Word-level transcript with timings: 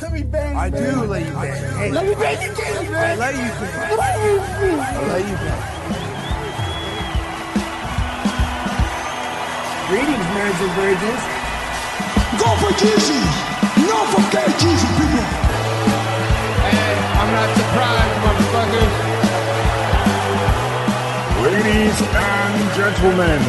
Let 0.00 0.12
me 0.12 0.22
bang. 0.22 0.56
I 0.56 0.70
do 0.70 1.02
let 1.10 1.26
you 1.26 1.32
bang. 1.32 1.74
Hey, 1.74 1.90
let 1.90 2.06
me 2.06 2.14
bang 2.14 2.40
you, 2.40 2.54
Katie, 2.54 2.88
man. 2.88 3.02
I 3.02 3.16
let 3.18 3.34
you 3.34 3.50
bang. 3.58 3.98
I 4.78 5.02
let 5.10 5.26
you 5.26 5.34
bang. 5.42 5.62
Greetings, 9.90 10.26
marrieds 10.38 10.62
and 10.62 10.72
virgins. 10.78 11.22
Go 12.38 12.48
for 12.62 12.72
Jesus. 12.78 13.26
No 13.90 13.98
for 14.14 14.22
gay 14.30 14.46
Jeezy, 14.62 14.86
people. 15.02 15.26
Hey, 16.62 16.94
I'm 17.18 17.30
not 17.34 17.50
surprised, 17.58 18.16
motherfuckers. 18.22 18.94
Ladies 21.42 21.98
and 22.06 22.54
gentlemen, 22.78 23.40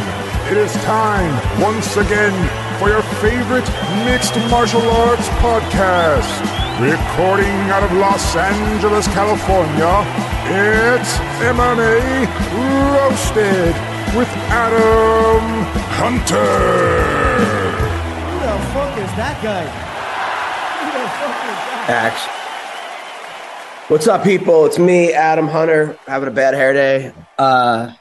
it 0.50 0.58
is 0.58 0.74
time 0.86 1.62
once 1.62 1.96
again 1.98 2.69
for 2.80 2.88
your 2.88 3.02
favorite 3.20 3.68
mixed 4.06 4.36
martial 4.50 4.82
arts 4.82 5.28
podcast. 5.44 6.32
Recording 6.80 7.54
out 7.70 7.84
of 7.84 7.92
Los 7.92 8.38
Angeles, 8.38 9.06
California, 9.10 10.06
it's 10.48 11.12
MMA 11.44 12.26
Roasted 12.96 13.76
with 14.16 14.30
Adam 14.48 15.44
Hunter. 16.00 16.56
Who 18.24 18.40
the 18.40 18.58
fuck 18.72 18.98
is 18.98 19.12
that 19.20 19.44
guy? 19.44 19.66
Who 20.80 20.88
the 20.96 21.06
fuck 21.20 21.38
is 21.44 21.60
that? 21.68 21.90
Action. 21.90 22.32
What's 23.90 24.08
up, 24.08 24.24
people? 24.24 24.66
It's 24.66 24.80
me, 24.80 25.12
Adam 25.12 25.50
Hunter, 25.50 25.98
having 26.08 26.30
a 26.30 26.32
bad 26.32 26.54
hair 26.54 26.72
day. 26.72 27.12
Uh, 27.38 27.94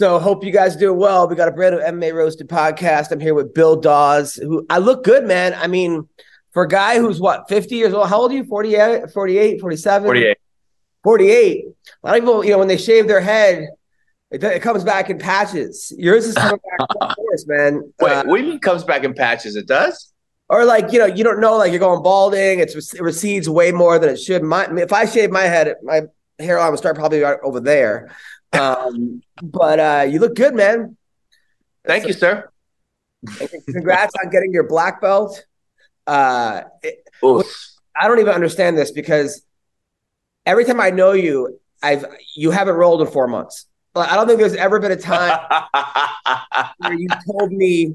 so 0.00 0.18
hope 0.18 0.42
you 0.42 0.50
guys 0.50 0.76
doing 0.76 0.98
well. 0.98 1.28
We 1.28 1.36
got 1.36 1.48
a 1.48 1.52
brand 1.52 1.76
new 1.76 1.82
MMA 1.82 2.14
Roasted 2.14 2.48
podcast. 2.48 3.12
I'm 3.12 3.20
here 3.20 3.34
with 3.34 3.52
Bill 3.52 3.76
Dawes, 3.76 4.34
who 4.34 4.64
I 4.70 4.78
look 4.78 5.04
good, 5.04 5.26
man. 5.26 5.52
I 5.52 5.66
mean, 5.66 6.08
for 6.52 6.62
a 6.62 6.68
guy 6.68 6.98
who's 6.98 7.20
what, 7.20 7.50
50 7.50 7.76
years 7.76 7.92
old, 7.92 8.08
how 8.08 8.22
old 8.22 8.32
are 8.32 8.36
you? 8.36 8.44
48, 8.44 9.10
48, 9.10 9.60
47? 9.60 10.06
48. 10.06 10.36
48. 11.04 11.64
A 12.02 12.06
lot 12.06 12.16
of 12.16 12.22
people, 12.22 12.42
you 12.42 12.50
know, 12.52 12.58
when 12.58 12.68
they 12.68 12.78
shave 12.78 13.08
their 13.08 13.20
head, 13.20 13.68
it, 14.30 14.42
it 14.42 14.62
comes 14.62 14.84
back 14.84 15.10
in 15.10 15.18
patches. 15.18 15.92
Yours 15.94 16.24
is 16.24 16.34
coming 16.34 16.58
back 16.78 16.88
full 16.98 17.14
force, 17.16 17.46
man. 17.46 17.92
Wait, 18.00 18.10
Uh, 18.10 18.24
what 18.24 18.38
do 18.38 18.42
you 18.42 18.48
mean 18.52 18.58
comes 18.58 18.84
back 18.84 19.04
in 19.04 19.12
patches? 19.12 19.54
It 19.54 19.66
does? 19.66 20.14
or 20.48 20.64
like 20.64 20.90
you 20.92 20.98
know 20.98 21.06
you 21.06 21.22
don't 21.22 21.40
know 21.40 21.56
like 21.58 21.70
you're 21.70 21.78
going 21.78 22.02
balding 22.02 22.58
it's 22.58 22.74
it 22.92 23.00
recedes 23.00 23.48
way 23.48 23.70
more 23.70 24.00
than 24.00 24.10
it 24.10 24.16
should 24.16 24.42
my 24.42 24.66
if 24.78 24.92
i 24.92 25.04
shave 25.04 25.30
my 25.30 25.42
head 25.42 25.76
my 25.84 26.02
hairline 26.40 26.72
will 26.72 26.76
start 26.76 26.96
probably 26.96 27.20
right 27.20 27.38
over 27.44 27.60
there 27.60 28.10
um 28.52 29.22
but 29.42 29.78
uh 29.80 30.06
you 30.08 30.18
look 30.18 30.34
good 30.34 30.54
man 30.54 30.96
Thank 31.86 32.06
you, 32.06 32.12
sir. 32.12 32.50
congrats 33.72 34.12
on 34.22 34.30
getting 34.30 34.52
your 34.52 34.66
black 34.68 35.00
belt 35.00 35.44
uh 36.06 36.62
it- 36.82 37.06
i 38.00 38.08
don't 38.08 38.18
even 38.18 38.32
understand 38.34 38.76
this 38.76 38.90
because 38.90 39.42
every 40.46 40.64
time 40.64 40.80
i 40.80 40.90
know 40.90 41.12
you 41.12 41.58
i've 41.82 42.04
you 42.34 42.50
haven't 42.50 42.74
rolled 42.76 43.00
in 43.02 43.06
four 43.06 43.26
months 43.28 43.66
Like, 43.94 44.10
i 44.10 44.16
don't 44.16 44.26
think 44.26 44.38
there's 44.38 44.54
ever 44.56 44.80
been 44.80 44.92
a 44.92 44.96
time 44.96 45.38
where 46.78 46.94
you 46.94 47.08
told 47.26 47.52
me, 47.52 47.94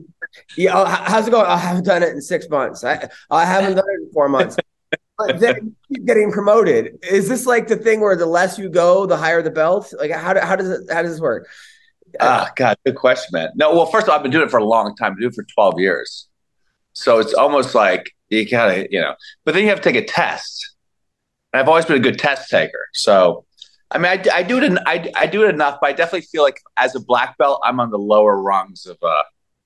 yeah, 0.58 0.72
oh, 0.78 0.86
how's 0.86 1.28
it 1.28 1.32
going? 1.32 1.46
I 1.46 1.58
haven't 1.58 1.86
done 1.86 2.04
it 2.04 2.10
in 2.10 2.22
six 2.22 2.50
months. 2.50 2.84
I, 2.84 3.10
I 3.32 3.46
haven't 3.46 3.76
done 3.76 3.86
it 3.90 4.04
in 4.04 4.12
four 4.12 4.28
months. 4.30 4.58
But 5.18 5.40
then 5.40 5.56
you 5.90 5.98
keep 5.98 6.06
getting 6.06 6.32
promoted. 6.32 7.00
Is 7.04 7.30
this 7.30 7.46
like 7.46 7.68
the 7.68 7.78
thing 7.78 8.02
where 8.02 8.16
the 8.16 8.26
less 8.26 8.60
you 8.60 8.70
go, 8.70 9.06
the 9.06 9.18
higher 9.18 9.42
the 9.42 9.52
belt? 9.52 9.94
Like 9.98 10.12
how, 10.12 10.34
do, 10.34 10.42
how 10.42 10.56
does 10.56 10.70
it, 10.70 10.82
how 10.92 11.02
does 11.02 11.12
this 11.12 11.22
work? 11.22 11.48
Ah, 12.20 12.52
God, 12.56 12.78
good 12.86 12.96
question, 12.96 13.30
man. 13.34 13.50
No, 13.56 13.74
well, 13.74 13.86
first 13.86 14.06
of 14.06 14.10
all, 14.10 14.18
I've 14.18 14.24
been 14.24 14.32
doing 14.32 14.46
it 14.46 14.52
for 14.52 14.60
a 14.60 14.66
long 14.66 14.96
time. 14.96 15.12
I've 15.12 15.18
been 15.18 15.22
doing 15.22 15.32
it 15.32 15.36
for 15.36 15.46
12 15.54 15.80
years. 15.80 16.28
So 16.94 17.20
it's 17.20 17.34
almost 17.34 17.76
like 17.76 18.12
you 18.30 18.48
kind 18.48 18.82
of, 18.82 18.88
you 18.90 19.02
know, 19.02 19.16
but 19.44 19.54
then 19.54 19.64
you 19.64 19.70
have 19.70 19.82
to 19.82 19.92
take 19.92 20.02
a 20.02 20.06
test. 20.06 20.76
And 21.52 21.62
I've 21.62 21.68
always 21.68 21.86
been 21.86 21.98
a 21.98 22.02
good 22.02 22.20
test 22.20 22.50
taker. 22.50 22.88
So, 22.94 23.46
I 23.92 23.98
mean, 23.98 24.12
I, 24.12 24.24
I 24.34 24.44
do 24.44 24.58
it, 24.58 24.64
en- 24.64 24.80
I, 24.86 25.12
I 25.16 25.28
do 25.28 25.44
it 25.46 25.50
enough, 25.50 25.80
but 25.82 25.90
I 25.90 25.94
definitely 25.94 26.28
feel 26.32 26.44
like 26.44 26.60
as 26.78 26.96
a 26.96 27.00
black 27.00 27.38
belt, 27.38 27.62
I'm 27.64 27.80
on 27.80 27.90
the 27.90 28.00
lower 28.00 28.42
rungs 28.42 28.86
of, 28.86 28.98
uh, 29.02 29.24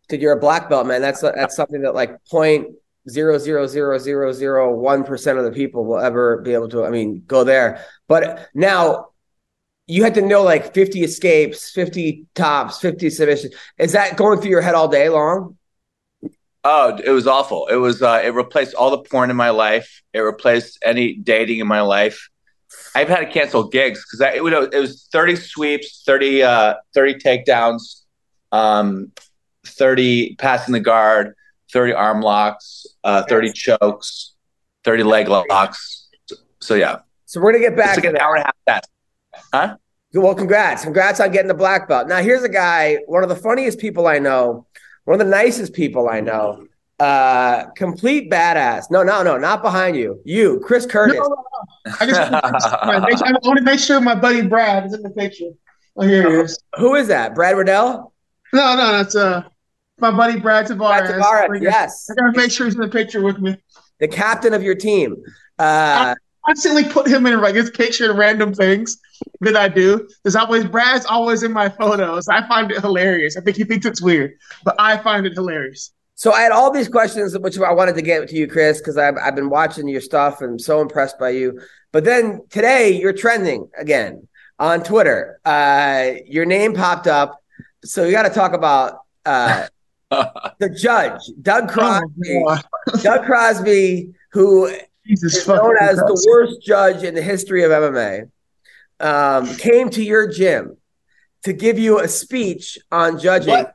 Dude, 0.09 0.23
you're 0.23 0.33
a 0.33 0.39
black 0.39 0.69
belt, 0.69 0.87
man. 0.87 1.01
That's 1.01 1.21
that's 1.21 1.55
something 1.55 1.83
that 1.83 1.93
like 1.93 2.17
point 2.25 2.69
zero 3.09 3.37
zero 3.37 3.67
zero 3.67 3.97
zero 3.97 4.31
zero 4.31 4.73
one 4.73 5.03
percent 5.03 5.37
of 5.37 5.45
the 5.45 5.51
people 5.51 5.85
will 5.85 5.99
ever 5.99 6.37
be 6.41 6.53
able 6.53 6.69
to. 6.69 6.85
I 6.85 6.89
mean, 6.89 7.23
go 7.27 7.43
there. 7.43 7.83
But 8.07 8.49
now 8.53 9.09
you 9.89 10.03
had 10.03 10.13
to 10.13 10.21
know 10.21 10.43
like 10.43 10.73
50 10.73 11.03
escapes, 11.03 11.71
50 11.71 12.27
tops, 12.35 12.79
50 12.79 13.09
submissions. 13.09 13.55
Is 13.79 13.93
that 13.93 14.17
going 14.17 14.39
through 14.39 14.51
your 14.51 14.61
head 14.61 14.75
all 14.75 14.87
day 14.87 15.09
long? 15.09 15.57
Oh, 16.63 16.95
it 17.03 17.09
was 17.09 17.25
awful. 17.25 17.67
It 17.67 17.77
was 17.77 18.01
uh 18.01 18.21
it 18.23 18.29
replaced 18.29 18.75
all 18.75 18.91
the 18.91 18.99
porn 18.99 19.31
in 19.31 19.35
my 19.35 19.49
life. 19.49 20.03
It 20.13 20.19
replaced 20.19 20.77
any 20.83 21.15
dating 21.15 21.59
in 21.59 21.67
my 21.67 21.81
life. 21.81 22.29
I've 22.93 23.07
had 23.07 23.21
to 23.21 23.25
cancel 23.31 23.67
gigs 23.67 24.05
because 24.05 24.35
it, 24.35 24.73
it 24.73 24.79
was 24.79 25.07
30 25.11 25.37
sweeps, 25.37 26.03
30 26.05 26.43
uh 26.43 26.73
30 26.93 27.15
takedowns, 27.15 28.01
um 28.51 29.11
30 29.65 30.35
passing 30.35 30.73
the 30.73 30.79
guard, 30.79 31.33
30 31.71 31.93
arm 31.93 32.21
locks, 32.21 32.85
uh 33.03 33.23
30 33.23 33.53
chokes, 33.53 34.35
30 34.83 35.03
leg 35.03 35.27
locks. 35.27 36.07
So, 36.25 36.35
so 36.59 36.75
yeah. 36.75 36.99
So 37.25 37.39
we're 37.41 37.51
gonna 37.51 37.63
get 37.63 37.77
back 37.77 37.97
It's 37.97 37.97
like 37.97 38.05
an 38.05 38.13
that. 38.13 38.21
hour 38.21 38.35
and 38.35 38.43
a 38.43 38.45
half 38.45 38.55
test. 38.67 38.89
Huh? 39.53 39.77
Well, 40.13 40.33
congrats. 40.33 40.83
Congrats 40.83 41.19
on 41.19 41.31
getting 41.31 41.47
the 41.47 41.53
black 41.53 41.87
belt. 41.87 42.07
Now, 42.07 42.17
here's 42.17 42.41
a 42.43 42.49
guy, 42.49 42.97
one 43.05 43.21
of 43.21 43.29
the 43.29 43.35
funniest 43.35 43.77
people 43.77 44.07
I 44.07 44.17
know, 44.17 44.65
one 45.05 45.19
of 45.21 45.25
the 45.25 45.29
nicest 45.31 45.73
people 45.73 46.09
I 46.09 46.19
know. 46.19 46.65
Uh, 46.99 47.69
complete 47.77 48.29
badass. 48.29 48.89
No, 48.91 49.03
no, 49.03 49.21
no, 49.23 49.37
not 49.37 49.61
behind 49.61 49.95
you. 49.95 50.19
You, 50.25 50.59
Chris 50.65 50.85
Curtis. 50.87 51.15
No, 51.17 51.23
no, 51.23 51.35
no. 51.35 51.95
I 52.01 52.05
just 53.11 53.23
I 53.23 53.31
want 53.43 53.57
to 53.59 53.63
make 53.71 53.79
sure 53.79 54.01
my 54.01 54.15
buddy 54.15 54.41
Brad 54.41 54.85
is 54.87 54.93
in 54.93 55.03
the 55.03 55.09
picture. 55.11 55.51
Oh, 55.95 56.01
here 56.01 56.29
he 56.29 56.37
is. 56.39 56.59
Who 56.77 56.95
is 56.95 57.07
that? 57.07 57.35
Brad 57.35 57.55
Riddell? 57.55 58.11
No, 58.51 58.75
no, 58.75 58.91
that's 58.91 59.15
uh 59.15 59.43
my 59.99 60.11
buddy 60.11 60.39
Brad 60.39 60.65
Tavares. 60.65 60.77
Brad 60.77 61.21
Tavares, 61.21 61.61
yes. 61.61 62.09
I 62.09 62.15
gotta 62.15 62.37
make 62.37 62.51
sure 62.51 62.65
he's 62.65 62.75
in 62.75 62.81
the 62.81 62.87
picture 62.89 63.21
with 63.21 63.39
me. 63.39 63.57
The 63.99 64.07
captain 64.07 64.53
of 64.53 64.63
your 64.63 64.75
team. 64.75 65.15
Uh, 65.57 66.15
I 66.15 66.15
Constantly 66.45 66.85
put 66.85 67.07
him 67.07 67.25
in 67.25 67.41
like 67.41 67.53
his 67.55 67.69
picture 67.69 68.09
and 68.09 68.17
random 68.17 68.53
things 68.53 68.97
that 69.41 69.55
I 69.55 69.67
do. 69.67 70.07
There's 70.23 70.35
always 70.35 70.65
Brad's 70.65 71.05
always 71.05 71.43
in 71.43 71.51
my 71.51 71.69
photos. 71.69 72.27
I 72.27 72.47
find 72.47 72.71
it 72.71 72.79
hilarious. 72.79 73.37
I 73.37 73.41
think 73.41 73.57
he 73.57 73.65
thinks 73.65 73.85
it's 73.85 74.01
weird, 74.01 74.31
but 74.63 74.75
I 74.79 74.97
find 74.97 75.25
it 75.25 75.33
hilarious. 75.33 75.91
so 76.15 76.31
I 76.31 76.41
had 76.41 76.51
all 76.51 76.71
these 76.71 76.87
questions, 76.87 77.37
which 77.37 77.59
I 77.59 77.71
wanted 77.73 77.95
to 77.95 78.01
get 78.01 78.27
to 78.29 78.35
you, 78.35 78.47
Chris, 78.47 78.79
because 78.79 78.97
I've, 78.97 79.15
I've 79.21 79.35
been 79.35 79.49
watching 79.49 79.87
your 79.87 80.01
stuff 80.01 80.41
and 80.41 80.51
I'm 80.53 80.59
so 80.59 80.81
impressed 80.81 81.19
by 81.19 81.31
you. 81.31 81.59
But 81.91 82.03
then 82.05 82.41
today 82.49 82.99
you're 82.99 83.13
trending 83.13 83.69
again 83.77 84.27
on 84.59 84.81
Twitter. 84.83 85.39
Uh, 85.45 86.13
your 86.25 86.45
name 86.45 86.73
popped 86.73 87.07
up. 87.07 87.43
So 87.83 88.05
you 88.05 88.11
got 88.11 88.23
to 88.23 88.33
talk 88.33 88.53
about 88.53 88.99
uh, 89.25 89.67
the 90.09 90.75
judge, 90.75 91.21
Doug 91.41 91.69
Crosby. 91.73 92.43
Oh, 92.47 92.59
Doug 93.01 93.25
Crosby, 93.25 94.13
who 94.31 94.69
Jesus 95.07 95.37
is 95.37 95.47
known 95.47 95.75
as 95.79 95.97
the 95.97 96.27
worst 96.29 96.61
judge 96.61 97.03
in 97.03 97.15
the 97.15 97.21
history 97.21 97.63
of 97.63 97.71
MMA, 97.71 98.29
um, 98.99 99.47
came 99.57 99.89
to 99.91 100.03
your 100.03 100.27
gym 100.27 100.77
to 101.43 101.53
give 101.53 101.79
you 101.79 101.99
a 101.99 102.07
speech 102.07 102.77
on 102.91 103.17
judging, 103.19 103.53
What? 103.53 103.73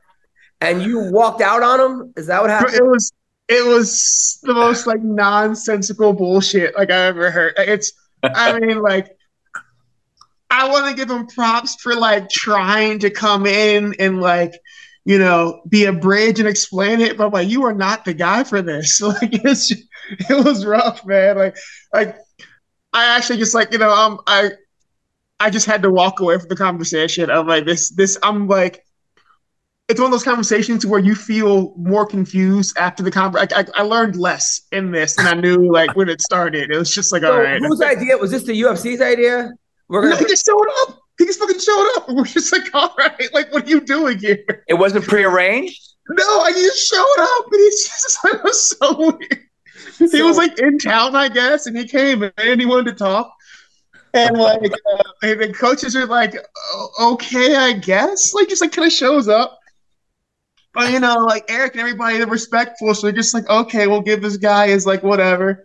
and 0.61 0.81
you 0.81 1.11
walked 1.11 1.41
out 1.41 1.63
on 1.63 1.79
him. 1.79 2.13
Is 2.15 2.27
that 2.27 2.41
what 2.41 2.49
happened? 2.49 2.75
It 2.75 2.83
was 2.83 3.11
it 3.47 3.65
was 3.65 4.39
the 4.43 4.53
most 4.53 4.87
like 4.87 5.01
nonsensical 5.01 6.13
bullshit 6.13 6.75
like 6.75 6.89
I 6.91 7.05
ever 7.05 7.31
heard. 7.31 7.53
Like, 7.57 7.67
It's 7.67 7.91
I 8.23 8.59
mean 8.59 8.81
like 8.81 9.09
I 10.49 10.69
want 10.69 10.87
to 10.87 10.93
give 10.95 11.09
him 11.09 11.27
props 11.27 11.75
for 11.81 11.95
like 11.95 12.29
trying 12.29 12.99
to 12.99 13.09
come 13.09 13.45
in 13.45 13.95
and 13.99 14.21
like 14.21 14.53
you 15.05 15.19
know 15.19 15.61
be 15.69 15.85
a 15.85 15.93
bridge 15.93 16.39
and 16.39 16.47
explain 16.49 17.01
it, 17.01 17.17
but 17.17 17.33
like 17.33 17.49
you 17.49 17.63
are 17.65 17.73
not 17.73 18.05
the 18.05 18.13
guy 18.13 18.43
for 18.43 18.61
this. 18.61 19.01
Like 19.01 19.33
it's 19.45 19.71
it 19.71 20.45
was 20.45 20.65
rough, 20.65 21.05
man. 21.05 21.37
Like 21.37 21.57
like 21.93 22.17
I 22.93 23.17
actually 23.17 23.39
just 23.39 23.55
like 23.55 23.71
you 23.73 23.79
know 23.79 23.91
um 23.91 24.19
I 24.27 24.51
I 25.39 25.49
just 25.49 25.65
had 25.65 25.83
to 25.83 25.91
walk 25.91 26.19
away 26.21 26.39
from 26.39 26.49
the 26.49 26.55
conversation 26.55 27.29
of 27.29 27.47
like 27.47 27.65
this 27.65 27.89
this 27.91 28.17
I'm 28.23 28.47
like 28.47 28.83
it's 29.87 29.99
one 29.99 30.07
of 30.07 30.11
those 30.11 30.23
conversations 30.23 30.85
where 30.85 30.99
you 30.99 31.13
feel 31.13 31.75
more 31.77 32.07
confused 32.07 32.75
after 32.77 33.03
the 33.03 33.11
conversation. 33.11 33.49
I, 33.55 33.81
I 33.81 33.83
learned 33.83 34.15
less 34.15 34.61
in 34.71 34.91
this 34.91 35.15
than 35.15 35.27
I 35.27 35.33
knew 35.35 35.71
like 35.71 35.95
when 35.95 36.09
it 36.09 36.21
started. 36.21 36.71
It 36.71 36.77
was 36.77 36.93
just 36.93 37.11
like, 37.11 37.23
all 37.23 37.31
So 37.31 37.39
right. 37.39 37.61
whose 37.61 37.81
idea 37.81 38.17
was 38.17 38.31
this? 38.31 38.43
The 38.43 38.53
UFC's 38.53 39.01
idea? 39.01 39.51
We're 39.87 40.01
gonna. 40.09 40.15
he 40.19 40.25
just 40.25 40.45
showed 40.45 40.67
up. 40.87 40.99
He 41.17 41.25
just 41.25 41.39
fucking 41.39 41.59
showed 41.59 41.93
up. 41.95 42.09
We're 42.09 42.25
just 42.25 42.51
like, 42.51 42.73
all 42.73 42.93
right, 42.97 43.33
like, 43.33 43.53
what 43.53 43.65
are 43.65 43.69
you 43.69 43.81
doing 43.81 44.19
here? 44.19 44.63
It 44.67 44.73
wasn't 44.73 45.05
prearranged? 45.05 45.81
No, 46.09 46.41
I 46.41 46.51
just 46.51 46.87
showed 46.87 47.15
up, 47.19 47.45
and 47.51 47.61
he's 47.61 47.87
just 47.87 48.17
it 48.25 48.43
was 48.43 48.69
so 48.77 48.97
weird. 48.97 50.11
he 50.11 50.21
was 50.21 50.37
like 50.37 50.59
in 50.59 50.77
town, 50.77 51.15
I 51.15 51.29
guess, 51.29 51.65
and 51.65 51.77
he 51.77 51.87
came 51.87 52.23
and 52.37 52.59
he 52.59 52.65
wanted 52.65 52.91
to 52.91 53.03
talk. 53.03 53.33
And 54.13 54.37
like, 54.37 54.71
uh, 54.71 55.03
and 55.23 55.41
the 55.41 55.53
coaches 55.53 55.95
are 55.95 56.05
like, 56.05 56.35
okay, 57.01 57.55
I 57.55 57.73
guess. 57.73 58.33
Like, 58.33 58.49
just 58.49 58.61
like 58.61 58.71
kind 58.71 58.85
of 58.85 58.93
shows 58.93 59.27
up. 59.27 59.59
But 60.73 60.91
you 60.91 60.99
know, 60.99 61.15
like 61.15 61.45
Eric 61.49 61.73
and 61.73 61.81
everybody, 61.81 62.17
they're 62.17 62.27
respectful, 62.27 62.93
so 62.93 63.07
they're 63.07 63.15
just 63.15 63.33
like, 63.33 63.49
okay, 63.49 63.87
we'll 63.87 64.01
give 64.01 64.21
this 64.21 64.37
guy 64.37 64.67
his 64.67 64.85
like 64.85 65.03
whatever. 65.03 65.63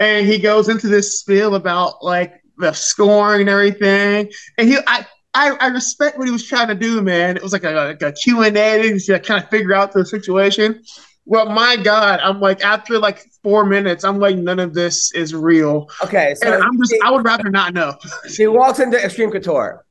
and 0.00 0.26
he 0.26 0.38
goes 0.38 0.68
into 0.68 0.88
this 0.88 1.20
spiel 1.20 1.54
about 1.54 2.04
like 2.04 2.42
the 2.58 2.72
scoring 2.72 3.42
and 3.42 3.50
everything. 3.50 4.30
And 4.58 4.68
he, 4.68 4.78
I, 4.86 5.06
I, 5.34 5.56
I 5.60 5.66
respect 5.68 6.18
what 6.18 6.26
he 6.26 6.32
was 6.32 6.46
trying 6.46 6.68
to 6.68 6.74
do, 6.74 7.00
man. 7.02 7.36
It 7.36 7.42
was 7.42 7.52
like 7.52 7.64
a, 7.64 7.70
like 7.70 8.02
a 8.02 8.12
Q 8.12 8.42
and 8.42 8.56
A 8.56 8.98
to 8.98 9.20
kind 9.20 9.42
of 9.42 9.48
figure 9.50 9.74
out 9.74 9.92
the 9.92 10.04
situation. 10.04 10.82
Well, 11.24 11.50
my 11.50 11.76
God, 11.76 12.20
I'm 12.20 12.40
like 12.40 12.64
after 12.64 12.98
like 12.98 13.22
four 13.42 13.66
minutes, 13.66 14.02
I'm 14.02 14.18
like 14.18 14.36
none 14.36 14.58
of 14.58 14.72
this 14.72 15.12
is 15.12 15.34
real. 15.34 15.88
Okay, 16.02 16.34
so 16.36 16.54
and 16.54 16.62
I'm 16.62 16.78
just, 16.78 16.94
I 17.04 17.10
would 17.10 17.24
rather 17.24 17.50
not 17.50 17.74
know. 17.74 17.94
he 18.36 18.46
walks 18.46 18.78
into 18.80 19.02
Extreme 19.02 19.32
Couture. 19.32 19.84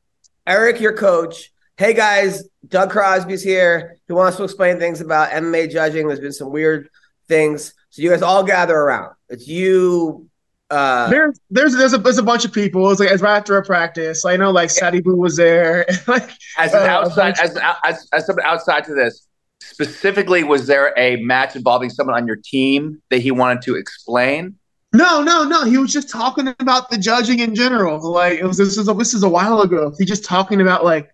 Eric, 0.48 0.82
your 0.82 0.94
coach. 0.94 1.52
Hey 1.78 1.94
guys, 1.94 2.44
Doug 2.68 2.90
Crosby's 2.90 3.44
here. 3.44 3.98
He 4.08 4.14
wants 4.14 4.38
to 4.38 4.44
explain 4.44 4.80
things 4.80 5.00
about 5.00 5.30
MMA 5.30 5.70
judging. 5.70 6.08
There's 6.08 6.20
been 6.20 6.34
some 6.34 6.52
weird 6.52 6.90
things. 7.28 7.74
So 7.92 8.02
you 8.02 8.10
guys 8.10 8.24
all 8.24 8.44
gather 8.44 8.76
around. 8.76 9.14
It's 9.30 9.48
you. 9.48 10.28
Uh, 10.70 11.10
there's 11.10 11.40
there's 11.50 11.76
there's 11.78 11.94
a, 11.94 11.98
there's 11.98 12.18
a 12.18 12.24
bunch 12.24 12.44
of 12.44 12.52
people. 12.52 12.90
It's 12.92 13.00
like 13.00 13.10
it's 13.10 13.22
right 13.22 13.38
after 13.38 13.58
a 13.58 13.64
practice. 13.64 14.26
I 14.26 14.36
know 14.36 14.52
like 14.52 14.70
Sadie 14.70 15.02
Boo 15.02 15.16
was 15.16 15.38
there. 15.38 15.86
like 16.08 16.30
as 16.58 16.74
an 16.74 16.82
uh, 16.82 16.86
outside 16.86 17.40
as, 17.40 17.58
as 17.86 18.08
as 18.12 18.26
someone 18.26 18.46
outside 18.46 18.84
to 18.86 18.94
this. 18.94 19.28
Specifically, 19.62 20.44
was 20.44 20.68
there 20.68 20.94
a 20.98 21.18
match 21.18 21.56
involving 21.56 21.90
someone 21.90 22.16
on 22.16 22.28
your 22.28 22.38
team 22.44 23.02
that 23.10 23.22
he 23.22 23.32
wanted 23.32 23.62
to 23.64 23.76
explain? 23.76 24.56
No, 24.94 25.22
no, 25.22 25.44
no. 25.44 25.66
He 25.66 25.78
was 25.78 25.92
just 25.92 26.10
talking 26.10 26.48
about 26.60 26.90
the 26.90 26.98
judging 26.98 27.40
in 27.40 27.56
general. 27.56 28.00
Like 28.12 28.40
it 28.40 28.46
was 28.46 28.58
this 28.58 28.78
is 28.78 28.88
a, 28.90 28.94
this 28.94 29.14
is 29.14 29.24
a 29.24 29.30
while 29.30 29.62
ago. 29.62 29.94
He 29.98 30.06
just 30.06 30.26
talking 30.26 30.62
about 30.62 30.84
like. 30.84 31.10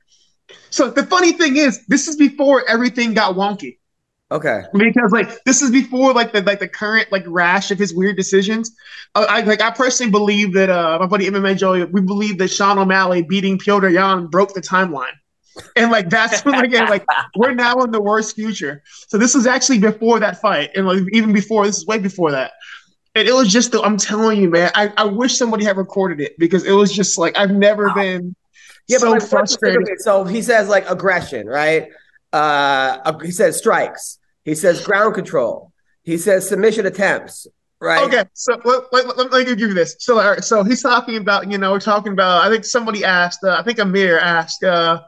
So 0.71 0.89
the 0.89 1.03
funny 1.03 1.31
thing 1.31 1.57
is, 1.57 1.85
this 1.87 2.07
is 2.07 2.15
before 2.15 2.67
everything 2.67 3.13
got 3.13 3.35
wonky. 3.35 3.77
Okay. 4.33 4.63
Because 4.73 5.11
like 5.11 5.43
this 5.43 5.61
is 5.61 5.69
before 5.69 6.11
like 6.11 6.33
the 6.33 6.41
like 6.41 6.59
the 6.59 6.67
current 6.67 7.11
like 7.11 7.23
rash 7.27 7.69
of 7.69 7.77
his 7.77 7.93
weird 7.93 8.17
decisions. 8.17 8.75
Uh, 9.13 9.27
I 9.29 9.41
like 9.41 9.61
I 9.61 9.69
personally 9.69 10.11
believe 10.11 10.53
that 10.53 10.71
uh 10.71 10.97
my 10.99 11.05
buddy 11.05 11.29
MMA 11.29 11.55
Joey 11.55 11.85
we 11.85 12.01
believe 12.01 12.39
that 12.39 12.47
Sean 12.47 12.79
O'Malley 12.79 13.21
beating 13.21 13.59
Petr 13.59 13.93
Yan 13.93 14.25
broke 14.25 14.55
the 14.55 14.61
timeline. 14.61 15.13
And 15.75 15.91
like 15.91 16.09
that's 16.09 16.43
when 16.45 16.65
again 16.65 16.89
like 16.89 17.05
we're 17.35 17.53
now 17.53 17.75
in 17.83 17.91
the 17.91 18.01
worst 18.01 18.35
future. 18.35 18.81
So 19.07 19.19
this 19.19 19.35
was 19.35 19.45
actually 19.45 19.77
before 19.77 20.19
that 20.19 20.41
fight, 20.41 20.71
and 20.75 20.87
like 20.87 21.03
even 21.11 21.31
before 21.31 21.67
this 21.67 21.77
is 21.77 21.85
way 21.85 21.99
before 21.99 22.31
that. 22.31 22.53
And 23.13 23.27
it 23.27 23.33
was 23.33 23.53
just 23.53 23.71
the, 23.71 23.81
I'm 23.83 23.97
telling 23.97 24.41
you, 24.41 24.49
man. 24.49 24.71
I, 24.73 24.91
I 24.97 25.03
wish 25.03 25.37
somebody 25.37 25.63
had 25.63 25.77
recorded 25.77 26.19
it 26.19 26.33
because 26.39 26.65
it 26.65 26.71
was 26.71 26.91
just 26.91 27.19
like 27.19 27.37
I've 27.37 27.51
never 27.51 27.89
wow. 27.89 27.93
been 27.93 28.35
yeah, 28.87 28.97
so 28.97 29.11
but 29.11 29.21
like, 29.21 29.29
frustrated. 29.29 29.99
So 30.01 30.23
he 30.23 30.41
says 30.41 30.69
like 30.69 30.89
aggression, 30.89 31.45
right? 31.45 31.89
Uh, 32.31 33.19
he 33.19 33.29
says 33.29 33.59
strikes. 33.59 34.17
He 34.43 34.55
says 34.55 34.85
ground 34.85 35.15
control. 35.15 35.71
He 36.03 36.17
says 36.17 36.47
submission 36.47 36.85
attempts. 36.85 37.47
Right. 37.79 38.03
Okay. 38.03 38.23
So 38.33 38.59
let, 38.63 38.93
let, 38.93 39.17
let, 39.17 39.31
me 39.31 39.43
give 39.43 39.59
you 39.59 39.73
this. 39.73 39.97
So, 39.99 40.17
all 40.19 40.31
right, 40.31 40.43
so 40.43 40.63
he's 40.63 40.81
talking 40.81 41.17
about, 41.17 41.51
you 41.51 41.57
know, 41.57 41.71
we're 41.73 41.81
talking 41.81 42.13
about, 42.13 42.45
I 42.45 42.49
think 42.49 42.63
somebody 42.63 43.03
asked, 43.03 43.43
uh, 43.43 43.57
I 43.59 43.63
think 43.63 43.77
Amir 43.77 44.19
asked, 44.19 44.63
uh, 44.63 45.01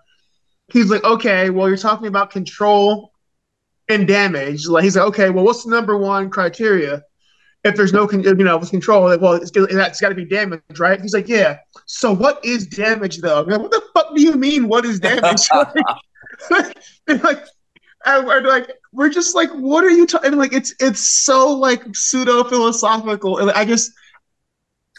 he's 0.74 0.90
like, 0.90 1.04
okay, 1.06 1.50
well, 1.50 1.70
you're 1.70 1.78
talking 1.78 2.08
about 2.08 2.32
control 2.32 3.14
and 3.88 4.06
damage. 4.06 4.68
Like, 4.68 4.84
he's 4.84 4.98
like, 4.98 5.08
okay, 5.08 5.30
well, 5.30 5.46
what's 5.46 5.64
the 5.64 5.72
number 5.72 5.98
one 5.98 6.30
criteria? 6.30 7.02
If 7.64 7.76
there's 7.76 7.94
no, 7.94 8.12
you 8.12 8.34
know, 8.34 8.58
with 8.58 8.72
control, 8.72 9.06
like, 9.06 9.22
well, 9.22 9.34
it's, 9.34 9.52
that's 9.52 10.02
got 10.02 10.10
to 10.10 10.16
be 10.16 10.26
damage, 10.26 10.62
right? 10.78 11.02
He's 11.02 11.14
like, 11.14 11.30
yeah. 11.30 11.60
So 11.86 12.14
what 12.14 12.44
is 12.44 12.68
damage, 12.68 13.20
though? 13.20 13.42
Like, 13.42 13.60
what 13.60 13.72
the 13.72 13.82
fuck 13.94 14.14
do 14.16 14.22
you 14.22 14.34
mean? 14.34 14.68
What 14.68 14.86
is 14.86 15.00
damage? 15.00 15.48
like, 16.52 16.78
like, 17.24 17.46
and 18.06 18.26
we're 18.26 18.42
like 18.42 18.72
we're 18.92 19.10
just 19.10 19.36
like 19.36 19.50
what 19.52 19.84
are 19.84 19.90
you 19.90 20.06
talking 20.06 20.34
like 20.34 20.54
it's 20.54 20.74
it's 20.80 21.00
so 21.00 21.50
like 21.50 21.84
pseudo 21.94 22.44
philosophical 22.44 23.40
and 23.40 23.52
i 23.52 23.66
just 23.66 23.92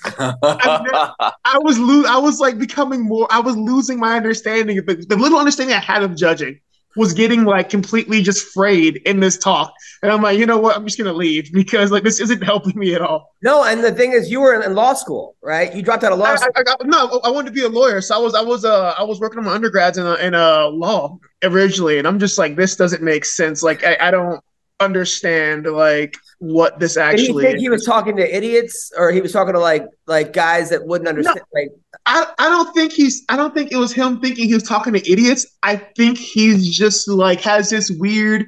I, 0.05 0.35
I 1.44 1.58
was 1.58 1.79
lo- 1.79 2.05
I 2.06 2.19
was 2.19 2.38
like 2.38 2.58
becoming 2.58 3.03
more 3.03 3.26
I 3.31 3.41
was 3.41 3.56
losing 3.56 3.99
my 3.99 4.17
understanding 4.17 4.79
of 4.79 4.87
the, 4.87 4.94
the 4.97 5.17
little 5.17 5.38
understanding 5.38 5.75
I 5.75 5.81
had 5.81 6.03
of 6.03 6.14
judging 6.14 6.61
was 6.96 7.12
getting 7.12 7.44
like 7.44 7.69
completely 7.69 8.22
just 8.22 8.46
frayed 8.52 8.96
in 9.04 9.20
this 9.20 9.38
talk. 9.38 9.72
And 10.02 10.10
I'm 10.10 10.22
like, 10.22 10.38
you 10.38 10.46
know 10.46 10.58
what? 10.58 10.76
I'm 10.76 10.84
just 10.84 10.98
gonna 10.98 11.12
leave 11.12 11.52
because 11.52 11.90
like 11.90 12.02
this 12.02 12.20
isn't 12.20 12.43
helping 12.44 12.78
me 12.78 12.94
at 12.94 13.00
all. 13.00 13.34
No, 13.43 13.64
and 13.64 13.84
the 13.84 13.93
thing 13.93 14.12
is, 14.12 14.31
you 14.31 14.40
were 14.40 14.60
in, 14.60 14.75
law 14.75 14.94
school, 14.94 15.37
right? 15.43 15.75
You 15.75 15.82
dropped 15.82 16.04
out 16.04 16.12
of 16.12 16.19
law 16.19 16.26
I, 16.26 16.37
school. 16.37 16.52
I, 16.56 16.62
I, 16.69 16.76
no, 16.84 17.20
I 17.25 17.31
wanted 17.31 17.48
to 17.48 17.54
be 17.54 17.62
a 17.62 17.69
lawyer, 17.69 18.00
so 18.00 18.16
I 18.16 18.19
was 18.19 18.34
I 18.34 18.43
was 18.43 18.64
uh 18.64 18.94
I 18.98 19.02
was 19.02 19.20
working 19.20 19.38
on 19.38 19.44
my 19.44 19.52
undergrads 19.52 19.98
in 19.98 20.06
a, 20.06 20.14
in 20.14 20.34
a 20.34 20.66
law 20.66 21.19
originally, 21.43 21.98
and 21.98 22.06
I'm 22.06 22.19
just 22.19 22.38
like, 22.38 22.56
this 22.56 22.76
doesn't 22.76 23.02
make 23.02 23.25
sense. 23.25 23.62
Like 23.62 23.84
I, 23.84 23.96
I 24.00 24.10
don't 24.10 24.43
understand 24.81 25.66
like 25.66 26.16
what 26.38 26.79
this 26.79 26.97
actually. 26.97 27.27
Did 27.27 27.35
he 27.35 27.41
think 27.41 27.56
is. 27.56 27.62
he 27.62 27.69
was 27.69 27.85
talking 27.85 28.17
to 28.17 28.37
idiots, 28.37 28.93
or 28.97 29.11
he 29.11 29.21
was 29.21 29.33
talking 29.33 29.55
to 29.55 29.61
like 29.61 29.87
like 30.06 30.33
guys 30.33 30.71
that 30.71 30.87
wouldn't 30.87 31.09
understand? 31.09 31.41
No, 31.55 31.61
like, 31.61 31.71
I 32.05 32.27
I 32.38 32.49
don't 32.49 32.73
think 32.75 32.93
he's. 32.93 33.25
I 33.29 33.37
don't 33.37 33.55
think 33.55 33.73
it 33.73 33.77
was 33.77 33.93
him 33.93 34.21
thinking 34.21 34.49
he 34.49 34.55
was 34.55 34.62
talking 34.62 34.93
to 34.93 35.11
idiots. 35.11 35.47
I 35.62 35.77
think 35.77 36.19
he's 36.19 36.77
just 36.77 37.09
like 37.09 37.41
has 37.41 37.71
this 37.71 37.91
weird 37.91 38.47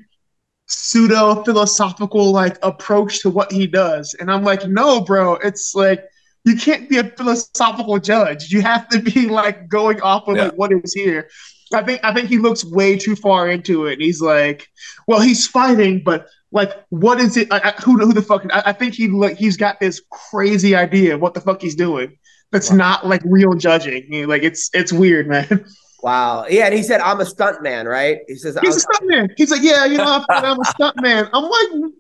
pseudo 0.67 1.43
philosophical 1.44 2.31
like 2.31 2.58
approach 2.62 3.20
to 3.20 3.31
what 3.31 3.50
he 3.50 3.67
does, 3.67 4.14
and 4.20 4.31
I'm 4.31 4.44
like, 4.44 4.67
no, 4.67 5.00
bro, 5.00 5.34
it's 5.34 5.75
like. 5.75 6.05
You 6.44 6.56
can't 6.56 6.88
be 6.88 6.96
a 6.96 7.05
philosophical 7.05 7.99
judge. 7.99 8.50
You 8.50 8.62
have 8.62 8.88
to 8.91 9.00
be 9.00 9.26
like 9.26 9.69
going 9.69 10.00
off 10.00 10.29
of 10.29 10.37
yeah. 10.37 10.44
like 10.44 10.55
what 10.55 10.73
is 10.73 10.94
here. 10.94 11.29
I 11.73 11.82
think 11.82 12.00
I 12.05 12.15
think 12.15 12.29
he 12.29 12.38
looks 12.38 12.65
way 12.65 12.97
too 12.97 13.17
far 13.17 13.49
into 13.49 13.87
it. 13.87 14.00
he's 14.00 14.20
like, 14.20 14.69
well, 15.06 15.20
he's 15.20 15.47
fighting, 15.47 16.03
but 16.05 16.26
like, 16.50 16.73
what 16.88 17.20
is 17.20 17.37
it? 17.37 17.53
I, 17.53 17.59
I, 17.59 17.70
who 17.82 17.99
who 17.99 18.12
the 18.12 18.23
fuck? 18.23 18.44
I, 18.53 18.62
I, 18.67 18.73
think 18.73 18.94
he 18.94 19.09
like 19.09 19.37
he's 19.37 19.56
got 19.56 19.81
this 19.81 20.00
crazy 20.31 20.75
idea 20.75 21.15
of 21.15 21.20
what 21.20 21.35
the 21.35 21.41
fuck 21.41 21.61
he's 21.61 21.75
doing. 21.75 22.17
That's 22.53 22.70
wow. 22.70 22.76
not 22.76 23.06
like 23.06 23.23
real 23.25 23.55
judging. 23.55 24.26
Like 24.26 24.43
it's 24.43 24.70
it's 24.73 24.93
weird, 24.93 25.29
man. 25.29 25.65
Wow. 26.00 26.47
Yeah, 26.49 26.67
and 26.67 26.75
he 26.75 26.85
said, 26.85 27.00
"I'm 27.00 27.19
a 27.19 27.26
stunt 27.26 27.61
man," 27.61 27.87
right? 27.87 28.19
He 28.29 28.37
says, 28.37 28.56
"He's 28.62 28.76
a 28.76 28.81
stunt 28.81 29.11
man." 29.11 29.35
He's 29.37 29.50
like, 29.50 29.62
"Yeah, 29.62 29.85
you 29.85 29.99
know, 29.99 30.25
I'm 30.29 30.61
a 30.61 30.65
stunt 30.65 30.94
man." 31.03 31.29
I'm 31.32 31.43
like, 31.43 31.93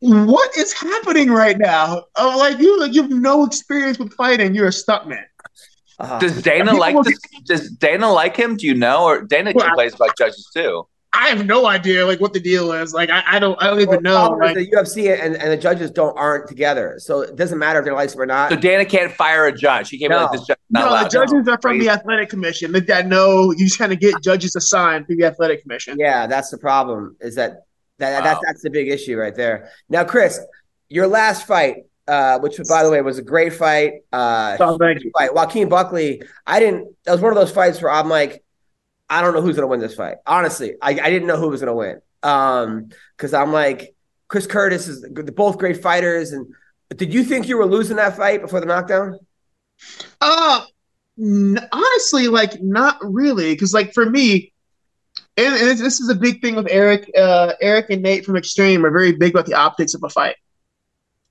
what 0.00 0.56
is 0.56 0.72
happening 0.72 1.30
right 1.30 1.58
now? 1.58 2.04
I'm 2.16 2.38
like, 2.38 2.58
you 2.58 2.78
like 2.80 2.94
you 2.94 3.02
have 3.02 3.10
no 3.10 3.44
experience 3.44 3.98
with 3.98 4.12
fighting. 4.14 4.54
You're 4.54 4.68
a 4.68 4.72
stunt 4.72 5.08
man. 5.08 5.24
Uh, 6.00 6.18
does 6.18 6.42
Dana 6.42 6.72
like 6.72 6.96
this? 7.04 7.20
Does 7.44 7.70
Dana 7.70 8.10
like 8.10 8.36
him? 8.36 8.56
Do 8.56 8.66
you 8.66 8.74
know? 8.74 9.04
Or 9.04 9.22
Dana 9.22 9.52
well, 9.54 9.74
plays 9.74 9.94
about 9.94 10.16
judges 10.16 10.48
too. 10.52 10.86
I 11.12 11.28
have 11.28 11.44
no 11.44 11.66
idea 11.66 12.06
like 12.06 12.20
what 12.20 12.32
the 12.32 12.40
deal 12.40 12.72
is. 12.72 12.94
Like 12.94 13.10
I, 13.10 13.22
I 13.26 13.38
don't 13.38 13.60
I 13.60 13.66
don't 13.66 13.80
even 13.80 14.02
well, 14.02 14.30
know. 14.30 14.36
Like, 14.36 14.54
the 14.54 14.70
UFC 14.70 15.12
and, 15.12 15.36
and 15.36 15.52
the 15.52 15.56
judges 15.56 15.90
don't 15.90 16.16
aren't 16.16 16.48
together, 16.48 16.94
so 16.98 17.22
it 17.22 17.36
doesn't 17.36 17.58
matter 17.58 17.80
if 17.80 17.84
they're 17.84 17.94
licensed 17.94 18.18
or 18.18 18.26
not. 18.26 18.50
So 18.50 18.56
Dana 18.56 18.84
can't 18.84 19.12
fire 19.12 19.46
a 19.46 19.52
judge. 19.52 19.90
He 19.90 19.98
can't 19.98 20.10
no. 20.10 20.18
be 20.18 20.22
like 20.22 20.32
this 20.32 20.46
judge. 20.46 20.58
no, 20.70 20.88
allowed. 20.88 21.04
the 21.04 21.08
judges 21.08 21.48
are 21.48 21.58
from 21.60 21.78
the 21.80 21.88
athletic 21.88 22.30
commission. 22.30 22.72
That, 22.72 22.86
that 22.86 23.08
know 23.08 23.50
you 23.50 23.66
just 23.66 23.78
kind 23.78 23.92
of 23.92 23.98
get 23.98 24.22
judges 24.22 24.54
assigned 24.54 25.06
through 25.06 25.16
the 25.16 25.24
athletic 25.24 25.62
commission. 25.62 25.96
Yeah, 25.98 26.26
that's 26.28 26.50
the 26.50 26.58
problem. 26.58 27.16
Is 27.20 27.34
that 27.34 27.64
that 27.98 28.20
wow. 28.20 28.24
that's 28.24 28.40
that's 28.46 28.62
the 28.62 28.70
big 28.70 28.88
issue 28.88 29.18
right 29.18 29.34
there. 29.34 29.70
Now, 29.88 30.04
Chris, 30.04 30.40
your 30.88 31.08
last 31.08 31.46
fight 31.46 31.86
uh, 32.10 32.40
which 32.40 32.58
by 32.68 32.82
the 32.82 32.90
way 32.90 33.00
was 33.02 33.18
a 33.18 33.22
great 33.22 33.52
fight. 33.52 34.02
Uh, 34.12 34.56
oh, 34.58 34.76
thank 34.78 35.04
you. 35.04 35.12
Fight. 35.16 35.32
Joaquin 35.32 35.68
Buckley. 35.68 36.22
I 36.44 36.58
didn't. 36.58 36.88
That 37.04 37.12
was 37.12 37.20
one 37.20 37.30
of 37.30 37.38
those 37.38 37.52
fights 37.52 37.80
where 37.80 37.92
I'm 37.92 38.08
like, 38.08 38.42
I 39.08 39.22
don't 39.22 39.32
know 39.32 39.40
who's 39.40 39.54
gonna 39.54 39.68
win 39.68 39.78
this 39.78 39.94
fight. 39.94 40.16
Honestly, 40.26 40.74
I, 40.82 40.90
I 40.90 41.10
didn't 41.10 41.28
know 41.28 41.36
who 41.36 41.48
was 41.48 41.60
gonna 41.60 41.74
win. 41.74 42.00
Um, 42.24 42.88
because 43.16 43.32
I'm 43.32 43.52
like, 43.52 43.94
Chris 44.26 44.46
Curtis 44.46 44.88
is 44.88 45.06
both 45.08 45.58
great 45.58 45.80
fighters. 45.82 46.32
And 46.32 46.52
did 46.96 47.14
you 47.14 47.22
think 47.22 47.48
you 47.48 47.56
were 47.56 47.66
losing 47.66 47.96
that 47.96 48.16
fight 48.16 48.42
before 48.42 48.58
the 48.58 48.66
knockdown? 48.66 49.18
Uh, 50.20 50.64
n- 51.16 51.68
honestly, 51.70 52.26
like 52.26 52.60
not 52.60 52.98
really. 53.02 53.54
Because 53.54 53.72
like 53.72 53.94
for 53.94 54.10
me, 54.10 54.52
and, 55.36 55.54
and 55.54 55.78
this 55.78 56.00
is 56.00 56.08
a 56.08 56.14
big 56.16 56.40
thing 56.40 56.56
with 56.56 56.66
Eric. 56.68 57.08
Uh, 57.16 57.52
Eric 57.60 57.90
and 57.90 58.02
Nate 58.02 58.24
from 58.24 58.36
Extreme 58.36 58.84
are 58.84 58.90
very 58.90 59.12
big 59.12 59.32
about 59.32 59.46
the 59.46 59.54
optics 59.54 59.94
of 59.94 60.02
a 60.02 60.08
fight. 60.08 60.34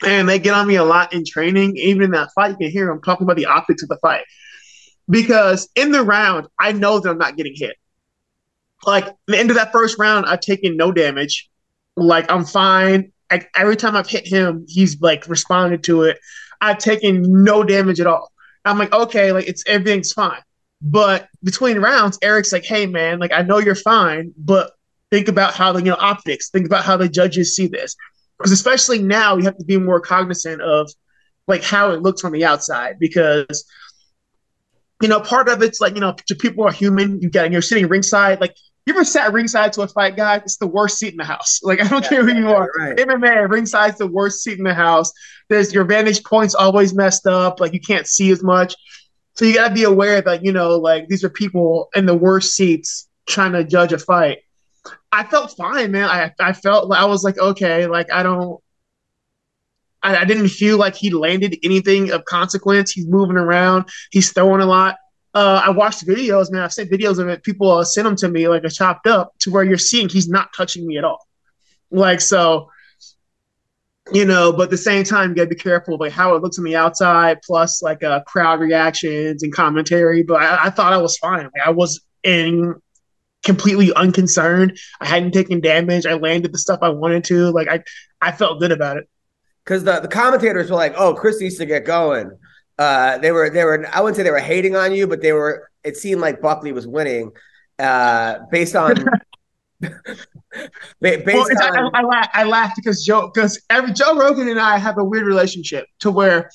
And 0.06 0.30
they 0.30 0.40
get 0.40 0.54
on 0.54 0.68
me 0.68 0.76
a 0.76 0.84
lot 0.84 1.14
in 1.14 1.26
training. 1.26 1.76
Even 1.78 2.04
in 2.04 2.12
that 2.12 2.30
fight, 2.34 2.52
you 2.52 2.58
can 2.58 2.72
hear 2.72 2.88
them 2.88 3.02
talking 3.02 3.26
about 3.26 3.36
the 3.36 3.48
optics 3.48 3.84
of 3.84 3.90
the 3.90 3.98
fight. 3.98 4.24
Because 5.10 5.70
in 5.76 5.92
the 5.92 6.04
round, 6.04 6.48
I 6.60 6.72
know 6.72 7.00
that 7.00 7.10
I'm 7.10 7.18
not 7.18 7.36
getting 7.36 7.54
hit. 7.56 7.76
Like 8.86 9.14
the 9.28 9.38
end 9.38 9.50
of 9.50 9.58
that 9.58 9.72
first 9.72 10.00
round, 10.00 10.26
I've 10.26 10.40
taken 10.40 10.78
no 10.78 10.92
damage. 10.92 11.50
Like 11.98 12.32
I'm 12.32 12.46
fine. 12.46 13.12
Every 13.56 13.76
time 13.76 13.96
I've 13.96 14.08
hit 14.08 14.28
him, 14.28 14.66
he's 14.68 15.00
like 15.02 15.28
responded 15.28 15.84
to 15.86 16.04
it. 16.04 16.20
I've 16.62 16.78
taken 16.78 17.44
no 17.44 17.64
damage 17.64 18.00
at 18.00 18.08
all. 18.08 18.32
I'm 18.66 18.78
like, 18.78 18.94
okay, 18.94 19.32
like 19.32 19.48
it's 19.48 19.64
everything's 19.68 20.14
fine. 20.14 20.42
But 20.82 21.28
between 21.44 21.80
rounds, 21.80 22.18
Eric's 22.22 22.54
like, 22.54 22.64
hey 22.64 22.86
man, 22.86 23.20
like 23.20 23.34
I 23.34 23.42
know 23.42 23.58
you're 23.58 23.76
fine, 23.76 24.34
but 24.38 24.72
think 25.12 25.28
about 25.28 25.54
how 25.54 25.74
the 25.74 25.80
you 25.80 25.90
know 25.90 25.98
optics, 26.00 26.50
think 26.50 26.66
about 26.66 26.86
how 26.86 26.96
the 26.96 27.10
judges 27.10 27.56
see 27.56 27.68
this 27.68 27.96
because 28.40 28.52
especially 28.52 29.04
now 29.04 29.38
you 29.38 29.44
have 29.44 29.58
to 29.58 29.66
be 29.66 29.78
more 29.78 30.00
cognizant 30.00 30.62
of 30.62 30.90
like 31.48 31.64
how 31.64 31.92
it 31.92 32.02
looks 32.02 32.24
on 32.24 32.32
the 32.32 32.46
outside 32.46 32.98
because 33.00 33.66
you 35.02 35.08
know 35.08 35.20
part 35.20 35.50
of 35.50 35.62
it's 35.62 35.80
like 35.80 35.94
you 35.94 36.02
know 36.02 36.16
people 36.40 36.66
are 36.66 36.72
human 36.72 37.22
you 37.22 37.30
got 37.30 37.52
you're 37.52 37.62
sitting 37.62 37.88
ringside 37.88 38.40
like 38.42 38.56
you 38.90 38.96
ever 38.96 39.06
sat 39.06 39.34
ringside 39.34 39.72
to 39.74 39.82
a 39.82 39.88
fight, 39.88 40.18
guy? 40.18 40.38
It's 40.38 40.58
the 40.58 40.66
worst 40.66 40.98
seat 40.98 41.12
in 41.12 41.18
the 41.18 41.24
house. 41.24 41.60
Like 41.70 41.80
I 41.80 41.88
don't 41.88 42.04
care 42.04 42.26
who 42.26 42.34
you 42.34 42.50
are. 42.50 42.72
right. 42.76 42.98
MMA 42.98 43.48
ringside's 43.48 44.00
the 44.00 44.08
worst 44.08 44.42
seat 44.44 44.58
in 44.58 44.64
the 44.64 44.74
house. 44.74 45.12
There's 45.48 45.72
your 45.72 45.84
vantage 45.84 46.24
point's 46.24 46.56
always 46.56 46.96
messed 46.96 47.28
up. 47.28 47.60
Like 47.60 47.74
you 47.74 47.80
can't 47.80 48.08
see 48.08 48.32
as 48.32 48.42
much. 48.42 48.76
So 49.36 49.46
you 49.46 49.54
gotta 49.54 49.76
be 49.76 49.84
aware 49.84 50.22
that 50.22 50.44
you 50.44 50.52
know, 50.52 50.78
like 50.78 51.08
these 51.08 51.24
are 51.24 51.30
people 51.30 51.90
in 51.96 52.08
the 52.08 52.16
worst 52.16 52.56
seats 52.56 53.08
trying 53.28 53.52
to 53.52 53.64
judge 53.64 53.94
a 53.94 54.00
fight. 54.00 54.40
I 55.12 55.24
felt 55.24 55.56
fine, 55.58 55.92
man. 55.92 56.06
I 56.06 56.32
I 56.40 56.54
felt 56.54 56.92
I 56.94 57.06
was 57.06 57.24
like 57.24 57.38
okay, 57.38 57.88
like 57.88 58.12
I 58.12 58.24
don't. 58.24 58.62
I, 60.02 60.18
I 60.18 60.26
didn't 60.26 60.50
feel 60.50 60.78
like 60.78 60.96
he 60.96 61.10
landed 61.10 61.58
anything 61.62 62.12
of 62.12 62.24
consequence. 62.26 62.92
He's 62.92 63.08
moving 63.08 63.36
around. 63.36 63.90
He's 64.12 64.32
throwing 64.32 64.62
a 64.62 64.66
lot. 64.66 64.96
Uh, 65.34 65.62
I 65.66 65.70
watched 65.72 66.08
videos, 66.08 66.52
man. 66.52 66.62
I've 66.62 66.74
seen 66.74 66.88
videos 66.88 67.20
of 67.20 67.28
it. 67.28 67.44
People 67.44 67.70
uh, 67.70 67.84
send 67.84 68.08
them 68.08 68.16
to 68.18 68.30
me 68.30 68.48
like 68.48 68.64
a 68.64 68.70
chopped 68.70 69.08
up 69.08 69.38
to 69.40 69.52
where 69.52 69.64
you're 69.64 69.78
seeing 69.78 70.10
he's 70.10 70.30
not 70.30 70.54
touching 70.56 70.88
me 70.88 70.98
at 70.98 71.04
all. 71.04 71.28
Like 71.92 72.22
so, 72.22 72.70
you 74.12 74.26
know. 74.26 74.54
But 74.54 74.64
at 74.64 74.70
the 74.70 74.78
same 74.78 75.04
time, 75.04 75.30
you 75.30 75.36
gotta 75.36 75.50
be 75.50 75.56
careful 75.56 75.96
of 75.96 76.00
like 76.00 76.14
how 76.14 76.36
it 76.36 76.42
looks 76.42 76.58
on 76.58 76.66
the 76.66 76.76
outside, 76.76 77.42
plus 77.44 77.82
like 77.82 78.04
uh, 78.04 78.22
crowd 78.22 78.60
reactions 78.60 79.44
and 79.44 79.54
commentary. 79.54 80.24
But 80.24 80.42
I, 80.42 80.68
I 80.68 80.70
thought 80.70 80.94
I 80.94 80.98
was 80.98 81.18
fine. 81.18 81.44
Like, 81.44 81.66
I 81.66 81.72
was 81.72 82.02
in 82.24 82.76
completely 83.44 83.94
unconcerned. 83.94 84.78
I 85.00 85.06
hadn't 85.08 85.32
taken 85.32 85.62
damage. 85.62 86.06
I 86.06 86.14
landed 86.14 86.52
the 86.54 86.58
stuff 86.58 86.80
I 86.82 86.90
wanted 86.90 87.24
to. 87.26 87.52
Like 87.52 87.68
I, 87.70 87.84
I 88.22 88.32
felt 88.32 88.60
good 88.60 88.72
about 88.72 88.98
it. 88.98 89.10
because 89.64 89.84
the, 89.84 90.00
the 90.02 90.08
commentators 90.08 90.70
were 90.70 90.76
like, 90.78 90.94
"Oh, 90.98 91.14
Chris 91.14 91.40
needs 91.42 91.58
to 91.58 91.66
get 91.66 91.86
going." 91.86 92.32
Uh, 92.78 93.18
they 93.20 93.32
were 93.32 93.50
they 93.50 93.64
were 93.66 93.86
I 93.94 94.02
wouldn't 94.02 94.18
say 94.18 94.24
they 94.24 94.32
were 94.32 94.40
hating 94.40 94.76
on 94.76 94.94
you, 94.94 95.08
but 95.08 95.22
they 95.22 95.34
were. 95.34 95.70
It 95.84 95.98
seemed 95.98 96.22
like 96.22 96.42
Buckley 96.42 96.72
was 96.74 96.88
winning 96.88 97.32
uh, 97.80 98.40
based 98.52 98.76
on 98.76 98.96
based 101.02 101.26
Well, 101.26 101.46
I, 101.62 101.68
on 101.70 101.96
I, 101.96 102.00
I, 102.00 102.02
laugh, 102.04 102.30
I 102.34 102.44
laugh 102.44 102.74
because 102.76 103.06
Joe, 103.06 103.32
because 103.34 103.62
every 103.70 103.94
Joe 103.94 104.18
Rogan 104.18 104.48
and 104.50 104.60
I 104.60 104.78
have 104.78 104.98
a 104.98 105.04
weird 105.04 105.26
relationship 105.26 105.86
to 106.00 106.12
where, 106.12 106.50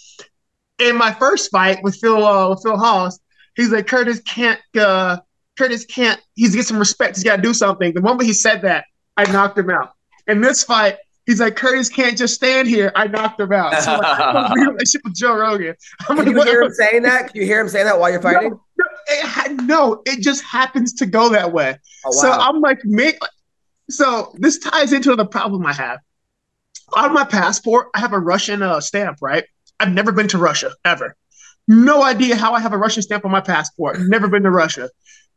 in 0.78 0.96
my 0.96 1.12
first 1.12 1.50
fight 1.50 1.78
with 1.82 1.96
Phil 1.96 2.24
uh, 2.24 2.50
with 2.50 2.62
Phil 2.62 2.76
Hawes, 2.76 3.20
he's 3.56 3.70
like 3.70 3.86
Curtis 3.86 4.20
can't 4.20 4.60
uh, 4.78 5.18
Curtis 5.58 5.84
can't 5.84 6.20
he's 6.34 6.50
to 6.52 6.56
get 6.58 6.66
some 6.66 6.78
respect. 6.78 7.16
He's 7.16 7.24
got 7.24 7.36
to 7.36 7.42
do 7.42 7.54
something. 7.54 7.94
The 7.94 8.00
moment 8.00 8.22
he 8.22 8.32
said 8.32 8.62
that, 8.62 8.84
I 9.16 9.30
knocked 9.30 9.58
him 9.58 9.70
out. 9.70 9.92
In 10.26 10.40
this 10.40 10.64
fight, 10.64 10.96
he's 11.26 11.40
like 11.40 11.56
Curtis 11.56 11.88
can't 11.88 12.16
just 12.16 12.34
stand 12.34 12.68
here. 12.68 12.90
I 12.94 13.06
knocked 13.06 13.40
him 13.40 13.52
out. 13.52 13.80
So 13.82 13.92
like, 13.92 14.04
I 14.04 14.16
have 14.16 14.50
a 14.50 14.54
weird 14.54 14.68
relationship 14.74 15.02
with 15.04 15.14
Joe 15.14 15.36
Rogan. 15.36 15.74
I'm 16.08 16.16
Can 16.16 16.26
like, 16.26 16.34
you 16.34 16.42
hear 16.42 16.62
him 16.62 16.72
saying 16.72 17.02
that? 17.02 17.32
Can 17.32 17.40
you 17.40 17.46
hear 17.46 17.60
him 17.60 17.68
saying 17.68 17.86
that 17.86 17.98
while 17.98 18.10
you're 18.10 18.22
fighting? 18.22 18.50
No, 18.50 18.56
no, 18.78 18.84
it, 19.08 19.26
ha- 19.26 19.56
no, 19.62 20.02
it 20.06 20.20
just 20.20 20.42
happens 20.44 20.92
to 20.94 21.06
go 21.06 21.28
that 21.30 21.52
way. 21.52 21.76
Oh, 22.06 22.10
So. 22.10 22.30
I'm 22.30 22.60
like, 22.60 22.84
me. 22.84 23.12
So 23.90 24.34
this 24.38 24.58
ties 24.58 24.92
into 24.92 25.14
the 25.14 25.26
problem 25.26 25.64
I 25.66 25.72
have. 25.74 26.00
On 26.96 27.12
my 27.12 27.24
passport, 27.24 27.88
I 27.94 28.00
have 28.00 28.12
a 28.12 28.18
Russian 28.18 28.62
uh, 28.62 28.80
stamp, 28.80 29.18
right? 29.20 29.44
I've 29.78 29.92
never 29.92 30.12
been 30.12 30.28
to 30.28 30.38
Russia 30.38 30.72
ever. 30.84 31.16
No 31.66 32.02
idea 32.02 32.36
how 32.36 32.52
I 32.54 32.60
have 32.60 32.72
a 32.72 32.78
Russian 32.78 33.02
stamp 33.02 33.24
on 33.24 33.30
my 33.30 33.40
passport. 33.40 33.98
Never 34.00 34.28
been 34.28 34.42
to 34.42 34.50
Russia. 34.50 34.90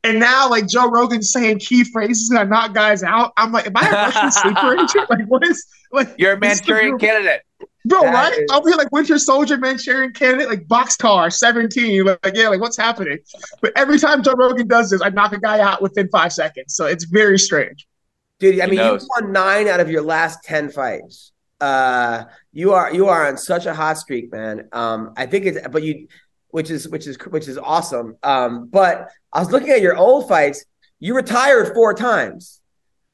And 0.03 0.19
now, 0.19 0.49
like 0.49 0.67
Joe 0.67 0.89
Rogan's 0.89 1.31
saying 1.31 1.59
key 1.59 1.83
phrases 1.83 2.29
and 2.29 2.39
I 2.39 2.43
knock 2.43 2.73
guys 2.73 3.03
out. 3.03 3.33
I'm 3.37 3.51
like, 3.51 3.67
am 3.67 3.73
I 3.75 3.87
a 3.89 3.91
Russian 3.91 4.31
sleeper 4.31 4.73
agent? 4.75 5.09
Like, 5.09 5.25
what 5.27 5.45
is 5.45 5.65
like? 5.91 6.13
You're 6.17 6.33
a 6.33 6.39
Manchurian 6.39 6.91
real- 6.91 6.99
candidate. 6.99 7.41
Bro, 7.85 8.01
That 8.01 8.13
right? 8.13 8.33
is- 8.39 8.49
I'll 8.51 8.61
be 8.63 8.71
like 8.73 8.91
Winter 8.91 9.17
Soldier, 9.17 9.57
Manchurian 9.57 10.11
candidate, 10.13 10.49
like 10.49 10.67
Boxcar 10.67 11.31
17. 11.33 12.03
Like, 12.05 12.19
yeah, 12.33 12.49
like 12.49 12.59
what's 12.61 12.77
happening? 12.77 13.17
But 13.61 13.71
every 13.77 13.97
time 13.97 14.21
Joe 14.23 14.33
Rogan 14.33 14.67
does 14.67 14.89
this, 14.89 15.01
I 15.01 15.09
knock 15.09 15.31
a 15.33 15.39
guy 15.39 15.59
out 15.61 15.81
within 15.81 16.09
five 16.09 16.33
seconds. 16.33 16.75
So 16.75 16.85
it's 16.85 17.05
very 17.05 17.39
strange. 17.39 17.87
Dude, 18.39 18.59
I 18.59 18.65
He 18.65 18.71
mean, 18.71 18.79
you 18.79 18.85
knows. 18.85 19.07
won 19.19 19.31
nine 19.31 19.67
out 19.67 19.79
of 19.79 19.89
your 19.89 20.01
last 20.03 20.43
ten 20.43 20.69
fights. 20.69 21.31
Uh, 21.59 22.25
you 22.51 22.73
are 22.73 22.93
you 22.93 23.07
are 23.07 23.27
on 23.27 23.35
such 23.37 23.65
a 23.65 23.73
hot 23.73 23.97
streak, 23.97 24.31
man. 24.31 24.67
Um, 24.73 25.13
I 25.17 25.25
think 25.25 25.45
it's 25.45 25.67
but 25.69 25.81
you, 25.81 26.07
which 26.49 26.69
is 26.69 26.87
which 26.87 27.07
is 27.07 27.17
which 27.29 27.47
is 27.47 27.57
awesome. 27.57 28.17
Um, 28.23 28.67
but 28.67 29.09
I 29.33 29.39
was 29.39 29.51
looking 29.51 29.69
at 29.69 29.81
your 29.81 29.95
old 29.97 30.27
fights. 30.27 30.65
You 30.99 31.15
retired 31.15 31.73
four 31.73 31.93
times. 31.93 32.61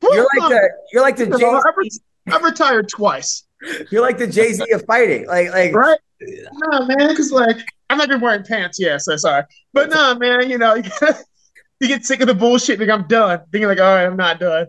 You're 0.01 0.27
like 0.37 0.49
the 0.49 0.69
you're 0.91 1.01
like 1.01 1.15
the 1.15 1.31
I've, 1.33 1.39
Jay 1.39 1.89
I've 2.31 2.43
retired 2.43 2.89
twice, 2.89 3.45
you're 3.91 4.01
like 4.01 4.17
the 4.17 4.27
Jay 4.27 4.53
Z 4.53 4.63
of 4.71 4.85
fighting. 4.85 5.27
Like 5.27 5.51
like 5.51 5.73
right? 5.73 5.99
Nah, 6.21 6.85
man, 6.85 7.09
because 7.09 7.31
like 7.31 7.57
I'm 7.89 7.97
not 7.97 8.09
even 8.09 8.21
wearing 8.21 8.43
pants. 8.43 8.79
Yeah, 8.79 8.97
so 8.97 9.15
sorry. 9.15 9.43
But 9.73 9.89
nah, 9.89 10.15
man, 10.15 10.49
you 10.49 10.57
know, 10.57 10.75
you, 10.75 10.89
you 11.79 11.87
get 11.87 12.05
sick 12.05 12.21
of 12.21 12.27
the 12.27 12.33
bullshit. 12.33 12.79
Like 12.79 12.89
I'm 12.89 13.07
done. 13.07 13.41
Thinking 13.51 13.67
like, 13.67 13.79
all 13.79 13.93
right, 13.93 14.05
I'm 14.05 14.17
not 14.17 14.39
done. 14.39 14.67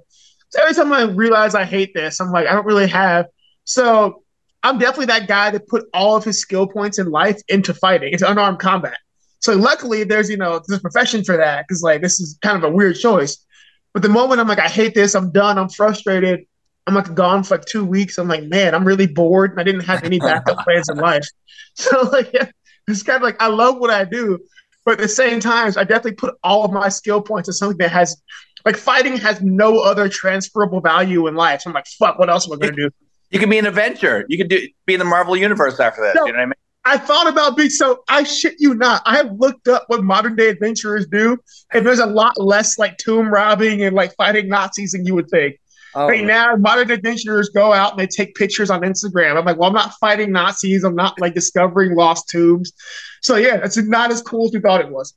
So 0.50 0.62
every 0.62 0.74
time 0.74 0.92
I 0.92 1.02
realize 1.02 1.54
I 1.54 1.64
hate 1.64 1.94
this, 1.94 2.20
I'm 2.20 2.30
like, 2.30 2.46
I 2.46 2.52
don't 2.52 2.66
really 2.66 2.88
have. 2.88 3.26
So 3.64 4.23
I'm 4.64 4.78
definitely 4.78 5.06
that 5.06 5.28
guy 5.28 5.50
that 5.50 5.68
put 5.68 5.84
all 5.94 6.16
of 6.16 6.24
his 6.24 6.40
skill 6.40 6.66
points 6.66 6.98
in 6.98 7.10
life 7.10 7.40
into 7.48 7.74
fighting, 7.74 8.12
into 8.12 8.28
unarmed 8.28 8.58
combat. 8.58 8.98
So 9.40 9.54
luckily, 9.54 10.04
there's 10.04 10.30
you 10.30 10.36
know 10.36 10.60
there's 10.66 10.78
a 10.78 10.82
profession 10.82 11.22
for 11.22 11.36
that 11.36 11.66
because 11.68 11.82
like 11.82 12.00
this 12.00 12.18
is 12.18 12.38
kind 12.42 12.56
of 12.56 12.64
a 12.64 12.74
weird 12.74 12.96
choice. 12.96 13.44
But 13.92 14.02
the 14.02 14.08
moment 14.08 14.40
I'm 14.40 14.48
like, 14.48 14.58
I 14.58 14.68
hate 14.68 14.94
this, 14.94 15.14
I'm 15.14 15.30
done, 15.30 15.58
I'm 15.58 15.68
frustrated. 15.68 16.46
I'm 16.86 16.94
like 16.94 17.14
gone 17.14 17.44
for 17.44 17.56
like 17.56 17.66
two 17.66 17.84
weeks. 17.84 18.18
I'm 18.18 18.28
like, 18.28 18.44
man, 18.44 18.74
I'm 18.74 18.84
really 18.84 19.06
bored. 19.06 19.52
and 19.52 19.60
I 19.60 19.62
didn't 19.62 19.82
have 19.82 20.02
any 20.02 20.18
backup 20.18 20.58
plans 20.64 20.88
in 20.88 20.96
life. 20.96 21.26
So 21.76 22.02
like, 22.02 22.32
yeah, 22.32 22.48
it's 22.86 23.02
kind 23.02 23.16
of 23.16 23.22
like 23.22 23.42
I 23.42 23.48
love 23.48 23.78
what 23.78 23.90
I 23.90 24.04
do, 24.04 24.38
but 24.84 24.92
at 24.92 24.98
the 24.98 25.08
same 25.08 25.40
time, 25.40 25.72
I 25.76 25.84
definitely 25.84 26.12
put 26.12 26.36
all 26.44 26.64
of 26.64 26.72
my 26.72 26.88
skill 26.88 27.20
points 27.20 27.48
in 27.48 27.52
something 27.54 27.78
that 27.78 27.90
has, 27.90 28.20
like, 28.64 28.76
fighting 28.76 29.16
has 29.16 29.40
no 29.40 29.80
other 29.80 30.08
transferable 30.08 30.80
value 30.80 31.26
in 31.26 31.34
life. 31.34 31.62
So 31.62 31.70
I'm 31.70 31.74
like, 31.74 31.86
fuck, 31.86 32.18
what 32.18 32.30
else 32.30 32.46
am 32.46 32.52
I 32.52 32.56
gonna 32.66 32.76
do? 32.76 32.90
You 33.34 33.40
can 33.40 33.50
be 33.50 33.58
an 33.58 33.66
Avenger. 33.66 34.24
You 34.28 34.38
can 34.38 34.48
do 34.48 34.66
be 34.86 34.94
in 34.94 34.98
the 35.00 35.04
Marvel 35.04 35.36
universe 35.36 35.78
after 35.80 36.00
that. 36.02 36.14
No. 36.14 36.24
You 36.26 36.32
know 36.32 36.38
what 36.38 36.42
I 36.42 36.46
mean? 36.46 36.52
I 36.86 36.98
thought 36.98 37.26
about 37.28 37.56
being 37.56 37.70
so. 37.70 38.04
I 38.08 38.22
shit 38.24 38.54
you 38.58 38.74
not. 38.74 39.02
I 39.06 39.16
have 39.16 39.32
looked 39.38 39.68
up 39.68 39.84
what 39.88 40.02
modern 40.04 40.36
day 40.36 40.48
adventurers 40.50 41.06
do, 41.06 41.38
and 41.72 41.84
there's 41.86 41.98
a 41.98 42.06
lot 42.06 42.38
less 42.38 42.78
like 42.78 42.96
tomb 42.98 43.28
robbing 43.32 43.82
and 43.82 43.96
like 43.96 44.14
fighting 44.16 44.48
Nazis 44.48 44.92
than 44.92 45.04
you 45.06 45.14
would 45.14 45.28
think. 45.30 45.56
oh, 45.94 46.06
Right 46.08 46.24
now, 46.24 46.54
modern 46.56 46.90
adventurers 46.90 47.48
go 47.48 47.72
out 47.72 47.92
and 47.92 48.00
they 48.00 48.06
take 48.06 48.34
pictures 48.34 48.68
on 48.70 48.82
Instagram. 48.82 49.36
I'm 49.38 49.44
like, 49.46 49.56
well, 49.56 49.68
I'm 49.68 49.74
not 49.74 49.94
fighting 49.98 50.30
Nazis. 50.30 50.84
I'm 50.84 50.94
not 50.94 51.18
like 51.20 51.34
discovering 51.34 51.96
lost 51.96 52.28
tombs. 52.28 52.72
So 53.22 53.36
yeah, 53.36 53.60
it's 53.64 53.78
not 53.78 54.10
as 54.12 54.20
cool 54.20 54.44
as 54.46 54.52
we 54.52 54.60
thought 54.60 54.82
it 54.82 54.90
was. 54.90 55.14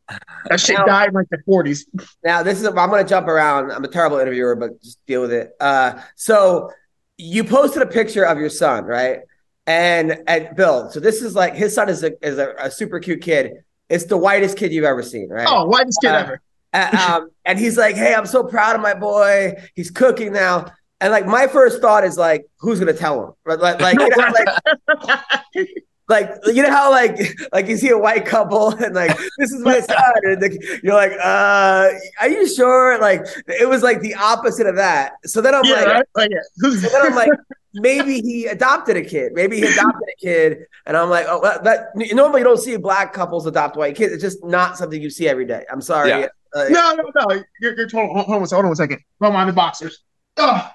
That 0.49 0.61
shit 0.61 0.77
Now- 0.77 0.85
died 0.85 1.09
in 1.09 1.15
like 1.15 1.27
the 1.29 1.39
40s. 1.47 1.81
Now 2.23 2.41
this 2.43 2.61
is 2.61 2.65
I'm 2.65 2.73
gonna 2.75 3.03
jump 3.03 3.27
around. 3.27 3.71
I'm 3.73 3.83
a 3.83 3.89
terrible 3.89 4.17
interviewer, 4.19 4.55
but 4.55 4.81
just 4.81 5.05
deal 5.05 5.19
with 5.21 5.33
it. 5.33 5.51
Uh, 5.59 5.99
so 6.15 6.71
you 7.17 7.43
posted 7.43 7.81
a 7.81 7.85
picture 7.87 8.25
of 8.25 8.37
your 8.37 8.49
son, 8.49 8.85
right? 8.85 9.19
And 9.65 10.19
and 10.27 10.55
Bill, 10.55 10.89
so 10.89 10.99
this 10.99 11.21
is 11.21 11.35
like 11.35 11.53
his 11.55 11.75
son 11.75 11.89
is 11.89 12.03
a 12.03 12.13
is 12.25 12.37
a, 12.37 12.53
a 12.57 12.71
super 12.71 12.99
cute 12.99 13.21
kid. 13.21 13.63
It's 13.89 14.05
the 14.05 14.17
whitest 14.17 14.57
kid 14.57 14.71
you've 14.71 14.85
ever 14.85 15.03
seen, 15.03 15.29
right? 15.29 15.47
Oh, 15.49 15.65
whitest 15.65 15.99
kid 16.01 16.11
Uh, 16.11 16.17
ever. 16.17 16.41
Uh, 16.73 17.17
um, 17.19 17.29
and 17.45 17.57
he's 17.57 17.77
like, 17.77 17.95
"Hey, 17.95 18.13
I'm 18.13 18.25
so 18.25 18.43
proud 18.43 18.75
of 18.75 18.81
my 18.81 18.93
boy. 18.93 19.53
He's 19.75 19.91
cooking 19.91 20.31
now." 20.31 20.71
And 20.99 21.11
like 21.11 21.25
my 21.25 21.47
first 21.47 21.81
thought 21.81 22.03
is 22.03 22.17
like, 22.17 22.45
"Who's 22.59 22.79
gonna 22.79 22.93
tell 22.93 23.23
him?" 23.23 23.33
Right? 23.45 23.59
Like, 23.59 23.81
like, 23.81 23.99
you 23.99 24.09
know, 24.09 24.33
like 24.33 25.67
like 26.09 26.31
you 26.45 26.63
know 26.63 26.71
how 26.71 26.89
like 26.89 27.17
like 27.53 27.67
you 27.67 27.77
see 27.77 27.89
a 27.89 27.97
white 27.97 28.25
couple 28.25 28.69
and 28.83 28.95
like 28.95 29.15
this 29.37 29.51
is 29.51 29.61
my 29.61 29.79
son 29.79 30.13
and 30.23 30.41
the, 30.41 30.79
you're 30.83 30.93
like 30.93 31.11
uh 31.23 31.89
are 32.21 32.29
you 32.29 32.47
sure 32.47 32.99
like 32.99 33.25
it 33.47 33.67
was 33.67 33.83
like 33.83 34.01
the 34.01 34.15
opposite 34.15 34.67
of 34.67 34.75
that 34.75 35.13
so 35.25 35.41
then 35.41 35.53
i'm 35.53 35.63
yeah, 35.65 35.73
like 35.73 35.87
right? 35.87 36.05
Like, 36.15 36.31
yeah. 36.31 36.69
So 36.71 36.89
then 36.89 37.01
i'm 37.05 37.15
like 37.15 37.29
maybe 37.73 38.21
he 38.21 38.45
adopted 38.45 38.97
a 38.97 39.03
kid 39.03 39.33
maybe 39.33 39.57
he 39.57 39.63
adopted 39.63 40.09
a 40.09 40.19
kid 40.19 40.65
and 40.85 40.97
i'm 40.97 41.09
like 41.09 41.25
oh 41.27 41.41
that, 41.41 41.63
that 41.63 41.89
normally 41.95 42.41
you 42.41 42.45
don't 42.45 42.59
see 42.59 42.75
black 42.77 43.13
couples 43.13 43.45
adopt 43.45 43.75
white 43.75 43.95
kids 43.95 44.13
it's 44.13 44.23
just 44.23 44.43
not 44.43 44.77
something 44.77 45.01
you 45.01 45.09
see 45.09 45.27
every 45.27 45.45
day 45.45 45.65
i'm 45.71 45.81
sorry 45.81 46.09
Yeah. 46.09 46.27
Uh, 46.55 46.65
no, 46.69 46.93
no, 46.93 47.03
no. 47.13 47.43
You're, 47.59 47.75
you're 47.75 47.89
total. 47.89 48.07
Hold 48.07 48.29
on, 48.29 48.39
hold 48.39 48.53
on 48.53 48.67
one 48.67 48.75
second. 48.77 48.99
Don't 49.21 49.33
mind 49.33 49.49
the 49.49 49.53
boxers. 49.53 49.99
Ugh. 50.37 50.71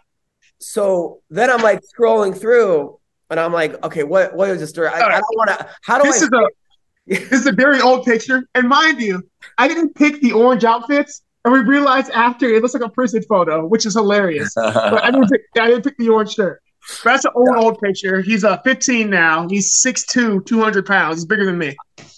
so 0.59 1.23
then 1.31 1.51
i'm 1.51 1.63
like 1.63 1.81
scrolling 1.97 2.39
through 2.39 2.99
and 3.33 3.41
i'm 3.41 3.53
like 3.53 3.83
okay 3.85 4.05
what 4.05 4.35
what 4.37 4.49
is 4.49 4.61
the 4.61 4.67
story 4.67 4.87
i, 4.87 5.01
I 5.01 5.11
don't 5.11 5.37
want 5.37 5.51
to 5.51 5.69
how 5.83 5.99
do 5.99 6.05
This 6.05 6.23
i 6.23 6.27
is 6.27 6.31
a 6.33 6.47
this 7.07 7.33
is 7.33 7.47
a 7.47 7.53
very 7.53 7.81
old 7.81 8.05
picture. 8.05 8.47
And 8.55 8.69
mind 8.69 9.01
you, 9.01 9.29
I 9.59 9.69
didn't 9.69 9.95
pick 9.95 10.21
the 10.21 10.33
orange 10.33 10.65
outfits. 10.65 11.23
And 11.45 11.53
we 11.53 11.61
realized 11.61 12.11
after 12.13 12.47
it 12.47 12.63
looks 12.63 12.75
like 12.75 12.85
a 12.85 12.89
prison 12.89 13.23
photo, 13.29 13.67
which 13.67 13.85
is 13.85 13.95
hilarious. 13.95 14.53
but 14.57 15.03
I 15.03 15.11
didn't 15.11 15.29
pick, 15.29 15.41
I 15.59 15.67
didn't 15.67 15.83
pick 15.83 15.97
the 15.99 16.09
orange 16.09 16.35
shirt. 16.35 16.63
But 17.03 17.13
that's 17.13 17.25
an 17.25 17.33
old, 17.35 17.57
old 17.57 17.81
picture. 17.81 18.21
He's 18.21 18.45
uh, 18.45 18.59
15 18.59 19.11
now. 19.11 19.49
He's 19.49 19.83
6'2", 19.85 20.47
200 20.47 20.87
pounds. 20.87 21.17
He's 21.17 21.25
bigger 21.25 21.45
than 21.45 21.59
me. 21.59 21.77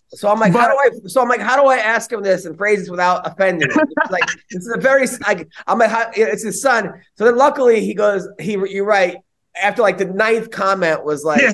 So 0.09 0.31
I'm 0.31 0.39
like, 0.39 0.53
how 0.53 0.69
do 0.69 0.75
I? 0.75 0.91
So 1.09 1.21
I'm 1.21 1.29
like, 1.29 1.41
how 1.41 1.61
do 1.61 1.69
I 1.69 1.77
ask 1.79 2.13
him 2.13 2.23
this 2.23 2.45
and 2.45 2.57
phrase 2.57 2.81
this 2.81 2.91
without 2.91 3.27
offending 3.27 3.71
him? 3.71 3.81
Like 4.11 4.25
this 4.51 4.63
is 4.63 4.73
a 4.75 4.81
very 4.81 5.07
like 5.27 5.49
I'm 5.67 5.79
like, 5.79 5.91
how, 5.91 6.11
it's 6.15 6.45
his 6.45 6.63
son. 6.63 6.93
So 7.17 7.25
then 7.25 7.37
luckily 7.37 7.85
he 7.85 7.95
goes, 7.95 8.29
he 8.39 8.53
you're 8.53 8.85
right. 8.85 9.17
After 9.63 9.83
like 9.83 9.99
the 9.99 10.05
ninth 10.07 10.51
comment 10.51 11.05
was 11.05 11.23
like 11.25 11.41
Yeah. 11.41 11.53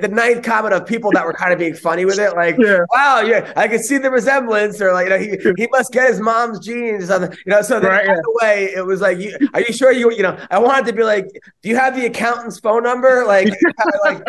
the 0.00 0.08
ninth 0.08 0.42
comment 0.44 0.72
of 0.74 0.86
people 0.86 1.10
that 1.12 1.26
were 1.26 1.32
kind 1.34 1.52
of 1.52 1.58
being 1.58 1.74
funny 1.74 2.04
with 2.04 2.18
it, 2.18 2.34
like, 2.34 2.56
Yeah. 2.58 2.80
wow, 2.90 3.20
yeah, 3.20 3.52
I 3.56 3.68
can 3.68 3.82
see 3.82 3.98
the 3.98 4.10
resemblance, 4.10 4.80
or 4.80 4.92
like, 4.92 5.04
you 5.04 5.10
know, 5.10 5.18
he, 5.18 5.62
he 5.62 5.68
must 5.70 5.92
get 5.92 6.08
his 6.08 6.20
mom's 6.20 6.58
genes, 6.58 7.04
or 7.04 7.06
something, 7.08 7.38
you 7.44 7.50
know. 7.52 7.62
So 7.62 7.78
then 7.80 7.90
Right, 7.90 8.06
yeah. 8.06 8.16
away, 8.40 8.72
it 8.74 8.86
was 8.86 9.00
like, 9.00 9.18
you, 9.18 9.36
are 9.54 9.60
you 9.60 9.72
sure 9.72 9.92
you, 9.92 10.10
you 10.12 10.22
know, 10.22 10.38
I 10.50 10.58
wanted 10.58 10.86
to 10.86 10.92
be 10.94 11.02
like, 11.04 11.26
do 11.62 11.68
you 11.68 11.76
have 11.76 11.94
the 11.94 12.06
accountant's 12.06 12.58
phone 12.58 12.82
number, 12.82 13.24
like, 13.26 13.48
like, 14.04 14.22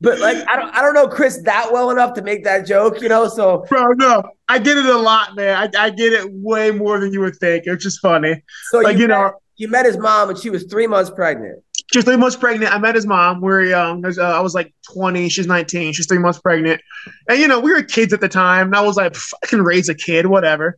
but 0.00 0.18
like, 0.18 0.36
I 0.48 0.56
don't, 0.56 0.74
I 0.74 0.82
don't 0.82 0.92
know 0.94 1.08
Chris 1.08 1.40
that 1.44 1.72
well 1.72 1.90
enough 1.90 2.12
to 2.14 2.22
make 2.22 2.44
that 2.44 2.66
joke, 2.66 3.00
you 3.00 3.08
know. 3.08 3.28
So 3.28 3.64
Bro, 3.68 3.92
no, 3.92 4.22
I 4.48 4.58
get 4.58 4.76
it 4.76 4.84
a 4.86 4.98
lot, 4.98 5.34
man. 5.36 5.56
I, 5.74 5.84
I 5.86 5.90
get 5.90 6.12
it 6.12 6.28
way 6.32 6.70
more 6.70 7.00
than 7.00 7.12
you 7.12 7.20
would 7.20 7.36
think. 7.36 7.62
It's 7.66 7.82
just 7.82 8.00
funny. 8.00 8.42
So 8.70 8.80
Like, 8.80 8.96
you, 8.96 9.02
you 9.02 9.08
met, 9.08 9.14
know- 9.18 9.32
you 9.58 9.68
met 9.68 9.86
his 9.86 9.96
mom 9.96 10.28
and 10.28 10.38
she 10.38 10.50
was 10.50 10.64
three 10.64 10.86
months 10.86 11.08
pregnant. 11.10 11.62
She's 11.96 12.04
three 12.04 12.18
months 12.18 12.36
pregnant. 12.36 12.74
I 12.74 12.78
met 12.78 12.94
his 12.94 13.06
mom. 13.06 13.40
We 13.40 13.48
were 13.48 13.64
young. 13.64 14.04
I 14.04 14.08
was, 14.08 14.18
uh, 14.18 14.22
I 14.22 14.40
was 14.40 14.54
like 14.54 14.74
20. 14.92 15.30
She's 15.30 15.46
19. 15.46 15.94
She's 15.94 16.06
three 16.06 16.18
months 16.18 16.38
pregnant. 16.38 16.82
And, 17.26 17.40
you 17.40 17.48
know, 17.48 17.58
we 17.58 17.72
were 17.72 17.82
kids 17.82 18.12
at 18.12 18.20
the 18.20 18.28
time. 18.28 18.66
And 18.66 18.76
I 18.76 18.82
was 18.82 18.98
like, 18.98 19.16
I 19.42 19.46
can 19.46 19.62
raise 19.62 19.88
a 19.88 19.94
kid, 19.94 20.26
whatever. 20.26 20.76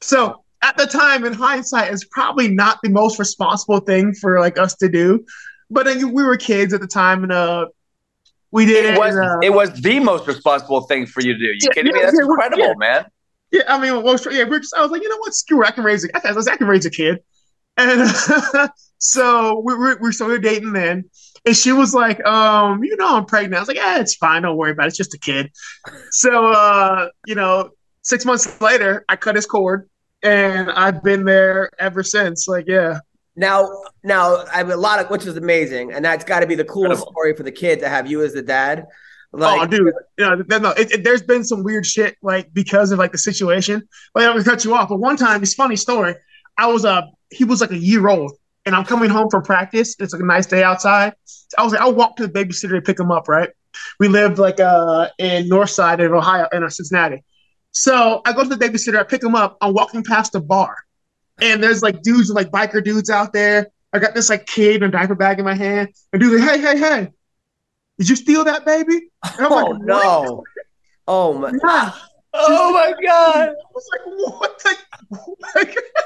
So 0.00 0.42
at 0.62 0.78
the 0.78 0.86
time, 0.86 1.26
in 1.26 1.34
hindsight, 1.34 1.92
it's 1.92 2.04
probably 2.04 2.48
not 2.48 2.78
the 2.82 2.88
most 2.88 3.18
responsible 3.18 3.80
thing 3.80 4.14
for 4.14 4.40
like 4.40 4.56
us 4.56 4.74
to 4.76 4.88
do. 4.88 5.26
But 5.68 5.86
uh, 5.86 6.08
we 6.08 6.22
were 6.22 6.38
kids 6.38 6.72
at 6.72 6.80
the 6.80 6.86
time. 6.86 7.24
And 7.24 7.32
uh, 7.32 7.66
we 8.50 8.64
did 8.64 8.86
it. 8.86 8.94
It 8.94 8.98
was 8.98 9.16
and, 9.16 9.22
uh, 9.22 9.40
it 9.42 9.52
was 9.52 9.70
the 9.82 10.00
most 10.00 10.26
responsible 10.26 10.80
thing 10.84 11.04
for 11.04 11.20
you 11.20 11.34
to 11.34 11.38
do. 11.38 11.44
You 11.44 11.58
Yeah, 11.60 11.68
kidding 11.74 11.92
me? 11.92 12.00
That's 12.00 12.16
yeah, 12.18 12.24
incredible, 12.24 12.64
yeah. 12.64 12.74
man. 12.78 13.04
Yeah, 13.50 13.62
I 13.68 13.78
mean, 13.78 14.02
well, 14.02 14.16
yeah, 14.30 14.44
we're 14.44 14.60
just, 14.60 14.74
I 14.74 14.80
was 14.80 14.90
like, 14.90 15.02
you 15.02 15.10
know 15.10 15.18
what, 15.18 15.34
screw 15.34 15.62
it, 15.62 15.68
I 15.68 15.72
can 15.72 15.84
raise 15.84 16.06
a, 16.06 16.16
I 16.16 16.20
can, 16.20 16.36
I 16.36 16.56
can 16.56 16.66
raise 16.66 16.86
a 16.86 16.90
kid, 16.90 17.22
and 17.76 18.08
so 18.98 19.60
we 19.64 19.74
we 19.76 19.94
we 20.00 20.12
started 20.12 20.42
dating 20.42 20.72
then, 20.72 21.04
and 21.44 21.56
she 21.56 21.72
was 21.72 21.94
like, 21.94 22.24
um, 22.26 22.82
you 22.84 22.96
know, 22.96 23.16
I'm 23.16 23.26
pregnant. 23.26 23.56
I 23.56 23.60
was 23.60 23.68
like, 23.68 23.76
yeah, 23.76 24.00
it's 24.00 24.14
fine, 24.16 24.42
don't 24.42 24.56
worry 24.56 24.72
about 24.72 24.84
it, 24.84 24.88
it's 24.88 24.96
just 24.96 25.14
a 25.14 25.18
kid. 25.18 25.50
So, 26.10 26.46
uh, 26.52 27.08
you 27.26 27.34
know, 27.34 27.70
six 28.02 28.24
months 28.24 28.60
later, 28.60 29.04
I 29.08 29.16
cut 29.16 29.36
his 29.36 29.46
cord, 29.46 29.88
and 30.22 30.70
I've 30.70 31.02
been 31.02 31.24
there 31.24 31.70
ever 31.78 32.02
since. 32.02 32.48
Like, 32.48 32.64
yeah, 32.68 32.98
Now, 33.36 33.68
now 34.02 34.44
I 34.52 34.58
have 34.58 34.70
a 34.70 34.76
lot 34.76 35.00
of 35.00 35.10
which 35.10 35.26
is 35.26 35.36
amazing, 35.36 35.92
and 35.92 36.04
that's 36.04 36.24
got 36.24 36.40
to 36.40 36.46
be 36.46 36.54
the 36.54 36.64
coolest 36.64 37.00
Incredible. 37.02 37.12
story 37.12 37.36
for 37.36 37.42
the 37.42 37.52
kid 37.52 37.80
to 37.80 37.88
have 37.88 38.10
you 38.10 38.22
as 38.22 38.32
the 38.32 38.42
dad. 38.42 38.86
Like, 39.32 39.60
oh, 39.62 39.66
dude, 39.66 39.80
you 40.16 40.24
know, 40.24 40.36
no, 40.48 40.58
no, 40.58 40.70
it, 40.70 40.92
it- 40.92 41.04
there's 41.04 41.22
been 41.22 41.42
some 41.42 41.64
weird 41.64 41.84
shit 41.84 42.16
like 42.22 42.54
because 42.54 42.92
of 42.92 43.00
like 43.00 43.10
the 43.10 43.18
situation. 43.18 43.82
Like, 44.14 44.26
I'm 44.26 44.32
gonna 44.34 44.44
cut 44.44 44.64
you 44.64 44.74
off, 44.74 44.88
but 44.88 44.98
one 44.98 45.16
time, 45.16 45.40
this 45.40 45.54
funny 45.54 45.74
story. 45.76 46.14
I 46.56 46.68
was 46.68 46.84
uh, 46.84 47.02
he 47.34 47.44
was 47.44 47.60
like 47.60 47.70
a 47.70 47.76
year 47.76 48.08
old, 48.08 48.32
and 48.66 48.74
I'm 48.74 48.84
coming 48.84 49.10
home 49.10 49.28
from 49.30 49.42
practice. 49.42 49.96
It's 49.98 50.12
like 50.12 50.22
a 50.22 50.26
nice 50.26 50.46
day 50.46 50.62
outside. 50.62 51.14
I 51.58 51.64
was 51.64 51.72
like, 51.72 51.82
I'll 51.82 51.94
walk 51.94 52.16
to 52.16 52.26
the 52.26 52.32
babysitter 52.32 52.70
to 52.70 52.82
pick 52.82 52.98
him 52.98 53.10
up. 53.10 53.28
Right? 53.28 53.50
We 53.98 54.08
lived 54.08 54.38
like 54.38 54.60
uh 54.60 55.08
in 55.18 55.48
North 55.48 55.70
Side 55.70 56.00
of 56.00 56.12
Ohio, 56.12 56.48
in 56.52 56.62
uh, 56.62 56.70
Cincinnati. 56.70 57.22
So 57.72 58.22
I 58.24 58.32
go 58.32 58.42
to 58.42 58.48
the 58.48 58.56
babysitter. 58.56 58.98
I 58.98 59.02
pick 59.02 59.22
him 59.22 59.34
up. 59.34 59.56
I'm 59.60 59.74
walking 59.74 60.04
past 60.04 60.34
a 60.34 60.40
bar, 60.40 60.76
and 61.40 61.62
there's 61.62 61.82
like 61.82 62.02
dudes 62.02 62.30
like 62.30 62.50
biker 62.50 62.82
dudes 62.82 63.10
out 63.10 63.32
there. 63.32 63.68
I 63.92 63.98
got 63.98 64.14
this 64.14 64.30
like 64.30 64.46
kid 64.46 64.82
and 64.82 64.94
a 64.94 64.96
diaper 64.96 65.14
bag 65.14 65.38
in 65.38 65.44
my 65.44 65.54
hand, 65.54 65.90
and 66.12 66.20
dude's 66.20 66.40
like, 66.42 66.50
hey, 66.50 66.60
hey, 66.60 66.78
hey. 66.78 67.08
Did 67.98 68.08
you 68.08 68.16
steal 68.16 68.44
that 68.44 68.64
baby? 68.64 69.08
And 69.22 69.46
I'm 69.46 69.52
oh 69.52 69.56
like, 69.56 69.82
no, 69.82 70.44
oh 71.06 71.32
my, 71.34 71.52
Yeah. 71.52 71.92
Oh 72.36 72.72
my 72.72 72.92
god! 73.00 73.50
I 73.50 73.54
was 73.72 73.88
like, 73.92 74.00
what 74.04 74.58
the? 74.58 75.82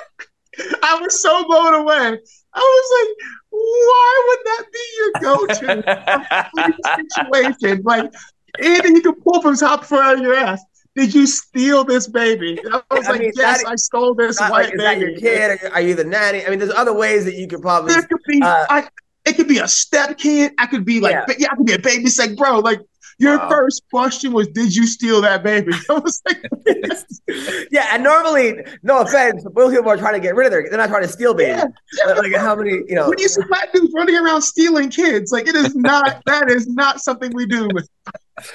Like, 0.59 0.83
I 0.83 0.99
was 1.01 1.21
so 1.23 1.45
blown 1.47 1.75
away. 1.75 2.19
I 2.55 2.61
was 2.61 2.89
like, 2.99 3.17
why 3.51 4.25
would 4.29 4.39
that 4.45 4.65
be 4.73 4.85
your 4.97 5.13
go-to 5.23 7.03
situation? 7.33 7.83
Like, 7.85 8.13
anything 8.61 8.97
you 8.97 9.03
can 9.03 9.15
pull 9.15 9.43
from 9.43 9.57
top 9.57 9.85
front 9.85 10.05
out 10.05 10.15
of 10.17 10.21
your 10.23 10.35
ass. 10.35 10.63
Did 10.97 11.15
you 11.15 11.27
steal 11.27 11.85
this 11.85 12.09
baby? 12.09 12.59
I 12.73 12.83
was 12.91 13.07
I 13.07 13.11
like, 13.13 13.21
mean, 13.21 13.33
yes, 13.37 13.63
that- 13.63 13.71
I 13.71 13.77
stole 13.77 14.15
this 14.15 14.41
Not 14.41 14.51
white 14.51 14.65
like, 14.65 14.75
is 14.75 14.81
that 14.81 14.99
baby. 14.99 15.13
your 15.13 15.21
kid? 15.21 15.51
Are 15.51 15.55
you, 15.69 15.71
are 15.75 15.81
you 15.81 15.95
the 15.95 16.05
nanny? 16.05 16.45
I 16.45 16.51
mean, 16.51 16.59
there's 16.59 16.73
other 16.73 16.93
ways 16.95 17.25
that 17.27 17.35
you 17.35 17.47
could 17.47 17.63
probably. 17.63 17.93
There 17.93 18.03
could 18.03 18.19
be, 18.27 18.41
Uh, 18.43 18.67
I, 18.69 18.89
it 19.25 19.35
could 19.37 19.47
be 19.47 19.59
a 19.59 19.69
step 19.69 20.19
kid. 20.19 20.53
I 20.59 20.67
could 20.67 20.85
be 20.85 20.99
like, 21.01 21.13
Yeah. 21.13 21.35
yeah, 21.39 21.49
I 21.53 21.57
could 21.57 21.67
be 21.67 21.75
a 21.75 21.79
baby. 21.79 22.03
It's 22.05 22.19
like, 22.19 22.37
bro, 22.37 22.59
like 22.59 22.81
your 23.21 23.37
Wow. 23.39 23.49
first 23.51 23.83
question 23.91 24.33
was, 24.33 24.47
did 24.49 24.75
you 24.75 24.87
steal 24.87 25.21
that 25.23 25.43
baby? 25.43 25.73
I 25.91 25.95
was 25.95 26.23
like, 26.27 26.45
yeah, 27.71 27.89
and 27.93 28.03
normally, 28.03 28.55
no 28.83 29.01
offense, 29.01 29.43
but 29.45 29.55
most 29.55 29.75
people 29.75 29.91
are 29.91 29.97
trying 29.97 30.15
to 30.15 30.21
get 30.21 30.35
rid 30.37 30.47
of 30.47 30.53
their. 30.53 30.63
They're 30.69 30.79
not 30.79 30.89
trying 30.89 31.03
to 31.03 31.09
steal 31.09 31.35
babies. 31.35 31.65
yeah, 31.99 32.05
But, 32.07 32.19
like 32.19 32.35
how 32.37 32.55
many, 32.55 32.71
you 32.87 32.95
know? 32.95 33.09
when 33.09 33.19
you 33.19 33.29
see 33.29 33.43
black 33.49 33.73
dudes 33.73 33.93
running 33.95 34.17
around 34.17 34.43
stealing 34.43 34.89
kids, 34.91 35.33
like 35.33 35.49
it 35.49 35.55
is 35.57 35.75
not 35.75 36.23
that 36.27 36.51
is 36.51 36.69
not 36.69 37.01
something 37.01 37.33
we 37.35 37.47
do. 37.47 37.69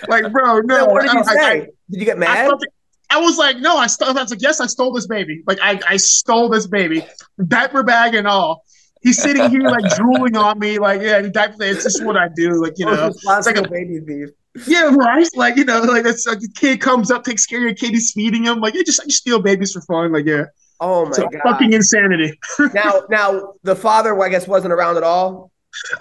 Like, 0.08 0.32
bro, 0.32 0.60
no. 0.62 0.86
What 0.86 1.02
did 1.04 1.12
you 1.14 1.20
I- 1.20 1.22
I- 1.22 1.26
say? 1.36 1.42
I- 1.62 1.68
did 1.92 2.00
you 2.00 2.06
get 2.06 2.16
I, 2.18 2.20
mad? 2.20 2.52
I 3.10 3.20
was 3.20 3.38
like, 3.38 3.58
no, 3.58 3.78
I 3.78 3.86
stole. 3.88 4.10
I 4.18 4.22
was 4.22 4.32
like, 4.32 4.42
yes, 4.42 4.60
I 4.60 4.66
stole 4.66 4.92
this 4.92 5.06
baby. 5.06 5.44
Like, 5.46 5.60
I, 5.62 5.80
I 5.88 5.98
stole 5.98 6.50
this 6.50 6.66
baby, 6.66 7.06
diaper 7.48 7.84
bag 7.84 8.16
and 8.16 8.28
all. 8.28 8.64
He's 9.04 9.22
sitting 9.22 9.50
here 9.52 9.62
like 9.64 9.84
drooling 9.96 10.36
on 10.38 10.58
me, 10.58 10.80
like, 10.80 11.02
yeah, 11.02 11.22
diaper. 11.22 11.58
It's 11.60 11.84
just 11.84 12.04
what 12.04 12.16
I 12.18 12.30
do, 12.36 12.60
like 12.64 12.74
you 12.78 12.86
know. 12.86 13.08
It's 13.14 13.26
like 13.46 13.58
a- 13.58 13.68
baby 13.70 14.00
thief. 14.00 14.30
Yeah, 14.68 14.94
right. 14.94 15.28
Like 15.36 15.58
you 15.58 15.66
know, 15.66 15.82
like 15.82 16.06
it's 16.06 16.28
like 16.28 16.40
a 16.40 16.48
kid 16.56 16.80
comes 16.80 17.10
up, 17.10 17.24
takes 17.24 17.46
care 17.46 17.60
of 17.60 17.64
your 17.64 17.74
kid, 17.74 17.92
he's 17.92 18.12
feeding 18.12 18.46
him. 18.46 18.60
Like, 18.60 18.76
yeah, 18.76 18.84
just 18.86 19.02
I 19.02 19.06
just 19.06 19.18
steal 19.18 19.42
babies 19.42 19.74
for 19.74 19.82
fun. 19.82 20.12
Like, 20.12 20.26
yeah, 20.26 20.46
Oh 20.80 21.06
my 21.06 21.12
so 21.14 21.28
god! 21.30 21.42
fucking 21.44 21.74
insanity. 21.74 22.38
now, 22.74 23.04
now 23.10 23.54
the 23.64 23.76
father, 23.76 24.22
I 24.22 24.30
guess, 24.30 24.48
wasn't 24.48 24.74
around 24.74 24.98
at 24.98 25.04
all. 25.04 25.52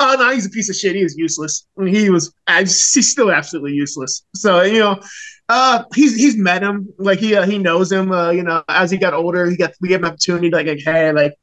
Oh 0.00 0.16
no, 0.18 0.30
he's 0.32 0.44
a 0.46 0.50
piece 0.50 0.68
of 0.68 0.76
shit. 0.76 0.96
He 0.96 1.02
was 1.02 1.16
useless. 1.16 1.66
I 1.78 1.82
mean, 1.82 1.94
he 1.94 2.10
was. 2.10 2.34
He's 2.58 3.10
still 3.10 3.30
absolutely 3.30 3.72
useless. 3.72 4.24
So 4.34 4.62
you 4.62 4.80
know, 4.80 5.00
uh, 5.48 5.84
he's 5.94 6.16
he's 6.16 6.36
met 6.36 6.62
him. 6.62 6.88
Like 6.98 7.20
he 7.20 7.36
uh, 7.36 7.46
he 7.46 7.58
knows 7.58 7.90
him. 7.92 8.12
Uh, 8.12 8.30
you 8.30 8.42
know, 8.42 8.62
as 8.68 8.90
he 8.90 8.98
got 8.98 9.14
older, 9.14 9.48
he 9.48 9.56
got 9.56 9.72
we 9.80 9.88
gave 9.88 10.00
him 10.00 10.04
an 10.04 10.10
opportunity. 10.10 10.50
Like, 10.50 10.66
like 10.66 10.80
hey, 10.80 11.12
like 11.12 11.34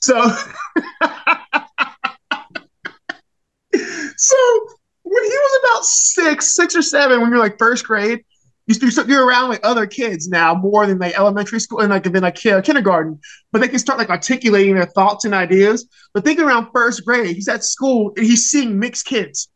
so. 0.00 0.32
so 4.16 4.66
when 5.16 5.24
he 5.24 5.36
was 5.36 5.60
about 5.64 5.84
six, 5.84 6.54
six 6.54 6.76
or 6.76 6.82
seven, 6.82 7.20
when 7.20 7.30
you're 7.30 7.38
like 7.38 7.58
first 7.58 7.84
grade, 7.86 8.24
you 8.66 8.74
you're, 8.80 9.08
you're 9.08 9.26
around 9.26 9.48
like 9.48 9.60
other 9.64 9.86
kids 9.86 10.28
now 10.28 10.54
more 10.54 10.86
than 10.86 10.98
like 10.98 11.16
elementary 11.18 11.60
school 11.60 11.80
and 11.80 11.90
like 11.90 12.02
than 12.02 12.22
like 12.22 12.34
ki- 12.34 12.60
kindergarten. 12.62 13.18
But 13.52 13.60
they 13.60 13.68
can 13.68 13.78
start 13.78 13.98
like 13.98 14.10
articulating 14.10 14.74
their 14.74 14.86
thoughts 14.86 15.24
and 15.24 15.32
ideas. 15.34 15.88
But 16.12 16.24
think 16.24 16.40
around 16.40 16.68
first 16.74 17.04
grade, 17.04 17.34
he's 17.34 17.48
at 17.48 17.64
school 17.64 18.12
and 18.16 18.26
he's 18.26 18.50
seeing 18.50 18.78
mixed 18.78 19.06
kids. 19.06 19.48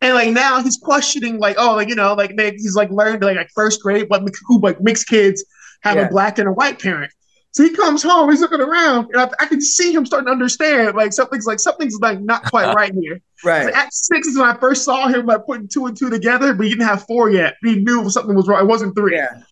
And 0.00 0.14
like 0.14 0.30
now 0.30 0.62
he's 0.62 0.76
questioning 0.76 1.38
like, 1.40 1.56
oh, 1.58 1.74
like 1.74 1.88
you 1.88 1.96
know, 1.96 2.14
like 2.14 2.36
they, 2.36 2.52
he's 2.52 2.76
like 2.76 2.90
learned 2.90 3.22
like, 3.22 3.36
like 3.36 3.50
first 3.54 3.82
grade 3.82 4.06
what 4.08 4.22
who 4.46 4.60
like 4.60 4.80
mixed 4.80 5.08
kids 5.08 5.44
have 5.82 5.96
Yeah. 5.96 6.06
a 6.06 6.08
black 6.10 6.38
and 6.38 6.48
a 6.48 6.52
white 6.52 6.80
parent. 6.80 7.12
So 7.52 7.62
he 7.64 7.70
comes 7.70 8.02
home, 8.02 8.30
he's 8.30 8.40
looking 8.40 8.60
around, 8.60 9.08
and 9.12 9.22
I, 9.22 9.30
I 9.40 9.46
can 9.46 9.60
see 9.60 9.92
him 9.92 10.04
starting 10.04 10.26
to 10.26 10.32
understand 10.32 10.94
like 10.96 11.12
something's 11.12 11.46
like 11.46 11.58
something's 11.58 11.98
like 12.00 12.20
not 12.20 12.44
quite 12.44 12.74
right 12.74 12.92
here. 12.94 13.20
Right. 13.44 13.72
At 13.72 13.94
six 13.94 14.26
is 14.26 14.36
when 14.36 14.48
I 14.48 14.58
first 14.58 14.84
saw 14.84 15.06
him 15.06 15.26
like 15.26 15.46
putting 15.46 15.68
two 15.68 15.86
and 15.86 15.96
two 15.96 16.10
together, 16.10 16.52
but 16.54 16.64
he 16.64 16.70
didn't 16.70 16.88
have 16.88 17.04
four 17.04 17.30
yet. 17.30 17.54
He 17.62 17.76
knew 17.76 18.10
something 18.10 18.34
was 18.34 18.48
wrong. 18.48 18.60
It 18.60 18.66
wasn't 18.66 18.96
three. 18.96 19.14
Yeah. 19.14 19.42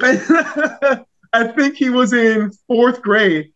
I 1.32 1.46
think 1.54 1.76
he 1.76 1.90
was 1.90 2.12
in 2.12 2.50
fourth 2.66 3.00
grade 3.00 3.52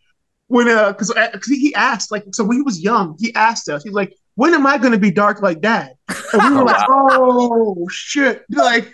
when 0.49 0.69
uh 0.69 0.93
because 0.93 1.49
he 1.49 1.75
asked 1.75 2.13
like 2.13 2.25
so 2.33 2.45
when 2.45 2.59
he 2.59 2.63
was 2.63 2.81
young 2.81 3.17
he 3.19 3.35
asked 3.35 3.69
us 3.69 3.83
he's 3.83 3.95
like 3.95 4.15
when 4.35 4.53
am 4.55 4.67
I 4.67 4.77
going 4.77 4.93
to 4.93 4.99
be 4.99 5.11
dark 5.11 5.41
like 5.41 5.61
dad 5.61 5.95
and 6.33 6.51
we 6.51 6.59
were 6.59 6.65
like 6.67 6.87
oh 6.91 7.89
shit 7.91 8.45
like 8.51 8.93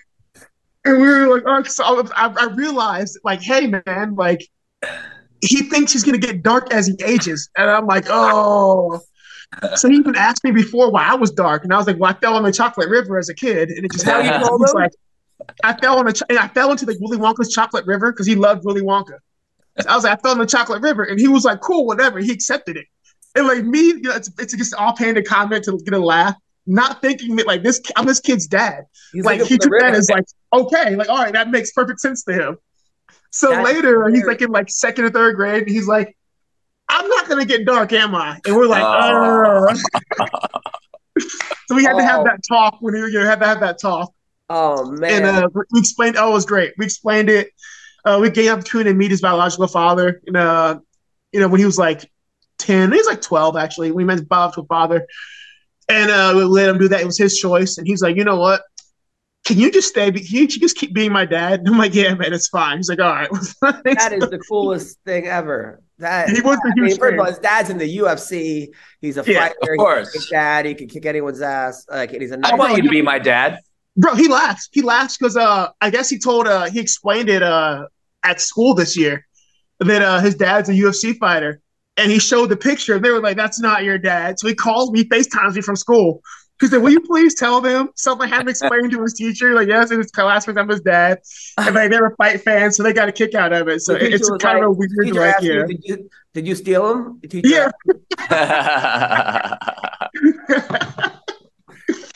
and 0.89 1.01
we 1.01 1.09
were 1.09 1.37
like 1.37 1.43
oh 1.47 1.63
so 1.65 2.09
I, 2.15 2.33
I 2.39 2.45
realized 2.55 3.19
like 3.25 3.41
hey 3.41 3.67
man 3.67 4.15
like 4.17 4.47
he 5.41 5.63
thinks 5.63 5.93
he's 5.93 6.05
going 6.05 6.21
to 6.21 6.27
get 6.27 6.43
dark 6.43 6.73
as 6.73 6.87
he 6.87 6.97
ages 7.05 7.49
and 7.57 7.71
I'm 7.71 7.87
like 7.87 8.07
oh 8.09 9.01
so 9.77 9.89
he 9.89 9.97
even 9.97 10.15
asked 10.15 10.45
me 10.45 10.51
before 10.51 10.91
why 10.91 11.05
I 11.05 11.15
was 11.15 11.31
dark 11.31 11.65
and 11.65 11.73
I 11.73 11.77
was 11.77 11.87
like 11.87 11.99
well 11.99 12.11
I 12.11 12.15
fell 12.15 12.37
in 12.37 12.43
the 12.45 12.53
chocolate 12.53 12.89
river 12.89 13.19
as 13.19 13.29
a 13.29 13.35
kid 13.35 13.71
and 13.71 13.85
it 13.85 13.93
just 13.93 14.05
happened 14.05 14.45
He's 14.61 14.75
like 14.75 14.93
I 15.63 15.75
fell 15.75 15.99
on 15.99 16.07
and 16.07 16.39
I 16.39 16.49
fell 16.49 16.71
into 16.71 16.87
like 16.87 16.99
Willy 17.01 17.19
Wonka's 17.19 17.53
chocolate 17.53 17.87
river 17.87 18.13
because 18.13 18.27
he 18.27 18.35
loved 18.35 18.65
Willy 18.65 18.83
Wonka. 18.83 19.19
I 19.87 19.95
was 19.95 20.05
like, 20.05 20.19
I 20.19 20.21
fell 20.21 20.33
in 20.33 20.39
the 20.39 20.47
chocolate 20.47 20.83
river, 20.83 21.05
and 21.05 21.21
he 21.21 21.29
was 21.29 21.45
like, 21.45 21.61
cool, 21.61 21.87
whatever. 21.87 22.19
He 22.19 22.33
accepted 22.33 22.77
it. 22.77 22.87
And 23.35 23.47
like 23.47 23.65
me, 23.65 23.81
you 23.81 24.01
know, 24.01 24.17
it's, 24.17 24.31
it's 24.39 24.57
just 24.57 24.75
offhanded 24.75 25.27
comment 25.27 25.65
to 25.65 25.79
get 25.85 25.95
a 25.95 25.99
laugh, 25.99 26.35
not 26.69 27.03
thinking 27.03 27.37
that 27.37 27.47
like 27.47 27.63
this, 27.63 27.81
I'm 27.97 28.07
this 28.07 28.21
kid's 28.21 28.47
dad. 28.47 28.85
He's 29.13 29.25
like 29.25 29.43
he 29.43 29.59
took 29.59 29.73
that 29.81 29.95
as 29.95 30.09
like, 30.11 30.25
okay, 30.53 30.95
like 30.95 31.09
all 31.09 31.17
right, 31.19 31.33
that 31.33 31.51
makes 31.51 31.73
perfect 31.73 32.01
sense 32.01 32.23
to 32.25 32.33
him. 32.33 32.59
So 33.31 33.51
That's 33.51 33.65
later, 33.65 34.09
he's 34.09 34.25
like 34.25 34.41
in 34.43 34.51
like 34.51 34.71
second 34.71 35.05
or 35.05 35.11
third 35.11 35.37
grade, 35.37 35.63
and 35.65 35.71
he's 35.71 35.89
like, 35.89 36.17
I'm 36.89 37.09
not 37.09 37.29
gonna 37.29 37.45
get 37.45 37.65
dark, 37.65 37.93
am 37.93 38.15
I? 38.15 38.39
And 38.47 38.55
we're 38.55 38.67
like, 38.67 38.85
Oh. 38.85 39.75
So 41.69 41.75
we 41.75 41.85
had 41.85 41.95
to 41.95 42.05
have 42.05 42.21
Oh. 42.21 42.25
that 42.25 42.41
talk 42.49 42.79
when 42.81 42.95
we 42.95 43.01
you 43.01 43.11
know, 43.11 43.27
had 43.27 43.41
to 43.41 43.47
have 43.47 43.61
that 43.61 43.79
talk. 43.79 44.13
Oh 44.49 44.91
man. 44.91 45.25
And 45.25 45.45
uh, 45.45 45.49
we 45.71 45.81
explained. 45.81 46.17
Oh, 46.17 46.31
it 46.31 46.35
was 46.35 46.47
great. 46.47 46.73
We 46.79 46.87
explained 46.87 47.29
it. 47.29 47.51
Uh, 48.05 48.19
we 48.23 48.31
gave 48.31 48.51
opportunity 48.51 48.91
to 48.91 48.95
meet 48.95 49.11
his 49.11 49.21
biological 49.21 49.67
father. 49.67 50.23
And 50.27 50.37
uh, 50.37 50.79
you 51.33 51.41
know, 51.41 51.49
when 51.49 51.59
he 51.59 51.67
was 51.67 51.77
like 51.77 52.11
10. 52.59 52.93
He's 52.93 53.07
like 53.07 53.21
12, 53.21 53.57
actually. 53.57 53.91
We 53.93 54.05
met 54.05 54.29
Bob's 54.29 54.57
with 54.57 54.69
father. 54.69 55.07
And 55.89 56.11
uh, 56.11 56.35
we 56.37 56.45
let 56.45 56.69
him 56.69 56.79
do 56.79 56.89
that. 56.89 57.01
It 57.01 57.07
was 57.07 57.19
his 57.19 57.39
choice. 57.39 57.79
And 57.79 57.87
he's 57.87 58.03
like, 58.03 58.17
you 58.17 58.25
know 58.25 58.37
what? 58.39 58.63
Can 59.47 59.59
you 59.59 59.71
just 59.73 59.89
stay? 59.89 60.11
Can 60.13 60.25
you 60.25 60.49
just 60.49 60.77
keep 60.77 60.95
being 60.95 61.13
my 61.13 61.27
dad? 61.27 61.61
And 61.61 61.69
I'm 61.69 61.79
like, 61.79 61.95
yeah, 61.95 62.15
man, 62.15 62.33
it's 62.35 62.49
fine. 62.49 62.79
He's 62.79 62.89
like, 62.91 63.01
all 63.01 63.13
right. 63.15 63.31
That 63.95 64.13
is 64.13 64.29
the 64.29 64.39
coolest 64.39 64.99
thing 65.05 65.27
ever. 65.27 65.83
That 65.99 66.29
He 66.29 66.41
was 66.41 66.59
a 66.65 66.73
I 66.81 66.81
mean, 66.81 66.97
huge 66.97 66.99
first 66.99 67.13
of 67.15 67.19
all, 67.19 67.27
his 67.27 67.39
dad's 67.39 67.71
in 67.71 67.79
the 67.79 67.87
UFC. 67.99 68.69
He's 69.01 69.17
a 69.17 69.25
Yeah, 69.25 69.25
fighter. 69.25 69.55
of 69.63 69.69
He 69.77 69.87
can 69.87 69.87
course. 69.87 70.13
kick 70.13 70.29
dad. 70.31 70.67
He 70.67 70.75
can 70.75 70.89
kick 70.89 71.07
anyone's 71.07 71.41
ass. 71.41 71.85
Like, 71.91 72.13
and 72.13 72.23
he's 72.23 72.31
a 72.33 72.37
I 72.43 72.55
nice. 72.55 72.57
want 72.57 72.77
you 72.77 72.83
to 72.83 72.89
be 72.89 73.03
my 73.03 73.19
dad. 73.19 73.59
Bro, 73.97 74.15
he 74.15 74.29
laughs. 74.29 74.69
He 74.73 74.83
laughs 74.83 75.17
because 75.17 75.37
uh, 75.37 75.69
I 75.81 75.91
guess 75.91 76.09
he 76.09 76.19
told 76.19 76.47
uh, 76.47 76.67
he 76.71 76.79
explained 76.81 77.29
it 77.29 77.43
uh 77.43 77.87
at 78.25 78.41
school 78.41 78.75
this 78.75 78.97
year 78.97 79.27
that 79.81 80.03
uh 80.03 80.21
his 80.21 80.35
dad's 80.37 80.69
a 80.69 80.75
UFC 80.75 81.15
fighter, 81.15 81.61
and 81.99 82.11
he 82.11 82.19
showed 82.19 82.47
the 82.49 82.57
picture. 82.57 82.95
And 82.97 83.05
they 83.05 83.11
were 83.11 83.21
like, 83.21 83.37
"That's 83.37 83.61
not 83.61 83.85
your 83.85 83.99
dad." 83.99 84.39
So 84.39 84.49
he 84.49 84.55
calls 84.55 84.91
me, 84.91 85.05
Facetimes 85.05 85.57
me 85.57 85.61
from 85.63 85.77
school. 85.77 86.23
He 86.61 86.67
said, 86.67 86.83
"Will 86.83 86.91
you 86.91 87.01
please 87.01 87.35
tell 87.35 87.61
them 87.61 87.91
something 87.95 88.27
I 88.27 88.35
haven't 88.35 88.49
explained 88.49 88.91
to 88.93 89.03
his 89.03 89.13
teacher?" 89.15 89.55
Like, 89.55 89.69
yes, 89.69 89.91
and 89.91 89.99
his 90.03 90.11
classmates, 90.11 90.59
I'm 90.59 90.69
his 90.69 90.81
dad, 90.81 91.19
and 91.59 91.75
like 91.75 91.91
they 91.91 92.01
were 92.01 92.15
fight 92.17 92.41
fans, 92.43 92.77
so 92.77 92.83
they 92.83 92.93
got 92.93 93.09
a 93.09 93.13
kick 93.13 93.35
out 93.35 93.53
of 93.53 93.69
it. 93.69 93.81
So 93.83 93.93
The 93.93 93.99
teacher 94.01 94.15
it's 94.17 94.31
was 94.31 94.43
kind 94.43 94.59
of 94.59 94.65
a 94.65 94.69
like- 94.71 94.79
weird, 94.79 95.07
teacher 95.07 95.21
like, 95.21 95.43
you, 95.43 95.53
yeah. 95.61 95.67
did 95.67 95.81
you 95.85 96.11
did 96.35 96.47
you 96.49 96.55
steal 96.55 96.91
him? 96.93 97.21
Yeah. 97.45 97.71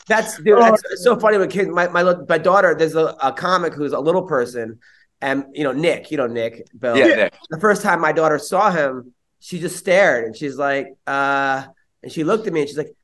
That's 0.09 0.37
dude. 0.38 0.59
Oh. 0.59 0.61
That's 0.62 1.05
so 1.05 1.18
funny 1.18 1.38
with 1.38 1.51
kids. 1.51 1.71
My 1.71 1.88
my 1.88 2.03
my 2.29 2.38
daughter. 2.38 2.75
There's 2.75 2.95
a, 2.97 3.14
a 3.23 3.33
comic 3.33 3.73
who's 3.75 3.92
a 3.92 4.01
little 4.01 4.23
person, 4.23 4.79
and 5.21 5.45
you 5.53 5.62
know 5.64 5.73
Nick. 5.73 6.11
You 6.11 6.16
know 6.16 6.27
Nick. 6.27 6.66
Bill. 6.79 6.97
yeah, 6.97 7.07
Nick. 7.14 7.35
The 7.51 7.61
first 7.61 7.83
time 7.83 8.01
my 8.01 8.12
daughter 8.12 8.38
saw 8.38 8.71
him, 8.71 9.14
she 9.42 9.59
just 9.59 9.76
stared 9.76 10.24
and 10.24 10.37
she's 10.37 10.57
like, 10.57 10.94
uh, 11.07 11.64
and 12.02 12.12
she 12.12 12.22
looked 12.22 12.46
at 12.46 12.52
me 12.52 12.61
and 12.61 12.68
she's 12.68 12.78
like, 12.78 12.94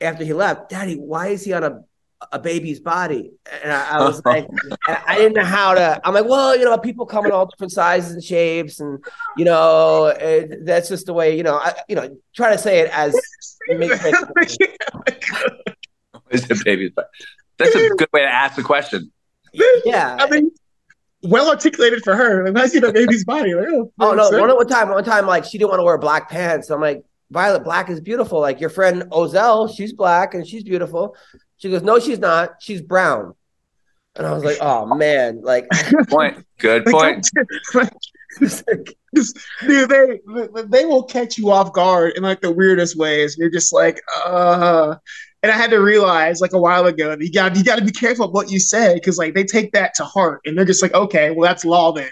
after 0.00 0.24
he 0.24 0.32
left, 0.32 0.70
Daddy, 0.70 0.96
why 0.96 1.28
is 1.28 1.44
he 1.44 1.52
on 1.52 1.62
a 1.62 1.80
a 2.30 2.38
baby's 2.38 2.78
body? 2.78 3.32
And 3.62 3.72
I, 3.72 3.98
I 3.98 4.04
was 4.04 4.24
like, 4.24 4.46
I 4.86 5.16
didn't 5.16 5.34
know 5.34 5.44
how 5.44 5.74
to. 5.74 6.00
I'm 6.04 6.14
like, 6.14 6.24
well, 6.24 6.56
you 6.56 6.64
know, 6.64 6.78
people 6.78 7.04
come 7.04 7.26
in 7.26 7.32
all 7.32 7.46
different 7.46 7.72
sizes 7.72 8.12
and 8.12 8.22
shapes, 8.22 8.80
and 8.80 9.04
you 9.36 9.44
know, 9.44 10.06
it, 10.06 10.64
that's 10.64 10.88
just 10.88 11.06
the 11.06 11.12
way. 11.12 11.36
You 11.36 11.42
know, 11.42 11.56
I 11.56 11.74
you 11.88 11.96
know, 11.96 12.16
try 12.34 12.52
to 12.52 12.58
say 12.58 12.78
it 12.80 12.90
as 12.92 13.14
make- 13.68 13.90
Is 16.30 16.50
it 16.50 16.64
baby's 16.64 16.92
butt? 16.92 17.10
That's 17.58 17.74
a 17.74 17.88
good 17.90 18.08
way 18.12 18.20
to 18.22 18.32
ask 18.32 18.56
the 18.56 18.62
question. 18.62 19.12
yeah. 19.84 20.16
I 20.18 20.30
mean, 20.30 20.52
well 21.22 21.50
articulated 21.50 22.02
for 22.04 22.14
her. 22.16 22.44
Like, 22.50 22.64
I 22.64 22.66
see 22.68 22.78
the 22.78 22.92
baby's 22.92 23.24
body. 23.24 23.54
Like, 23.54 23.68
oh, 23.70 23.92
Oh 24.00 24.14
no! 24.14 24.30
so- 24.30 24.40
One 24.40 24.54
one 24.54 24.66
time, 24.66 24.88
one 24.90 25.04
time, 25.04 25.26
like 25.26 25.44
she 25.44 25.58
didn't 25.58 25.70
want 25.70 25.80
to 25.80 25.84
wear 25.84 25.98
black 25.98 26.28
pants. 26.28 26.70
I'm 26.70 26.80
like, 26.80 27.04
Violet, 27.30 27.64
black 27.64 27.88
is 27.90 28.00
beautiful. 28.00 28.40
Like 28.40 28.60
your 28.60 28.70
friend 28.70 29.04
Ozell, 29.10 29.74
she's 29.74 29.92
black 29.92 30.34
and 30.34 30.46
she's 30.46 30.64
beautiful. 30.64 31.16
She 31.56 31.70
goes, 31.70 31.82
no, 31.82 31.98
she's 31.98 32.18
not. 32.18 32.56
She's 32.60 32.82
brown. 32.82 33.34
And 34.16 34.26
I 34.26 34.32
was 34.32 34.44
like, 34.44 34.58
oh 34.60 34.94
man, 34.94 35.40
like, 35.42 35.66
Good 35.90 36.08
point. 36.08 36.44
Good 36.58 36.84
point. 36.86 37.28
Like, 38.40 38.96
dude, 39.14 39.90
they 39.90 40.18
they 40.66 40.84
will 40.86 41.02
catch 41.02 41.36
you 41.36 41.50
off 41.50 41.74
guard 41.74 42.14
in 42.16 42.22
like 42.22 42.40
the 42.40 42.50
weirdest 42.50 42.96
ways. 42.96 43.36
You're 43.38 43.50
just 43.50 43.74
like, 43.74 44.00
uh. 44.24 44.94
And 45.42 45.50
I 45.50 45.56
had 45.56 45.70
to 45.70 45.78
realize 45.78 46.40
like 46.40 46.52
a 46.52 46.58
while 46.58 46.86
ago 46.86 47.10
that 47.10 47.20
you 47.20 47.32
got 47.32 47.56
you 47.56 47.64
got 47.64 47.78
to 47.78 47.84
be 47.84 47.90
careful 47.90 48.26
of 48.26 48.32
what 48.32 48.50
you 48.50 48.60
say 48.60 48.94
because 48.94 49.18
like 49.18 49.34
they 49.34 49.44
take 49.44 49.72
that 49.72 49.94
to 49.94 50.04
heart 50.04 50.40
and 50.44 50.56
they're 50.56 50.64
just 50.64 50.82
like, 50.82 50.94
okay, 50.94 51.30
well 51.30 51.48
that's 51.48 51.64
law 51.64 51.92
then. 51.92 52.10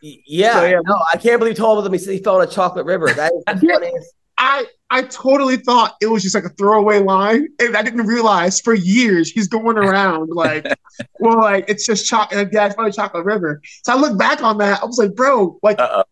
yeah, 0.00 0.54
So, 0.54 0.64
yeah. 0.64 0.80
no, 0.84 0.98
I 1.12 1.16
can't 1.16 1.38
believe 1.38 1.56
he 1.56 1.58
told 1.58 1.86
him 1.86 1.92
he 1.92 1.98
said 1.98 2.14
he 2.14 2.22
fell 2.22 2.40
in 2.40 2.48
a 2.48 2.50
chocolate 2.50 2.86
river. 2.86 3.08
That 3.12 3.32
is 3.32 3.44
the 3.46 3.66
funniest. 3.68 4.14
I 4.38 4.66
I 4.90 5.02
totally 5.02 5.56
thought 5.56 5.94
it 6.00 6.06
was 6.06 6.22
just 6.22 6.34
like 6.34 6.44
a 6.44 6.48
throwaway 6.50 6.98
line, 6.98 7.46
and 7.60 7.76
I 7.76 7.82
didn't 7.82 8.06
realize 8.06 8.60
for 8.60 8.74
years 8.74 9.30
he's 9.30 9.46
going 9.46 9.78
around 9.78 10.30
like, 10.32 10.66
well, 11.20 11.38
like 11.38 11.66
it's 11.68 11.86
just 11.86 12.06
chocolate. 12.06 12.50
Dad's 12.50 12.74
probably 12.74 12.92
chocolate 12.92 13.24
river. 13.24 13.62
So 13.84 13.92
I 13.92 13.96
look 13.96 14.18
back 14.18 14.42
on 14.42 14.58
that, 14.58 14.82
I 14.82 14.84
was 14.84 14.98
like, 14.98 15.14
bro, 15.14 15.58
like 15.62 15.78
Uh-oh. 15.78 16.02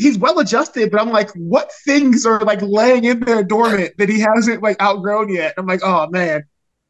He's 0.00 0.18
well 0.18 0.38
adjusted, 0.38 0.90
but 0.90 1.00
I'm 1.00 1.10
like, 1.10 1.30
what 1.32 1.70
things 1.84 2.24
are 2.24 2.40
like 2.40 2.62
laying 2.62 3.04
in 3.04 3.20
there 3.20 3.42
dormant 3.42 3.96
that 3.98 4.08
he 4.08 4.20
hasn't 4.20 4.62
like 4.62 4.80
outgrown 4.80 5.28
yet? 5.28 5.54
I'm 5.58 5.66
like, 5.66 5.80
oh 5.84 6.08
man, 6.08 6.38
if 6.40 6.46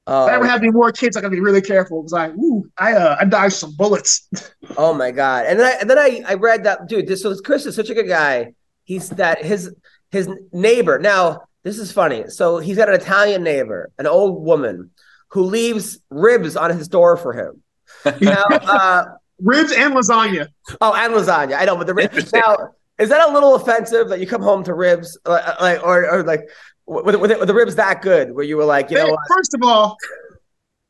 I 0.06 0.34
ever 0.34 0.44
Oh, 0.44 0.48
have 0.48 0.60
any 0.62 0.70
more 0.70 0.92
kids, 0.92 1.16
I 1.16 1.20
gotta 1.20 1.30
be 1.30 1.40
really 1.40 1.60
careful 1.60 2.02
because 2.02 2.12
I, 2.12 2.28
ooh, 2.30 2.70
I 2.78 2.92
uh, 2.92 3.16
I 3.20 3.24
dodged 3.24 3.56
some 3.56 3.74
bullets. 3.76 4.28
oh 4.76 4.94
my 4.94 5.10
god! 5.10 5.46
And 5.46 5.58
then 5.58 5.66
I, 5.66 5.78
and 5.80 5.90
then 5.90 5.98
I, 5.98 6.22
I 6.26 6.34
read 6.34 6.64
that 6.64 6.88
dude. 6.88 7.06
This 7.08 7.22
so 7.22 7.34
Chris 7.40 7.66
is 7.66 7.74
such 7.74 7.90
a 7.90 7.94
good 7.94 8.08
guy. 8.08 8.54
He's 8.84 9.10
that 9.10 9.44
his 9.44 9.74
his 10.10 10.28
neighbor. 10.52 10.98
Now 10.98 11.42
this 11.64 11.78
is 11.78 11.92
funny. 11.92 12.28
So 12.28 12.58
he's 12.58 12.76
got 12.76 12.88
an 12.88 12.94
Italian 12.94 13.42
neighbor, 13.42 13.90
an 13.98 14.06
old 14.06 14.42
woman, 14.42 14.90
who 15.30 15.42
leaves 15.42 15.98
ribs 16.10 16.56
on 16.56 16.70
his 16.70 16.88
door 16.88 17.16
for 17.16 17.32
him. 17.32 17.62
Now, 18.20 18.44
uh, 18.44 19.04
Ribs 19.42 19.72
and 19.72 19.94
lasagna. 19.94 20.48
Oh, 20.80 20.94
and 20.94 21.14
lasagna. 21.14 21.58
I 21.58 21.64
know, 21.64 21.76
but 21.76 21.86
the 21.86 21.94
ribs. 21.94 22.32
Now, 22.32 22.72
is 23.00 23.08
that 23.08 23.28
a 23.28 23.32
little 23.32 23.54
offensive 23.54 24.08
that 24.10 24.20
you 24.20 24.26
come 24.26 24.42
home 24.42 24.62
to 24.64 24.74
ribs, 24.74 25.18
uh, 25.24 25.54
like, 25.60 25.82
or, 25.82 26.08
or 26.10 26.22
like, 26.22 26.48
with, 26.86 27.16
with, 27.16 27.38
with 27.38 27.46
the 27.46 27.54
ribs 27.54 27.74
that 27.76 28.02
good, 28.02 28.34
where 28.34 28.44
you 28.44 28.56
were 28.56 28.64
like, 28.64 28.90
you 28.90 28.96
know, 28.96 29.08
what? 29.08 29.18
First 29.28 29.54
of 29.54 29.62
all, 29.62 29.96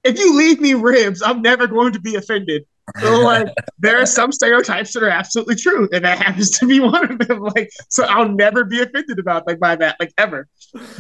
if 0.03 0.19
you 0.19 0.37
leave 0.37 0.61
me 0.61 0.75
ribs, 0.75 1.23
I'm 1.23 1.43
never 1.43 1.67
going 1.67 1.93
to 1.93 2.01
be 2.01 2.17
offended. 2.17 2.65
So, 2.99 3.21
like, 3.21 3.49
there 3.79 4.01
are 4.01 4.07
some 4.07 4.33
stereotypes 4.33 4.93
that 4.95 5.03
are 5.03 5.11
absolutely 5.11 5.55
true, 5.55 5.89
and 5.93 6.05
that 6.05 6.19
happens 6.19 6.51
to 6.59 6.67
be 6.67 6.81
one 6.81 7.13
of 7.13 7.19
them. 7.19 7.41
Like, 7.41 7.71
so 7.89 8.05
I'll 8.05 8.29
never 8.29 8.65
be 8.65 8.81
offended 8.81 9.19
about 9.19 9.47
like 9.47 9.61
by 9.61 9.77
that, 9.77 9.97
like 10.01 10.13
ever. 10.19 10.49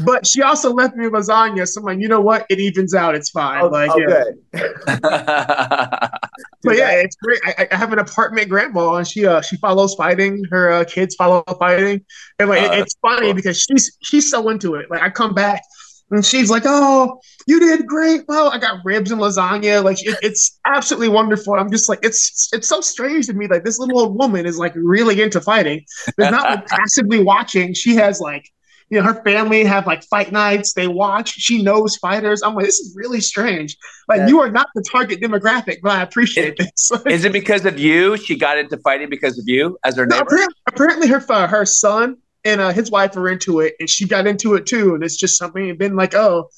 But 0.04 0.26
she 0.26 0.42
also 0.42 0.72
left 0.72 0.96
me 0.96 1.06
lasagna, 1.06 1.66
so 1.66 1.80
I'm 1.80 1.86
like, 1.86 1.98
you 1.98 2.08
know 2.08 2.20
what? 2.20 2.46
It 2.48 2.60
evens 2.60 2.94
out. 2.94 3.14
It's 3.14 3.30
fine. 3.30 3.62
oh, 3.62 3.68
like, 3.68 3.90
oh, 3.92 4.26
yeah. 4.52 6.08
But 6.62 6.76
yeah, 6.76 6.90
it's 6.92 7.16
great. 7.16 7.40
I, 7.44 7.68
I 7.72 7.76
have 7.76 7.92
an 7.92 7.98
apartment 7.98 8.48
grandma, 8.48 8.94
and 8.96 9.06
she 9.08 9.26
uh 9.26 9.40
she 9.40 9.56
follows 9.56 9.94
fighting. 9.94 10.42
Her 10.50 10.70
uh, 10.70 10.84
kids 10.84 11.14
follow 11.14 11.42
fighting, 11.58 12.04
and 12.38 12.48
like 12.50 12.62
it- 12.62 12.70
Uh, 12.70 12.82
it's 12.82 12.94
funny 13.00 13.28
cool. 13.28 13.34
because 13.34 13.60
she's 13.60 13.96
she's 14.02 14.30
so 14.30 14.48
into 14.50 14.74
it. 14.74 14.90
Like 14.90 15.02
I 15.02 15.08
come 15.10 15.34
back, 15.34 15.62
and 16.10 16.24
she's 16.24 16.50
like, 16.50 16.64
"Oh, 16.66 17.20
you 17.46 17.60
did 17.60 17.86
great. 17.86 18.22
Well, 18.28 18.50
I 18.50 18.58
got 18.58 18.80
ribs 18.84 19.10
and 19.10 19.20
lasagna. 19.20 19.82
Like 19.82 20.04
it, 20.04 20.18
it's 20.22 20.58
absolutely 20.66 21.08
wonderful." 21.08 21.54
I'm 21.54 21.70
just 21.70 21.88
like, 21.88 22.00
it's 22.02 22.50
it's 22.52 22.68
so 22.68 22.80
strange 22.82 23.26
to 23.28 23.32
me. 23.32 23.46
Like 23.46 23.64
this 23.64 23.78
little 23.78 23.98
old 24.00 24.18
woman 24.18 24.44
is 24.44 24.58
like 24.58 24.74
really 24.76 25.22
into 25.22 25.40
fighting. 25.40 25.82
There's 26.18 26.30
not 26.30 26.44
like 26.50 26.66
passively 26.78 27.22
watching. 27.22 27.74
She 27.74 27.94
has 27.96 28.20
like. 28.20 28.44
You 28.90 28.98
know, 28.98 29.04
her 29.04 29.22
family 29.22 29.62
have 29.64 29.86
like 29.86 30.02
fight 30.04 30.32
nights. 30.32 30.72
They 30.72 30.88
watch. 30.88 31.30
She 31.30 31.62
knows 31.62 31.96
fighters. 31.96 32.42
I'm 32.42 32.54
like, 32.56 32.66
this 32.66 32.80
is 32.80 32.94
really 32.96 33.20
strange. 33.20 33.76
Like, 34.08 34.18
Yeah. 34.18 34.26
you 34.26 34.40
are 34.40 34.50
not 34.50 34.66
the 34.74 34.82
target 34.82 35.20
demographic, 35.20 35.78
but 35.80 35.92
I 35.92 36.02
appreciate 36.02 36.56
this. 36.58 36.90
Is 37.06 37.24
it 37.24 37.32
because 37.32 37.64
of 37.64 37.78
you? 37.78 38.16
She 38.16 38.36
got 38.36 38.58
into 38.58 38.76
fighting 38.78 39.08
because 39.08 39.38
of 39.38 39.44
you 39.46 39.78
as 39.84 39.96
her 39.96 40.06
No, 40.06 40.18
apparently, 40.18 40.54
apparently 40.66 41.06
her 41.08 41.24
uh, 41.28 41.46
her 41.46 41.64
son 41.64 42.16
and 42.44 42.60
uh, 42.60 42.72
his 42.72 42.90
wife 42.90 43.16
are 43.16 43.28
into 43.28 43.60
it, 43.60 43.74
and 43.78 43.88
she 43.88 44.06
got 44.08 44.26
into 44.26 44.54
it 44.54 44.66
too. 44.66 44.94
And 44.94 45.04
it's 45.04 45.16
just 45.16 45.38
something. 45.38 45.70
And 45.70 45.78
then 45.78 45.94
like, 45.94 46.14
oh, 46.14 46.48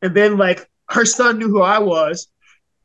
and 0.00 0.14
then 0.16 0.38
like 0.38 0.68
her 0.88 1.04
son 1.04 1.38
knew 1.38 1.48
who 1.48 1.60
I 1.60 1.78
was, 1.78 2.28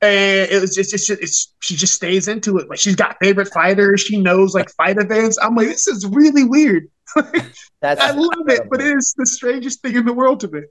and 0.02 0.52
it 0.52 0.62
was 0.62 0.76
just 0.76 0.94
it's 0.94 1.08
just 1.08 1.22
it's, 1.22 1.54
she 1.60 1.76
just 1.76 1.94
stays 1.96 2.28
into 2.28 2.58
it. 2.58 2.70
Like 2.70 2.80
she's 2.80 2.96
got 2.96 3.18
favorite 3.22 3.48
fighters. 3.54 4.02
She 4.02 4.18
knows 4.22 4.54
like 4.54 4.70
fight 4.72 4.98
events. 4.98 5.38
I'm 5.42 5.56
like, 5.56 5.68
this 5.68 5.88
is 5.88 6.06
really 6.06 6.44
weird. 6.44 6.88
That's 7.82 8.02
I 8.02 8.12
love 8.12 8.48
it, 8.48 8.62
but 8.70 8.82
it 8.82 8.96
is 8.98 9.14
the 9.18 9.26
strangest 9.26 9.82
thing 9.82 9.96
in 9.96 10.06
the 10.06 10.14
world 10.14 10.40
to 10.42 10.48
me. 10.50 10.62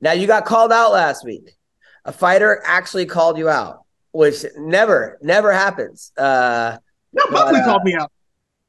now 0.00 0.12
you 0.12 0.26
got 0.26 0.44
called 0.44 0.72
out 0.72 0.92
last 0.92 1.24
week. 1.24 1.56
A 2.04 2.12
fighter 2.12 2.62
actually 2.64 3.06
called 3.06 3.38
you 3.38 3.48
out, 3.48 3.82
which 4.12 4.44
never, 4.56 5.18
never 5.22 5.52
happens. 5.52 6.12
Uh, 6.16 6.78
No, 7.12 7.24
But, 7.30 7.32
Buckley 7.32 7.60
uh, 7.60 7.64
called 7.64 7.82
me 7.84 7.94
out. 7.94 8.10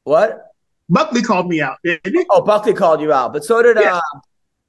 what? 0.04 0.48
Buckley 0.90 1.22
called 1.22 1.48
me 1.48 1.62
out. 1.62 1.78
Oh, 2.30 2.42
Buckley 2.42 2.74
called 2.74 3.02
you 3.02 3.14
out, 3.14 3.32
but 3.34 3.44
so 3.46 3.62
did 3.62 3.78
Yeah. 3.80 3.98
uh, 3.98 4.20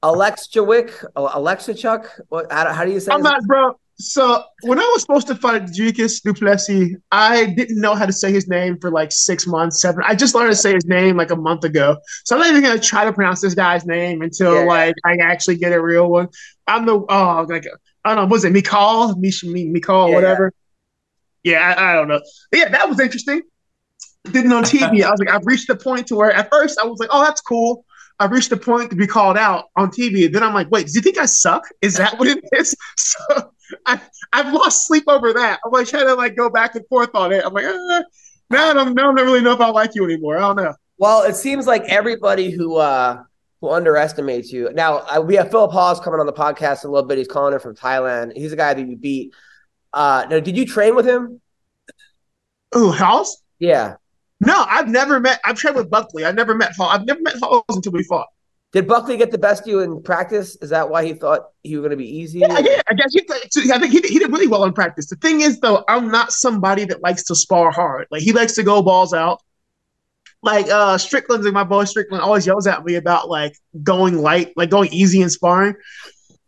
Alexa 0.05 0.63
Wick, 0.63 0.93
Alexa 1.17 1.75
Chuck. 1.75 2.09
What? 2.29 2.51
How, 2.53 2.73
how 2.73 2.85
do 2.85 2.91
you 2.93 3.01
say? 3.01 3.13
I'm 3.13 3.23
not, 3.23 3.43
bro. 3.45 3.79
So 4.03 4.43
when 4.63 4.79
I 4.79 4.91
was 4.93 5.03
supposed 5.03 5.29
to 5.29 5.35
fight 5.37 5.67
Dricus 5.67 6.23
du 6.23 6.35
Plessis, 6.35 6.97
I 7.13 7.47
didn't 7.47 7.81
know 7.81 7.95
how 7.95 8.05
to 8.05 8.13
say 8.13 8.33
his 8.33 8.49
name 8.49 8.79
for 8.81 8.91
like 8.91 9.13
six 9.13 9.47
months, 9.47 9.81
seven. 9.81 10.03
I 10.07 10.15
just 10.15 10.35
learned 10.35 10.51
to 10.51 10.57
say 10.57 10.75
his 10.75 10.87
name 10.87 11.17
like 11.17 11.31
a 11.31 11.37
month 11.37 11.65
ago. 11.65 11.97
So 12.25 12.35
I'm 12.35 12.41
not 12.41 12.51
even 12.51 12.63
gonna 12.63 12.81
try 12.81 13.05
to 13.05 13.13
pronounce 13.13 13.41
this 13.41 13.55
guy's 13.55 13.87
name 13.87 14.23
until 14.23 14.55
Yeah. 14.55 14.65
like 14.65 14.95
I 15.05 15.17
actually 15.23 15.57
get 15.57 15.73
a 15.73 15.81
real 15.81 16.09
one. 16.09 16.29
I'm 16.67 16.85
the 16.85 16.95
oh 17.09 17.47
like 17.49 17.67
I 18.05 18.15
don't 18.15 18.25
know, 18.25 18.31
was 18.31 18.45
it 18.45 18.53
Mikal? 18.53 19.17
Mish 19.19 19.45
Mi- 19.45 19.73
Mikal, 19.73 20.09
Yeah, 20.09 20.15
whatever. 20.15 20.53
Yeah, 21.45 21.75
I, 21.77 21.91
I 21.91 21.95
don't 21.95 22.09
know. 22.09 22.21
But 22.51 22.59
yeah, 22.59 22.69
that 22.71 22.89
was 22.89 22.99
interesting. 22.99 23.43
Didn't 24.31 24.53
on 24.53 24.63
TV. 24.65 25.03
I 25.03 25.11
was 25.11 25.19
like, 25.21 25.31
I've 25.31 25.47
reached 25.47 25.67
the 25.69 25.77
point 25.77 26.07
to 26.09 26.17
where 26.17 26.31
at 26.33 26.49
first 26.51 26.79
I 26.81 26.87
was 26.87 26.99
like, 27.01 27.09
oh, 27.13 27.23
that's 27.25 27.41
cool. 27.41 27.85
I've 28.19 28.31
reached 28.31 28.51
the 28.51 28.57
point 28.57 28.91
to 28.91 28.97
be 28.97 29.07
called 29.07 29.37
out 29.37 29.67
on 29.77 29.91
TV. 29.91 30.27
And 30.27 30.35
Then 30.35 30.43
I'm 30.43 30.55
like, 30.55 30.71
wait, 30.71 30.87
do 30.87 30.93
you 30.95 31.01
think 31.01 31.19
I 31.19 31.27
suck? 31.27 31.65
Is 31.81 31.97
that 31.97 32.19
what 32.19 32.29
it 32.29 32.45
is? 32.53 32.77
So 32.97 33.53
I, 33.87 34.01
I've 34.33 34.53
lost 34.53 34.87
sleep 34.87 35.05
over 35.09 35.33
that. 35.33 35.61
I'm 35.65 35.71
like 35.73 35.89
trying 35.89 36.07
to 36.07 36.15
like 36.15 36.37
go 36.37 36.51
back 36.51 36.75
and 36.75 36.87
forth 36.89 37.15
on 37.15 37.33
it. 37.33 37.43
I'm 37.45 37.55
like, 37.55 37.65
uh, 37.65 38.03
now 38.51 38.71
I 38.71 38.75
don't, 38.75 38.95
now 38.95 39.11
I 39.11 39.15
don't 39.15 39.27
really 39.27 39.41
know 39.41 39.53
if 39.53 39.61
I 39.61 39.71
like 39.71 39.95
you 39.95 40.05
anymore. 40.05 40.37
I 40.37 40.41
don't 40.41 40.57
know. 40.57 40.75
Well, 40.99 41.23
it 41.23 41.35
seems 41.37 41.67
like 41.67 41.83
everybody 41.85 42.51
who 42.51 42.77
uh 42.77 43.23
who 43.61 43.71
underestimates 43.71 44.53
you. 44.53 44.71
Now 44.75 44.99
I, 44.99 45.21
we 45.21 45.37
have 45.37 45.51
Philip 45.51 45.73
Hawes 45.73 46.01
coming 46.01 46.21
on 46.21 46.27
the 46.27 46.33
podcast 46.33 46.85
in 46.85 46.91
a 46.91 46.93
little 46.93 47.09
bit. 47.09 47.17
He's 47.19 47.29
calling 47.29 47.55
in 47.55 47.61
from 47.61 47.75
Thailand. 47.75 48.37
He's 48.37 48.53
a 48.53 48.57
guy 48.57 48.75
that 48.75 48.87
you 48.87 48.97
beat. 48.97 49.33
Uh, 49.93 50.27
now, 50.29 50.41
did 50.41 50.57
you 50.57 50.67
train 50.67 50.95
with 50.95 51.07
him? 51.07 51.41
Ooh, 52.77 52.91
House? 52.91 53.43
Yeah. 53.59 53.97
No, 54.45 54.65
I've 54.69 54.89
never 54.89 55.21
met. 55.21 55.41
I've 55.45 55.57
trained 55.57 55.77
with 55.77 55.89
Buckley. 55.89 56.25
I've 56.25 56.35
never 56.35 56.55
met 56.55 56.73
Hall. 56.77 56.89
I've 56.89 57.07
never 57.07 57.21
met 57.21 57.37
Hawes 57.41 57.63
until 57.69 57.93
we 57.93 58.03
fought. 58.03 58.27
Did 58.73 58.89
Buckley 58.89 59.17
get 59.17 59.31
the 59.31 59.39
best 59.39 59.63
of 59.63 59.69
you 59.69 59.81
in 59.81 60.03
practice? 60.03 60.57
Is 60.63 60.71
that 60.71 60.89
why 60.89 61.05
he 61.05 61.13
thought 61.13 61.51
you 61.63 61.77
were 61.77 61.83
going 61.83 61.91
to 61.91 61.97
be 61.97 62.19
easy? 62.19 62.41
Yeah, 62.41 62.59
yeah. 62.59 62.81
I 62.91 62.95
guess 62.95 63.13
he, 63.13 63.23
I 63.71 63.79
think 63.79 63.93
he, 63.93 64.01
he 64.01 64.19
did 64.19 64.33
really 64.33 64.49
well 64.49 64.65
in 64.65 64.73
practice. 64.73 65.09
The 65.09 65.17
thing 65.17 65.43
is, 65.43 65.61
though, 65.61 65.85
I'm 65.89 66.11
not 66.11 66.33
somebody 66.33 66.87
that 66.87 67.03
likes 67.03 67.23
to 67.25 67.35
spar 67.35 67.71
hard. 67.71 68.09
Like 68.11 68.23
he 68.23 68.33
likes 68.33 68.55
to 68.55 68.63
go 68.63 68.83
balls 68.83 69.13
out. 69.15 69.43
Like 70.43 70.69
uh 70.69 70.99
Strickland's 70.99 71.45
like 71.45 71.55
my 71.55 71.63
boy 71.63 71.85
Strickland 71.85 72.25
always 72.25 72.45
yells 72.47 72.67
at 72.67 72.85
me 72.85 72.97
about 72.97 73.29
like 73.29 73.57
going 73.83 74.19
light, 74.19 74.53
like 74.57 74.71
going 74.71 74.93
easy 74.93 75.21
in 75.21 75.31
sparring. 75.31 75.75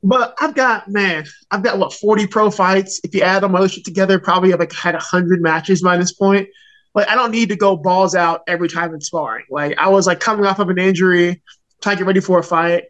But 0.03 0.35
I've 0.41 0.55
got 0.55 0.89
man, 0.89 1.27
I've 1.51 1.63
got 1.63 1.79
what 1.79 1.93
40 1.93 2.27
pro 2.27 2.51
fights. 2.51 3.01
If 3.05 3.15
you 3.15 3.21
add 3.21 3.45
all 3.45 3.51
my 3.51 3.61
other 3.61 3.69
shit 3.69 3.85
together, 3.85 4.19
probably 4.19 4.53
I've 4.53 4.59
like 4.59 4.73
had 4.73 4.97
hundred 4.97 5.43
matches 5.43 5.81
by 5.81 5.97
this 5.97 6.13
point. 6.13 6.49
Like 6.95 7.09
I 7.09 7.15
don't 7.15 7.33
need 7.33 7.49
to 7.49 7.57
go 7.57 7.77
balls 7.77 8.15
out 8.15 8.43
every 8.47 8.69
time 8.69 8.95
in 8.95 9.01
sparring. 9.01 9.47
Like 9.51 9.77
I 9.79 9.89
was 9.89 10.07
like 10.07 10.21
coming 10.21 10.47
off 10.47 10.59
of 10.59 10.71
an 10.71 10.79
injury 10.79 11.43
trying 11.83 11.97
to 11.97 12.01
get 12.03 12.07
ready 12.07 12.21
for 12.21 12.39
a 12.39 12.43
fight. 12.43 12.85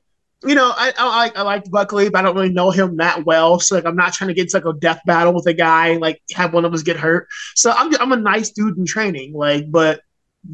You 0.44 0.54
know, 0.54 0.72
I 0.76 0.92
I 0.98 1.16
like 1.16 1.38
I 1.38 1.70
Buckley, 1.70 2.10
but 2.10 2.18
I 2.18 2.22
don't 2.22 2.36
really 2.36 2.52
know 2.52 2.70
him 2.70 2.98
that 2.98 3.24
well. 3.24 3.58
So 3.60 3.76
like 3.76 3.86
I'm 3.86 3.96
not 3.96 4.12
trying 4.12 4.28
to 4.28 4.34
get 4.34 4.42
into 4.42 4.56
like 4.58 4.74
a 4.74 4.78
death 4.78 5.00
battle 5.06 5.32
with 5.32 5.46
a 5.46 5.54
guy 5.54 5.88
and 5.88 6.00
like 6.02 6.20
have 6.32 6.52
one 6.52 6.66
of 6.66 6.74
us 6.74 6.82
get 6.82 6.98
hurt. 6.98 7.28
So 7.54 7.70
I'm 7.70 7.94
I'm 7.98 8.12
a 8.12 8.16
nice 8.16 8.50
dude 8.50 8.76
in 8.76 8.84
training, 8.84 9.32
like, 9.32 9.70
but 9.70 10.02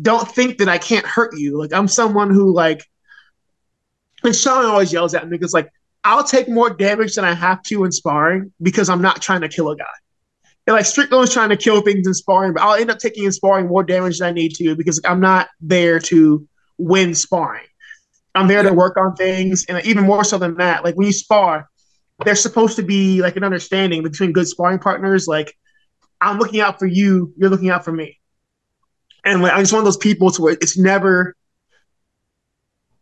don't 0.00 0.28
think 0.28 0.58
that 0.58 0.68
I 0.68 0.78
can't 0.78 1.06
hurt 1.06 1.36
you. 1.36 1.58
Like 1.58 1.72
I'm 1.72 1.88
someone 1.88 2.30
who 2.30 2.54
like 2.54 2.84
and 4.22 4.36
Sean 4.36 4.64
always 4.64 4.92
yells 4.92 5.14
at 5.14 5.24
me 5.28 5.36
because 5.36 5.54
like 5.54 5.72
I'll 6.04 6.24
take 6.24 6.48
more 6.48 6.70
damage 6.70 7.16
than 7.16 7.24
I 7.24 7.34
have 7.34 7.62
to 7.64 7.84
in 7.84 7.92
sparring 7.92 8.52
because 8.62 8.88
I'm 8.88 9.02
not 9.02 9.20
trying 9.20 9.40
to 9.42 9.48
kill 9.48 9.70
a 9.70 9.76
guy. 9.76 9.84
And 10.66 10.76
like 10.76 10.86
Strickland's 10.86 11.32
trying 11.32 11.48
to 11.48 11.56
kill 11.56 11.80
things 11.80 12.06
in 12.06 12.14
sparring, 12.14 12.52
but 12.52 12.62
I'll 12.62 12.74
end 12.74 12.90
up 12.90 12.98
taking 12.98 13.24
in 13.24 13.32
sparring 13.32 13.66
more 13.66 13.82
damage 13.82 14.18
than 14.18 14.28
I 14.28 14.32
need 14.32 14.54
to 14.56 14.76
because 14.76 15.00
I'm 15.04 15.20
not 15.20 15.48
there 15.60 15.98
to 16.00 16.46
win 16.78 17.14
sparring. 17.14 17.66
I'm 18.34 18.46
there 18.46 18.62
to 18.62 18.72
work 18.72 18.96
on 18.96 19.16
things, 19.16 19.64
and 19.68 19.84
even 19.84 20.04
more 20.04 20.22
so 20.22 20.38
than 20.38 20.54
that, 20.56 20.84
like 20.84 20.94
when 20.94 21.06
you 21.06 21.12
spar, 21.12 21.68
there's 22.24 22.40
supposed 22.40 22.76
to 22.76 22.82
be 22.82 23.20
like 23.20 23.36
an 23.36 23.42
understanding 23.42 24.02
between 24.02 24.32
good 24.32 24.46
sparring 24.46 24.78
partners. 24.78 25.26
Like 25.26 25.52
I'm 26.20 26.38
looking 26.38 26.60
out 26.60 26.78
for 26.78 26.86
you, 26.86 27.32
you're 27.36 27.50
looking 27.50 27.70
out 27.70 27.84
for 27.84 27.92
me, 27.92 28.20
and 29.24 29.42
like, 29.42 29.52
I'm 29.52 29.60
just 29.60 29.72
one 29.72 29.80
of 29.80 29.84
those 29.84 29.96
people 29.96 30.30
to 30.30 30.42
where 30.42 30.52
it's 30.52 30.78
never 30.78 31.34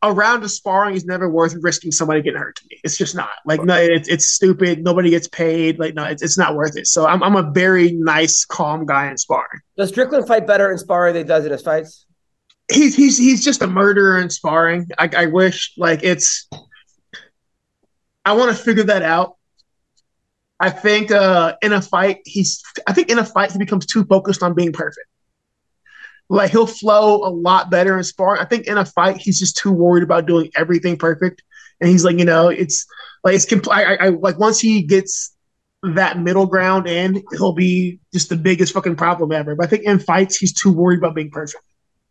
a 0.03 0.13
round 0.13 0.45
of 0.45 0.51
sparring 0.51 0.95
is 0.95 1.05
never 1.05 1.29
worth 1.29 1.57
risking 1.61 1.91
somebody 1.91 2.23
getting 2.23 2.39
hurt 2.39 2.57
to 2.57 2.65
me. 2.71 2.79
It's 2.85 2.97
just 2.97 3.15
not 3.15 3.31
like 3.45 3.63
no, 3.65 3.75
it's 3.75 4.09
it's 4.09 4.31
stupid. 4.31 4.85
Nobody 4.85 5.11
gets 5.11 5.27
paid. 5.29 5.79
Like 5.79 5.95
no, 5.95 6.05
it's, 6.05 6.23
it's 6.23 6.39
not 6.39 6.55
worth 6.55 6.77
it. 6.77 6.87
So 6.87 7.07
I'm 7.07 7.23
I'm 7.23 7.37
a 7.37 7.51
very 7.51 7.93
nice, 7.93 8.45
calm 8.45 8.87
guy 8.87 9.11
in 9.11 9.19
sparring. 9.19 9.61
Does 9.77 9.89
Strickland 9.89 10.27
fight 10.29 10.47
better 10.47 10.71
in 10.71 10.79
sparring 10.79 11.15
than 11.15 11.25
he 11.25 11.29
does 11.29 11.45
in 11.45 11.53
his 11.53 11.63
fights? 11.63 12.07
he's 12.73 12.95
he's 12.95 13.19
he's 13.19 13.45
just 13.45 13.63
a 13.63 13.67
murderer 13.67 14.21
in 14.21 14.31
sparring. 14.31 14.89
I, 14.99 15.11
I 15.17 15.27
wish 15.27 15.73
like 15.77 16.01
it's. 16.03 16.49
I 18.25 18.35
want 18.35 18.55
to 18.57 18.63
figure 18.63 18.85
that 18.85 19.03
out. 19.03 19.37
I 20.61 20.71
think 20.71 21.11
uh, 21.11 21.57
in 21.63 21.73
a 21.73 21.81
fight, 21.81 22.21
he's. 22.25 22.63
I 22.87 22.93
think 22.93 23.11
in 23.11 23.19
a 23.19 23.25
fight 23.25 23.53
he 23.53 23.59
becomes 23.59 23.87
too 23.87 24.05
focused 24.05 24.43
on 24.43 24.55
being 24.55 24.73
perfect. 24.73 25.07
Like 26.29 26.51
he'll 26.51 26.67
flow 26.67 27.27
a 27.27 27.31
lot 27.31 27.71
better 27.71 27.97
in 27.97 28.05
sparring. 28.05 28.41
I 28.41 28.45
think 28.45 28.67
in 28.67 28.77
a 28.77 28.85
fight 28.85 29.17
he's 29.17 29.38
just 29.38 29.57
too 29.57 29.73
worried 29.73 30.03
about 30.03 30.27
doing 30.27 30.51
everything 30.57 30.99
perfect, 30.99 31.43
and 31.81 31.88
he's 31.88 32.05
like, 32.05 32.19
you 32.19 32.25
know, 32.25 32.49
it's 32.49 32.87
like 33.25 33.35
it's 33.35 33.47
compl- 33.47 33.73
I, 33.73 33.95
I 33.95 34.09
like 34.11 34.38
once 34.38 34.61
he 34.61 34.83
gets 34.83 35.35
that 35.83 36.19
middle 36.19 36.47
ground 36.47 36.87
in, 36.87 37.23
he'll 37.33 37.53
be 37.53 38.01
just 38.12 38.29
the 38.29 38.37
biggest 38.37 38.75
fucking 38.75 38.97
problem 38.97 39.33
ever. 39.33 39.55
But 39.55 39.67
I 39.67 39.71
think 39.71 39.85
in 39.85 39.99
fights 40.01 40.37
he's 40.37 40.53
too 40.53 40.73
worried 40.73 40.99
about 40.99 41.14
being 41.14 41.31
perfect. 41.31 41.62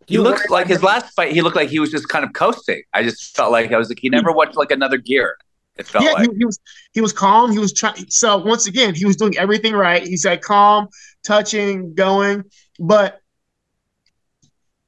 He 0.08 0.18
looks 0.18 0.50
like 0.50 0.68
his 0.68 0.82
last 0.82 1.14
fight. 1.16 1.34
He 1.34 1.42
looked 1.42 1.58
like 1.58 1.70
he 1.70 1.80
was 1.80 1.92
just 1.92 2.08
kind 2.08 2.24
of 2.24 2.32
coasting. 2.32 2.82
I 2.94 3.04
just 3.04 3.36
felt 3.36 3.52
like 3.52 3.74
I 3.74 3.78
was 3.78 3.90
like 3.90 4.00
he 4.02 4.10
never 4.10 4.30
mm-hmm. 4.30 4.38
went 4.38 4.54
to 4.54 4.60
like 4.60 4.72
another 4.72 4.98
gear. 4.98 5.38
It 5.76 5.86
felt 5.86 6.06
yeah, 6.06 6.14
like 6.14 6.32
he, 6.32 6.38
he 6.38 6.46
was 6.46 6.60
he 6.94 7.02
was 7.02 7.14
calm. 7.14 7.52
He 7.52 7.60
was 7.60 7.74
trying. 7.74 8.10
So 8.10 8.38
once 8.38 8.68
again, 8.68 8.96
he 8.96 9.06
was 9.06 9.18
doing 9.18 9.38
everything 9.38 9.74
right. 9.74 10.02
He's 10.02 10.26
like 10.26 10.42
calm, 10.42 10.88
touching, 11.26 11.94
going. 11.94 12.46
But 12.80 13.20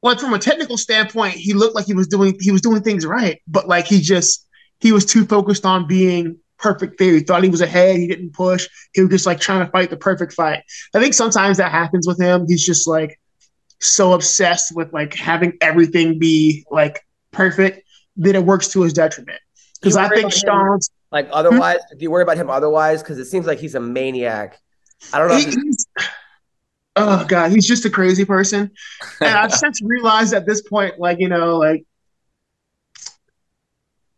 like 0.01 0.19
from 0.19 0.33
a 0.33 0.39
technical 0.39 0.77
standpoint, 0.77 1.33
he 1.33 1.53
looked 1.53 1.75
like 1.75 1.85
he 1.85 1.93
was 1.93 2.07
doing 2.07 2.37
he 2.39 2.51
was 2.51 2.61
doing 2.61 2.81
things 2.81 3.05
right. 3.05 3.41
But 3.47 3.67
like 3.67 3.85
he 3.85 3.99
just 3.99 4.47
he 4.79 4.91
was 4.91 5.05
too 5.05 5.25
focused 5.25 5.65
on 5.65 5.87
being 5.87 6.37
perfect 6.57 6.99
there. 6.99 7.13
He 7.13 7.21
thought 7.21 7.43
he 7.43 7.49
was 7.49 7.61
ahead. 7.61 7.97
He 7.97 8.07
didn't 8.07 8.33
push. 8.33 8.67
He 8.93 9.01
was 9.01 9.09
just 9.09 9.25
like 9.25 9.39
trying 9.39 9.65
to 9.65 9.71
fight 9.71 9.89
the 9.89 9.97
perfect 9.97 10.33
fight. 10.33 10.63
I 10.93 10.99
think 10.99 11.13
sometimes 11.13 11.57
that 11.57 11.71
happens 11.71 12.07
with 12.07 12.19
him. 12.19 12.45
He's 12.47 12.65
just 12.65 12.87
like 12.87 13.19
so 13.79 14.13
obsessed 14.13 14.75
with 14.75 14.93
like 14.93 15.13
having 15.13 15.57
everything 15.61 16.19
be 16.19 16.65
like 16.69 17.01
perfect 17.31 17.87
that 18.17 18.35
it 18.35 18.43
works 18.43 18.69
to 18.69 18.81
his 18.81 18.93
detriment. 18.93 19.39
Because 19.81 19.95
I 19.95 20.09
think 20.09 20.31
Sean's 20.31 20.91
like 21.11 21.27
otherwise. 21.31 21.79
Hmm? 21.89 21.97
Do 21.97 22.03
you 22.03 22.11
worry 22.11 22.23
about 22.23 22.37
him 22.37 22.49
otherwise? 22.49 23.01
Because 23.01 23.19
it 23.19 23.25
seems 23.25 23.47
like 23.47 23.59
he's 23.59 23.75
a 23.75 23.79
maniac. 23.79 24.59
I 25.13 25.19
don't 25.19 25.29
know. 25.29 25.37
He, 25.37 25.55
oh 26.95 27.25
god, 27.27 27.51
he's 27.51 27.67
just 27.67 27.85
a 27.85 27.89
crazy 27.89 28.25
person. 28.25 28.71
And 29.21 29.35
I've 29.35 29.53
since 29.53 29.81
realized 29.81 30.33
at 30.33 30.45
this 30.45 30.61
point, 30.61 30.99
like 30.99 31.19
you 31.19 31.29
know, 31.29 31.57
like 31.57 31.85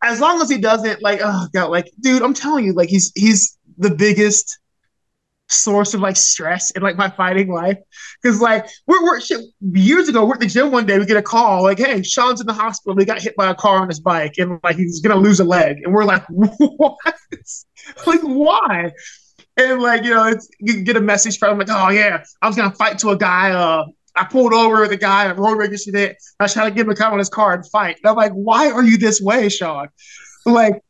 as 0.02 0.20
long 0.20 0.40
as 0.40 0.50
he 0.50 0.58
doesn't 0.58 1.02
like, 1.02 1.20
oh 1.22 1.48
god, 1.52 1.70
like 1.70 1.90
dude, 2.00 2.22
I'm 2.22 2.34
telling 2.34 2.64
you, 2.64 2.72
like 2.72 2.88
he's 2.88 3.12
he's 3.14 3.58
the 3.78 3.94
biggest 3.94 4.58
source 5.52 5.94
of 5.94 6.00
like 6.00 6.16
stress 6.16 6.70
in 6.72 6.82
like 6.82 6.96
my 6.96 7.10
fighting 7.10 7.52
life. 7.52 7.78
Cause 8.24 8.40
like 8.40 8.66
we're, 8.86 9.02
we're 9.02 9.20
shit, 9.20 9.40
years 9.60 10.08
ago, 10.08 10.24
we're 10.24 10.34
at 10.34 10.40
the 10.40 10.46
gym 10.46 10.70
one 10.70 10.86
day, 10.86 10.98
we 10.98 11.06
get 11.06 11.16
a 11.16 11.22
call 11.22 11.62
like, 11.62 11.78
hey, 11.78 12.02
Sean's 12.02 12.40
in 12.40 12.46
the 12.46 12.52
hospital. 12.52 12.98
He 12.98 13.04
got 13.04 13.20
hit 13.20 13.36
by 13.36 13.50
a 13.50 13.54
car 13.54 13.78
on 13.78 13.88
his 13.88 14.00
bike 14.00 14.34
and 14.38 14.58
like 14.62 14.76
he's 14.76 15.00
gonna 15.00 15.20
lose 15.20 15.40
a 15.40 15.44
leg. 15.44 15.78
And 15.84 15.92
we're 15.92 16.04
like, 16.04 16.24
what? 16.28 16.96
like, 18.06 18.20
why? 18.22 18.92
And 19.56 19.82
like, 19.82 20.04
you 20.04 20.14
know, 20.14 20.26
it's, 20.28 20.48
you 20.60 20.82
get 20.82 20.96
a 20.96 21.00
message 21.00 21.38
from 21.38 21.58
like, 21.58 21.68
oh 21.70 21.90
yeah, 21.90 22.24
I 22.40 22.46
was 22.46 22.56
gonna 22.56 22.74
fight 22.74 22.98
to 23.00 23.10
a 23.10 23.16
guy. 23.16 23.50
Uh, 23.50 23.84
I 24.14 24.24
pulled 24.24 24.52
over 24.52 24.86
the 24.88 24.96
guy 24.96 25.24
and 25.24 25.38
road 25.38 25.56
rage 25.56 25.86
it. 25.86 26.16
I 26.38 26.44
was 26.44 26.52
trying 26.52 26.70
to 26.70 26.74
give 26.74 26.86
him 26.86 26.92
a 26.92 26.96
cut 26.96 27.12
on 27.12 27.18
his 27.18 27.28
car 27.28 27.54
and 27.54 27.66
fight. 27.70 27.96
And 28.02 28.10
I'm 28.10 28.16
like, 28.16 28.32
why 28.32 28.70
are 28.70 28.82
you 28.82 28.98
this 28.98 29.20
way, 29.20 29.48
Sean? 29.48 29.88
Like, 30.44 30.82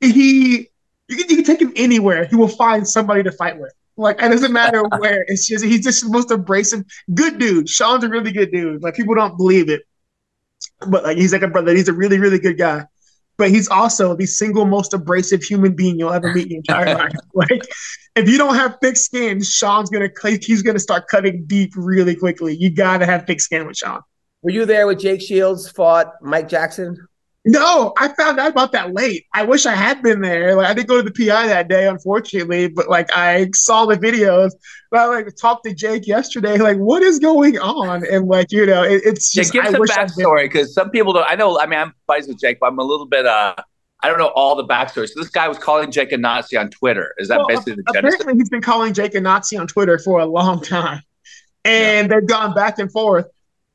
he, 0.00 0.68
you 1.08 1.16
can, 1.16 1.28
you 1.28 1.36
can 1.36 1.44
take 1.44 1.60
him 1.60 1.72
anywhere. 1.74 2.26
He 2.26 2.36
will 2.36 2.48
find 2.48 2.86
somebody 2.86 3.22
to 3.24 3.32
fight 3.32 3.58
with. 3.58 3.72
Like, 3.96 4.22
it 4.22 4.28
doesn't 4.28 4.52
matter 4.52 4.82
where. 4.98 5.24
It's 5.26 5.46
just 5.46 5.64
he's 5.64 5.82
just 5.82 6.04
the 6.04 6.10
most 6.10 6.30
abrasive, 6.30 6.84
good 7.12 7.38
dude. 7.38 7.68
Sean's 7.68 8.04
a 8.04 8.08
really 8.08 8.30
good 8.30 8.52
dude. 8.52 8.82
Like 8.82 8.94
people 8.94 9.14
don't 9.14 9.36
believe 9.36 9.68
it, 9.68 9.82
but 10.86 11.04
like 11.04 11.16
he's 11.16 11.32
like 11.32 11.42
a 11.42 11.48
brother. 11.48 11.74
He's 11.74 11.88
a 11.88 11.92
really, 11.92 12.18
really 12.18 12.38
good 12.38 12.56
guy. 12.56 12.86
But 13.40 13.50
he's 13.50 13.68
also 13.68 14.14
the 14.14 14.26
single 14.26 14.66
most 14.66 14.92
abrasive 14.92 15.42
human 15.42 15.74
being 15.74 15.98
you'll 15.98 16.12
ever 16.12 16.34
meet 16.34 16.48
in 16.48 16.50
your 16.50 16.58
entire 16.58 16.94
life. 16.94 17.12
Like, 17.34 17.62
if 18.14 18.28
you 18.28 18.36
don't 18.36 18.54
have 18.54 18.76
thick 18.82 18.98
skin, 18.98 19.42
Sean's 19.42 19.88
gonna 19.88 20.10
he's 20.42 20.60
gonna 20.60 20.78
start 20.78 21.08
cutting 21.08 21.46
deep 21.46 21.72
really 21.74 22.14
quickly. 22.14 22.54
You 22.54 22.68
gotta 22.68 23.06
have 23.06 23.26
thick 23.26 23.40
skin 23.40 23.66
with 23.66 23.78
Sean. 23.78 24.02
Were 24.42 24.50
you 24.50 24.66
there 24.66 24.86
with 24.86 24.98
Jake 24.98 25.22
Shields 25.22 25.70
fought 25.70 26.12
Mike 26.20 26.50
Jackson? 26.50 26.98
No, 27.46 27.94
I 27.96 28.08
found 28.08 28.38
out 28.38 28.50
about 28.50 28.72
that 28.72 28.92
late. 28.92 29.24
I 29.32 29.44
wish 29.44 29.64
I 29.64 29.74
had 29.74 30.02
been 30.02 30.20
there. 30.20 30.54
Like 30.54 30.66
I 30.66 30.74
didn't 30.74 30.88
go 30.88 31.02
to 31.02 31.10
the 31.10 31.26
PI 31.26 31.46
that 31.46 31.68
day, 31.68 31.88
unfortunately, 31.88 32.68
but 32.68 32.90
like 32.90 33.08
I 33.14 33.48
saw 33.54 33.86
the 33.86 33.96
videos. 33.96 34.52
But 34.90 35.00
I 35.00 35.06
like 35.06 35.36
talked 35.36 35.64
to 35.64 35.74
Jake 35.74 36.06
yesterday, 36.06 36.58
like 36.58 36.76
what 36.76 37.02
is 37.02 37.18
going 37.18 37.58
on? 37.58 38.04
And 38.06 38.28
like 38.28 38.52
you 38.52 38.66
know, 38.66 38.82
it, 38.82 39.02
it's 39.06 39.32
just 39.32 39.54
yeah, 39.54 39.62
give 39.62 39.72
some 39.72 39.82
backstory 39.82 40.44
because 40.44 40.74
some 40.74 40.90
people 40.90 41.14
don't. 41.14 41.26
I 41.26 41.34
know. 41.34 41.58
I 41.58 41.66
mean, 41.66 41.78
I'm 41.78 41.94
buddies 42.06 42.28
with 42.28 42.38
Jake, 42.38 42.58
but 42.60 42.66
I'm 42.66 42.78
a 42.78 42.84
little 42.84 43.06
bit. 43.06 43.24
uh 43.24 43.54
I 44.02 44.08
don't 44.08 44.18
know 44.18 44.32
all 44.34 44.54
the 44.54 44.64
backstory. 44.64 45.08
So 45.08 45.20
this 45.20 45.30
guy 45.30 45.48
was 45.48 45.58
calling 45.58 45.90
Jake 45.90 46.12
a 46.12 46.18
Nazi 46.18 46.56
on 46.56 46.70
Twitter. 46.70 47.14
Is 47.18 47.28
that 47.28 47.38
well, 47.38 47.48
basically 47.48 47.74
the 47.74 47.84
genesis? 47.94 48.20
Apparently, 48.20 48.40
he's 48.40 48.50
been 48.50 48.62
calling 48.62 48.92
Jake 48.92 49.14
a 49.14 49.20
Nazi 49.20 49.56
on 49.56 49.66
Twitter 49.66 49.98
for 49.98 50.20
a 50.20 50.26
long 50.26 50.62
time, 50.62 51.00
and 51.64 52.10
yeah. 52.10 52.18
they've 52.18 52.28
gone 52.28 52.54
back 52.54 52.78
and 52.78 52.92
forth. 52.92 53.26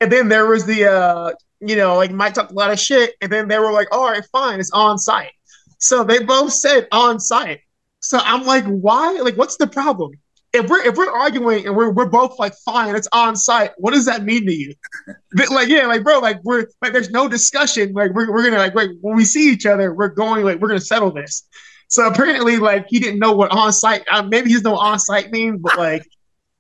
And 0.01 0.12
then 0.12 0.28
there 0.30 0.45
was 0.45 0.65
the 0.65 0.91
uh, 0.91 1.32
you 1.67 1.75
know, 1.75 1.95
like 1.95 2.12
Mike 2.12 2.34
talked 2.34 2.51
a 2.51 2.56
lot 2.56 2.71
of 2.71 2.80
shit, 2.80 3.15
and 3.21 3.32
then 3.32 3.47
they 3.47 3.60
were 3.60 3.71
like, 3.71 3.88
all 3.91 4.10
right, 4.10 4.23
fine, 4.32 4.60
it's 4.60 4.71
on 4.71 4.97
sight. 4.97 5.32
So 5.80 6.04
they 6.04 6.23
both 6.23 6.54
said 6.54 6.88
on 6.91 7.19
sight. 7.19 7.62
So 7.99 8.19
I'm 8.23 8.45
like, 8.45 8.65
why? 8.65 9.13
Like, 9.21 9.36
what's 9.36 9.58
the 9.58 9.67
problem? 9.67 10.12
If 10.54 10.69
we're 10.69 10.84
if 10.86 10.95
we're 10.95 11.12
arguing 11.12 11.67
and 11.67 11.75
we're 11.75 11.91
we're 11.91 12.06
both 12.06 12.39
like, 12.39 12.54
fine, 12.65 12.95
it's 12.95 13.10
on 13.12 13.36
sight. 13.36 13.71
What 13.78 13.93
does 13.93 14.06
that 14.06 14.23
mean 14.23 14.45
to 14.45 14.54
you? 14.54 14.73
Like, 15.51 15.67
yeah, 15.67 15.86
like, 15.86 16.04
bro, 16.04 16.19
like 16.19 16.39
we're 16.45 16.65
like, 16.82 16.93
there's 16.93 17.10
no 17.10 17.28
discussion. 17.28 17.91
Like, 17.91 18.13
we're 18.13 18.32
we're 18.32 18.43
gonna 18.43 18.58
like, 18.58 18.73
wait, 18.73 18.91
when 19.01 19.17
we 19.17 19.25
see 19.25 19.51
each 19.51 19.65
other, 19.65 19.93
we're 19.93 20.08
going 20.08 20.45
like, 20.45 20.60
we're 20.60 20.69
gonna 20.69 20.80
settle 20.80 21.12
this. 21.12 21.43
So 21.88 22.08
apparently, 22.08 22.58
like, 22.58 22.86
he 22.88 22.99
didn't 22.99 23.19
know 23.19 23.34
what 23.34 23.51
on 23.51 23.73
sight. 23.73 24.04
Uh, 24.10 24.23
maybe 24.23 24.49
he's 24.49 24.62
no 24.62 24.78
on 24.78 24.97
sight 24.97 25.32
mean, 25.32 25.58
but 25.58 25.78
like, 25.78 26.08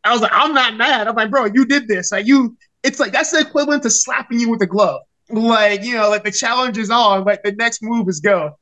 I 0.03 0.11
was 0.11 0.21
like, 0.21 0.31
I'm 0.33 0.53
not 0.53 0.75
mad. 0.75 1.07
I'm 1.07 1.15
like, 1.15 1.31
bro, 1.31 1.45
you 1.45 1.65
did 1.65 1.87
this. 1.87 2.11
Like, 2.11 2.27
you 2.27 2.57
it's 2.85 2.99
like 2.99 3.11
that's 3.11 3.31
the 3.31 3.39
equivalent 3.39 3.83
to 3.83 3.89
slapping 3.89 4.39
you 4.39 4.49
with 4.49 4.61
a 4.61 4.67
glove. 4.67 5.01
Like, 5.29 5.83
you 5.83 5.95
know, 5.95 6.09
like 6.09 6.23
the 6.23 6.31
challenge 6.31 6.77
is 6.77 6.91
on, 6.91 7.23
like 7.23 7.41
the 7.43 7.51
next 7.53 7.81
move 7.81 8.07
is 8.07 8.19
go. 8.19 8.57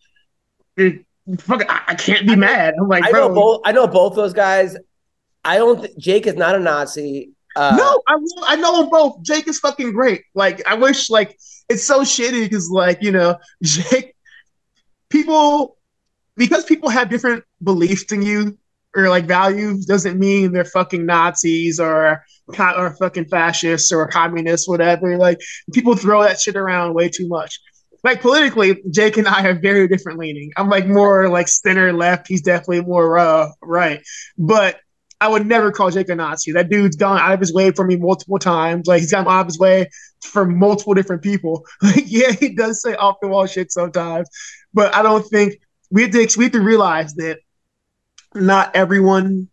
Fuck, 1.40 1.70
I, 1.70 1.82
I 1.90 1.96
can't 1.96 2.26
be 2.26 2.36
mad. 2.36 2.74
I'm 2.80 2.88
like, 2.88 3.04
I 3.04 3.12
bro. 3.12 3.28
know 3.28 3.34
both. 3.34 3.62
I 3.66 3.72
know 3.74 3.88
both 3.88 4.16
those 4.16 4.34
guys. 4.34 4.76
I 5.44 5.58
don't. 5.58 5.82
Th- 5.82 5.98
Jake 5.98 6.26
is 6.26 6.36
not 6.36 6.56
a 6.56 6.60
Nazi. 6.60 7.32
Uh, 7.56 7.76
no, 7.78 8.02
I, 8.08 8.54
I 8.54 8.56
know 8.56 8.82
them 8.82 8.90
both. 8.90 9.22
Jake 9.22 9.48
is 9.48 9.60
fucking 9.60 9.92
great. 9.92 10.24
Like, 10.34 10.66
I 10.66 10.74
wish, 10.74 11.10
like, 11.10 11.38
it's 11.70 11.84
so 11.84 12.02
shitty 12.02 12.44
because, 12.44 12.70
like, 12.70 13.00
you 13.02 13.12
know, 13.12 13.38
Jake, 13.64 14.16
people, 15.10 15.78
because 16.36 16.66
people 16.66 16.90
have 16.90 17.10
different 17.10 17.44
beliefs 17.62 18.06
than 18.06 18.24
you 18.24 18.58
or 18.96 19.10
like 19.10 19.26
values, 19.26 19.86
doesn't 19.86 20.20
mean 20.20 20.52
they're 20.52 20.66
fucking 20.66 21.06
Nazis 21.06 21.80
or 21.80 22.24
or 22.60 22.96
fucking 22.98 23.26
fascists 23.26 23.92
or 23.92 24.08
communists, 24.08 24.68
whatever. 24.68 25.18
Like, 25.18 25.40
people 25.74 25.96
throw 25.96 26.24
that 26.24 26.40
shit 26.40 26.56
around 26.56 26.94
way 26.94 27.10
too 27.10 27.28
much. 27.28 27.60
Like 28.04 28.22
politically, 28.22 28.84
Jake 28.92 29.18
and 29.18 29.28
I 29.28 29.48
are 29.48 29.58
very 29.58 29.88
different 29.88 30.20
leaning. 30.20 30.52
I'm 30.58 30.70
like 30.70 30.86
more 30.86 31.30
like 31.30 31.48
center 31.48 31.94
left. 31.94 32.28
He's 32.28 32.42
definitely 32.42 32.82
more 32.82 33.18
uh, 33.18 33.48
right. 33.62 34.02
But 34.38 34.78
I 35.22 35.30
would 35.30 35.48
never 35.48 35.72
call 35.72 35.90
Jake 35.90 36.10
a 36.10 36.16
Nazi. 36.16 36.52
That 36.52 36.70
dude's 36.70 36.98
gone 36.98 37.18
out 37.18 37.32
of 37.32 37.40
his 37.40 37.54
way 37.54 37.72
for 37.72 37.86
me 37.86 37.96
multiple 37.96 38.40
times. 38.40 38.88
Like 38.88 39.00
he's 39.00 39.12
gone 39.12 39.26
out 39.26 39.42
of 39.42 39.46
his 39.46 39.58
way 39.58 39.90
for 40.22 40.46
multiple 40.46 40.94
different 40.94 41.22
people. 41.22 41.66
Like 41.82 42.04
yeah, 42.08 42.32
he 42.34 42.50
does 42.50 42.82
say 42.82 42.94
off 42.96 43.18
the 43.22 43.30
wall 43.30 43.46
shit 43.46 43.72
sometimes, 43.72 44.30
but 44.74 44.94
I 44.94 45.02
don't 45.02 45.24
think 45.24 45.62
we 45.90 46.02
have 46.02 46.12
to 46.12 46.38
we 46.38 46.46
have 46.46 46.52
to 46.54 46.62
realize 46.62 47.14
that 47.16 47.40
not 48.36 48.76
everyone 48.76 49.50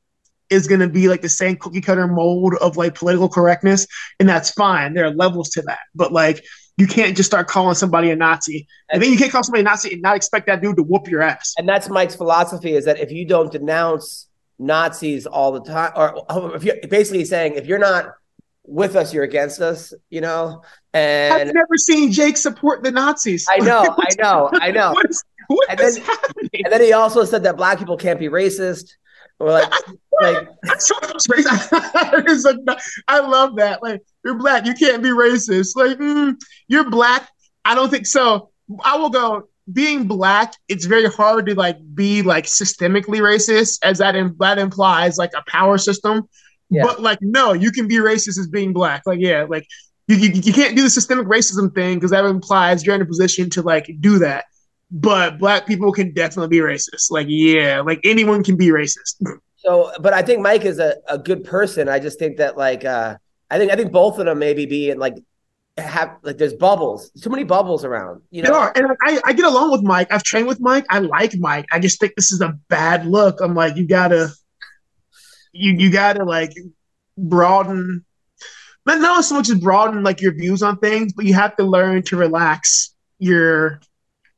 is 0.51 0.67
going 0.67 0.81
to 0.81 0.89
be 0.89 1.09
like 1.09 1.23
the 1.23 1.29
same 1.29 1.57
cookie 1.57 1.81
cutter 1.81 2.09
mold 2.09 2.55
of 2.61 2.77
like 2.77 2.95
political 2.95 3.29
correctness, 3.29 3.87
and 4.19 4.29
that's 4.29 4.51
fine. 4.51 4.95
There 4.95 5.05
are 5.05 5.15
levels 5.15 5.51
to 5.51 5.63
that, 5.63 5.81
but 5.95 6.13
like 6.13 6.45
you 6.77 6.87
can't 6.87 7.17
just 7.17 7.29
start 7.29 7.47
calling 7.47 7.75
somebody 7.75 8.11
a 8.11 8.17
Nazi, 8.17 8.67
and 8.91 9.03
then 9.03 9.13
you 9.13 9.19
can't 9.19 9.31
call 9.31 9.43
somebody 9.43 9.63
a 9.63 9.65
Nazi 9.65 9.93
and 9.93 10.03
not 10.03 10.17
expect 10.17 10.47
that 10.47 10.61
dude 10.61 10.77
to 10.77 10.83
whoop 10.83 11.09
your 11.09 11.23
ass. 11.23 11.55
And 11.57 11.69
that's 11.69 11.89
Mike's 11.89 12.17
philosophy: 12.17 12.73
is 12.75 12.85
that 12.87 12.99
if 12.99 13.13
you 13.13 13.25
don't 13.25 13.53
denounce 13.53 14.29
Nazis 14.59 15.27
all 15.27 15.53
the 15.53 15.63
time, 15.63 15.93
or 15.95 16.25
oh, 16.29 16.49
if 16.49 16.65
you're 16.65 16.77
basically 16.89 17.25
saying 17.25 17.55
if 17.55 17.67
you're 17.67 17.79
not 17.79 18.15
with 18.65 18.95
us, 18.97 19.13
you're 19.13 19.25
against 19.25 19.61
us, 19.61 19.93
you 20.11 20.21
know. 20.21 20.63
And 20.93 21.35
I've 21.35 21.55
never 21.55 21.77
seen 21.77 22.13
Jake 22.13 22.37
support 22.37 22.83
the 22.83 22.91
Nazis. 22.91 23.47
I 23.51 23.59
know, 23.59 23.83
I 23.99 24.09
know, 24.19 24.51
I 24.55 24.71
know. 24.71 24.93
What 24.93 25.11
is, 25.11 25.25
what 25.51 25.69
and, 25.69 25.79
then, 25.79 25.97
happening? 25.97 26.49
and 26.65 26.73
then 26.73 26.81
he 26.81 26.93
also 26.93 27.25
said 27.25 27.43
that 27.43 27.57
black 27.57 27.79
people 27.79 27.97
can't 27.97 28.21
be 28.21 28.29
racist. 28.29 28.93
Or 29.41 29.51
like, 29.51 29.69
like 30.21 30.49
like, 32.65 32.79
I 33.09 33.21
love 33.21 33.57
that. 33.57 33.83
Like, 33.83 34.03
you're 34.25 34.39
black, 34.39 34.65
you 34.65 34.75
can't 34.75 35.03
be 35.03 35.09
racist. 35.09 35.75
Like, 35.75 35.99
mm, 35.99 36.37
you're 36.69 36.89
black. 36.89 37.29
I 37.65 37.75
don't 37.75 37.91
think 37.91 38.07
so. 38.07 38.51
I 38.85 38.97
will 38.97 39.11
go. 39.11 39.49
Being 39.73 40.07
black, 40.07 40.55
it's 40.69 40.85
very 40.85 41.07
hard 41.07 41.47
to 41.47 41.55
like 41.55 41.79
be 41.95 42.23
like 42.23 42.45
systemically 42.45 43.21
racist, 43.21 43.79
as 43.83 43.99
that 43.99 44.17
that 44.39 44.59
implies 44.59 45.17
like 45.17 45.31
a 45.37 45.45
power 45.49 45.79
system. 45.79 46.29
Yeah. 46.71 46.83
But 46.85 47.01
like, 47.01 47.19
no, 47.23 47.53
you 47.53 47.71
can 47.73 47.89
be 47.89 47.97
racist 47.97 48.39
as 48.39 48.49
being 48.49 48.73
black. 48.73 49.03
Like, 49.07 49.21
yeah, 49.21 49.47
like 49.49 49.67
you, 50.07 50.17
you, 50.17 50.31
you 50.31 50.53
can't 50.53 50.77
do 50.77 50.83
the 50.83 50.91
systemic 50.91 51.27
racism 51.27 51.75
thing 51.75 51.99
because 51.99 52.11
that 52.11 52.25
implies 52.25 52.85
you're 52.85 52.95
in 52.95 53.03
a 53.03 53.07
position 53.07 53.49
to 53.51 53.63
like 53.63 53.91
do 54.01 54.19
that. 54.21 54.45
But 54.91 55.39
black 55.39 55.67
people 55.67 55.93
can 55.93 56.13
definitely 56.13 56.49
be 56.49 56.63
racist. 56.65 57.11
Like, 57.11 57.27
yeah, 57.29 57.81
like 57.81 58.01
anyone 58.05 58.43
can 58.43 58.57
be 58.57 58.69
racist. 58.69 59.23
so, 59.57 59.93
but 60.01 60.13
I 60.13 60.23
think 60.23 60.41
Mike 60.41 60.65
is 60.65 60.79
a, 60.79 60.97
a 61.09 61.19
good 61.19 61.45
person. 61.45 61.89
I 61.89 61.99
just 62.01 62.19
think 62.19 62.39
that 62.39 62.57
like, 62.57 62.85
uh, 62.85 63.17
I 63.51 63.59
think 63.59 63.73
I 63.73 63.77
think 63.77 63.93
both 63.93 64.19
of 64.19 64.27
them 64.27 64.39
maybe 64.39 64.67
be 64.67 64.91
in 64.91 64.99
like 64.99 65.17
have 65.79 66.17
like 66.23 66.39
there's 66.39 66.55
bubbles, 66.55 67.11
too 67.11 67.31
many 67.31 67.45
bubbles 67.45 67.85
around. 67.85 68.23
You 68.31 68.43
There 68.43 68.53
know, 68.53 68.59
are, 68.59 68.73
and 68.75 68.97
I, 69.03 69.21
I 69.25 69.33
get 69.33 69.45
along 69.45 69.71
with 69.73 69.83
Mike. 69.83 70.13
I've 70.13 70.23
trained 70.23 70.47
with 70.49 70.61
Mike. 70.61 70.87
I 70.91 71.01
like 71.01 71.37
Mike. 71.37 71.67
I 71.73 71.79
just 71.79 72.01
think 72.01 72.15
this 72.17 72.33
is 72.33 72.41
a 72.41 72.59
bad 72.69 73.07
look. 73.07 73.41
I'm 73.41 73.55
like, 73.55 73.77
you 73.77 73.87
gotta, 73.87 74.31
you 75.53 75.73
you 75.73 75.91
gotta 75.91 76.25
like 76.25 76.53
broaden, 77.17 78.05
not 78.87 79.01
not 79.01 79.25
so 79.25 79.37
much 79.37 79.49
as 79.49 79.59
broaden 79.59 80.03
like 80.03 80.21
your 80.21 80.33
views 80.35 80.63
on 80.63 80.79
things, 80.79 81.13
but 81.13 81.25
you 81.25 81.35
have 81.35 81.57
to 81.57 81.65
learn 81.65 82.03
to 82.05 82.17
relax 82.17 82.95
your 83.19 83.81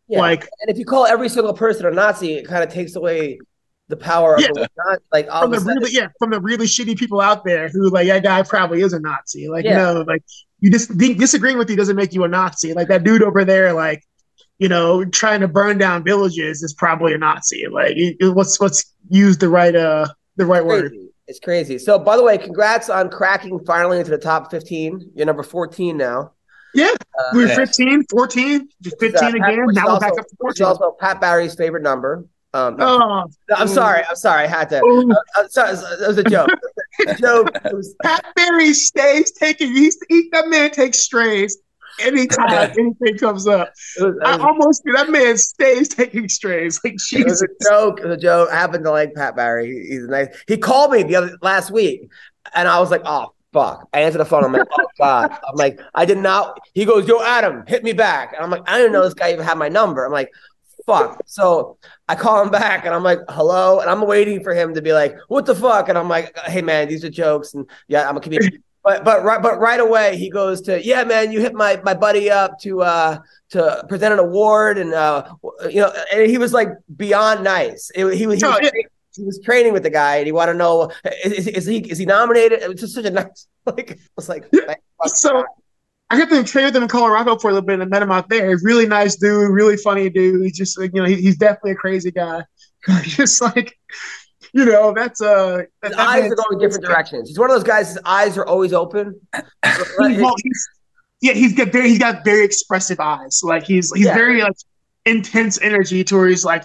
Yeah. 0.09 0.21
like 0.21 0.43
and 0.61 0.69
if 0.71 0.79
you 0.79 0.85
call 0.85 1.07
every 1.07 1.29
single 1.29 1.55
person 1.55 1.87
a 1.87 1.91
Nazi, 1.91 2.35
it 2.35 2.47
kind 2.47 2.63
of 2.63 2.71
takes 2.71 2.97
away 2.97 3.39
the 3.89 3.97
power 3.97 4.37
of 4.37 4.43
the 4.43 4.69
not 4.79 4.99
like 5.13 5.29
all 5.31 5.43
from 5.43 5.51
the 5.51 5.61
really 5.61 5.91
yeah 5.93 6.09
from 6.19 6.31
the 6.31 6.41
really 6.41 6.67
shitty 6.67 6.97
people 6.97 7.21
out 7.21 7.45
there 7.45 7.69
who 7.69 7.89
like 7.91 8.07
that 8.09 8.23
guy 8.23 8.43
probably 8.43 8.81
is 8.83 8.93
a 8.93 9.01
Nazi. 9.01 9.49
Like 9.49 9.65
Yeah. 9.65 9.77
no, 9.79 10.01
like 10.07 10.23
you 10.61 10.71
just 10.71 10.97
dis- 10.97 11.17
disagreeing 11.17 11.59
with 11.59 11.69
you 11.71 11.77
doesn't 11.77 11.97
make 11.97 12.13
you 12.15 12.25
a 12.25 12.29
Nazi. 12.29 12.73
Like 12.75 12.89
that 12.89 13.05
dude 13.05 13.23
over 13.23 13.45
there, 13.45 13.73
like 13.73 14.03
you 14.59 14.69
know, 14.69 15.05
trying 15.05 15.41
to 15.41 15.49
burn 15.49 15.77
down 15.79 16.05
villages 16.05 16.63
is 16.63 16.73
probably 16.73 17.13
a 17.15 17.19
Nazi. 17.19 17.67
Like 17.69 17.97
it, 17.97 18.17
it- 18.21 18.27
let's 18.37 18.61
let's 18.61 18.95
use 19.11 19.39
the 19.39 19.49
right 19.49 19.75
uh 19.75 20.07
the 20.37 20.47
right 20.47 20.65
word. 20.65 20.91
crazy. 20.91 21.09
It's 21.29 21.39
crazy. 21.39 21.79
So, 21.79 21.99
by 21.99 22.17
the 22.17 22.23
way, 22.25 22.37
congrats 22.37 22.91
on 22.91 23.09
cracking 23.09 23.59
finally 23.65 23.99
into 24.01 24.11
the 24.11 24.19
top 24.19 24.51
15. 24.51 25.13
You're 25.15 25.25
number 25.25 25.45
14 25.45 25.97
now. 25.97 26.33
Yeah, 26.75 26.89
Uh, 27.19 27.23
we 27.35 27.43
were 27.43 27.49
yeah. 27.49 27.55
15, 27.57 28.05
14, 28.11 28.69
just 28.81 28.97
which 29.01 29.11
is, 29.15 29.21
uh, 29.21 29.25
15 29.27 29.41
Pat- 29.43 29.51
again. 29.53 29.67
which 29.67 29.77
Now 29.77 29.85
we're 29.85 29.91
also- 29.93 30.01
back 30.01 30.19
up 30.19 30.27
to 30.29 30.37
14. 30.41 30.67
also 30.67 30.97
Pat 31.01 31.21
Barry's 31.21 31.55
favorite 31.55 31.83
number. 31.83 32.25
Um, 32.55 32.77
Oh, 32.81 33.25
I'm 33.57 33.69
sorry. 33.69 34.03
I'm 34.09 34.17
sorry. 34.17 34.45
I 34.45 34.47
had 34.47 34.69
to. 34.71 34.81
oh, 34.85 35.13
I'm 35.37 35.49
sorry. 35.49 35.71
It 36.03 36.07
was 36.09 36.19
a 36.19 36.25
joke. 36.25 36.51
It 36.99 37.09
was 37.09 37.17
a 37.19 37.21
joke. 37.23 37.51
Was, 37.73 37.95
Pat 38.03 38.25
Barry 38.37 38.73
stays 38.75 39.33
taking. 39.33 39.73
He's 39.75 39.97
he, 40.11 40.29
that 40.33 40.49
man 40.49 40.71
takes 40.71 40.99
strays 40.99 41.57
anytime 42.01 42.51
anything 42.79 43.17
comes 43.19 43.47
up. 43.47 43.71
was, 43.99 44.17
it 44.17 44.23
I 44.23 44.37
was- 44.37 44.45
almost 44.45 44.83
that 44.95 45.09
man 45.11 45.39
stays 45.39 45.89
taking 45.89 46.29
strays. 46.29 46.79
Like 46.85 46.93
It 46.95 46.97
was 46.97 47.09
Jesus. 47.09 47.43
a 47.43 47.47
joke. 47.71 48.01
It 48.01 48.07
was 48.07 48.19
a 48.19 48.21
joke. 48.21 48.51
I 48.51 48.57
happen 48.57 48.83
to 48.83 48.91
like 48.91 49.15
Pat 49.15 49.35
Barry. 49.35 49.67
He- 49.73 49.95
He's 49.95 50.07
nice. 50.09 50.29
He 50.47 50.59
called 50.59 50.91
me 50.93 51.03
the 51.05 51.17
other 51.17 51.39
last 51.41 51.71
week, 51.71 52.11
and 52.55 52.69
I 52.69 52.81
was 52.81 52.91
like, 52.91 53.03
"Oh 53.07 53.33
fuck!" 53.53 53.89
I 53.93 54.01
answered 54.01 54.19
the 54.19 54.25
phone. 54.25 54.45
I'm 54.45 54.53
like, 54.53 54.67
"Oh 54.79 54.87
god!" 54.99 55.31
I'm 55.31 55.57
like, 55.57 55.81
"I 55.95 56.05
did 56.05 56.19
not." 56.19 56.59
He 56.75 56.85
goes, 56.85 57.07
"Yo, 57.07 57.21
Adam, 57.23 57.65
hit 57.67 57.85
me 57.85 57.93
back," 57.93 58.33
and 58.35 58.43
I'm 58.45 58.51
like, 58.51 58.63
"I 58.69 58.79
didn't 58.79 58.93
know 58.93 59.03
this 59.05 59.15
guy 59.15 59.33
even 59.33 59.45
had 59.45 59.59
my 59.59 59.69
number." 59.69 60.05
I'm 60.05 60.13
like, 60.13 60.31
"Fuck!" 60.87 61.21
So 61.27 61.77
I 62.09 62.15
call 62.15 62.43
him 62.43 62.51
back, 62.51 62.85
and 62.87 62.95
I'm 62.95 63.03
like, 63.03 63.19
"Hello," 63.29 63.81
and 63.81 63.89
I'm 63.91 64.07
waiting 64.07 64.43
for 64.43 64.55
him 64.55 64.75
to 64.75 64.83
be 64.83 64.93
like, 64.93 65.15
"What 65.29 65.47
the 65.47 65.55
fuck?" 65.55 65.89
And 65.89 65.97
I'm 65.99 66.09
like, 66.09 66.37
"Hey 66.47 66.63
man, 66.63 66.89
these 66.89 67.05
are 67.05 67.11
jokes," 67.11 67.55
and 67.55 67.69
yeah, 67.89 68.09
I'm 68.09 68.17
a 68.17 68.21
comedian. 68.21 68.63
But 68.85 69.05
but 69.05 69.23
right 69.23 69.41
but 69.41 69.61
right 69.61 69.79
away 69.79 70.17
he 70.17 70.29
goes 70.29 70.61
to 70.63 70.85
yeah 70.85 71.05
man 71.05 71.31
you 71.31 71.41
hit 71.41 71.55
my 71.55 71.81
my 71.85 71.95
buddy 71.95 72.29
up 72.33 72.59
to 72.63 72.83
uh 72.83 73.19
to 73.51 73.85
present 73.89 74.13
an 74.13 74.19
award 74.19 74.77
and 74.77 74.93
uh 74.93 75.33
you 75.71 75.81
know 75.83 75.93
and 76.13 76.29
he 76.29 76.37
was 76.37 76.53
like 76.53 76.67
beyond 76.97 77.45
nice 77.45 77.93
It- 77.95 78.15
he, 78.15 78.27
was 78.27 78.41
he, 78.41 78.45
Oh, 78.45 78.51
was 78.51 78.59
yeah. 78.61 78.71
He 79.15 79.25
was 79.25 79.41
training 79.45 79.73
with 79.73 79.83
the 79.83 79.91
guy 79.91 80.17
and 80.17 80.27
he 80.27 80.33
wanted 80.33 80.53
to 80.53 80.59
know 80.59 80.91
is, 81.25 81.47
is 81.49 81.67
he 81.67 81.79
is 81.79 81.99
he 81.99 82.05
nominated 82.07 82.63
it 82.63 82.69
was 82.69 82.81
just 82.81 82.95
such 82.95 83.05
a 83.05 83.11
nice 83.11 83.47
like 83.67 83.93
I 83.93 83.97
was 84.17 84.29
like 84.29 84.45
Yeah. 84.53 84.75
So 85.07 85.45
I 86.11 86.19
got 86.19 86.29
to 86.29 86.45
train 86.45 86.67
with 86.67 86.77
him 86.77 86.83
in 86.83 86.89
Colorado 86.89 87.39
for 87.39 87.51
a 87.51 87.55
little 87.55 87.67
bit 87.67 87.81
and 87.81 87.91
met 87.91 88.03
him 88.03 88.13
out 88.13 88.29
there. 88.29 88.55
Really 88.63 88.87
nice 88.87 89.17
dude, 89.17 89.51
really 89.51 89.79
funny 89.79 90.11
dude. 90.11 90.43
He's 90.43 90.57
just 90.57 90.79
like, 90.79 90.91
you 90.95 91.01
know, 91.01 91.09
he, 91.09 91.17
he's 91.17 91.39
definitely 91.39 91.71
a 91.71 91.77
crazy 91.77 92.11
guy. 92.11 92.43
just 93.03 93.41
like, 93.41 93.79
you 94.53 94.67
know, 94.67 94.93
that's 94.93 95.23
uh 95.23 95.63
that, 95.81 95.89
his 95.89 95.97
that 95.97 96.09
eyes 96.09 96.31
are 96.31 96.37
going 96.37 96.59
different 96.59 96.85
directions 96.85 97.29
he's 97.29 97.39
one 97.39 97.51
of 97.51 97.57
those 97.57 97.65
guys 97.65 97.89
his 97.89 97.99
eyes 98.05 98.37
are 98.37 98.45
always 98.45 98.73
open 98.73 99.19
Well, 99.99 100.35
he's, 100.43 100.69
yeah, 101.23 101.33
he's 101.35 101.55
got 101.55 101.69
very 101.73 101.89
he's 101.89 102.01
got 102.01 102.25
very 102.25 102.45
expressive 102.45 102.99
eyes. 103.01 103.41
Like 103.45 103.63
he's 103.63 103.93
he's 103.95 104.07
Yeah. 104.07 104.15
very 104.15 104.43
like 104.43 104.57
intense 105.07 105.61
energy 105.63 106.03
to 106.05 106.17
where 106.17 106.29
he's 106.29 106.45
like, 106.45 106.65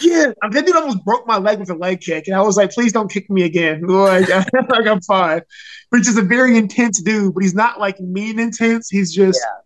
yeah, 0.00 0.32
that 0.50 0.66
dude 0.66 0.76
almost 0.76 1.04
broke 1.04 1.26
my 1.26 1.38
leg 1.38 1.58
with 1.58 1.70
a 1.70 1.74
leg 1.74 2.00
kick, 2.00 2.26
and 2.26 2.36
I 2.36 2.42
was 2.42 2.56
like, 2.56 2.70
please 2.72 2.92
don't 2.92 3.10
kick 3.10 3.30
me 3.30 3.44
again. 3.44 3.82
Like, 3.82 4.28
like 4.68 4.86
I'm 4.86 5.00
fine. 5.00 5.42
But 5.90 5.98
he's 5.98 6.06
just 6.06 6.18
a 6.18 6.22
very 6.22 6.56
intense 6.56 7.00
dude, 7.02 7.34
but 7.34 7.42
he's 7.42 7.54
not 7.54 7.80
like 7.80 7.98
mean 8.00 8.38
intense. 8.38 8.88
He's 8.88 9.12
just 9.14 9.40
yeah 9.42 9.60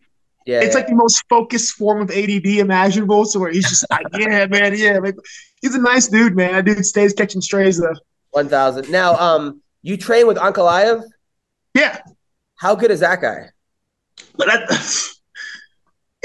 it's 0.46 0.74
yeah. 0.74 0.78
like 0.78 0.88
the 0.88 0.94
most 0.94 1.24
focused 1.28 1.72
form 1.72 2.02
of 2.02 2.10
ADD 2.10 2.46
imaginable. 2.46 3.24
So 3.24 3.40
where 3.40 3.50
he's 3.50 3.68
just 3.68 3.86
like, 3.90 4.06
yeah, 4.18 4.46
man, 4.46 4.76
yeah, 4.76 4.98
like 4.98 5.16
he's 5.62 5.74
a 5.74 5.80
nice 5.80 6.08
dude, 6.08 6.36
man. 6.36 6.52
That 6.52 6.64
dude 6.64 6.84
stays 6.84 7.14
catching 7.14 7.40
strays 7.40 7.78
though. 7.80 7.94
1000 8.34 8.90
now 8.90 9.14
um 9.14 9.62
you 9.82 9.96
train 9.96 10.26
with 10.26 10.36
Ankalaev 10.36 11.04
Yeah, 11.72 12.00
how 12.56 12.74
good 12.74 12.90
is 12.90 12.98
that 12.98 13.20
guy 13.20 13.50
but 14.36 14.46
that, 14.46 14.68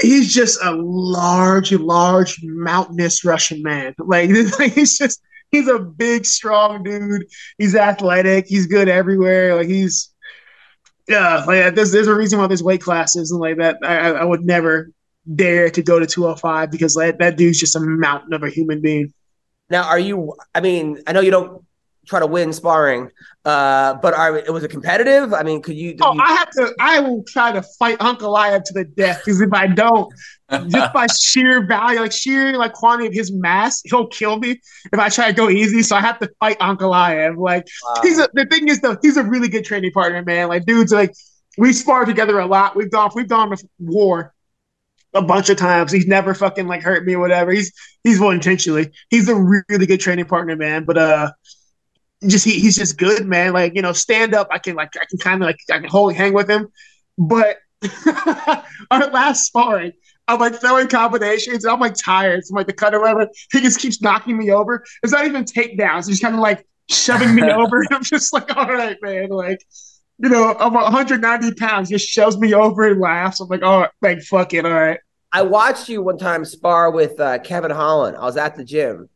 he's 0.00 0.32
just 0.32 0.58
a 0.62 0.72
large, 0.72 1.72
large, 1.72 2.40
mountainous 2.42 3.24
Russian 3.24 3.62
man. 3.62 3.94
Like 4.06 4.30
he's 4.30 4.98
just 4.98 5.22
he's 5.50 5.68
a 5.68 5.78
big, 5.78 6.24
strong 6.24 6.82
dude. 6.82 7.26
He's 7.58 7.74
athletic. 7.74 8.46
He's 8.46 8.66
good 8.66 8.88
everywhere. 8.88 9.56
Like 9.56 9.68
he's 9.68 10.10
yeah. 11.08 11.44
Like 11.46 11.74
there's 11.74 11.92
there's 11.92 12.08
a 12.08 12.14
reason 12.14 12.38
why 12.38 12.46
there's 12.46 12.62
weight 12.62 12.82
classes 12.82 13.30
and 13.30 13.40
like 13.40 13.58
that. 13.58 13.78
I, 13.82 14.10
I 14.10 14.24
would 14.24 14.42
never 14.42 14.90
dare 15.34 15.70
to 15.70 15.82
go 15.82 15.98
to 15.98 16.06
205 16.06 16.70
because 16.70 16.96
like, 16.96 17.18
that 17.18 17.36
dude's 17.36 17.60
just 17.60 17.76
a 17.76 17.80
mountain 17.80 18.32
of 18.32 18.42
a 18.42 18.50
human 18.50 18.80
being. 18.80 19.12
Now, 19.68 19.84
are 19.84 19.98
you? 19.98 20.34
I 20.54 20.60
mean, 20.60 20.98
I 21.06 21.12
know 21.12 21.20
you 21.20 21.30
don't 21.30 21.64
try 22.10 22.20
to 22.20 22.26
win 22.26 22.52
sparring. 22.52 23.08
Uh, 23.44 23.94
but 23.94 24.12
are 24.12 24.36
it 24.36 24.52
was 24.52 24.64
a 24.64 24.68
competitive? 24.68 25.32
I 25.32 25.42
mean, 25.42 25.62
could 25.62 25.76
you? 25.76 25.96
Oh, 26.02 26.12
you 26.12 26.20
I 26.20 26.32
have 26.34 26.50
to. 26.50 26.74
I 26.78 27.00
will 27.00 27.24
try 27.26 27.52
to 27.52 27.62
fight 27.78 27.98
Ankalaev 28.00 28.64
to 28.64 28.74
the 28.74 28.84
death 28.84 29.22
because 29.24 29.40
if 29.40 29.50
I 29.54 29.66
don't, 29.68 30.12
just 30.68 30.92
by 30.92 31.06
sheer 31.18 31.66
value, 31.66 32.00
like 32.00 32.12
sheer 32.12 32.58
like 32.58 32.74
quantity 32.74 33.06
of 33.08 33.14
his 33.14 33.32
mass, 33.32 33.80
he'll 33.84 34.08
kill 34.08 34.38
me 34.38 34.60
if 34.92 34.98
I 34.98 35.08
try 35.08 35.28
to 35.28 35.32
go 35.32 35.48
easy. 35.48 35.82
So 35.82 35.96
I 35.96 36.00
have 36.02 36.18
to 36.18 36.28
fight 36.40 36.58
Ankalaev. 36.58 37.38
Like 37.38 37.66
Wow. 37.82 38.02
he's 38.02 38.18
a, 38.18 38.28
the 38.34 38.44
thing 38.46 38.68
is 38.68 38.80
though, 38.80 38.96
he's 39.00 39.16
a 39.16 39.24
really 39.24 39.48
good 39.48 39.64
training 39.64 39.92
partner, 39.92 40.22
man. 40.22 40.48
Like 40.48 40.66
dudes, 40.66 40.92
like 40.92 41.12
we 41.56 41.72
spar 41.72 42.04
together 42.04 42.38
a 42.40 42.46
lot. 42.46 42.76
We've 42.76 42.90
gone, 42.90 43.10
we've 43.14 43.28
gone 43.28 43.56
to 43.56 43.68
war 43.78 44.34
a 45.14 45.22
bunch 45.22 45.48
of 45.50 45.56
times. 45.56 45.90
He's 45.92 46.06
never 46.06 46.34
fucking 46.34 46.66
like 46.66 46.82
hurt 46.82 47.04
me 47.06 47.14
or 47.14 47.20
whatever. 47.20 47.50
He's 47.52 47.72
he's 48.04 48.20
well 48.20 48.30
intentionally. 48.30 48.90
He's 49.08 49.28
a 49.28 49.34
really 49.34 49.86
good 49.86 50.00
training 50.00 50.26
partner, 50.26 50.56
man. 50.56 50.84
But 50.84 50.98
uh, 50.98 51.32
just 52.26 52.44
he, 52.44 52.58
he's 52.60 52.76
just 52.76 52.98
good, 52.98 53.26
man. 53.26 53.52
Like 53.52 53.74
you 53.74 53.82
know, 53.82 53.92
stand 53.92 54.34
up. 54.34 54.48
I 54.50 54.58
can 54.58 54.76
like 54.76 54.90
I 55.00 55.04
can 55.06 55.18
kind 55.18 55.42
of 55.42 55.46
like 55.46 55.60
I 55.70 55.78
can 55.78 55.88
hold 55.88 56.14
hang 56.14 56.34
with 56.34 56.48
him. 56.48 56.68
But 57.18 57.58
our 58.90 59.06
last 59.10 59.46
sparring, 59.46 59.92
I'm 60.28 60.38
like 60.38 60.60
throwing 60.60 60.88
combinations. 60.88 61.64
And 61.64 61.72
I'm 61.72 61.80
like 61.80 61.94
tired. 61.94 62.44
So 62.44 62.52
I'm 62.52 62.56
like 62.56 62.66
the 62.66 62.72
cut 62.72 62.94
or 62.94 63.00
whatever. 63.00 63.28
He 63.52 63.60
just 63.60 63.80
keeps 63.80 64.00
knocking 64.00 64.36
me 64.36 64.50
over. 64.50 64.84
It's 65.02 65.12
not 65.12 65.26
even 65.26 65.44
takedowns. 65.44 66.08
He's 66.08 66.20
kind 66.20 66.34
of 66.34 66.40
like 66.40 66.66
shoving 66.88 67.34
me 67.34 67.42
over. 67.50 67.84
I'm 67.90 68.02
just 68.02 68.32
like, 68.32 68.56
all 68.56 68.68
right, 68.68 68.96
man. 69.02 69.30
Like, 69.30 69.64
you 70.18 70.28
know, 70.28 70.54
I'm 70.58 70.74
190 70.74 71.54
pounds. 71.54 71.88
Just 71.88 72.08
shoves 72.08 72.38
me 72.38 72.54
over 72.54 72.88
and 72.88 73.00
laughs. 73.00 73.40
I'm 73.40 73.48
like, 73.48 73.62
oh, 73.62 73.86
like 74.02 74.22
fuck 74.22 74.52
it, 74.54 74.66
all 74.66 74.72
right. 74.72 75.00
I 75.32 75.42
watched 75.42 75.88
you 75.88 76.02
one 76.02 76.18
time 76.18 76.44
spar 76.44 76.90
with 76.90 77.18
uh, 77.20 77.38
Kevin 77.38 77.70
Holland. 77.70 78.16
I 78.16 78.24
was 78.24 78.36
at 78.36 78.56
the 78.56 78.64
gym, 78.64 79.08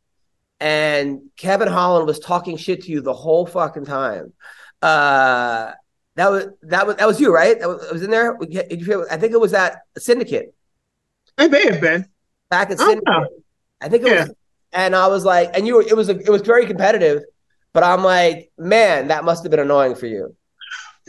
and 0.61 1.20
Kevin 1.36 1.68
Holland 1.68 2.07
was 2.07 2.18
talking 2.18 2.57
shit 2.57 2.82
to 2.84 2.90
you 2.92 3.00
the 3.00 3.12
whole 3.14 3.46
fucking 3.46 3.84
time. 3.84 4.32
Uh, 4.80 5.72
that 6.16 6.30
was 6.30 6.46
that 6.62 6.86
was 6.86 6.96
that 6.96 7.07
was 7.07 7.20
you, 7.20 7.34
right? 7.34 7.59
That 7.59 7.68
was, 7.68 7.90
was 7.92 8.02
in 8.02 8.11
there. 8.11 8.36
Did 8.38 8.80
you 8.80 8.84
feel- 8.86 9.07
I 9.11 9.16
think 9.16 9.32
it 9.32 9.40
was 9.40 9.50
that 9.52 9.80
Syndicate 9.98 10.55
It 11.38 11.50
may 11.50 11.64
have 11.66 11.80
been. 11.80 12.07
back 12.50 12.70
at 12.70 12.78
Syndicate. 12.78 13.05
wow. 13.07 13.26
I 13.80 13.88
think 13.88 14.05
it 14.05 14.12
Yeah. 14.12 14.20
was, 14.26 14.34
and 14.72 14.94
I 14.96 15.07
was 15.09 15.24
like, 15.24 15.50
and 15.55 15.66
you 15.66 15.76
were, 15.76 15.82
it 15.82 15.96
was 15.96 16.09
a, 16.09 16.18
it 16.18 16.28
was 16.30 16.42
very 16.42 16.66
competitive, 16.66 17.22
but 17.72 17.82
I'm 17.82 18.02
like, 18.05 18.50
man, 18.59 19.09
that 19.09 19.24
must 19.24 19.42
have 19.42 19.50
been 19.50 19.61
annoying 19.61 19.94
for 19.96 20.07
you. 20.07 20.34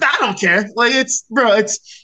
I 0.02 0.18
don't 0.20 0.40
care. 0.40 0.68
Like 0.76 0.94
it's 0.94 1.24
bro, 1.30 1.54
it's 1.54 2.04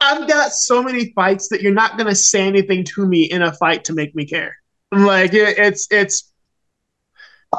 I've 0.00 0.28
got 0.28 0.52
so 0.52 0.82
many 0.82 1.12
fights 1.14 1.48
that 1.48 1.62
you're 1.62 1.72
not 1.72 1.96
gonna 1.96 2.14
say 2.14 2.42
anything 2.46 2.84
to 2.94 3.06
me 3.06 3.22
in 3.24 3.42
a 3.42 3.52
fight 3.52 3.84
to 3.84 3.94
make 3.94 4.14
me 4.14 4.26
care. 4.26 4.56
Like 4.92 5.32
it, 5.34 5.58
it's 5.58 5.88
it's 5.90 6.30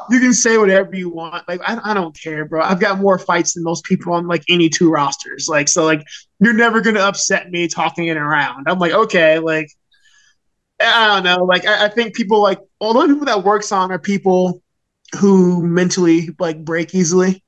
you 0.09 0.19
can 0.19 0.33
say 0.33 0.57
whatever 0.57 0.95
you 0.95 1.09
want. 1.09 1.47
Like 1.47 1.61
I, 1.67 1.79
I 1.83 1.93
don't 1.93 2.17
care, 2.19 2.45
bro. 2.45 2.61
I've 2.61 2.79
got 2.79 2.99
more 2.99 3.17
fights 3.17 3.53
than 3.53 3.63
most 3.63 3.83
people 3.85 4.13
on 4.13 4.27
like 4.27 4.43
any 4.49 4.69
two 4.69 4.91
rosters. 4.91 5.47
Like 5.47 5.67
so, 5.67 5.83
like 5.85 6.03
you're 6.39 6.53
never 6.53 6.81
gonna 6.81 6.99
upset 7.01 7.49
me 7.49 7.67
talking 7.67 8.07
it 8.07 8.17
around. 8.17 8.67
I'm 8.67 8.79
like 8.79 8.93
okay, 8.93 9.39
like 9.39 9.67
I 10.81 11.07
don't 11.07 11.23
know. 11.23 11.45
Like 11.45 11.65
I, 11.65 11.85
I 11.85 11.89
think 11.89 12.15
people 12.15 12.41
like 12.41 12.59
all 12.79 12.93
the 12.93 12.99
only 12.99 13.13
people 13.13 13.27
that 13.27 13.43
works 13.43 13.71
on 13.71 13.91
are 13.91 13.99
people 13.99 14.61
who 15.19 15.65
mentally 15.65 16.29
like 16.39 16.63
break 16.63 16.93
easily 16.95 17.43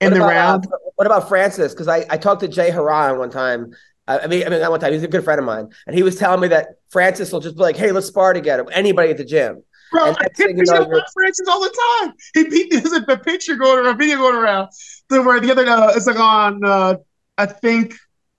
in 0.00 0.12
What 0.12 0.14
the 0.14 0.16
about, 0.16 0.28
round. 0.28 0.66
uh, 0.66 0.76
what 0.96 1.06
about 1.06 1.28
Francis? 1.28 1.72
Because 1.72 1.88
I, 1.88 2.04
I 2.10 2.16
talked 2.18 2.40
to 2.40 2.48
Jay 2.48 2.70
Haran 2.70 3.18
one 3.18 3.30
time. 3.30 3.72
I 4.08 4.26
mean, 4.26 4.46
I 4.46 4.50
mean, 4.50 4.60
one 4.60 4.78
time. 4.78 4.92
He's 4.92 5.02
a 5.02 5.08
good 5.08 5.24
friend 5.24 5.40
of 5.40 5.44
mine, 5.44 5.68
and 5.86 5.96
he 5.96 6.02
was 6.02 6.16
telling 6.16 6.40
me 6.40 6.48
that 6.48 6.76
Francis 6.90 7.32
will 7.32 7.40
just 7.40 7.56
be 7.56 7.62
like, 7.62 7.76
"Hey, 7.76 7.90
let's 7.90 8.06
spar 8.06 8.32
together." 8.32 8.64
Anybody 8.70 9.10
at 9.10 9.16
the 9.16 9.24
gym. 9.24 9.62
Bro, 9.90 10.06
And 10.06 10.16
I 10.18 10.28
get 10.36 10.50
you 10.50 10.64
know, 10.64 11.02
Francis 11.12 11.48
all 11.48 11.60
the 11.60 11.76
time. 12.00 12.14
He, 12.34 12.44
he 12.44 12.68
there's 12.68 12.92
a, 12.92 13.02
a 13.02 13.18
picture 13.18 13.56
going 13.56 13.84
around, 13.84 13.94
a 13.94 13.98
video 13.98 14.16
going 14.18 14.36
around. 14.36 14.68
So 15.10 15.22
where 15.22 15.40
the 15.40 15.50
other 15.50 15.66
uh, 15.66 15.92
it's 15.94 16.06
like 16.06 16.18
on 16.18 16.64
uh, 16.64 16.96
I 17.38 17.46
think 17.46 17.94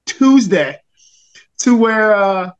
Tuesday, 0.05 0.77
to 1.59 1.75
where 1.75 2.15
uh, 2.15 2.51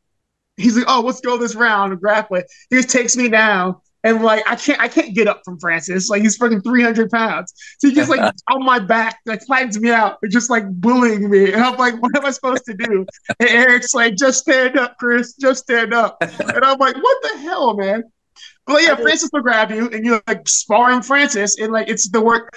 he's 0.56 0.76
like, 0.76 0.86
"Oh, 0.88 1.00
let's 1.00 1.20
go 1.20 1.36
this 1.38 1.54
round 1.54 1.92
of 1.92 2.00
grappling." 2.00 2.44
He 2.70 2.76
just 2.76 2.90
takes 2.90 3.16
me 3.16 3.28
down, 3.28 3.76
and 4.04 4.22
like 4.22 4.48
I 4.48 4.56
can't 4.56 4.80
I 4.80 4.88
can't 4.88 5.14
get 5.14 5.26
up 5.26 5.42
from 5.44 5.58
Francis. 5.58 6.08
Like 6.08 6.22
he's 6.22 6.36
fucking 6.36 6.62
three 6.62 6.82
hundred 6.82 7.10
pounds, 7.10 7.52
so 7.78 7.88
he 7.88 7.94
just 7.94 8.10
like 8.10 8.20
on 8.50 8.64
my 8.64 8.78
back, 8.78 9.18
like 9.26 9.42
flattens 9.42 9.78
me 9.80 9.90
out, 9.90 10.18
and 10.22 10.30
just 10.30 10.50
like 10.50 10.68
bullying 10.70 11.28
me. 11.30 11.52
And 11.52 11.62
I'm 11.62 11.76
like, 11.76 12.00
"What 12.00 12.16
am 12.16 12.24
I 12.24 12.30
supposed 12.30 12.64
to 12.66 12.74
do?" 12.74 13.06
And 13.40 13.48
Eric's 13.48 13.94
like, 13.94 14.16
"Just 14.16 14.40
stand 14.40 14.78
up, 14.78 14.96
Chris. 14.98 15.34
Just 15.34 15.62
stand 15.62 15.92
up." 15.92 16.16
And 16.20 16.64
I'm 16.64 16.78
like, 16.78 16.96
"What 16.96 17.22
the 17.22 17.38
hell, 17.38 17.76
man?" 17.76 18.04
Well, 18.66 18.82
yeah, 18.82 18.96
Francis 18.96 19.30
will 19.32 19.42
grab 19.42 19.70
you, 19.70 19.88
and 19.88 20.04
you're 20.04 20.22
like 20.26 20.48
sparring 20.48 21.02
Francis, 21.02 21.58
and 21.58 21.72
like 21.72 21.88
it's 21.88 22.08
the 22.08 22.20
work. 22.20 22.56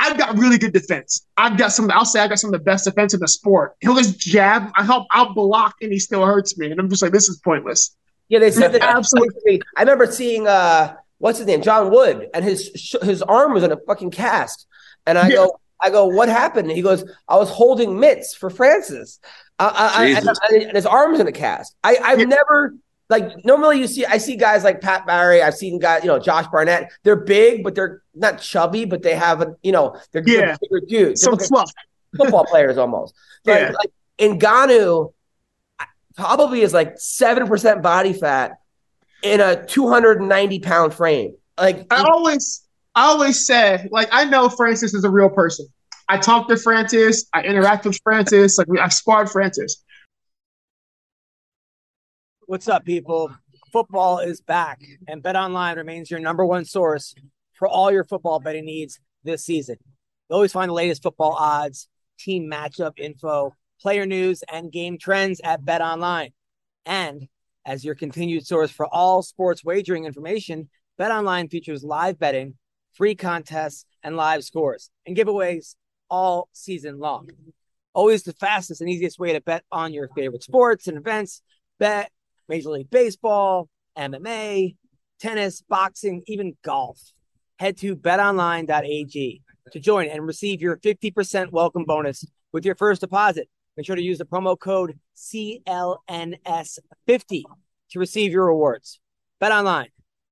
I've 0.00 0.16
got 0.16 0.38
really 0.38 0.58
good 0.58 0.72
defense. 0.72 1.26
I've 1.36 1.58
got 1.58 1.72
some. 1.72 1.90
I'll 1.90 2.04
say 2.04 2.20
I've 2.20 2.28
got 2.28 2.38
some 2.38 2.52
of 2.54 2.60
the 2.60 2.64
best 2.64 2.84
defense 2.84 3.14
in 3.14 3.20
the 3.20 3.26
sport. 3.26 3.74
He'll 3.80 3.96
just 3.96 4.18
jab. 4.20 4.70
I 4.76 4.84
help. 4.84 5.06
I'll 5.10 5.34
block, 5.34 5.74
and 5.80 5.92
he 5.92 5.98
still 5.98 6.24
hurts 6.24 6.56
me, 6.56 6.70
and 6.70 6.78
I'm 6.78 6.88
just 6.88 7.02
like, 7.02 7.12
this 7.12 7.28
is 7.28 7.38
pointless. 7.38 7.96
Yeah, 8.28 8.38
they 8.40 8.50
said 8.50 8.72
that 8.72 8.82
Absolutely. 8.82 9.62
I 9.76 9.80
remember 9.82 10.06
seeing 10.10 10.46
uh, 10.46 10.94
what's 11.18 11.38
his 11.38 11.46
name, 11.46 11.62
John 11.62 11.90
Wood, 11.90 12.28
and 12.34 12.44
his 12.44 12.70
sh- 12.76 12.94
his 13.02 13.22
arm 13.22 13.52
was 13.54 13.62
in 13.62 13.72
a 13.72 13.76
fucking 13.86 14.10
cast, 14.10 14.66
and 15.06 15.18
I 15.18 15.28
Yeah. 15.28 15.36
go, 15.36 15.60
I 15.80 15.90
go, 15.90 16.06
what 16.06 16.28
happened? 16.28 16.68
And 16.68 16.76
he 16.76 16.82
goes, 16.82 17.04
I 17.28 17.36
was 17.36 17.48
holding 17.50 17.98
mitts 18.00 18.34
for 18.34 18.50
Francis, 18.50 19.20
I, 19.60 19.66
I, 19.66 20.04
I, 20.04 20.08
and, 20.56 20.62
and 20.68 20.76
his 20.76 20.86
arm's 20.86 21.20
in 21.20 21.26
a 21.28 21.32
cast. 21.32 21.74
I, 21.84 21.96
I've 22.02 22.18
Yeah. 22.20 22.26
never. 22.26 22.74
Like 23.10 23.42
normally, 23.42 23.78
you 23.78 23.86
see, 23.86 24.04
I 24.04 24.18
see 24.18 24.36
guys 24.36 24.64
like 24.64 24.82
Pat 24.82 25.06
Barry. 25.06 25.40
I've 25.42 25.54
seen 25.54 25.78
guys, 25.78 26.02
you 26.04 26.08
know, 26.08 26.18
Josh 26.18 26.46
Barnett. 26.48 26.92
They're 27.04 27.16
big, 27.16 27.64
but 27.64 27.74
they're 27.74 28.02
not 28.14 28.38
chubby, 28.38 28.84
but 28.84 29.02
they 29.02 29.14
have 29.14 29.40
a, 29.40 29.56
you 29.62 29.72
know, 29.72 29.98
they're, 30.12 30.20
they're 30.20 30.48
Yeah. 30.48 30.56
bigger 30.60 30.80
dudes. 30.86 31.22
Some 31.22 31.38
fluff. 31.38 31.72
football 32.18 32.44
players 32.44 32.76
almost. 32.76 33.14
But 33.46 33.60
Yeah. 33.62 33.70
like 33.70 33.90
Ngannou 34.38 35.14
probably 36.18 36.62
is 36.62 36.74
like 36.74 36.98
seven 36.98 37.46
percent 37.46 37.80
body 37.80 38.12
fat 38.12 38.58
in 39.22 39.40
a 39.40 39.64
two 39.64 39.88
hundred 39.88 40.18
and 40.18 40.28
ninety 40.28 40.58
pound 40.58 40.92
frame. 40.92 41.34
Like 41.56 41.86
I 41.90 42.02
always, 42.02 42.66
I 42.94 43.06
always 43.06 43.46
said, 43.46 43.88
like, 43.92 44.08
I 44.12 44.24
know 44.24 44.48
Francis 44.48 44.92
is 44.94 45.04
a 45.04 45.10
real 45.10 45.30
person. 45.30 45.66
I 46.08 46.18
talk 46.18 46.48
to 46.48 46.56
Francis. 46.56 47.26
I 47.32 47.42
interact 47.42 47.86
with 47.86 47.98
Francis. 48.02 48.58
Like, 48.58 48.66
I've 48.80 48.92
sparred 48.92 49.30
Francis. 49.30 49.84
What's 52.46 52.66
up, 52.68 52.84
people? 52.84 53.32
Football 53.72 54.20
is 54.20 54.40
back, 54.40 54.82
and 55.06 55.22
Bet 55.22 55.36
Online 55.36 55.76
remains 55.76 56.10
your 56.10 56.20
number 56.20 56.44
one 56.44 56.64
source 56.64 57.14
for 57.52 57.68
all 57.68 57.92
your 57.92 58.04
football 58.04 58.40
betting 58.40 58.64
needs 58.64 58.98
this 59.22 59.44
season. 59.44 59.76
You 60.30 60.34
always 60.34 60.52
find 60.52 60.70
the 60.70 60.74
latest 60.74 61.02
football 61.02 61.36
odds, 61.38 61.88
team 62.18 62.50
matchup 62.50 62.98
info, 62.98 63.54
player 63.80 64.06
news, 64.06 64.42
and 64.50 64.72
game 64.72 64.98
trends 64.98 65.40
at 65.42 65.64
BetOnline. 65.64 66.32
And 66.86 67.28
as 67.64 67.84
your 67.84 67.94
continued 67.94 68.46
source 68.46 68.70
for 68.70 68.86
all 68.86 69.22
sports 69.22 69.64
wagering 69.64 70.04
information, 70.04 70.68
BetOnline 70.98 71.50
features 71.50 71.84
live 71.84 72.18
betting, 72.18 72.54
free 72.94 73.14
contests, 73.14 73.84
and 74.02 74.16
live 74.16 74.44
scores 74.44 74.90
and 75.06 75.16
giveaways 75.16 75.74
all 76.10 76.48
season 76.52 76.98
long. 76.98 77.28
Always 77.94 78.22
the 78.22 78.32
fastest 78.32 78.80
and 78.80 78.88
easiest 78.88 79.18
way 79.18 79.32
to 79.32 79.40
bet 79.40 79.64
on 79.70 79.92
your 79.92 80.08
favorite 80.14 80.42
sports 80.42 80.86
and 80.86 80.96
events. 80.96 81.42
Bet 81.78 82.10
Major 82.48 82.70
League 82.70 82.90
Baseball, 82.90 83.68
MMA, 83.96 84.76
tennis, 85.20 85.62
boxing, 85.62 86.22
even 86.26 86.56
golf. 86.64 87.00
Head 87.58 87.76
to 87.78 87.96
betonline.ag 87.96 89.42
to 89.72 89.80
join 89.80 90.08
and 90.08 90.26
receive 90.26 90.62
your 90.62 90.76
50% 90.78 91.50
welcome 91.50 91.84
bonus 91.84 92.24
with 92.52 92.64
your 92.64 92.74
first 92.74 93.00
deposit. 93.00 93.48
Make 93.78 93.86
sure 93.86 93.94
to 93.94 94.02
use 94.02 94.18
the 94.18 94.24
promo 94.24 94.58
code 94.58 94.98
CLNS50 95.16 97.44
to 97.90 97.98
receive 98.00 98.32
your 98.32 98.46
rewards. 98.46 98.98
Bet 99.38 99.52
online, 99.52 99.90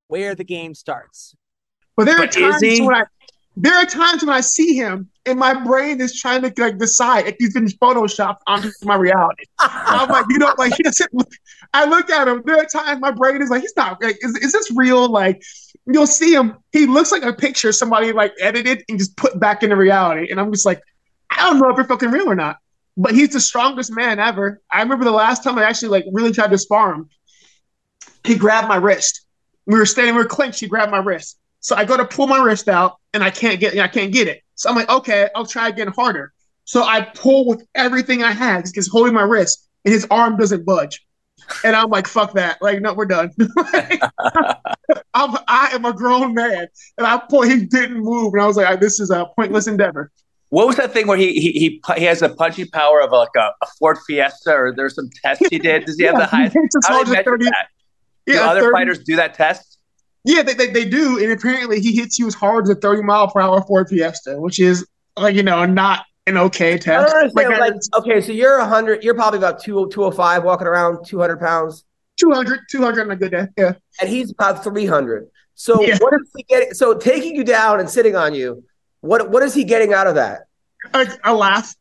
where 0.09 0.35
the 0.35 0.43
game 0.43 0.75
starts. 0.75 1.37
But 1.97 2.07
there 2.07 2.17
are 2.17 2.27
But 2.27 2.31
is 2.31 2.35
times 2.35 2.61
he? 2.61 2.81
when 2.81 2.97
I 2.97 3.05
there 3.57 3.77
are 3.77 3.87
times 3.87 4.25
when 4.25 4.35
I 4.35 4.41
see 4.41 4.75
him 4.75 5.09
and 5.27 5.39
my 5.39 5.55
brain 5.55 6.01
is 6.01 6.19
trying 6.19 6.43
to 6.43 6.53
like 6.61 6.79
decide 6.79 7.29
if 7.29 7.37
he's 7.39 7.55
been 7.55 7.67
photoshopped 7.67 8.39
onto 8.49 8.73
my 8.83 8.97
reality. 8.97 9.45
I'm 9.61 10.09
like, 10.09 10.25
you 10.29 10.39
know, 10.39 10.53
like 10.59 10.75
he 10.75 10.83
doesn't 10.83 11.15
look. 11.15 11.29
I 11.73 11.85
look 11.85 12.11
at 12.11 12.27
him. 12.27 12.43
There 12.45 12.59
are 12.59 12.65
times 12.65 13.01
my 13.01 13.13
brain 13.13 13.41
is 13.41 13.49
like, 13.49 13.63
he's 13.63 13.77
not. 13.77 14.03
Like, 14.03 14.19
is, 14.23 14.37
is 14.39 14.51
this 14.53 14.73
real? 14.73 15.09
Like, 15.09 15.41
you'll 15.87 16.09
see 16.09 16.35
him. 16.35 16.57
He 16.73 16.87
looks 16.87 17.13
like 17.13 17.23
a 17.23 17.33
picture 17.33 17.71
somebody 17.71 18.13
like 18.13 18.33
edited 18.41 18.83
and 18.89 18.99
just 18.99 19.17
put 19.17 19.39
back 19.39 19.63
into 19.63 19.77
reality. 19.77 20.33
And 20.33 20.41
I'm 20.41 20.51
just 20.53 20.67
like, 20.67 20.83
I 21.31 21.49
don't 21.49 21.61
know 21.61 21.71
if 21.71 21.79
it's 21.79 21.89
fucking 21.89 22.11
real 22.11 22.29
or 22.29 22.35
not. 22.35 22.57
But 22.97 23.15
he's 23.15 23.31
the 23.31 23.41
strongest 23.41 23.93
man 23.93 24.19
ever. 24.19 24.61
I 24.73 24.83
remember 24.83 25.05
the 25.05 25.11
last 25.11 25.45
time 25.45 25.59
I 25.59 25.65
actually 25.65 25.89
like 25.89 26.05
really 26.13 26.33
tried 26.33 26.51
to 26.51 26.59
spar 26.59 26.95
him. 26.95 27.09
He 28.25 28.37
grabbed 28.37 28.69
my 28.69 28.77
wrist. 28.77 29.27
We 29.67 29.79
were 29.79 29.87
standing, 29.87 30.15
we 30.15 30.23
were 30.23 30.29
clenched. 30.29 30.61
He 30.61 30.67
grabbed 30.67 30.91
my 30.91 30.99
wrist. 30.99 31.39
So 31.61 31.77
I 31.77 31.85
go 31.85 31.97
to 31.97 32.05
pull 32.05 32.27
my 32.27 32.39
wrist 32.39 32.69
out 32.69 32.97
and 33.13 33.23
I 33.23 33.31
can't 33.31 33.61
get 33.61 33.79
I 33.79 33.89
can't 33.89 34.13
get 34.13 34.29
it. 34.29 34.43
So 34.55 34.71
I'm 34.71 34.77
like, 34.77 34.89
okay, 34.89 35.29
I'll 35.35 35.47
try 35.47 35.69
again 35.69 35.89
harder. 35.89 36.33
So 36.65 36.83
I 36.83 37.03
pull 37.03 37.47
with 37.47 37.67
everything 37.75 38.23
I 38.23 38.33
had 38.33 38.65
because 38.65 38.89
holding 38.89 39.15
my 39.15 39.23
wrist 39.23 39.69
and 39.85 39.93
his 39.93 40.07
arm 40.11 40.37
doesn't 40.37 40.65
budge. 40.65 41.05
And 41.65 41.77
I'm 41.77 41.91
like, 41.91 42.07
fuck 42.07 42.33
that. 42.35 42.61
Like, 42.61 42.81
no, 42.81 42.95
we're 42.95 43.07
done. 43.07 43.31
I'm, 45.17 45.37
I 45.49 45.71
am 45.73 45.85
a 45.85 45.93
grown 45.93 46.35
man, 46.35 46.67
and 46.99 47.07
I 47.07 47.19
point. 47.31 47.51
He 47.51 47.65
didn't 47.65 47.99
move, 47.99 48.35
and 48.35 48.43
I 48.43 48.47
was 48.47 48.57
like, 48.57 48.81
"This 48.81 49.01
is 49.01 49.11
a 49.11 49.27
pointless 49.35 49.67
endeavor." 49.67 50.11
What 50.51 50.67
was 50.67 50.77
that 50.77 50.93
thing 50.93 51.07
where 51.07 51.19
he 51.19 51.33
he 51.33 51.53
he, 51.53 51.83
he 51.99 52.05
has 52.05 52.23
a 52.23 52.29
punching 52.29 52.69
power 52.69 53.01
of 53.01 53.11
like 53.11 53.35
a, 53.37 53.51
a 53.63 53.67
Ford 53.79 53.99
Fiesta, 54.07 54.53
or 54.53 54.73
there's 54.75 54.95
some 54.95 55.11
test 55.23 55.43
he 55.51 55.59
did? 55.59 55.85
Does 55.85 55.99
he 55.99 56.05
have 56.05 56.17
the 56.17 56.27
highest? 56.27 56.55
he 56.55 56.61
hits 56.61 56.77
as 56.77 56.87
How 56.87 56.95
hard 56.95 57.07
do 57.09 57.15
they 57.15 57.23
30 57.23 57.45
that? 57.47 57.69
Do 58.27 58.33
Yeah, 58.35 58.41
other 58.51 58.61
30 58.61 58.73
fighters 58.73 58.99
do 59.01 59.17
that 59.17 59.35
test? 59.35 59.79
Yeah, 60.25 60.43
they, 60.43 60.55
they, 60.55 60.67
they 60.69 60.85
do, 60.85 61.23
and 61.23 61.31
apparently 61.33 61.81
he 61.81 61.93
hits 61.95 62.19
you 62.19 62.27
as 62.27 62.35
hard 62.35 62.65
as 62.65 62.71
a 62.71 62.75
30 62.75 63.03
mile 63.03 63.29
per 63.31 63.41
hour 63.41 63.63
Ford 63.63 63.89
Fiesta, 63.89 64.37
which 64.41 64.61
is 64.61 64.87
like 65.17 65.35
you 65.35 65.43
know 65.43 65.65
not 65.67 66.05
an 66.27 66.37
okay 66.37 66.79
test. 66.79 67.13
don't. 67.13 67.35
Like, 67.35 67.49
Like, 67.59 67.75
okay, 67.99 68.21
so 68.21 68.33
you're 68.33 68.59
100, 68.59 69.05
you're 69.05 69.15
probably 69.15 69.39
about 69.39 69.61
2, 69.63 69.89
205 69.91 70.43
walking 70.45 70.67
around, 70.67 71.05
200 71.07 71.39
pounds, 71.39 71.85
200, 72.19 72.61
200 72.71 73.03
on 73.03 73.11
a 73.13 73.17
good 73.17 73.31
day. 73.31 73.47
Yeah, 73.57 73.73
and 74.01 74.09
he's 74.09 74.31
about 74.33 74.65
300. 74.65 75.29
So 75.55 75.83
Yeah. 75.83 75.97
what 75.99 76.13
is 76.21 76.29
he 76.37 76.43
getting? 76.45 76.75
So 76.75 76.95
taking 76.95 77.35
you 77.37 77.45
down 77.45 77.81
and 77.81 77.89
sitting 77.89 78.17
on 78.17 78.35
you, 78.35 78.65
what 79.07 79.31
what 79.31 79.43
is 79.43 79.55
he 79.55 79.65
getting 79.65 79.93
out 79.93 80.07
of 80.07 80.15
that? 80.17 80.43
a, 80.95 81.07
a 81.25 81.35
laugh. 81.35 81.75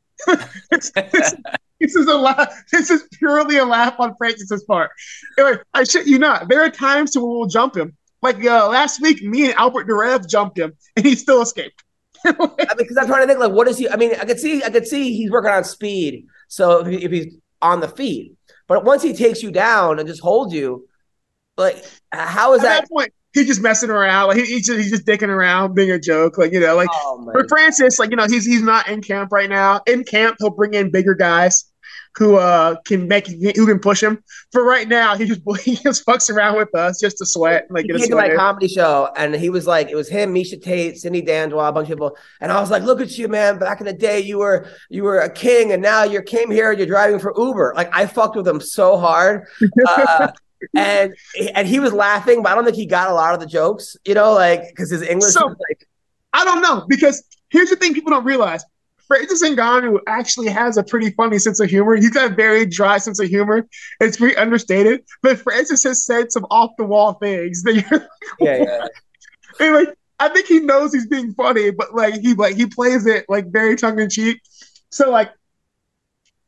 this, 0.71 0.91
this- 1.11 1.36
this 1.82 1.93
is 1.95 2.07
a 2.07 2.15
laugh. 2.15 2.63
This 2.71 2.89
is 2.89 3.03
purely 3.19 3.57
a 3.57 3.65
laugh 3.65 3.99
on 3.99 4.15
Francis's 4.15 4.63
part. 4.63 4.91
Anyway, 5.38 5.61
I 5.73 5.84
shit 5.84 6.07
you 6.07 6.17
not. 6.17 6.47
There 6.47 6.63
are 6.63 6.69
times 6.69 7.15
when 7.17 7.26
we'll 7.28 7.47
jump 7.47 7.76
him. 7.76 7.97
Like 8.21 8.43
uh, 8.45 8.69
last 8.69 9.01
week, 9.01 9.21
me 9.21 9.45
and 9.47 9.53
Albert 9.55 9.88
Duraev 9.88 10.28
jumped 10.28 10.57
him, 10.57 10.71
and 10.95 11.05
he 11.05 11.15
still 11.15 11.41
escaped. 11.41 11.84
I 12.26 12.32
mean, 12.32 12.49
because 12.78 12.97
I'm 12.97 13.07
trying 13.07 13.23
to 13.23 13.28
think, 13.28 13.39
like, 13.39 13.51
what 13.51 13.67
is 13.67 13.78
he? 13.78 13.89
I 13.89 13.97
mean, 13.97 14.13
I 14.13 14.23
could 14.26 14.39
see, 14.39 14.63
I 14.63 14.69
could 14.69 14.88
see 14.88 15.15
he's 15.15 15.30
working 15.30 15.51
on 15.51 15.63
speed. 15.65 16.26
So 16.47 16.80
if, 16.80 16.88
he, 16.88 17.03
if 17.05 17.11
he's 17.11 17.36
on 17.61 17.82
the 17.82 17.89
feet, 17.89 18.34
but 18.67 18.86
once 18.86 19.03
he 19.03 19.13
takes 19.13 19.43
you 19.43 19.51
down 19.51 19.99
and 19.99 20.07
just 20.07 20.21
holds 20.21 20.53
you, 20.53 20.88
like, 21.57 21.84
how 22.11 22.53
is 22.53 22.61
At 22.61 22.67
that? 22.67 22.82
that 22.84 22.89
point, 22.89 23.13
he's 23.36 23.47
just 23.47 23.61
messing 23.61 23.91
around. 23.91 24.29
Like 24.29 24.38
he, 24.38 24.45
he's 24.45 24.65
just 24.65 24.79
he's 24.79 24.89
just 24.89 25.05
dicking 25.05 25.29
around, 25.29 25.75
being 25.75 25.91
a 25.91 25.99
joke. 25.99 26.38
Like 26.39 26.51
you 26.51 26.59
know, 26.59 26.75
like 26.75 26.89
Oh 26.91 27.29
for 27.31 27.47
Francis, 27.47 27.99
like 27.99 28.09
you 28.09 28.15
know, 28.15 28.25
he's 28.27 28.45
he's 28.45 28.63
not 28.63 28.88
in 28.88 29.01
camp 29.01 29.31
right 29.31 29.49
now. 29.49 29.81
In 29.86 30.03
camp, 30.03 30.38
he'll 30.39 30.49
bring 30.49 30.73
in 30.73 30.89
bigger 30.89 31.13
guys 31.13 31.65
who 32.17 32.38
uh 32.38 32.75
can 32.86 33.07
make 33.07 33.27
who 33.27 33.67
can 33.67 33.79
push 33.79 34.01
him. 34.01 34.23
For 34.51 34.63
right 34.63 34.88
now, 34.88 35.15
he 35.15 35.25
just 35.25 35.41
he 35.61 35.75
just 35.75 36.05
fucks 36.05 36.29
around 36.29 36.57
with 36.57 36.73
us 36.73 36.99
just 36.99 37.17
to 37.17 37.25
sweat, 37.25 37.67
like 37.69 37.86
He 37.86 37.93
came 37.93 38.09
to 38.09 38.15
my 38.15 38.33
comedy 38.33 38.67
show 38.67 39.11
and 39.15 39.36
he 39.36 39.49
was 39.49 39.67
like, 39.67 39.89
it 39.89 39.95
was 39.95 40.09
him, 40.09 40.33
Miesha 40.33 40.61
Tate, 40.61 40.97
Cindy 40.97 41.21
Dandois, 41.21 41.69
a 41.69 41.71
bunch 41.71 41.89
of 41.89 41.97
people. 41.97 42.17
And 42.41 42.51
I 42.51 42.59
was 42.59 42.71
like, 42.71 42.83
look 42.83 43.01
at 43.01 43.17
you, 43.17 43.27
man. 43.27 43.59
Back 43.59 43.81
in 43.81 43.86
the 43.86 43.93
day, 43.93 44.19
you 44.19 44.39
were 44.39 44.67
you 44.89 45.03
were 45.03 45.19
a 45.19 45.29
king, 45.29 45.73
and 45.73 45.81
now 45.81 46.03
you 46.03 46.21
came 46.21 46.49
here 46.49 46.69
and 46.69 46.79
you're 46.79 46.88
driving 46.88 47.19
for 47.19 47.33
Uber. 47.38 47.73
Like 47.75 47.93
I 47.93 48.05
fucked 48.05 48.36
with 48.36 48.47
him 48.47 48.61
so 48.61 48.97
hard. 48.97 49.47
Uh, 49.88 50.31
and 50.74 51.13
and 51.53 51.68
he 51.68 51.80
was 51.80 51.93
laughing, 51.93 52.41
but 52.43 52.51
I 52.51 52.55
don't 52.55 52.63
think 52.66 52.76
he 52.76 52.86
got 52.86 53.09
a 53.09 53.13
lot 53.13 53.34
of 53.34 53.39
the 53.39 53.45
jokes, 53.45 53.95
you 54.05 54.13
know, 54.13 54.34
like 54.34 54.68
because 54.70 54.89
his 54.89 55.01
English 55.01 55.34
So- 55.34 55.47
was 55.47 55.57
like 55.70 55.88
I 56.34 56.43
don't 56.43 56.61
know 56.61 56.86
because 56.88 57.24
here's 57.49 57.70
the 57.70 57.76
thing 57.76 57.93
people 57.93 58.11
don't 58.11 58.26
realize. 58.26 58.63
Francis 59.07 59.43
Ngannou 59.43 59.99
actually 60.07 60.47
has 60.47 60.78
a 60.78 60.84
pretty 60.84 61.11
funny 61.11 61.38
sense 61.38 61.59
of 61.59 61.70
humor. 61.70 61.95
He's 61.95 62.09
got 62.09 62.32
a 62.32 62.34
very 62.36 62.66
dry 62.66 62.97
sense 62.97 63.20
of 63.20 63.28
humor. 63.28 63.68
It's 63.99 64.18
pretty 64.18 64.36
understated, 64.36 65.03
but 65.22 65.38
Francis 65.39 65.84
has 65.84 66.03
said 66.03 66.32
some 66.32 66.45
off 66.49 66.72
the 66.78 66.86
wall 66.86 67.13
things 67.13 67.61
that 67.63 67.76
you're 67.76 68.07
yeah, 68.39 68.63
yeah. 68.63 68.88
And, 69.59 69.76
like 69.76 69.97
I 70.20 70.30
think 70.30 70.47
he 70.47 70.59
knows 70.59 70.93
he's 70.93 71.07
being 71.07 71.34
funny, 71.34 71.72
but 71.72 71.93
like 71.93 72.16
he 72.22 72.34
like 72.34 72.55
he 72.55 72.66
plays 72.66 73.05
it 73.05 73.26
like 73.30 73.51
very 73.51 73.76
tongue 73.76 73.99
in 73.99 74.09
cheek. 74.09 74.41
So 74.89 75.11
like 75.11 75.32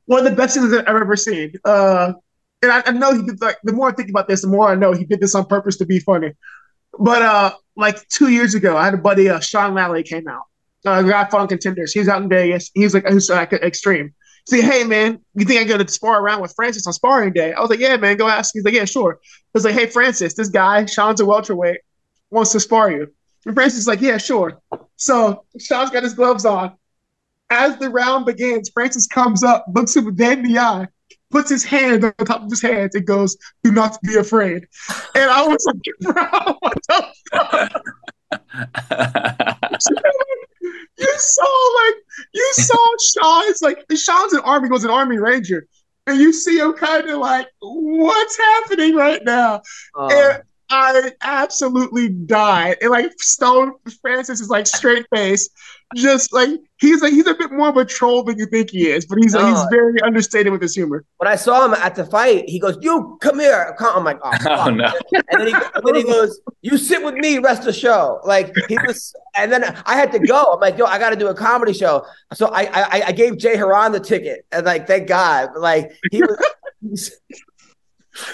one 0.05 0.25
of 0.25 0.25
the 0.25 0.35
best 0.35 0.55
things 0.55 0.73
I've 0.73 0.87
ever 0.87 1.15
seen. 1.15 1.53
Uh, 1.63 2.13
and 2.61 2.71
I, 2.71 2.83
I 2.85 2.91
know 2.91 3.13
he 3.13 3.23
did 3.23 3.41
like 3.41 3.57
the 3.63 3.73
more 3.73 3.89
I 3.89 3.93
think 3.93 4.09
about 4.09 4.27
this, 4.27 4.41
the 4.41 4.47
more 4.47 4.69
I 4.69 4.75
know 4.75 4.93
he 4.93 5.05
did 5.05 5.19
this 5.19 5.35
on 5.35 5.45
purpose 5.45 5.77
to 5.77 5.85
be 5.85 5.99
funny. 5.99 6.33
But 6.99 7.21
uh, 7.21 7.53
like 7.75 8.07
two 8.09 8.29
years 8.29 8.55
ago, 8.55 8.75
I 8.75 8.85
had 8.85 8.93
a 8.95 8.97
buddy, 8.97 9.29
uh, 9.29 9.39
Sean 9.39 9.73
Lally, 9.73 10.03
came 10.03 10.27
out. 10.27 10.43
Uh, 10.85 11.03
fought 11.03 11.33
on 11.33 11.47
contenders. 11.47 11.91
He's 11.91 12.07
out 12.07 12.21
in 12.21 12.29
Vegas. 12.29 12.71
He's 12.73 12.93
like, 12.93 13.05
he's 13.07 13.29
like 13.29 13.51
extreme. 13.53 14.13
See, 14.47 14.61
hey 14.61 14.85
man, 14.85 15.19
you 15.35 15.45
think 15.45 15.59
I 15.59 15.65
go 15.65 15.77
to 15.77 15.87
spar 15.91 16.21
around 16.21 16.41
with 16.41 16.53
Francis 16.55 16.87
on 16.87 16.93
sparring 16.93 17.33
day? 17.33 17.51
I 17.51 17.59
was 17.59 17.69
like, 17.69 17.79
yeah, 17.79 17.97
man, 17.97 18.15
go 18.15 18.29
ask. 18.29 18.51
He's 18.53 18.63
like, 18.63 18.73
yeah, 18.73 18.85
sure. 18.85 19.19
I 19.23 19.27
was 19.53 19.65
like, 19.65 19.73
hey 19.73 19.87
Francis, 19.87 20.35
this 20.35 20.47
guy, 20.47 20.85
Sean's 20.85 21.19
a 21.19 21.25
welterweight, 21.25 21.79
wants 22.31 22.53
to 22.53 22.61
spar 22.61 22.89
you. 22.89 23.07
And 23.45 23.53
Francis 23.53 23.81
is 23.81 23.87
like, 23.87 23.99
yeah, 23.99 24.17
sure. 24.17 24.61
So 24.95 25.43
Sean's 25.59 25.89
got 25.89 26.03
his 26.03 26.13
gloves 26.13 26.45
on. 26.45 26.73
As 27.49 27.77
the 27.77 27.89
round 27.89 28.25
begins, 28.25 28.69
Francis 28.69 29.07
comes 29.07 29.43
up, 29.43 29.65
looks 29.73 29.95
him 29.95 30.15
dead 30.15 30.39
in 30.39 30.53
the 30.53 30.59
eye, 30.59 30.87
puts 31.37 31.49
his 31.49 31.63
hand 31.63 32.03
on 32.03 32.13
top 32.25 32.43
of 32.43 32.49
his 32.49 32.61
hands, 32.61 32.95
and 32.95 33.05
goes, 33.05 33.37
"Do 33.63 33.71
not 33.71 33.97
be 34.03 34.15
afraid." 34.15 34.65
And 35.15 35.29
I 35.29 35.47
was 35.47 35.63
like, 35.65 35.77
"Bro, 36.01 36.55
what 36.59 36.77
the 36.87 37.81
you 40.97 41.13
saw 41.17 41.83
like 41.85 41.95
you 42.33 42.51
saw 42.55 42.77
Sean's 43.13 43.61
like 43.61 43.85
Sean's 43.95 44.33
an 44.33 44.41
army 44.41 44.69
goes 44.69 44.83
an 44.83 44.89
army 44.89 45.17
ranger, 45.17 45.65
and 46.07 46.19
you 46.19 46.33
see 46.33 46.59
him 46.59 46.73
kind 46.73 47.09
of 47.09 47.19
like, 47.19 47.47
what's 47.61 48.37
happening 48.37 48.95
right 48.95 49.23
now? 49.23 49.61
Uh, 49.97 50.07
And 50.11 50.43
I 50.69 51.13
absolutely 51.23 52.09
died. 52.09 52.77
And 52.81 52.91
like 52.91 53.11
Stone 53.19 53.73
Francis 54.01 54.41
is 54.41 54.49
like 54.49 54.67
straight 54.67 55.05
face, 55.13 55.49
just 55.95 56.33
like 56.33 56.49
he's 56.79 57.01
like 57.01 57.13
he's 57.13 57.27
a 57.27 57.33
bit 57.33 57.51
more 57.51 57.69
of 57.69 57.77
a 57.77 57.85
troll 57.85 58.23
than 58.23 58.37
you 58.37 58.45
think 58.45 58.71
he 58.71 58.87
is, 58.89 59.05
but 59.05 59.17
he's 59.19 59.33
like, 59.33 59.45
he's 59.47 59.65
very 59.71 59.99
understated 60.01 60.51
with 60.51 60.61
his 60.61 60.75
humor. 60.75 61.05
when 61.17 61.27
I 61.29 61.35
saw 61.35 61.65
him 61.65 61.73
at 61.73 61.95
the 61.95 62.05
fight, 62.05 62.47
he 62.49 62.59
goes, 62.59 62.77
"You 62.81 63.17
come 63.21 63.39
here." 63.39 63.73
Come- 63.79 63.95
I'm 63.95 64.03
like, 64.03 64.19
"Oh, 64.23 64.31
Oh 64.33 64.37
fuck." 64.65 64.73
no! 64.75 64.91
And 65.13 65.23
then, 65.39 65.47
he, 65.47 65.53
and 65.53 65.83
then 65.85 65.95
he 65.95 66.03
goes, 66.03 66.39
"You 66.61 66.77
sit 66.77 67.03
with 67.03 67.15
me 67.15 67.37
rest 67.39 67.61
of 67.61 67.67
the 67.67 67.73
show." 67.73 68.19
Like 68.25 68.53
he 68.67 68.77
was, 68.85 69.15
and 69.35 69.51
then 69.51 69.63
I 69.85 69.95
had 69.95 70.11
to 70.11 70.19
go. 70.19 70.53
I'm 70.53 70.59
like, 70.59 70.77
"Yo, 70.77 70.85
I 70.85 70.99
got 70.99 71.11
to 71.11 71.15
do 71.15 71.27
a 71.27 71.33
comedy 71.33 71.73
show." 71.73 72.05
So 72.33 72.47
I, 72.47 72.63
I 72.73 73.01
I 73.07 73.11
gave 73.13 73.37
Jay 73.37 73.55
Haran 73.55 73.91
the 73.93 73.99
ticket, 73.99 74.45
and 74.51 74.65
like, 74.65 74.87
thank 74.87 75.07
God. 75.07 75.51
Like 75.57 75.91
he 76.11 76.21
was. 76.21 77.11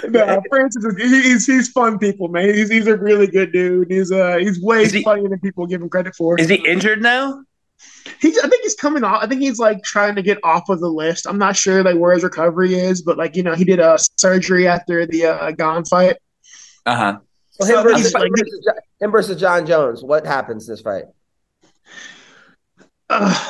He's- 0.01 0.11
No, 0.11 0.41
Francis 0.49 0.83
is 0.85 0.95
he's, 1.01 1.45
he's 1.45 1.69
fun 1.69 1.97
people, 1.99 2.27
man. 2.27 2.53
He's 2.53 2.69
he's 2.69 2.87
a 2.87 2.95
really 2.97 3.27
good 3.27 3.51
dude. 3.51 3.89
He's 3.91 4.11
uh 4.11 4.37
he's 4.37 4.61
way 4.61 4.83
Is 4.83 4.91
he- 4.91 5.03
funnier 5.03 5.29
than 5.29 5.39
people 5.39 5.65
give 5.67 5.81
him 5.81 5.89
credit 5.89 6.15
for. 6.15 6.39
Is 6.39 6.49
he 6.49 6.55
injured 6.55 7.01
now? 7.01 7.43
He's, 8.21 8.37
I 8.39 8.47
think 8.47 8.63
he's 8.63 8.75
coming 8.75 9.03
off. 9.03 9.21
I 9.23 9.27
think 9.27 9.41
he's 9.41 9.59
like 9.59 9.83
trying 9.83 10.15
to 10.15 10.21
get 10.21 10.37
off 10.43 10.69
of 10.69 10.79
the 10.79 10.87
list. 10.87 11.25
I'm 11.27 11.37
not 11.37 11.55
sure 11.57 11.83
like 11.83 11.97
where 11.97 12.13
his 12.13 12.23
recovery 12.23 12.75
is, 12.75 13.01
but 13.01 13.17
like 13.17 13.35
you 13.35 13.43
know, 13.43 13.55
he 13.55 13.65
did 13.65 13.79
a 13.79 13.97
surgery 14.17 14.67
after 14.67 15.05
the 15.05 15.25
uh, 15.25 15.51
Gane 15.51 15.83
fight. 15.83 16.15
Uh 16.85 16.95
huh. 16.95 17.17
So 17.51 17.65
So 17.65 17.77
him, 17.79 17.83
versus, 17.83 18.13
like- 18.13 18.29
versus, 18.31 18.67
him 19.01 19.11
versus 19.11 19.39
Jon 19.39 19.65
Jones. 19.65 20.01
What 20.03 20.25
happens 20.25 20.67
in 20.67 20.73
this 20.73 20.81
fight? 20.81 21.03
Uh, 23.09 23.49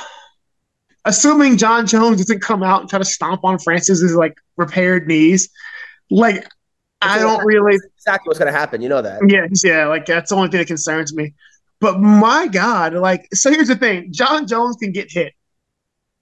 assuming 1.05 1.57
Jon 1.57 1.85
Jones 1.85 2.17
doesn't 2.17 2.41
come 2.41 2.63
out 2.63 2.81
and 2.81 2.89
try 2.89 2.99
to 2.99 3.05
stomp 3.05 3.43
on 3.43 3.59
Francis's 3.59 4.15
like 4.15 4.37
repaired 4.57 5.07
knees, 5.07 5.49
like 6.13 6.47
I 7.01 7.19
don't 7.19 7.43
really. 7.45 7.77
Exactly 7.97 8.29
what's 8.29 8.39
going 8.39 8.51
to 8.51 8.57
happen. 8.57 8.81
You 8.81 8.89
know 8.89 9.01
that. 9.01 9.21
Yeah, 9.27 9.47
yeah, 9.63 9.87
like 9.87 10.05
that's 10.05 10.29
the 10.29 10.35
only 10.35 10.49
thing 10.49 10.59
that 10.59 10.67
concerns 10.67 11.13
me. 11.13 11.33
But 11.79 11.99
my 11.99 12.47
God, 12.47 12.93
like, 12.93 13.27
so 13.33 13.51
here's 13.51 13.67
the 13.67 13.75
thing: 13.75 14.11
Jon 14.11 14.47
Jones 14.47 14.77
can 14.77 14.91
get 14.91 15.11
hit. 15.11 15.33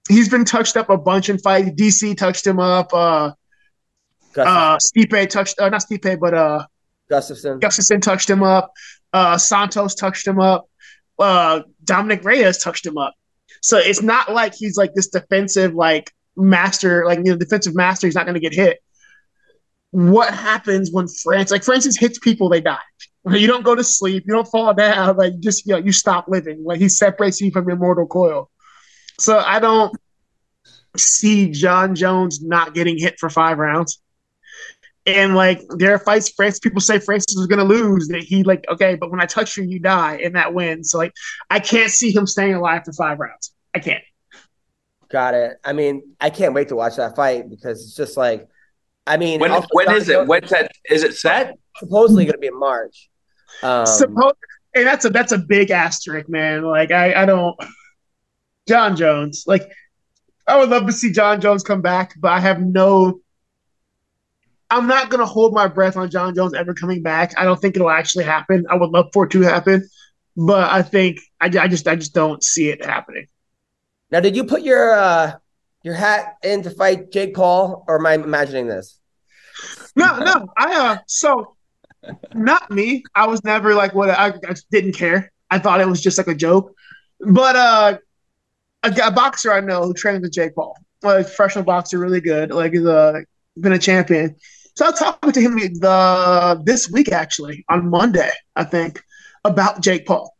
He's 0.10 0.30
been 0.30 0.46
touched 0.46 0.78
up 0.78 0.90
a 0.90 0.98
bunch 0.98 1.30
in 1.30 1.38
fights. 1.38 1.70
DC 1.72 2.18
touched 2.18 2.46
him 2.46 2.60
up. 2.60 2.94
Uh, 2.94 3.32
Gustaf- 4.34 4.46
uh, 4.46 4.78
Stipe 4.78 5.30
touched, 5.30 5.60
uh, 5.60 5.70
not 5.70 5.82
Stipe, 5.82 6.20
but 6.20 6.34
uh, 6.34 6.66
Gustafsson. 7.10 7.60
Gustafsson 7.60 8.02
touched 8.02 8.30
him 8.30 8.42
up. 8.42 8.72
Uh, 9.14 9.38
Santos 9.38 9.94
touched 9.96 10.26
him 10.26 10.40
up. 10.40 10.68
Uh, 11.20 11.62
Dominick 11.84 12.24
Reyes 12.24 12.58
touched 12.58 12.86
him 12.86 12.98
up. 12.98 13.14
So 13.62 13.78
it's 13.78 14.02
not 14.02 14.32
like 14.32 14.56
he's 14.56 14.78
like 14.78 14.94
this 14.96 15.10
defensive 15.10 15.76
like 15.76 16.12
master, 16.36 17.06
like 17.06 17.20
you 17.20 17.26
know, 17.26 17.38
defensive 17.38 17.76
master. 17.76 18.08
He's 18.08 18.16
not 18.16 18.26
going 18.26 18.34
to 18.34 18.40
get 18.40 18.56
hit. 18.56 18.80
What 19.92 20.34
happens 20.34 20.90
when 20.92 21.08
France, 21.08 21.52
like 21.52 21.64
Francis 21.64 21.98
hits 21.98 22.18
people, 22.20 22.50
they 22.50 22.62
die. 22.62 22.80
You 23.30 23.46
don't 23.46 23.64
go 23.64 23.76
to 23.76 23.84
sleep. 23.84 24.24
You 24.26 24.34
don't 24.34 24.48
fall 24.48 24.74
down. 24.74 25.16
Like 25.18 25.40
just 25.40 25.66
you 25.68 25.74
know, 25.74 25.78
you 25.78 25.92
stop 25.92 26.26
living. 26.28 26.64
Like 26.64 26.80
he 26.80 26.90
separates 26.90 27.40
you 27.40 27.52
from 27.52 27.68
your 27.68 27.78
mortal 27.78 28.08
coil. 28.08 28.50
So 29.20 29.38
I 29.38 29.60
don't 29.60 29.96
see 30.98 31.52
Jon 31.52 31.94
Jones 31.94 32.42
not 32.42 32.74
getting 32.74 32.98
hit 32.98 33.20
for 33.20 33.30
five 33.30 33.60
rounds. 33.60 34.02
And 35.06 35.36
like 35.36 35.62
there 35.78 35.94
are 35.94 36.00
fights, 36.00 36.30
France 36.30 36.60
people 36.60 36.82
say 36.82 37.00
Francis 37.00 37.36
was 37.38 37.48
gonna 37.48 37.64
lose. 37.64 38.08
That 38.08 38.24
he 38.24 38.44
like 38.44 38.66
okay, 38.70 38.96
but 38.96 39.12
when 39.12 39.22
I 39.22 39.26
touch 39.26 39.58
you, 39.58 39.64
you 39.64 39.80
die, 39.80 40.20
and 40.24 40.36
that 40.36 40.54
wins. 40.54 40.90
So 40.92 40.98
like 40.98 41.14
I 41.50 41.60
can't 41.60 41.92
see 41.92 42.12
him 42.12 42.26
staying 42.26 42.56
alive 42.56 42.84
for 42.86 42.94
five 42.94 43.20
rounds. 43.20 43.54
I 43.76 43.80
can't. 43.80 44.04
Got 45.10 45.34
it. 45.34 45.58
I 45.64 45.74
mean, 45.74 46.16
I 46.22 46.30
can't 46.30 46.54
wait 46.54 46.70
to 46.70 46.76
watch 46.76 46.96
that 46.96 47.16
fight 47.16 47.50
because 47.50 47.84
it's 47.84 47.96
just 47.96 48.16
like, 48.16 48.48
I 49.08 49.18
mean, 49.18 49.40
When 49.40 49.52
also 49.52 49.68
when 49.72 49.88
Jon 49.88 49.96
is 49.96 50.10
it? 50.10 50.28
When's 50.28 50.50
that? 50.52 50.72
Is 50.90 51.04
it 51.04 51.16
set? 51.16 51.58
supposedly 51.78 52.26
going 52.26 52.34
to 52.34 52.40
be 52.40 52.48
in 52.48 52.60
March. 52.60 53.10
Um, 53.64 53.86
Suppo- 53.86 54.34
and 54.76 54.86
that's 54.88 55.06
a 55.06 55.10
that's 55.10 55.32
a 55.32 55.38
big 55.38 55.72
asterisk, 55.72 56.30
man. 56.30 56.64
Like 56.64 56.92
I 56.92 57.24
I 57.24 57.26
don't. 57.26 57.56
Jon 58.68 58.96
Jones, 58.96 59.44
like 59.48 59.70
I 60.48 60.58
would 60.58 60.70
love 60.70 60.86
to 60.86 60.94
see 60.94 61.12
Jon 61.12 61.42
Jones 61.42 61.64
come 61.64 61.82
back, 61.82 62.14
but 62.20 62.32
I 62.32 62.40
have 62.40 62.62
no. 62.62 63.20
I'm 64.70 64.88
not 64.88 65.10
gonna 65.10 65.26
hold 65.26 65.54
my 65.54 65.68
breath 65.68 65.98
on 65.98 66.10
Jon 66.10 66.34
Jones 66.34 66.54
ever 66.54 66.74
coming 66.74 67.02
back. 67.02 67.34
I 67.38 67.44
don't 67.44 67.60
think 67.60 67.76
it'll 67.76 67.90
actually 67.90 68.24
happen. 68.24 68.66
I 68.70 68.76
would 68.76 68.92
love 68.92 69.10
for 69.12 69.26
it 69.26 69.32
to 69.32 69.42
happen, 69.42 69.88
but 70.38 70.70
I 70.70 70.82
think 70.82 71.20
I, 71.42 71.48
I 71.48 71.68
just 71.68 71.88
I 71.88 71.96
just 71.96 72.14
don't 72.14 72.42
see 72.42 72.70
it 72.70 72.86
happening. 72.86 73.28
Now, 74.12 74.22
did 74.22 74.36
you 74.36 74.46
put 74.46 74.62
your 74.62 74.94
uh, 74.94 75.34
your 75.84 75.96
hat 75.96 76.38
in 76.44 76.64
to 76.64 76.70
fight 76.70 77.12
Jake 77.12 77.34
Paul, 77.36 77.84
or 77.88 78.00
am 78.00 78.06
I 78.06 78.14
imagining 78.14 78.68
this? 78.68 79.00
No, 79.96 80.20
no. 80.20 80.48
I 80.58 80.80
uh 80.80 80.98
so 81.08 81.56
not 82.34 82.72
me. 82.72 83.04
I 83.14 83.28
was 83.28 83.44
never 83.44 83.74
like 83.76 83.94
what 83.94 84.10
I, 84.10 84.28
I 84.28 84.56
didn't 84.72 84.94
care. 84.94 85.32
I 85.50 85.60
thought 85.60 85.82
it 85.82 85.88
was 85.88 86.02
just 86.02 86.18
like 86.18 86.28
a 86.28 86.36
joke. 86.36 86.74
But 87.20 87.56
uh 87.56 87.98
a, 88.84 88.94
a 89.04 89.12
boxer 89.12 89.52
I 89.52 89.60
know 89.60 89.84
who 89.84 89.94
trains 89.94 90.22
with 90.22 90.34
Jake 90.34 90.56
Paul, 90.56 90.76
like 91.04 91.26
professional 91.26 91.64
boxer, 91.64 92.00
really 92.00 92.22
good, 92.22 92.52
like 92.52 92.74
he's 92.74 92.86
uh, 92.86 93.20
been 93.60 93.74
a 93.74 93.80
champion. 93.80 94.36
So 94.76 94.86
I 94.86 94.92
was 94.92 95.00
talking 95.00 95.32
to 95.32 95.42
him 95.42 95.58
the 95.58 96.62
this 96.64 96.90
week 96.90 97.12
actually 97.12 97.66
on 97.70 97.90
Monday, 97.90 98.32
I 98.56 98.64
think, 98.64 99.04
about 99.44 99.82
Jake 99.82 100.06
Paul. 100.06 100.34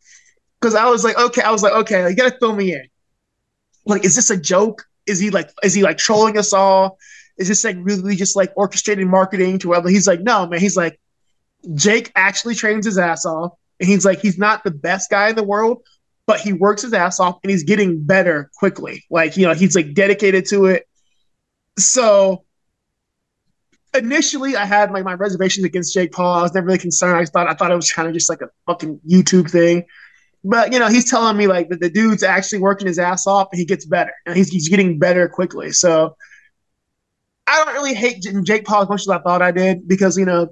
Because 0.60 0.74
I 0.74 0.88
was 0.88 1.04
like, 1.04 1.18
okay, 1.18 1.42
I 1.42 1.50
was 1.50 1.62
like, 1.62 1.72
okay, 1.72 2.08
you 2.08 2.16
gotta 2.16 2.36
fill 2.38 2.54
me 2.54 2.72
in. 2.72 2.84
Like, 3.84 4.04
is 4.04 4.14
this 4.14 4.30
a 4.30 4.36
joke? 4.36 4.84
Is 5.06 5.18
he 5.18 5.30
like 5.30 5.50
is 5.62 5.74
he 5.74 5.82
like 5.82 5.98
trolling 5.98 6.38
us 6.38 6.52
all? 6.52 6.98
Is 7.38 7.48
this 7.48 7.64
like 7.64 7.76
really 7.80 8.16
just 8.16 8.36
like 8.36 8.52
orchestrated 8.56 9.06
marketing 9.06 9.58
to 9.60 9.68
whether 9.68 9.88
he's 9.88 10.06
like, 10.06 10.20
no, 10.20 10.46
man, 10.46 10.60
he's 10.60 10.76
like, 10.76 11.00
Jake 11.74 12.12
actually 12.14 12.54
trains 12.54 12.86
his 12.86 12.98
ass 12.98 13.24
off. 13.24 13.52
And 13.80 13.88
he's 13.88 14.04
like, 14.04 14.20
he's 14.20 14.38
not 14.38 14.64
the 14.64 14.70
best 14.70 15.10
guy 15.10 15.30
in 15.30 15.36
the 15.36 15.42
world, 15.42 15.82
but 16.26 16.40
he 16.40 16.52
works 16.52 16.82
his 16.82 16.92
ass 16.92 17.18
off 17.20 17.38
and 17.42 17.50
he's 17.50 17.64
getting 17.64 18.02
better 18.02 18.50
quickly. 18.56 19.04
Like, 19.10 19.36
you 19.36 19.46
know, 19.46 19.54
he's 19.54 19.74
like 19.74 19.94
dedicated 19.94 20.46
to 20.50 20.66
it. 20.66 20.86
So 21.78 22.44
initially 23.94 24.56
I 24.56 24.64
had 24.64 24.90
like 24.90 25.04
my 25.04 25.14
reservations 25.14 25.64
against 25.64 25.94
Jake 25.94 26.12
Paul. 26.12 26.38
I 26.38 26.42
was 26.42 26.54
never 26.54 26.66
really 26.66 26.78
concerned. 26.78 27.16
I 27.16 27.24
thought 27.24 27.48
I 27.48 27.54
thought 27.54 27.70
it 27.70 27.76
was 27.76 27.90
kind 27.90 28.08
of 28.08 28.14
just 28.14 28.28
like 28.28 28.42
a 28.42 28.48
fucking 28.66 29.00
YouTube 29.08 29.50
thing. 29.50 29.86
But 30.44 30.72
you 30.72 30.78
know, 30.78 30.88
he's 30.88 31.08
telling 31.08 31.36
me 31.36 31.46
like 31.46 31.68
that 31.68 31.80
the 31.80 31.90
dude's 31.90 32.22
actually 32.22 32.58
working 32.58 32.86
his 32.86 32.98
ass 32.98 33.26
off 33.26 33.48
and 33.52 33.58
he 33.58 33.64
gets 33.64 33.86
better. 33.86 34.12
And 34.26 34.36
he's 34.36 34.48
he's 34.48 34.68
getting 34.68 34.98
better 34.98 35.28
quickly. 35.28 35.72
So 35.72 36.16
I 37.46 37.64
don't 37.64 37.74
really 37.74 37.94
hate 37.94 38.26
Jake 38.44 38.64
Paul 38.64 38.82
as 38.82 38.88
much 38.88 39.02
as 39.02 39.08
I 39.08 39.18
thought 39.18 39.42
I 39.42 39.52
did 39.52 39.86
because 39.86 40.16
you 40.16 40.24
know 40.24 40.48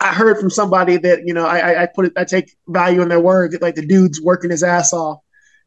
I 0.00 0.14
heard 0.14 0.38
from 0.38 0.50
somebody 0.50 0.96
that 0.98 1.26
you 1.26 1.34
know 1.34 1.46
I, 1.46 1.82
I 1.82 1.86
put 1.86 2.06
it 2.06 2.12
I 2.16 2.24
take 2.24 2.52
value 2.68 3.02
in 3.02 3.08
their 3.08 3.20
word 3.20 3.52
that 3.52 3.62
like 3.62 3.74
the 3.74 3.86
dude's 3.86 4.20
working 4.20 4.50
his 4.50 4.62
ass 4.62 4.92
off 4.92 5.18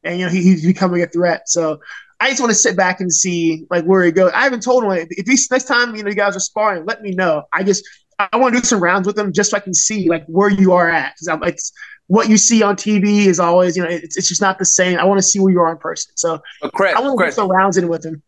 and 0.03 0.19
you 0.19 0.25
know 0.25 0.31
he, 0.31 0.41
he's 0.41 0.65
becoming 0.65 1.01
a 1.01 1.07
threat. 1.07 1.49
So 1.49 1.79
I 2.19 2.29
just 2.29 2.39
want 2.39 2.51
to 2.51 2.55
sit 2.55 2.77
back 2.77 3.01
and 3.01 3.11
see 3.11 3.65
like 3.69 3.83
where 3.83 4.03
he 4.03 4.11
goes. 4.11 4.31
I 4.33 4.43
haven't 4.43 4.63
told 4.63 4.83
him 4.83 4.91
if 4.91 5.27
he's 5.27 5.49
next 5.51 5.65
time 5.65 5.95
you 5.95 6.03
know 6.03 6.09
you 6.09 6.15
guys 6.15 6.35
are 6.35 6.41
sparring, 6.41 6.85
let 6.85 7.01
me 7.01 7.11
know. 7.11 7.43
I 7.51 7.63
just 7.63 7.83
I 8.31 8.37
want 8.37 8.53
to 8.55 8.61
do 8.61 8.65
some 8.65 8.81
rounds 8.81 9.07
with 9.07 9.15
them 9.15 9.33
just 9.33 9.51
so 9.51 9.57
I 9.57 9.59
can 9.59 9.73
see 9.73 10.09
like 10.09 10.25
where 10.25 10.49
you 10.49 10.73
are 10.73 10.89
at 10.89 11.13
because 11.13 11.27
I'm 11.27 11.39
like 11.39 11.59
what 12.07 12.29
you 12.29 12.37
see 12.37 12.61
on 12.61 12.75
TV 12.75 13.25
is 13.25 13.39
always 13.39 13.77
you 13.77 13.83
know 13.83 13.89
it's, 13.89 14.17
it's 14.17 14.27
just 14.27 14.41
not 14.41 14.59
the 14.59 14.65
same. 14.65 14.97
I 14.97 15.03
want 15.03 15.17
to 15.19 15.23
see 15.23 15.39
where 15.39 15.51
you 15.51 15.59
are 15.61 15.71
in 15.71 15.77
person. 15.77 16.13
So 16.15 16.41
Chris, 16.73 16.95
I 16.95 16.99
want 17.01 17.17
to 17.19 17.25
do 17.25 17.31
some 17.31 17.49
rounds 17.49 17.77
in 17.77 17.87
with 17.87 18.05
him. 18.05 18.21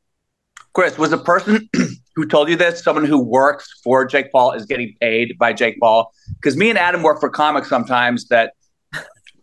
Chris, 0.73 0.97
was 0.97 1.11
the 1.11 1.17
person 1.17 1.69
who 2.15 2.25
told 2.25 2.49
you 2.49 2.55
this 2.55 2.83
someone 2.83 3.05
who 3.05 3.19
works 3.19 3.79
for 3.83 4.05
Jake 4.05 4.31
Paul 4.31 4.53
is 4.53 4.65
getting 4.65 4.95
paid 4.99 5.37
by 5.37 5.53
Jake 5.53 5.79
Paul? 5.79 6.11
Because 6.35 6.57
me 6.57 6.69
and 6.69 6.79
Adam 6.79 7.03
work 7.03 7.19
for 7.19 7.29
comics 7.29 7.69
sometimes 7.69 8.27
that 8.29 8.53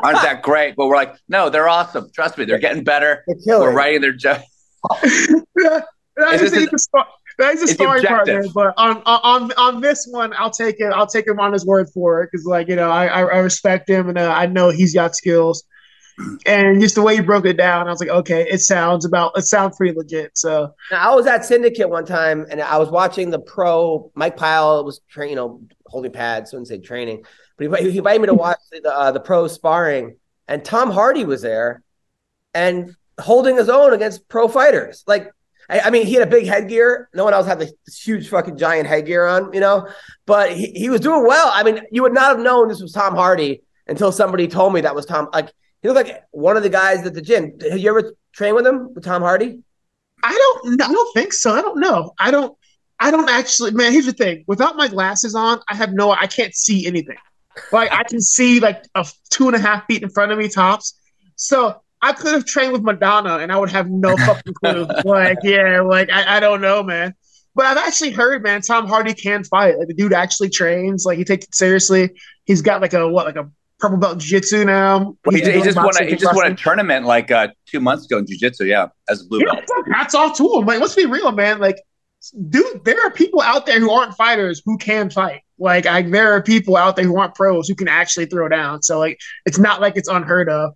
aren't 0.02 0.22
that 0.22 0.42
great, 0.42 0.74
but 0.76 0.86
we're 0.86 0.96
like, 0.96 1.14
no, 1.28 1.50
they're 1.50 1.68
awesome. 1.68 2.10
Trust 2.14 2.38
me, 2.38 2.44
they're 2.44 2.58
getting 2.58 2.84
better. 2.84 3.24
They're 3.44 3.60
we're 3.60 3.72
writing 3.72 4.00
their 4.00 4.12
jokes. 4.16 4.44
yeah, 5.04 5.80
that 6.16 6.34
is, 6.40 6.52
Is 6.52 6.88
the, 6.92 7.04
that 7.40 7.54
is 7.54 7.60
a 7.60 7.64
it's 7.64 7.72
sparring 7.72 8.04
partner, 8.04 8.44
but 8.54 8.74
on 8.76 9.02
on 9.04 9.52
on 9.52 9.80
this 9.80 10.06
one, 10.10 10.32
I'll 10.38 10.50
take 10.50 10.76
it. 10.78 10.92
I'll 10.92 11.06
take 11.06 11.26
him 11.26 11.40
on 11.40 11.52
his 11.52 11.66
word 11.66 11.88
for 11.92 12.22
it 12.22 12.30
because, 12.30 12.46
like 12.46 12.68
you 12.68 12.76
know, 12.76 12.90
I 12.90 13.06
I, 13.06 13.20
I 13.20 13.38
respect 13.38 13.88
him 13.88 14.08
and 14.08 14.18
uh, 14.18 14.32
I 14.32 14.46
know 14.46 14.70
he's 14.70 14.94
got 14.94 15.16
skills. 15.16 15.64
And 16.44 16.82
just 16.82 16.96
the 16.96 17.02
way 17.02 17.16
he 17.16 17.22
broke 17.22 17.46
it 17.46 17.56
down, 17.56 17.88
I 17.88 17.90
was 17.90 18.00
like, 18.00 18.10
okay, 18.10 18.46
it 18.48 18.60
sounds 18.60 19.06
about 19.06 19.32
it 19.36 19.42
sounds 19.42 19.76
pretty 19.76 19.96
legit. 19.96 20.36
So 20.36 20.74
Now, 20.90 21.12
I 21.12 21.14
was 21.14 21.26
at 21.26 21.44
Syndicate 21.46 21.88
one 21.88 22.04
time, 22.04 22.46
and 22.50 22.60
I 22.60 22.76
was 22.76 22.90
watching 22.90 23.30
the 23.30 23.38
pro. 23.38 24.10
Mike 24.14 24.36
Pyle 24.36 24.84
was, 24.84 25.00
tra- 25.08 25.28
you 25.28 25.34
know, 25.34 25.62
holding 25.86 26.12
pads. 26.12 26.52
I 26.52 26.56
wouldn't 26.56 26.68
say 26.68 26.78
training, 26.78 27.24
but 27.56 27.80
he, 27.80 27.90
he 27.90 27.98
invited 27.98 28.20
me 28.20 28.26
to 28.26 28.34
watch 28.34 28.58
the 28.70 28.94
uh, 28.94 29.12
the 29.12 29.20
pro 29.20 29.48
sparring, 29.48 30.16
and 30.46 30.62
Tom 30.62 30.90
Hardy 30.90 31.24
was 31.24 31.40
there, 31.40 31.82
and 32.52 32.94
holding 33.18 33.56
his 33.56 33.68
own 33.70 33.94
against 33.94 34.28
pro 34.28 34.46
fighters. 34.48 35.04
Like, 35.06 35.30
I, 35.70 35.80
I 35.80 35.90
mean, 35.90 36.06
he 36.06 36.14
had 36.14 36.26
a 36.26 36.30
big 36.30 36.46
headgear. 36.46 37.08
No 37.14 37.24
one 37.24 37.32
else 37.32 37.46
had 37.46 37.58
this 37.58 37.72
huge 37.86 38.28
fucking 38.28 38.58
giant 38.58 38.86
headgear 38.86 39.26
on, 39.26 39.52
you 39.52 39.60
know. 39.60 39.88
But 40.26 40.52
he, 40.52 40.72
he 40.72 40.90
was 40.90 41.00
doing 41.00 41.26
well. 41.26 41.50
I 41.52 41.62
mean, 41.62 41.80
you 41.90 42.02
would 42.02 42.14
not 42.14 42.36
have 42.36 42.40
known 42.40 42.68
this 42.68 42.82
was 42.82 42.92
Tom 42.92 43.14
Hardy 43.14 43.62
until 43.86 44.12
somebody 44.12 44.48
told 44.48 44.74
me 44.74 44.80
that 44.82 44.94
was 44.94 45.06
Tom. 45.06 45.28
Like, 45.32 45.50
he 45.82 45.88
looked 45.88 46.08
like 46.08 46.22
one 46.32 46.56
of 46.56 46.62
the 46.62 46.68
guys 46.68 47.06
at 47.06 47.14
the 47.14 47.22
gym. 47.22 47.52
Have 47.70 47.78
you 47.78 47.88
ever 47.88 48.14
trained 48.32 48.56
with 48.56 48.66
him, 48.66 48.92
with 48.94 49.04
Tom 49.04 49.22
Hardy? 49.22 49.60
I 50.22 50.32
don't 50.32 50.82
I 50.82 50.92
don't 50.92 51.14
think 51.14 51.32
so. 51.32 51.52
I 51.52 51.62
don't 51.62 51.80
know. 51.80 52.12
I 52.18 52.30
don't 52.30 52.56
I 52.98 53.10
don't 53.10 53.30
actually 53.30 53.70
man, 53.70 53.92
here's 53.92 54.06
the 54.06 54.12
thing. 54.12 54.44
Without 54.46 54.76
my 54.76 54.88
glasses 54.88 55.34
on, 55.34 55.60
I 55.68 55.74
have 55.74 55.92
no 55.92 56.10
I 56.10 56.26
can't 56.26 56.54
see 56.54 56.86
anything. 56.86 57.16
Like 57.72 57.90
I 57.92 58.02
can 58.04 58.20
see 58.20 58.60
like 58.60 58.84
a 58.94 59.06
two 59.30 59.46
and 59.46 59.56
a 59.56 59.58
half 59.58 59.86
feet 59.86 60.02
in 60.02 60.10
front 60.10 60.32
of 60.32 60.38
me 60.38 60.48
tops. 60.48 60.98
So 61.36 61.80
I 62.02 62.12
could 62.12 62.32
have 62.32 62.46
trained 62.46 62.72
with 62.72 62.82
Madonna 62.82 63.38
and 63.38 63.52
I 63.52 63.58
would 63.58 63.70
have 63.70 63.90
no 63.90 64.16
fucking 64.16 64.54
clue. 64.54 64.86
like, 65.04 65.38
yeah, 65.42 65.80
like 65.82 66.10
I, 66.10 66.36
I 66.36 66.40
don't 66.40 66.60
know, 66.60 66.82
man. 66.82 67.14
But 67.54 67.66
I've 67.66 67.76
actually 67.78 68.12
heard, 68.12 68.42
man, 68.42 68.62
Tom 68.62 68.86
Hardy 68.86 69.12
can 69.12 69.44
fight. 69.44 69.78
Like 69.78 69.88
the 69.88 69.94
dude 69.94 70.12
actually 70.12 70.50
trains. 70.50 71.04
Like 71.04 71.18
he 71.18 71.24
takes 71.24 71.46
it 71.46 71.54
seriously. 71.54 72.10
He's 72.44 72.62
got 72.62 72.80
like 72.80 72.94
a 72.94 73.08
what, 73.08 73.26
like 73.26 73.36
a 73.36 73.50
purple 73.80 73.98
belt 73.98 74.18
jiu-jitsu 74.18 74.64
now. 74.64 75.16
He, 75.28 75.38
He's 75.38 75.46
he 75.46 75.62
just 75.62 75.76
won. 75.76 75.90
A, 76.00 76.04
he 76.04 76.16
just 76.16 76.34
won 76.34 76.50
a 76.50 76.54
tournament 76.54 77.06
like 77.06 77.30
uh, 77.30 77.48
two 77.66 77.80
months 77.80 78.06
ago 78.06 78.18
in 78.18 78.26
jiu-jitsu. 78.26 78.64
Yeah, 78.64 78.88
as 79.08 79.22
a 79.22 79.26
blue 79.26 79.40
Yeah, 79.40 79.54
belt. 79.54 79.86
hats 79.92 80.14
off 80.14 80.36
to 80.38 80.44
him. 80.44 80.66
Like, 80.66 80.80
let's 80.80 80.94
be 80.94 81.06
real, 81.06 81.32
man. 81.32 81.58
Like, 81.58 81.76
dude, 82.48 82.84
there 82.84 83.00
are 83.04 83.10
people 83.10 83.40
out 83.42 83.66
there 83.66 83.80
who 83.80 83.90
aren't 83.90 84.14
fighters 84.14 84.62
who 84.64 84.78
can 84.78 85.10
fight. 85.10 85.42
Like, 85.58 85.86
I, 85.86 86.02
there 86.02 86.32
are 86.32 86.42
people 86.42 86.76
out 86.76 86.96
there 86.96 87.04
who 87.04 87.18
aren't 87.18 87.34
pros 87.34 87.68
who 87.68 87.74
can 87.74 87.88
actually 87.88 88.26
throw 88.26 88.48
down. 88.48 88.82
So, 88.82 88.98
like, 88.98 89.18
it's 89.44 89.58
not 89.58 89.80
like 89.80 89.96
it's 89.96 90.08
unheard 90.08 90.48
of. 90.48 90.72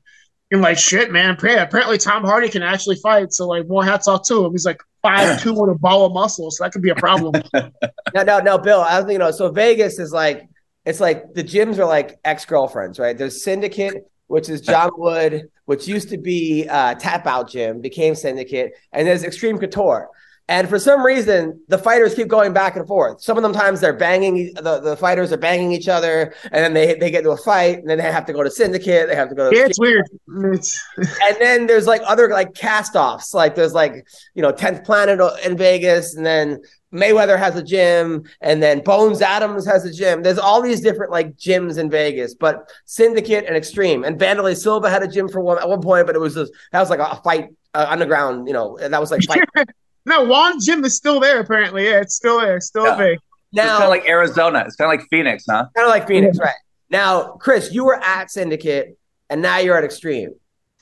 And 0.51 0.63
like, 0.63 0.79
shit, 0.79 1.11
man. 1.11 1.31
Apparently, 1.31 1.99
Tom 1.99 2.23
Hardy 2.23 2.49
can 2.49 2.63
actually 2.63 2.97
fight. 2.97 3.33
So, 3.33 3.49
like, 3.49 3.67
more 3.67 3.85
hats 3.85 4.07
off 4.07 4.23
to 4.29 4.45
him. 4.45 4.53
He's 4.53 4.67
like 4.67 4.81
five 5.05 5.41
two 5.41 5.53
with 5.55 5.71
a 5.71 5.79
ball 5.79 6.07
of 6.07 6.13
muscle, 6.13 6.51
so 6.51 6.65
that 6.65 6.73
could 6.73 6.83
be 6.83 6.91
a 6.91 6.95
problem. 6.95 7.41
No, 7.53 8.23
no, 8.23 8.39
no, 8.41 8.59
Bill. 8.59 8.81
I 8.81 8.97
don't 8.97 9.07
think 9.07 9.15
you 9.15 9.19
know. 9.19 9.31
So 9.31 9.51
Vegas 9.51 9.99
is 9.99 10.13
like 10.13 10.49
it's 10.85 11.01
like 11.01 11.35
the 11.35 11.45
gyms 11.45 11.79
are 11.79 11.87
like 11.87 12.19
ex 12.25 12.45
girlfriends, 12.45 12.99
right? 12.99 13.17
There's 13.17 13.43
Syndicate, 13.43 14.11
which 14.27 14.49
is 14.49 14.61
John 14.61 14.91
Wood, 14.97 15.49
which 15.67 15.87
used 15.87 16.09
to 16.11 16.19
be 16.19 16.67
uh, 16.69 16.95
Tap 16.95 17.27
Out 17.27 17.51
Gym, 17.51 17.81
became 17.81 18.15
Syndicate, 18.15 18.73
and 18.93 19.07
there's 19.07 19.23
Xtreme 19.23 19.61
Couture. 19.61 20.09
And 20.47 20.69
for 20.69 20.79
some 20.79 21.05
reason, 21.05 21.63
the 21.69 21.79
fighters 21.79 22.15
keep 22.15 22.29
going 22.29 22.53
back 22.53 22.77
and 22.77 22.87
forth. 22.87 23.23
Some 23.23 23.39
of 23.39 23.43
them 23.43 23.55
times 23.55 23.81
they're 23.81 23.97
banging 23.97 24.53
the, 24.55 24.79
the 24.79 24.95
fighters 24.97 25.33
are 25.33 25.39
banging 25.39 25.73
each 25.73 25.89
other, 25.89 26.35
and 26.45 26.53
then 26.53 26.75
they 26.75 26.95
they 26.95 27.11
get 27.11 27.19
into 27.19 27.31
a 27.31 27.37
fight, 27.37 27.79
and 27.79 27.89
then 27.89 27.97
they 27.97 28.05
have 28.05 28.27
to 28.27 28.35
go 28.35 28.43
to 28.43 28.51
Syndicate. 28.51 29.09
They 29.09 29.17
have 29.17 29.31
to 29.31 29.35
go 29.35 29.51
to 29.51 29.57
yeah, 29.57 29.67
it's 29.67 29.81
weird. 29.81 30.07
And 30.27 31.37
then 31.41 31.67
there's 31.67 31.87
like 31.87 32.03
other 32.05 32.29
like 32.29 32.55
cast 32.55 32.95
offs. 32.95 33.33
Like 33.33 33.55
there's 33.55 33.73
like, 33.73 34.07
you 34.35 34.43
know, 34.43 34.53
10th 34.53 34.85
Planet 34.85 35.19
in 35.45 35.57
Vegas, 35.57 36.15
and 36.15 36.27
then 36.27 36.61
Mayweather 36.93 37.39
has 37.39 37.57
a 37.57 37.63
gym, 37.63 38.25
and 38.41 38.63
then 38.63 38.81
Bones 38.81 39.23
Adams 39.23 39.67
has 39.67 39.85
a 39.87 39.93
gym. 39.93 40.23
There's 40.23 40.39
all 40.39 40.61
these 40.61 40.81
different 40.81 41.11
like 41.11 41.37
gyms 41.37 41.79
in 41.79 41.91
Vegas, 41.91 42.35
but 42.35 42.71
Syndicate 42.85 43.47
and 43.47 43.57
Xtreme. 43.57 44.07
And 44.07 44.19
Wanderlei 44.19 44.57
Silva 44.57 44.91
had 44.91 45.03
a 45.03 45.09
gym 45.09 45.29
for 45.29 45.41
one 45.41 45.59
at 45.59 45.69
one 45.69 45.81
point, 45.81 46.07
but 46.07 46.15
it 46.15 46.21
was 46.21 46.35
just, 46.35 46.53
that 46.73 46.81
was 46.81 46.91
like 46.91 47.01
a 47.01 47.17
fight 47.23 47.49
uh, 47.75 47.87
underground, 47.89 48.47
you 48.47 48.53
know, 48.53 48.77
and 48.77 48.93
that 48.93 49.01
was 49.01 49.11
like 49.11 49.23
fight. 49.25 49.43
no, 50.07 50.25
Wand 50.25 50.61
Gym 50.63 50.85
is 50.85 50.97
still 50.97 51.21
there, 51.21 51.41
apparently. 51.41 51.85
Yeah, 51.85 52.01
it's 52.01 52.15
still 52.17 52.41
there. 52.41 52.61
Still 52.61 52.85
Yeah. 52.87 52.97
big. 52.97 53.15
It's 53.15 53.23
now, 53.65 53.73
kind 53.79 53.85
of 53.85 53.91
like 53.91 54.07
Arizona. 54.09 54.65
It's 54.67 54.77
kind 54.77 54.93
of 54.93 54.99
like 54.99 55.07
Phoenix, 55.11 55.45
huh? 55.49 55.67
kind 55.77 55.87
of 55.87 55.91
like 55.91 56.07
Phoenix, 56.09 56.39
right? 56.39 56.55
Now, 56.91 57.37
Chris, 57.41 57.73
you 57.73 57.85
were 57.85 58.03
at 58.03 58.31
Syndicate, 58.31 58.99
and 59.31 59.41
now 59.43 59.59
you're 59.59 59.77
at 59.77 59.89
Xtreme. 59.89 60.29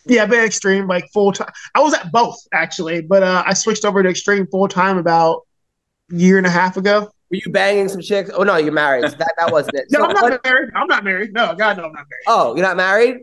Yeah, 0.06 0.24
I've 0.24 0.30
been 0.30 0.44
extreme 0.44 0.88
like 0.88 1.04
full 1.12 1.32
time. 1.32 1.50
I 1.74 1.80
was 1.80 1.94
at 1.94 2.10
both 2.10 2.36
actually, 2.52 3.02
but 3.02 3.22
uh, 3.22 3.44
I 3.46 3.54
switched 3.54 3.84
over 3.84 4.02
to 4.02 4.08
extreme 4.08 4.46
full 4.48 4.66
time 4.68 4.98
about 4.98 5.42
a 6.10 6.16
year 6.16 6.38
and 6.38 6.46
a 6.46 6.50
half 6.50 6.76
ago. 6.76 7.02
Were 7.30 7.36
you 7.36 7.52
banging 7.52 7.88
some 7.88 8.00
chicks? 8.00 8.28
Oh 8.34 8.42
no, 8.42 8.56
you're 8.56 8.72
married. 8.72 9.08
So 9.08 9.16
that 9.18 9.32
that 9.38 9.52
wasn't 9.52 9.76
it. 9.76 9.84
No, 9.90 10.00
So 10.00 10.04
I'm 10.06 10.12
not 10.14 10.22
what- 10.24 10.44
married. 10.44 10.70
I'm 10.74 10.86
not 10.88 11.04
married. 11.04 11.32
No, 11.32 11.54
God, 11.54 11.76
no, 11.76 11.84
I'm 11.84 11.92
not 11.92 12.06
married. 12.10 12.24
oh, 12.26 12.56
you're 12.56 12.66
not 12.66 12.76
married? 12.76 13.18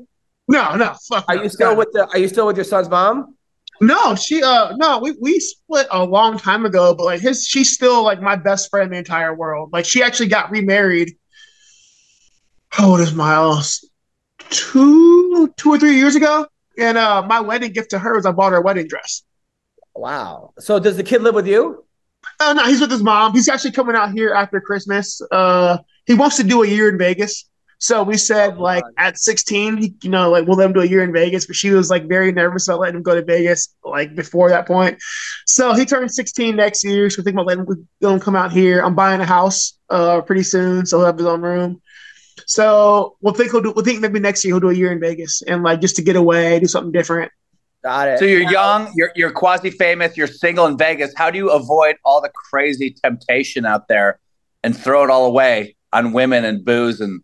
No, 0.47 0.75
no, 0.75 0.95
fuck. 1.09 1.25
Are 1.27 1.35
no, 1.35 1.43
you 1.43 1.49
still 1.49 1.71
God. 1.71 1.77
with 1.79 1.89
the? 1.91 2.07
Are 2.07 2.17
you 2.17 2.27
still 2.29 2.47
with 2.47 2.55
your 2.55 2.63
son's 2.63 2.87
mom? 2.89 3.35
No, 3.81 4.15
she. 4.15 4.43
Uh, 4.43 4.75
no, 4.75 4.99
we 4.99 5.13
we 5.21 5.39
split 5.39 5.87
a 5.91 6.03
long 6.03 6.37
time 6.37 6.65
ago, 6.65 6.93
but 6.93 7.05
like 7.05 7.21
his, 7.21 7.47
she's 7.47 7.73
still 7.73 8.03
like 8.03 8.21
my 8.21 8.35
best 8.35 8.69
friend 8.69 8.87
in 8.87 8.91
the 8.91 8.97
entire 8.97 9.33
world. 9.33 9.71
Like 9.71 9.85
she 9.85 10.03
actually 10.03 10.27
got 10.27 10.51
remarried. 10.51 11.17
How 12.69 12.89
old 12.89 12.99
is 12.99 13.13
Miles? 13.13 13.89
Two, 14.49 15.53
two 15.57 15.69
or 15.71 15.79
three 15.79 15.95
years 15.95 16.15
ago, 16.15 16.47
and 16.77 16.97
uh, 16.97 17.21
my 17.23 17.39
wedding 17.39 17.71
gift 17.71 17.91
to 17.91 17.99
her 17.99 18.15
was 18.15 18.25
I 18.25 18.31
bought 18.31 18.51
her 18.51 18.57
a 18.57 18.61
wedding 18.61 18.87
dress. 18.87 19.23
Wow. 19.95 20.53
So 20.59 20.79
does 20.79 20.97
the 20.97 21.03
kid 21.03 21.21
live 21.21 21.35
with 21.35 21.47
you? 21.47 21.85
Oh 22.39 22.53
no, 22.53 22.65
he's 22.65 22.81
with 22.81 22.91
his 22.91 23.03
mom. 23.03 23.33
He's 23.33 23.49
actually 23.49 23.71
coming 23.71 23.95
out 23.95 24.11
here 24.11 24.33
after 24.33 24.59
Christmas. 24.59 25.21
Uh, 25.31 25.77
he 26.05 26.13
wants 26.13 26.37
to 26.37 26.43
do 26.43 26.63
a 26.63 26.67
year 26.67 26.89
in 26.89 26.97
Vegas. 26.97 27.49
So 27.81 28.03
we 28.03 28.17
said 28.17 28.55
Oh, 28.57 28.61
like 28.61 28.83
God. 28.83 28.93
at 28.97 29.17
16, 29.17 29.95
you 30.03 30.09
know, 30.09 30.29
like 30.29 30.45
we'll 30.45 30.57
let 30.57 30.65
him 30.67 30.73
do 30.73 30.81
a 30.81 30.85
year 30.85 31.01
in 31.03 31.13
Vegas. 31.13 31.45
But 31.47 31.55
she 31.55 31.71
was 31.71 31.89
like 31.89 32.07
very 32.07 32.31
nervous 32.31 32.67
about 32.67 32.81
letting 32.81 32.97
him 32.97 33.03
go 33.03 33.15
to 33.15 33.23
Vegas 33.23 33.73
like 33.83 34.15
before 34.15 34.49
that 34.49 34.67
point. 34.67 34.97
So 35.45 35.73
he 35.73 35.85
turned 35.85 36.11
16 36.11 36.55
next 36.55 36.83
year. 36.83 37.09
So 37.09 37.21
we 37.21 37.23
think 37.23 37.35
about 37.35 37.47
letting 37.47 37.65
him, 37.65 37.87
let 38.01 38.13
him 38.13 38.19
come 38.19 38.35
out 38.35 38.51
here. 38.51 38.81
I'm 38.81 38.95
buying 38.95 39.21
a 39.21 39.25
house 39.25 39.77
uh 39.89 40.21
pretty 40.21 40.43
soon, 40.43 40.85
so 40.85 40.97
he'll 40.97 41.05
have 41.07 41.17
his 41.17 41.25
own 41.25 41.41
room. 41.41 41.81
So 42.45 43.17
we'll 43.21 43.33
think 43.33 43.51
he'll 43.51 43.61
do. 43.61 43.71
We'll 43.75 43.85
think 43.85 44.01
maybe 44.01 44.19
next 44.19 44.43
year 44.43 44.53
he'll 44.53 44.59
do 44.61 44.69
a 44.69 44.73
year 44.73 44.91
in 44.91 44.99
Vegas 44.99 45.41
and 45.47 45.63
like 45.63 45.81
just 45.81 45.95
to 45.97 46.01
get 46.01 46.15
away, 46.15 46.59
do 46.59 46.67
something 46.67 46.91
different. 46.91 47.31
Got 47.83 48.09
it. 48.09 48.19
So 48.19 48.25
you're 48.25 48.49
young, 48.51 48.91
you're 48.95 49.11
you're 49.15 49.31
quasi 49.31 49.69
famous, 49.69 50.17
you're 50.17 50.27
single 50.27 50.65
in 50.65 50.77
Vegas. 50.77 51.13
How 51.15 51.29
do 51.31 51.37
you 51.37 51.49
avoid 51.49 51.95
all 52.03 52.19
the 52.21 52.29
crazy 52.51 52.93
temptation 53.01 53.65
out 53.65 53.87
there 53.87 54.19
and 54.63 54.75
throw 54.75 55.05
it 55.05 55.09
all 55.09 55.25
away 55.25 55.77
on 55.93 56.11
women 56.11 56.43
and 56.43 56.65
booze 56.65 56.99
and 56.99 57.21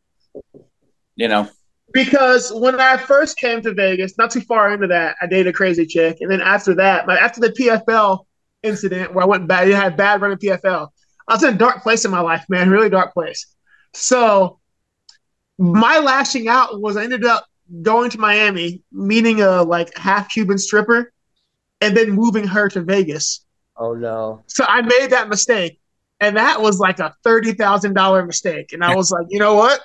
you 1.16 1.28
know? 1.28 1.50
Because 1.94 2.52
when 2.52 2.80
I 2.80 2.98
first 2.98 3.38
came 3.38 3.62
to 3.62 3.74
Vegas, 3.74 4.18
not 4.18 4.32
too 4.32 4.42
far 4.42 4.74
into 4.74 4.88
that, 4.88 5.16
I 5.22 5.28
dated 5.28 5.48
a 5.48 5.54
crazy 5.54 5.86
chick, 5.86 6.18
and 6.20 6.30
then 6.30 6.42
after 6.42 6.76
that, 6.76 7.08
like 7.08 7.22
after 7.22 7.40
the 7.40 7.50
PFL 7.50 8.26
incident 8.64 9.14
where 9.14 9.24
I 9.24 9.28
went 9.28 9.48
bad, 9.48 9.72
I 9.72 9.76
had 9.76 9.96
bad 9.96 10.22
running 10.22 10.38
PFL. 10.38 10.90
I 11.28 11.34
was 11.34 11.44
in 11.44 11.54
a 11.54 11.58
dark 11.58 11.84
place 11.84 12.06
in 12.06 12.12
my 12.12 12.20
life, 12.20 12.46
man, 12.50 12.70
really 12.70 12.90
dark 12.90 13.14
place. 13.14 13.46
So 13.94 14.60
my 15.58 16.00
lashing 16.00 16.48
out 16.48 16.82
was 16.82 16.98
I 16.98 17.04
ended 17.04 17.26
up 17.26 17.46
going 17.82 18.10
to 18.12 18.18
Miami, 18.20 18.82
meeting 18.92 19.42
a 19.42 19.64
like 19.64 19.96
half 19.98 20.30
Cuban 20.30 20.58
stripper, 20.58 21.12
and 21.82 21.96
then 21.96 22.12
moving 22.12 22.46
her 22.48 22.68
to 22.70 22.82
Vegas. 22.82 23.46
oh 23.78 23.94
no. 23.94 24.44
So 24.48 24.66
I 24.68 24.82
made 24.82 25.12
that 25.12 25.30
mistake, 25.30 25.80
and 26.20 26.36
that 26.38 26.62
was 26.62 26.80
like 26.80 27.00
a 27.00 27.14
thirty 27.24 27.54
thousand 27.54 27.94
dollar 27.94 28.26
mistake, 28.26 28.74
and 28.74 28.84
I 28.84 28.96
was 28.96 29.12
like, 29.12 29.28
you 29.30 29.40
know 29.40 29.56
what? 29.56 29.82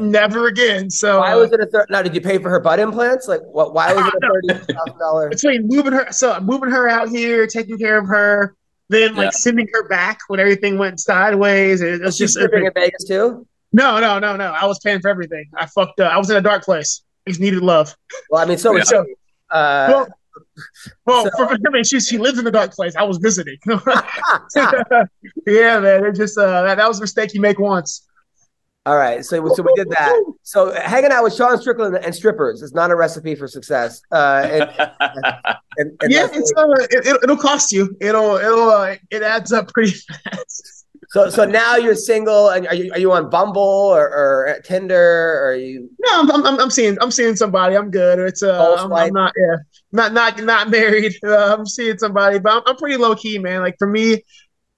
Never 0.00 0.46
again. 0.48 0.90
So 0.90 1.20
Why 1.20 1.32
uh, 1.32 1.38
was 1.38 1.52
it 1.52 1.60
a 1.60 1.66
third? 1.66 1.86
Now, 1.90 2.02
did 2.02 2.14
you 2.14 2.20
pay 2.20 2.38
for 2.38 2.50
her 2.50 2.60
butt 2.60 2.78
implants? 2.78 3.28
Like, 3.28 3.40
what? 3.42 3.74
Why 3.74 3.92
was 3.92 4.06
it 4.06 4.14
a 4.14 4.20
thirty 4.56 4.72
thousand 4.72 4.98
dollars? 4.98 5.30
between 5.30 5.66
moving 5.68 5.92
her, 5.92 6.10
so 6.12 6.38
moving 6.40 6.70
her 6.70 6.88
out 6.88 7.08
here, 7.08 7.46
taking 7.46 7.78
care 7.78 7.98
of 7.98 8.06
her, 8.06 8.54
then 8.88 9.14
like 9.14 9.26
Yeah. 9.26 9.30
sending 9.30 9.68
her 9.72 9.88
back 9.88 10.18
when 10.28 10.40
everything 10.40 10.78
went 10.78 11.00
sideways. 11.00 11.80
It 11.82 12.00
was 12.02 12.16
just 12.18 12.36
living 12.38 12.66
in 12.66 12.72
Vegas 12.74 13.04
too. 13.04 13.46
no, 13.72 13.98
no, 14.00 14.18
no, 14.18 14.36
no. 14.36 14.46
I 14.52 14.66
was 14.66 14.78
paying 14.80 15.00
for 15.00 15.08
everything. 15.08 15.46
I 15.56 15.66
fucked 15.66 16.00
up. 16.00 16.12
I 16.12 16.18
was 16.18 16.30
in 16.30 16.36
a 16.36 16.40
dark 16.42 16.64
place. 16.64 17.02
I 17.26 17.30
just 17.30 17.40
needed 17.40 17.62
love. 17.62 17.94
Well, 18.30 18.42
I 18.42 18.46
mean, 18.46 18.58
so 18.58 18.76
Yeah. 18.76 18.84
she. 18.84 18.96
Uh, 18.96 19.02
Well, 19.50 20.08
well, 21.06 21.24
so- 21.24 21.30
for, 21.36 21.48
for, 21.48 21.54
I 21.66 21.70
mean, 21.70 21.84
she 21.84 21.98
she 22.00 22.18
lives 22.18 22.38
in 22.38 22.46
a 22.46 22.50
dark 22.50 22.72
place. 22.72 22.94
I 22.96 23.02
was 23.04 23.18
visiting. 23.18 23.56
yeah, 25.46 25.78
man. 25.80 26.04
It 26.04 26.14
just 26.14 26.38
uh, 26.38 26.62
that, 26.62 26.76
that 26.76 26.88
was 26.88 26.98
a 26.98 27.00
mistake 27.02 27.34
you 27.34 27.40
make 27.40 27.58
once. 27.58 28.06
All 28.86 28.96
right, 28.96 29.24
so 29.24 29.36
so 29.54 29.62
we 29.62 29.72
did 29.76 29.88
that. 29.90 30.34
So 30.42 30.70
hanging 30.72 31.10
out 31.10 31.24
with 31.24 31.34
Sean 31.34 31.58
Strickland 31.58 31.96
and 31.96 32.14
strippers 32.14 32.60
is 32.60 32.74
not 32.74 32.90
a 32.90 32.94
recipe 32.96 33.34
for 33.34 33.48
success. 33.48 34.02
Uh, 34.12 34.46
and, 34.50 34.62
and, 35.78 35.96
and 36.02 36.12
yeah, 36.12 36.28
it's 36.30 36.52
uh, 36.54 36.66
it, 36.90 37.06
it'll, 37.06 37.18
it'll 37.22 37.36
cost 37.38 37.72
you. 37.72 37.96
It'll 38.02 38.36
it'll 38.36 38.68
uh, 38.68 38.96
it 39.10 39.22
adds 39.22 39.54
up 39.54 39.68
pretty 39.68 39.92
fast. 40.24 40.84
so 41.08 41.30
so 41.30 41.46
now 41.46 41.76
you're 41.76 41.94
single, 41.94 42.50
and 42.50 42.66
are 42.66 42.74
you 42.74 42.92
are 42.92 42.98
you 42.98 43.10
on 43.10 43.30
Bumble 43.30 43.62
or, 43.62 44.06
or 44.06 44.48
at 44.48 44.66
Tinder? 44.66 44.94
Or 44.94 45.52
are 45.52 45.56
you? 45.56 45.88
No, 46.00 46.20
I'm, 46.20 46.44
I'm, 46.44 46.60
I'm 46.60 46.70
seeing 46.70 46.98
I'm 47.00 47.10
seeing 47.10 47.36
somebody. 47.36 47.78
I'm 47.78 47.90
good. 47.90 48.18
It's 48.18 48.42
uh, 48.42 48.76
I'm. 48.80 48.92
I'm 48.92 49.14
not 49.14 49.32
yeah, 49.34 49.56
not 49.92 50.12
not 50.12 50.42
not 50.42 50.68
married. 50.68 51.14
Uh, 51.24 51.54
I'm 51.58 51.64
seeing 51.64 51.96
somebody, 51.96 52.38
but 52.38 52.52
I'm, 52.52 52.62
I'm 52.66 52.76
pretty 52.76 52.98
low 52.98 53.14
key, 53.16 53.38
man. 53.38 53.62
Like 53.62 53.76
for 53.78 53.88
me, 53.88 54.22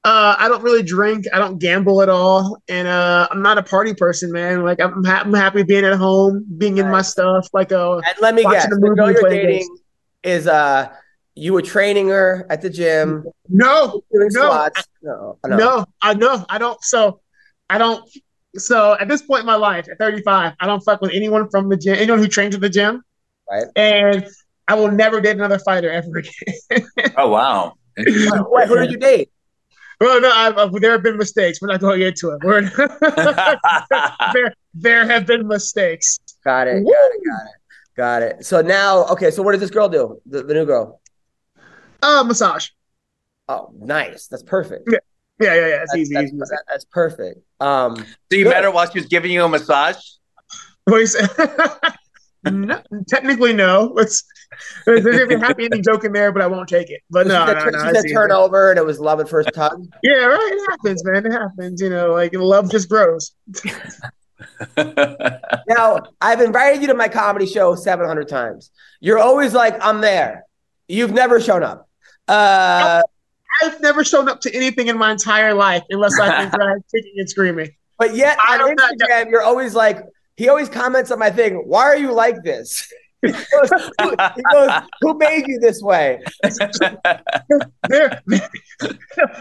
uh, 0.07 0.37
I 0.39 0.49
don't 0.49 0.63
really 0.63 0.85
drink. 0.85 1.27
I 1.35 1.39
don't 1.39 1.59
gamble 1.59 2.01
at 2.01 2.09
all, 2.09 2.57
and 2.69 2.87
uh, 2.87 3.27
I'm 3.31 3.43
not 3.43 3.59
a 3.59 3.63
party 3.63 3.93
person, 3.93 4.31
man. 4.31 4.63
Like 4.65 4.81
I'm 4.81 5.03
ha- 5.05 5.23
I'm 5.25 5.35
happy 5.35 5.65
being 5.65 5.85
at 5.85 5.95
home, 5.99 6.47
being 6.59 6.79
in 6.79 6.89
my 6.91 7.03
stuff. 7.03 7.49
Like 7.53 7.73
uh, 7.73 7.97
And 7.99 8.17
let 8.21 8.35
me 8.37 8.45
Watching 8.45 8.57
guess, 8.57 8.67
a 8.67 8.81
the 8.81 8.95
girl 8.97 9.11
you're 9.11 9.29
dating 9.29 9.59
games. 9.59 9.81
is 10.23 10.47
uh, 10.47 10.89
you 11.35 11.53
were 11.53 11.63
training 11.63 12.09
her 12.09 12.47
at 12.49 12.63
the 12.63 12.71
gym, 12.71 13.25
no, 13.49 14.01
doing 14.13 14.29
No, 14.33 14.43
squats. 14.43 14.85
No, 15.03 15.39
no, 15.45 15.57
no, 15.57 15.85
I 16.01 16.15
know 16.15 16.47
I 16.49 16.59
don't. 16.59 16.83
So 16.85 17.21
I 17.69 17.79
don't. 17.79 18.09
So 18.57 18.97
at 18.99 19.09
this 19.09 19.23
point 19.23 19.41
in 19.41 19.47
my 19.47 19.57
life, 19.57 19.89
at 19.91 19.99
35, 19.99 20.55
I 20.61 20.67
don't 20.67 20.81
fuck 20.81 21.01
with 21.03 21.11
anyone 21.13 21.51
from 21.51 21.69
the 21.69 21.77
gym, 21.77 21.97
anyone 21.99 22.21
who 22.21 22.29
trains 22.29 22.55
at 22.55 22.61
the 22.61 22.71
gym, 22.71 23.03
Right. 23.51 23.65
and 23.77 24.27
I 24.69 24.75
will 24.75 24.91
never 24.91 25.21
date 25.21 25.37
another 25.37 25.59
fighter 25.59 25.91
ever 25.91 26.19
again. 26.19 26.89
oh 27.17 27.29
wow. 27.29 27.75
Wait, 27.99 28.69
who 28.69 28.79
did 28.79 28.91
you 28.93 28.99
date? 28.99 29.31
Well, 30.01 30.21
no, 30.21 30.31
I've, 30.31 30.59
I've, 30.59 30.73
there 30.73 30.93
have 30.93 31.03
been 31.03 31.17
mistakes. 31.17 31.61
We're 31.63 31.69
not 31.69 31.81
going 31.81 32.03
into 32.03 32.31
it. 32.31 32.41
We're, 32.45 32.63
there, 34.35 34.55
there 34.75 35.07
have 35.07 35.27
been 35.27 35.47
mistakes. 35.49 36.19
Got 36.45 36.69
it. 36.69 36.83
Woo! 36.85 36.93
Got 36.93 37.13
it. 37.15 37.23
Got 37.27 37.47
it. 37.47 37.57
Got 37.97 38.23
it. 38.23 38.45
So 38.45 38.61
now, 38.61 39.05
okay. 39.07 39.31
So 39.31 39.43
what 39.43 39.53
does 39.53 39.61
this 39.61 39.71
girl 39.71 39.89
do? 39.89 40.21
The, 40.27 40.43
the 40.43 40.53
new 40.55 40.67
girl. 40.67 41.01
Uh, 42.03 42.23
massage. 42.25 42.69
Oh, 43.49 43.71
nice. 43.79 44.27
That's 44.27 44.43
perfect. 44.43 44.89
Yeah, 44.91 44.99
yeah, 45.41 45.55
yeah. 45.55 45.67
It's 45.83 45.93
That's, 45.93 45.97
easy. 45.99 46.15
that's, 46.15 46.27
easy. 46.29 46.37
that- 46.39 46.65
that's 46.69 46.85
perfect. 46.85 47.41
Um, 47.61 47.97
So 47.97 48.05
you 48.33 48.45
Good. 48.45 48.51
met 48.51 48.65
her 48.65 48.71
while 48.71 48.91
she 48.91 48.99
was 48.99 49.07
giving 49.09 49.31
you 49.31 49.45
a 49.45 49.49
massage? 49.49 49.97
What 50.85 50.99
you 50.99 51.07
say? 51.07 51.27
no, 52.51 52.83
technically, 53.09 53.53
no. 53.55 53.95
It's 53.99 54.25
there's 54.87 55.05
there's 55.05 55.31
a 55.31 55.39
happy 55.39 55.65
ending 55.65 55.83
joke 55.83 56.05
in 56.05 56.13
there, 56.13 56.33
but 56.33 56.43
I 56.43 56.47
won't 56.47 56.69
take 56.69 56.91
it. 56.91 57.03
But 57.11 57.25
she 57.25 57.29
no, 57.29 57.47
said, 57.47 57.55
no, 57.55 57.65
she 57.65 57.71
no. 57.71 57.79
said 57.79 57.97
it's 57.97 58.05
easy. 58.07 58.15
turnover, 58.15 58.71
and 58.71 58.79
it 58.79 58.85
was 58.87 59.01
love 59.01 59.21
at 59.21 59.29
first 59.29 59.51
touch. 59.55 59.79
Yeah, 60.03 60.25
right. 60.25 60.53
It 60.53 60.71
happens, 60.71 61.05
man. 61.05 61.27
It 61.27 61.33
happens. 61.33 61.81
You 61.81 61.91
know, 61.91 62.13
like 62.13 62.35
love 62.35 62.71
just 62.71 62.89
grows. 62.89 63.33
Now, 65.69 66.03
I've 66.21 66.41
invited 66.41 66.81
you 66.83 66.89
to 66.89 66.95
my 66.95 67.09
comedy 67.09 67.47
show 67.47 67.75
700 67.75 68.29
times. 68.29 68.71
You're 69.01 69.19
always 69.19 69.55
like, 69.55 69.77
I'm 69.81 70.01
there. 70.01 70.45
You've 70.89 71.13
never 71.13 71.41
shown 71.41 71.63
up. 71.63 71.89
Uh, 72.29 73.03
I've 73.63 73.81
never 73.81 74.05
shown 74.05 74.29
up 74.29 74.41
to 74.43 74.55
anything 74.55 74.89
in 74.89 74.99
my 74.99 75.13
entire 75.13 75.55
life 75.55 75.83
unless 75.91 76.19
I've 76.21 76.51
been 76.51 76.61
dragged 76.61 76.85
kicking 76.95 77.15
and 77.17 77.29
screaming. 77.29 77.71
but 77.99 78.15
yet 78.15 78.39
I 78.41 78.55
on 78.55 78.59
don't 78.61 78.77
know. 78.77 79.07
Instagram, 79.07 79.31
you're 79.31 79.43
always 79.43 79.75
like, 79.75 80.03
he 80.37 80.49
always 80.49 80.69
comments 80.69 81.11
on 81.11 81.19
my 81.19 81.31
thing, 81.31 81.55
why 81.67 81.85
are 81.85 81.97
you 81.97 82.13
like 82.13 82.43
this? 82.43 82.93
He, 83.23 83.33
goes, 83.33 83.71
who, 84.01 84.11
he 84.37 84.43
goes, 84.53 84.71
who 85.01 85.19
made 85.19 85.47
you 85.47 85.59
this 85.61 85.83
way? 85.83 86.21
There, 87.89 88.21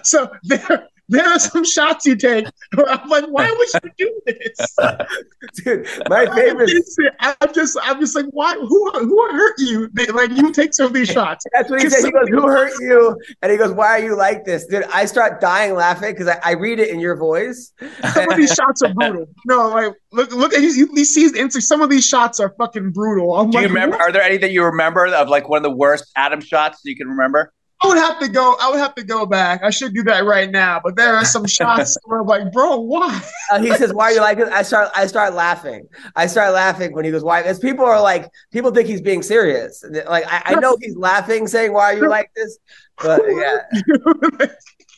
so 0.04 0.32
there, 0.44 0.88
there 1.08 1.26
are 1.26 1.40
some 1.40 1.64
shots 1.64 2.06
you 2.06 2.16
take. 2.16 2.46
Where 2.74 2.90
I'm 2.90 3.08
like, 3.10 3.26
why 3.26 3.52
would 3.52 3.68
you 3.84 3.92
do 3.98 4.22
this? 4.26 4.76
Dude, 5.64 5.88
my 6.10 6.26
favorite. 6.34 6.72
I'm 7.20 7.54
just, 7.54 7.78
I'm 7.82 8.00
just 8.00 8.16
like, 8.16 8.26
why? 8.32 8.56
Who, 8.56 8.92
who 8.92 9.28
hurt 9.32 9.56
you? 9.60 9.90
Like 10.14 10.32
you 10.32 10.52
take 10.52 10.74
some 10.74 10.88
of 10.88 10.94
these 10.94 11.10
shots. 11.10 11.46
That's 11.54 11.70
what 11.70 11.82
he 11.82 11.90
said. 11.90 12.06
He 12.06 12.12
goes, 12.12 12.28
"Who 12.30 12.48
hurt 12.48 12.74
you?" 12.80 13.18
And 13.42 13.52
he 13.52 13.58
goes, 13.58 13.72
"Why 13.72 13.88
are 13.88 14.04
you 14.04 14.16
like 14.16 14.46
this, 14.46 14.66
dude?" 14.66 14.84
I 14.94 15.06
start 15.06 15.42
dying 15.42 15.76
laughing 15.76 16.12
because 16.12 16.28
I, 16.28 16.40
I 16.44 16.52
read 16.52 16.80
it 16.80 16.90
in 16.90 17.00
your 17.00 17.16
voice. 17.18 17.74
Some 18.14 18.30
of 18.30 18.38
these 18.38 18.54
shots 18.54 18.82
are 18.82 18.94
brutal. 18.94 19.28
No, 19.46 19.70
like 19.70 19.94
look, 20.12 20.32
look 20.32 20.54
at 20.54 20.62
he, 20.62 20.86
he 20.86 21.06
sees 21.06 21.34
the 21.34 21.40
Insta. 21.40 21.62
Some 21.62 21.82
of 21.82 21.90
these 21.90 22.06
shots 22.06 22.40
are 22.40 22.54
fucking 22.58 22.92
brutal. 22.92 23.36
I'm 23.36 23.52
Do 23.52 23.60
you 23.60 23.68
remember? 23.68 23.98
what? 23.98 24.02
Are 24.02 24.12
there 24.12 24.22
any 24.22 24.38
that 24.38 24.52
you 24.52 24.64
remember 24.64 25.06
of 25.08 25.30
like 25.30 25.50
one 25.50 25.58
of 25.58 25.64
the 25.64 25.76
worst 25.76 26.12
Adam 26.16 26.42
shots 26.42 26.82
you 26.84 26.96
can 26.96 27.08
remember? 27.08 27.54
I 27.86 27.88
would 27.88 27.98
have 27.98 28.20
to 28.20 28.28
go. 28.28 28.56
I 28.60 28.70
would 28.72 28.80
have 28.80 28.96
to 28.96 29.04
go 29.04 29.26
back. 29.26 29.64
I 29.64 29.70
should 29.70 29.94
do 29.94 30.04
that 30.04 30.26
right 30.26 30.50
now. 30.50 30.82
But 30.84 30.96
there 30.96 31.16
are 31.16 31.24
some 31.26 31.46
shots 31.46 31.98
where 32.06 32.22
I'm 32.22 32.28
like, 32.28 32.52
bro, 32.52 32.78
why? 32.80 33.22
Uh, 33.52 33.60
he 33.62 33.72
says, 33.76 33.94
"Why 33.94 34.06
are 34.06 34.12
you 34.14 34.22
like 34.22 34.38
this?" 34.38 34.50
I 34.50 34.62
start, 34.64 34.90
I 34.96 35.08
start 35.08 35.34
laughing. 35.34 35.88
I 36.16 36.28
start 36.28 36.54
laughing 36.54 36.94
when 36.94 37.06
he 37.06 37.12
goes, 37.12 37.24
"Why?" 37.24 37.42
Because 37.42 37.60
people 37.60 37.86
are 37.86 38.02
like, 38.02 38.30
people 38.52 38.72
think 38.72 38.88
he's 38.88 39.02
being 39.02 39.22
serious. 39.22 39.84
Like 40.08 40.26
I, 40.28 40.42
I 40.46 40.56
know 40.56 40.78
he's 40.82 40.96
laughing, 40.96 41.48
saying, 41.48 41.74
"Why 41.74 41.94
are 41.94 41.98
you 41.98 42.10
like 42.10 42.32
this?" 42.36 42.58
But 43.02 43.22
yeah, 43.30 44.48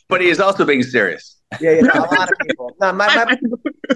But 0.08 0.20
he 0.20 0.28
is 0.28 0.40
also 0.40 0.64
being 0.64 0.82
serious. 0.82 1.36
yeah, 1.60 1.72
yeah. 1.72 1.98
A 1.98 2.00
lot 2.00 2.30
of 2.32 2.38
people. 2.46 2.70
No, 2.80 2.92
my, 2.92 3.06
my, 3.14 3.38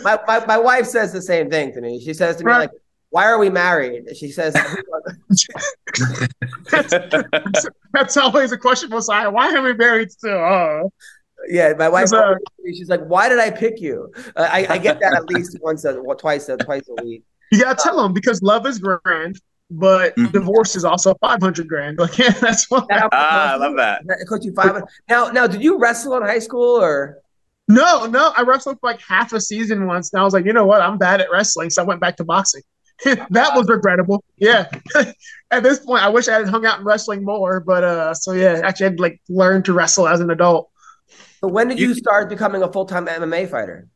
my, 0.03 0.19
my, 0.27 0.47
my 0.47 0.59
wife 0.59 0.87
says 0.87 1.13
the 1.13 1.23
same 1.23 1.49
thing 1.51 1.73
to 1.73 1.81
me. 1.81 2.01
She 2.05 2.13
says 2.15 2.37
to 2.37 2.45
me 2.45 2.51
Right. 2.51 2.59
like, 2.61 2.71
"Why 3.13 3.27
are 3.27 3.39
we 3.39 3.51
married?" 3.51 4.17
She 4.17 4.31
says, 4.33 4.55
that's, 6.71 7.67
that's 7.93 8.17
always 8.17 8.53
a 8.53 8.59
question 8.59 8.89
for 8.89 8.97
Messiah. 8.97 9.31
Why 9.31 9.55
are 9.55 9.63
we 9.63 9.75
married 9.75 10.11
still? 10.11 10.33
Oh. 10.33 10.93
"Yeah." 11.49 11.73
My 11.79 11.89
wife. 11.89 12.13
Uh, 12.13 12.35
She's 12.67 12.89
like, 12.89 13.03
"Why 13.05 13.29
did 13.29 13.39
I 13.39 13.51
pick 13.51 13.81
you?" 13.81 14.13
Uh, 14.37 14.49
I, 14.51 14.67
I 14.71 14.79
get 14.79 15.01
that 15.01 15.15
at 15.15 15.25
least 15.27 15.59
once, 15.63 15.85
a, 15.85 16.01
twice, 16.19 16.49
a, 16.49 16.57
twice 16.57 16.89
a 16.89 17.05
week. 17.05 17.23
You 17.51 17.61
gotta 17.61 17.81
tell 17.83 18.03
them 18.03 18.13
because 18.15 18.43
love 18.43 18.67
is 18.67 18.79
grand, 18.79 19.39
but 19.71 20.17
Mhm. 20.17 20.33
divorce 20.33 20.75
is 20.75 20.85
also 20.85 21.15
five 21.21 21.41
hundred 21.43 21.69
grand. 21.69 21.99
Like 21.99 22.17
yeah, 22.19 22.31
that's 22.31 22.71
what. 22.71 22.87
Ah, 22.91 23.53
I 23.53 23.57
love 23.57 23.77
that. 23.77 24.03
It 24.09 24.27
cost 24.27 24.45
you 24.45 24.55
five. 24.55 24.83
Now, 25.09 25.29
now, 25.29 25.47
did 25.47 25.63
you 25.63 25.79
wrestle 25.79 26.17
in 26.17 26.23
high 26.23 26.39
school 26.41 26.81
or? 26.81 27.19
No, 27.69 28.07
no, 28.07 28.33
I 28.37 28.43
wrestled 28.43 28.79
for 28.81 28.91
like 28.91 29.01
half 29.01 29.33
a 29.33 29.41
season 29.41 29.87
once, 29.87 30.13
and 30.13 30.21
I 30.21 30.25
was 30.25 30.35
like, 30.35 30.45
you 30.45 30.53
know 30.53 30.67
what, 30.67 30.83
I'm 30.83 30.99
bad 30.99 31.21
at 31.21 31.31
wrestling, 31.31 31.71
so 31.71 31.83
I 31.83 31.87
went 31.87 32.01
back 32.01 32.17
to 32.17 32.25
boxing. 32.25 32.63
that 33.31 33.55
was 33.55 33.69
regrettable. 33.69 34.25
Yeah. 34.37 34.69
at 35.51 35.63
this 35.63 35.81
point, 35.81 36.03
I 36.03 36.09
wish 36.09 36.29
I 36.29 36.35
had 36.39 36.49
hung 36.49 36.65
out 36.67 36.79
in 36.79 36.85
wrestling 36.85 37.25
more, 37.25 37.61
but 37.61 37.85
uh, 37.85 38.15
so 38.15 38.33
yeah, 38.33 38.61
actually, 38.65 38.87
I'd 38.87 39.01
like 39.01 39.21
learned 39.29 39.65
to 39.67 39.73
wrestle 39.73 40.09
as 40.09 40.21
an 40.21 40.31
adult. 40.31 40.71
But 41.41 41.49
when 41.49 41.69
did 41.69 41.81
you 41.81 41.95
start 41.95 42.29
becoming 42.29 42.63
a 42.63 42.73
full 42.73 42.87
time 42.87 43.07
MMA 43.07 43.51
fighter? 43.51 43.89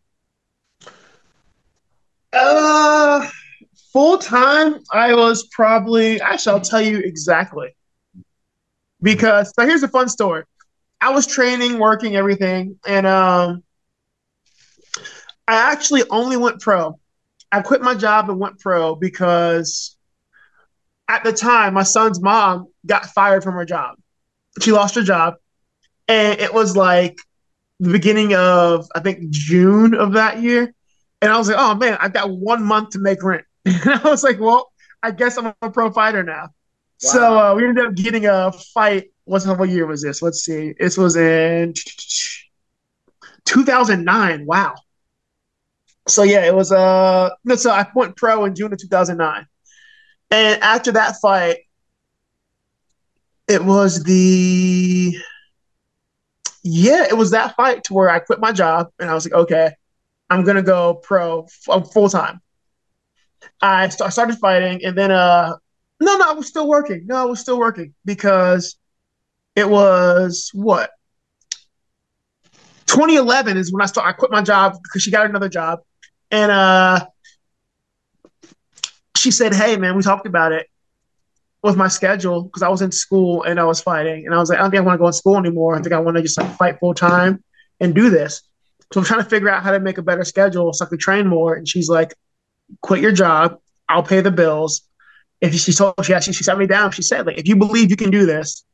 Uh, 2.32 3.26
full 3.92 4.18
time, 4.18 4.82
I 4.90 5.14
was 5.14 5.46
probably. 5.52 6.20
Actually, 6.20 6.52
I'll 6.52 6.60
tell 6.60 6.82
you 6.82 6.98
exactly. 6.98 7.74
Because 9.00 9.52
so 9.54 9.64
here's 9.66 9.82
a 9.82 9.88
fun 9.88 10.08
story. 10.08 10.44
I 11.00 11.10
was 11.10 11.26
training, 11.26 11.78
working, 11.78 12.16
everything, 12.16 12.78
and 12.86 13.06
um, 13.06 13.62
I 15.46 15.72
actually 15.72 16.02
only 16.10 16.36
went 16.36 16.60
pro. 16.60 16.98
I 17.56 17.62
quit 17.62 17.80
my 17.80 17.94
job 17.94 18.28
and 18.28 18.38
went 18.38 18.58
pro 18.58 18.94
because 18.94 19.96
at 21.08 21.24
the 21.24 21.32
time 21.32 21.74
my 21.74 21.84
son's 21.84 22.20
mom 22.20 22.66
got 22.84 23.06
fired 23.06 23.42
from 23.42 23.54
her 23.54 23.64
job. 23.64 23.96
She 24.60 24.72
lost 24.72 24.94
her 24.94 25.02
job, 25.02 25.34
and 26.06 26.38
it 26.40 26.52
was 26.52 26.76
like 26.76 27.18
the 27.80 27.90
beginning 27.90 28.34
of 28.34 28.86
I 28.94 29.00
think 29.00 29.30
June 29.30 29.94
of 29.94 30.12
that 30.12 30.42
year. 30.42 30.72
And 31.22 31.32
I 31.32 31.38
was 31.38 31.48
like, 31.48 31.56
oh 31.58 31.74
man, 31.74 31.96
I've 32.00 32.12
got 32.12 32.30
one 32.30 32.62
month 32.62 32.90
to 32.90 32.98
make 32.98 33.22
rent. 33.22 33.44
And 33.64 33.88
I 33.88 34.02
was 34.08 34.22
like, 34.22 34.38
well, 34.38 34.70
I 35.02 35.10
guess 35.10 35.38
I'm 35.38 35.52
a 35.62 35.70
pro 35.70 35.90
fighter 35.90 36.22
now. 36.22 36.42
Wow. 36.42 36.50
So 36.98 37.38
uh, 37.38 37.54
we 37.54 37.66
ended 37.66 37.86
up 37.86 37.94
getting 37.94 38.26
a 38.26 38.52
fight. 38.74 39.10
What's 39.24 39.46
what 39.46 39.68
year 39.68 39.86
was 39.86 40.02
this? 40.02 40.22
Let's 40.22 40.44
see. 40.44 40.74
This 40.78 40.96
was 40.96 41.16
in 41.16 41.72
2009. 43.46 44.46
Wow. 44.46 44.74
So 46.08 46.22
yeah, 46.22 46.44
it 46.46 46.54
was 46.54 46.72
uh 46.72 47.30
no, 47.44 47.56
so 47.56 47.70
I 47.70 47.86
went 47.94 48.16
pro 48.16 48.44
in 48.44 48.54
June 48.54 48.72
of 48.72 48.78
2009. 48.78 49.46
And 50.30 50.62
after 50.62 50.92
that 50.92 51.16
fight, 51.20 51.58
it 53.48 53.64
was 53.64 54.02
the 54.04 55.16
yeah, 56.62 57.04
it 57.08 57.16
was 57.16 57.30
that 57.30 57.54
fight 57.54 57.84
to 57.84 57.94
where 57.94 58.10
I 58.10 58.18
quit 58.18 58.40
my 58.40 58.52
job 58.52 58.88
and 58.98 59.08
I 59.08 59.14
was 59.14 59.24
like, 59.24 59.34
okay, 59.34 59.70
I'm 60.30 60.44
gonna 60.44 60.62
go 60.62 60.94
pro 60.94 61.44
f- 61.44 61.92
full 61.92 62.08
time. 62.08 62.40
I 63.60 63.88
st- 63.88 64.12
started 64.12 64.38
fighting, 64.38 64.84
and 64.84 64.96
then 64.96 65.10
uh, 65.10 65.54
no, 66.00 66.16
no, 66.16 66.30
I 66.30 66.32
was 66.32 66.46
still 66.48 66.68
working. 66.68 67.06
No, 67.06 67.16
I 67.16 67.24
was 67.24 67.40
still 67.40 67.58
working 67.58 67.94
because 68.04 68.76
it 69.54 69.68
was 69.68 70.50
what 70.52 70.90
2011 72.86 73.56
is 73.56 73.72
when 73.72 73.82
I 73.82 73.86
started. 73.86 74.08
I 74.10 74.12
quit 74.12 74.30
my 74.30 74.42
job 74.42 74.76
because 74.82 75.02
she 75.02 75.10
got 75.10 75.26
another 75.26 75.48
job, 75.48 75.80
and 76.30 76.50
uh, 76.52 77.06
she 79.16 79.30
said, 79.30 79.54
"Hey, 79.54 79.76
man, 79.76 79.96
we 79.96 80.02
talked 80.02 80.26
about 80.26 80.52
it 80.52 80.68
with 81.62 81.76
my 81.76 81.88
schedule 81.88 82.42
because 82.44 82.62
I 82.62 82.68
was 82.68 82.82
in 82.82 82.92
school 82.92 83.42
and 83.42 83.58
I 83.58 83.64
was 83.64 83.80
fighting, 83.80 84.26
and 84.26 84.34
I 84.34 84.38
was 84.38 84.50
like, 84.50 84.58
I 84.58 84.62
don't 84.62 84.70
think 84.70 84.82
I 84.82 84.84
want 84.84 84.98
to 84.98 85.02
go 85.02 85.06
in 85.06 85.12
school 85.12 85.36
anymore. 85.36 85.76
I 85.76 85.82
think 85.82 85.92
I 85.92 86.00
want 86.00 86.16
to 86.16 86.22
just 86.22 86.38
like 86.38 86.54
fight 86.56 86.78
full 86.78 86.94
time 86.94 87.42
and 87.80 87.94
do 87.94 88.10
this." 88.10 88.42
So 88.92 89.00
I'm 89.00 89.06
trying 89.06 89.22
to 89.22 89.28
figure 89.28 89.48
out 89.48 89.62
how 89.62 89.72
to 89.72 89.80
make 89.80 89.98
a 89.98 90.02
better 90.02 90.24
schedule 90.24 90.72
so 90.72 90.84
I 90.84 90.88
could 90.88 91.00
train 91.00 91.26
more. 91.26 91.54
And 91.54 91.68
she's 91.68 91.88
like, 91.88 92.14
quit 92.82 93.00
your 93.00 93.12
job. 93.12 93.58
I'll 93.88 94.02
pay 94.02 94.20
the 94.20 94.30
bills. 94.30 94.82
If 95.40 95.54
she 95.54 95.72
told 95.72 95.94
she 96.04 96.14
actually 96.14 96.32
she 96.32 96.44
sat 96.44 96.56
me 96.56 96.66
down, 96.66 96.92
she 96.92 97.02
said, 97.02 97.26
like, 97.26 97.38
if 97.38 97.46
you 97.46 97.56
believe 97.56 97.90
you 97.90 97.96
can 97.96 98.10
do 98.10 98.26
this 98.26 98.64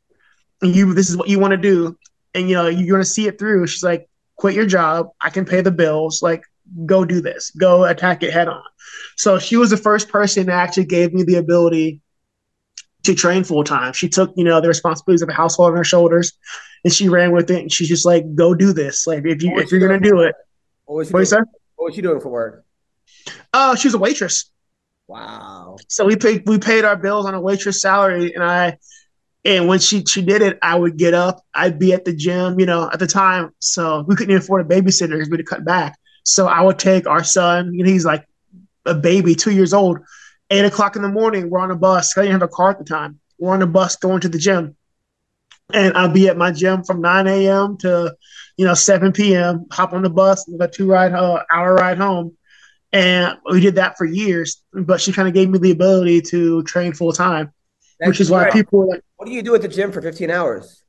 and 0.61 0.75
you 0.75 0.95
this 0.95 1.11
is 1.11 1.17
what 1.17 1.29
you 1.29 1.39
want 1.39 1.53
to 1.53 1.57
do, 1.57 1.97
and 2.35 2.49
you 2.49 2.55
know, 2.55 2.69
you're 2.69 2.97
gonna 2.97 3.05
see 3.05 3.27
it 3.27 3.39
through, 3.39 3.67
she's 3.67 3.83
like, 3.83 4.09
quit 4.37 4.55
your 4.55 4.67
job, 4.67 5.09
I 5.21 5.31
can 5.31 5.45
pay 5.45 5.61
the 5.61 5.71
bills, 5.71 6.23
like 6.23 6.45
go 6.87 7.05
do 7.05 7.21
this, 7.21 7.51
go 7.51 7.85
attack 7.85 8.23
it 8.23 8.33
head 8.33 8.49
on. 8.49 8.63
So 9.17 9.39
she 9.39 9.57
was 9.57 9.71
the 9.71 9.77
first 9.77 10.09
person 10.09 10.47
that 10.47 10.55
actually 10.55 10.87
gave 10.87 11.13
me 11.13 11.23
the 11.23 11.37
ability 11.37 12.01
to 13.05 13.15
train 13.15 13.45
full 13.45 13.65
time. 13.65 13.93
She 13.93 14.09
took, 14.09 14.33
you 14.37 14.45
know, 14.45 14.61
the 14.61 14.69
responsibilities 14.69 15.23
of 15.23 15.29
a 15.29 15.33
household 15.33 15.71
on 15.71 15.77
her 15.77 15.85
shoulders 15.85 16.33
and 16.85 16.93
she 16.93 17.09
ran 17.09 17.33
with 17.33 17.51
it 17.51 17.61
and 17.61 17.73
she's 17.73 17.89
just 17.89 18.07
like, 18.07 18.35
go 18.35 18.55
do 18.55 18.73
this. 18.73 19.07
Like 19.07 19.25
if 19.25 19.43
you 19.43 19.57
if 19.59 19.71
you're 19.71 19.81
gonna 19.81 20.01
do 20.01 20.21
it. 20.21 20.35
What 20.85 20.97
was, 20.97 21.13
what, 21.13 21.21
you 21.21 21.27
doing, 21.27 21.45
what 21.77 21.85
was 21.87 21.95
she 21.95 22.03
doing 22.03 22.21
for 22.21 22.29
work? 22.29 22.65
Uh 23.53 23.75
she 23.75 23.89
was 23.89 23.95
a 23.95 23.99
waitress. 23.99 24.51
Wow. 25.09 25.77
So 25.89 26.05
we 26.05 26.17
paid 26.17 26.45
we 26.47 26.59
paid 26.59 26.85
our 26.85 26.97
bills 26.97 27.27
on 27.27 27.35
a 27.35 27.41
waitress 27.41 27.81
salary 27.81 28.35
and 28.35 28.45
I 28.45 28.79
and 29.45 29.67
when 29.67 29.81
she 29.81 30.05
she 30.05 30.23
did 30.23 30.43
it, 30.43 30.59
I 30.63 30.77
would 30.77 30.97
get 30.97 31.15
up, 31.15 31.45
I'd 31.55 31.79
be 31.79 31.93
at 31.93 32.05
the 32.05 32.15
gym, 32.15 32.61
you 32.61 32.67
know, 32.67 32.89
at 32.93 32.99
the 32.99 33.07
time. 33.07 33.51
So 33.59 34.05
we 34.07 34.15
couldn't 34.15 34.31
even 34.31 34.43
afford 34.43 34.65
a 34.65 34.69
babysitter 34.69 35.11
because 35.11 35.29
we 35.29 35.37
had 35.37 35.45
to 35.47 35.51
cut 35.51 35.65
back. 35.65 35.99
So 36.25 36.47
I 36.47 36.61
would 36.61 36.79
take 36.79 37.07
our 37.07 37.25
son, 37.25 37.75
you 37.75 37.85
know, 37.85 37.91
he's 37.91 38.05
like 38.05 38.27
a 38.87 38.95
baby, 38.95 39.35
two 39.35 39.51
years 39.53 39.73
old, 39.73 39.99
eight 40.51 40.65
o'clock 40.65 40.97
in 40.97 41.03
the 41.03 41.09
morning, 41.09 41.51
we're 41.51 41.61
on 41.61 41.71
a 41.71 41.77
bus. 41.77 42.17
I 42.17 42.23
didn't 42.23 42.33
have 42.33 42.43
a 42.43 42.49
car 42.49 42.71
at 42.71 42.79
the 42.79 42.85
time. 42.85 43.19
We're 43.39 43.55
on 43.55 43.63
a 43.63 43.67
bus 43.67 43.97
going 43.97 44.21
to 44.21 44.29
the 44.29 44.39
gym 44.39 44.77
and 45.73 45.97
I'll 45.97 46.13
be 46.13 46.29
at 46.29 46.37
my 46.37 46.53
gym 46.53 46.85
from 46.85 47.01
9 47.01 47.27
a.m. 47.27 47.77
to 47.79 48.15
you 48.57 48.67
know 48.67 48.75
7 48.75 49.13
p.m. 49.13 49.67
Hop 49.73 49.93
on 49.93 50.03
the 50.03 50.11
bus, 50.11 50.49
a 50.61 50.69
two 50.69 50.91
ride 50.91 51.13
uh, 51.13 51.43
hour 51.53 51.75
ride 51.75 51.99
home, 51.99 52.37
and 52.93 53.39
we 53.51 53.61
did 53.61 53.77
that 53.77 53.97
for 53.97 54.05
years. 54.05 54.63
But 54.73 55.01
she 55.01 55.13
kind 55.13 55.29
of 55.29 55.35
gave 55.35 55.49
me 55.49 55.59
the 55.59 55.71
ability 55.71 56.23
to 56.23 56.63
train 56.65 56.93
full 56.93 57.13
time, 57.13 57.53
which 58.01 58.21
is 58.21 58.31
why 58.31 58.51
people 58.51 58.89
like, 58.89 59.03
"What 59.17 59.27
do 59.27 59.33
you 59.33 59.43
do 59.43 59.55
at 59.55 59.63
the 59.63 59.69
gym 59.69 59.93
for 59.93 60.03
15 60.03 60.31
hours?" 60.31 60.82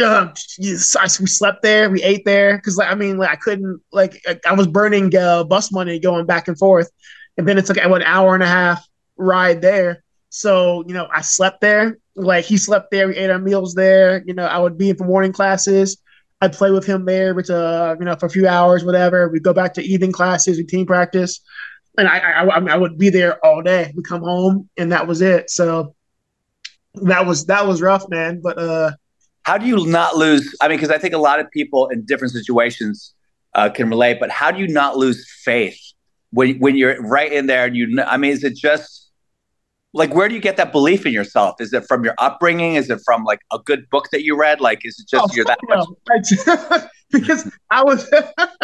Uh, 0.00 0.28
we 0.58 0.74
slept 0.74 1.62
there, 1.62 1.88
we 1.88 2.02
ate 2.02 2.24
there 2.24 2.56
because 2.56 2.76
like 2.76 2.90
I 2.90 2.94
mean 2.94 3.16
like 3.16 3.30
I 3.30 3.36
couldn't 3.36 3.80
like 3.92 4.20
I 4.46 4.52
was 4.52 4.66
burning 4.66 5.14
uh, 5.16 5.44
bus 5.44 5.70
money 5.72 5.98
going 6.00 6.26
back 6.26 6.48
and 6.48 6.58
forth, 6.58 6.90
and 7.36 7.46
then 7.46 7.58
it's 7.58 7.68
like 7.68 7.78
an 7.78 8.02
hour 8.02 8.34
and 8.34 8.42
a 8.42 8.48
half 8.48 8.86
ride 9.16 9.62
there. 9.62 10.02
So 10.30 10.84
you 10.86 10.94
know 10.94 11.08
I 11.12 11.20
slept 11.20 11.60
there 11.60 11.98
like 12.18 12.44
he 12.44 12.56
slept 12.56 12.90
there. 12.90 13.08
We 13.08 13.16
ate 13.16 13.30
our 13.30 13.38
meals 13.38 13.74
there. 13.74 14.22
You 14.26 14.34
know, 14.34 14.44
I 14.44 14.58
would 14.58 14.76
be 14.76 14.90
in 14.90 14.96
for 14.96 15.04
morning 15.04 15.32
classes. 15.32 15.98
I'd 16.40 16.52
play 16.52 16.70
with 16.70 16.86
him 16.86 17.04
there, 17.04 17.34
which 17.34 17.50
uh, 17.50 17.96
you 17.98 18.04
know, 18.04 18.14
for 18.16 18.26
a 18.26 18.30
few 18.30 18.46
hours, 18.46 18.84
whatever. 18.84 19.28
We'd 19.28 19.42
go 19.42 19.52
back 19.52 19.74
to 19.74 19.82
evening 19.82 20.12
classes, 20.12 20.56
we 20.56 20.64
team 20.64 20.86
practice, 20.86 21.40
and 21.96 22.06
I, 22.06 22.18
I, 22.18 22.44
I, 22.44 22.58
I 22.58 22.76
would 22.76 22.98
be 22.98 23.10
there 23.10 23.44
all 23.44 23.62
day. 23.62 23.92
We 23.96 24.02
come 24.02 24.22
home, 24.22 24.68
and 24.76 24.92
that 24.92 25.06
was 25.06 25.20
it. 25.20 25.50
So 25.50 25.94
that 26.94 27.26
was 27.26 27.46
that 27.46 27.66
was 27.66 27.82
rough, 27.82 28.08
man. 28.08 28.40
But 28.42 28.58
uh, 28.58 28.92
how 29.48 29.56
do 29.56 29.64
you 29.64 29.86
not 29.86 30.14
lose? 30.14 30.54
I 30.60 30.68
mean, 30.68 30.76
because 30.76 30.90
I 30.90 30.98
think 30.98 31.14
a 31.14 31.18
lot 31.18 31.40
of 31.40 31.50
people 31.50 31.88
in 31.88 32.04
different 32.04 32.34
situations 32.34 33.14
uh, 33.54 33.70
can 33.70 33.88
relate. 33.88 34.20
But 34.20 34.28
how 34.28 34.50
do 34.50 34.60
you 34.60 34.68
not 34.68 34.98
lose 34.98 35.26
faith 35.42 35.80
when 36.32 36.58
when 36.58 36.76
you're 36.76 37.00
right 37.00 37.32
in 37.32 37.46
there? 37.46 37.64
And 37.64 37.74
you, 37.74 37.98
I 38.06 38.18
mean, 38.18 38.30
is 38.30 38.44
it 38.44 38.54
just 38.54 39.10
like 39.94 40.14
where 40.14 40.28
do 40.28 40.34
you 40.34 40.40
get 40.42 40.58
that 40.58 40.70
belief 40.70 41.06
in 41.06 41.14
yourself 41.14 41.62
is 41.62 41.72
it 41.72 41.82
from 41.88 42.04
your 42.04 42.14
upbringing 42.18 42.74
is 42.74 42.90
it 42.90 43.00
from 43.06 43.24
like 43.24 43.40
a 43.50 43.58
good 43.58 43.88
book 43.88 44.10
that 44.12 44.22
you 44.22 44.38
read 44.38 44.60
like 44.60 44.84
is 44.84 44.98
it 45.00 45.08
just 45.08 45.30
oh, 45.30 45.34
you're 45.34 45.46
that 45.46 45.58
no. 45.66 45.96
much 46.10 46.84
because 47.10 47.50
i 47.70 47.82
was 47.82 48.06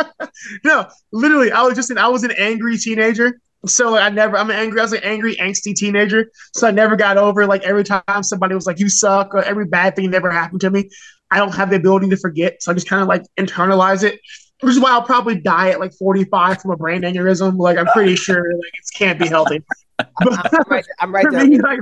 no 0.64 0.86
literally 1.12 1.50
i 1.50 1.62
was 1.62 1.74
just 1.74 1.90
an 1.90 1.96
i 1.96 2.06
was 2.06 2.24
an 2.24 2.32
angry 2.32 2.76
teenager 2.76 3.40
so 3.66 3.96
i 3.96 4.08
never 4.08 4.36
i'm 4.36 4.50
an 4.50 4.56
angry 4.56 4.80
i 4.80 4.82
was 4.82 4.92
an 4.92 5.02
angry 5.02 5.36
angsty 5.36 5.74
teenager 5.74 6.30
so 6.54 6.66
i 6.66 6.70
never 6.70 6.96
got 6.96 7.16
over 7.16 7.46
like 7.46 7.62
every 7.62 7.84
time 7.84 8.22
somebody 8.22 8.54
was 8.54 8.66
like 8.66 8.78
you 8.78 8.88
suck 8.88 9.34
or 9.34 9.42
every 9.42 9.66
bad 9.66 9.96
thing 9.96 10.10
never 10.10 10.30
happened 10.30 10.60
to 10.60 10.70
me 10.70 10.88
i 11.30 11.38
don't 11.38 11.54
have 11.54 11.70
the 11.70 11.76
ability 11.76 12.08
to 12.08 12.16
forget 12.16 12.62
so 12.62 12.70
i 12.70 12.74
just 12.74 12.88
kind 12.88 13.02
of 13.02 13.08
like 13.08 13.22
internalize 13.38 14.02
it 14.02 14.20
which 14.64 14.72
is 14.72 14.80
why 14.80 14.90
I'll 14.90 15.02
probably 15.02 15.38
die 15.40 15.70
at 15.70 15.80
like 15.80 15.92
45 15.92 16.62
from 16.62 16.70
a 16.70 16.76
brain 16.76 17.02
aneurysm. 17.02 17.58
Like 17.58 17.76
I'm 17.76 17.86
pretty 17.86 18.16
sure 18.16 18.36
like 18.36 18.72
it 18.72 18.96
can't 18.96 19.18
be 19.18 19.28
healthy. 19.28 19.62
I'm 19.98 20.28
right, 20.68 20.84
I'm 21.00 21.14
right 21.14 21.26
there. 21.30 21.46
Me, 21.46 21.60
like, 21.60 21.80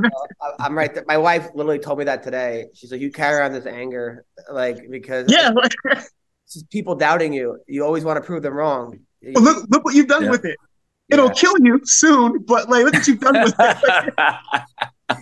I'm 0.59 0.77
right 0.77 0.93
there. 0.93 1.05
My 1.07 1.17
wife 1.17 1.49
literally 1.55 1.79
told 1.79 1.99
me 1.99 2.05
that 2.05 2.23
today. 2.23 2.67
She's 2.75 2.93
like, 2.93 3.01
"You 3.01 3.11
carry 3.11 3.43
on 3.43 3.53
this 3.53 3.67
anger, 3.67 4.25
like 4.51 4.91
because 4.91 5.31
yeah, 5.31 5.51
like, 5.55 5.73
people 6.71 6.95
doubting 6.95 7.33
you. 7.33 7.59
You 7.67 7.85
always 7.85 8.05
want 8.05 8.17
to 8.17 8.21
prove 8.21 8.43
them 8.43 8.55
wrong. 8.55 8.99
Well, 9.23 9.45
look, 9.45 9.67
look 9.71 9.85
what 9.85 9.95
you've 9.95 10.09
done 10.09 10.25
yeah. 10.25 10.31
with 10.31 10.45
it. 10.45 10.59
It'll 11.13 11.27
yeah. 11.27 11.33
kill 11.33 11.55
you 11.61 11.81
soon, 11.85 12.39
but 12.45 12.69
like, 12.69 12.85
look 12.85 12.95
what 12.95 13.07
you've 13.07 13.21
done 13.21 13.43
with 13.43 13.55
it. 13.59 14.15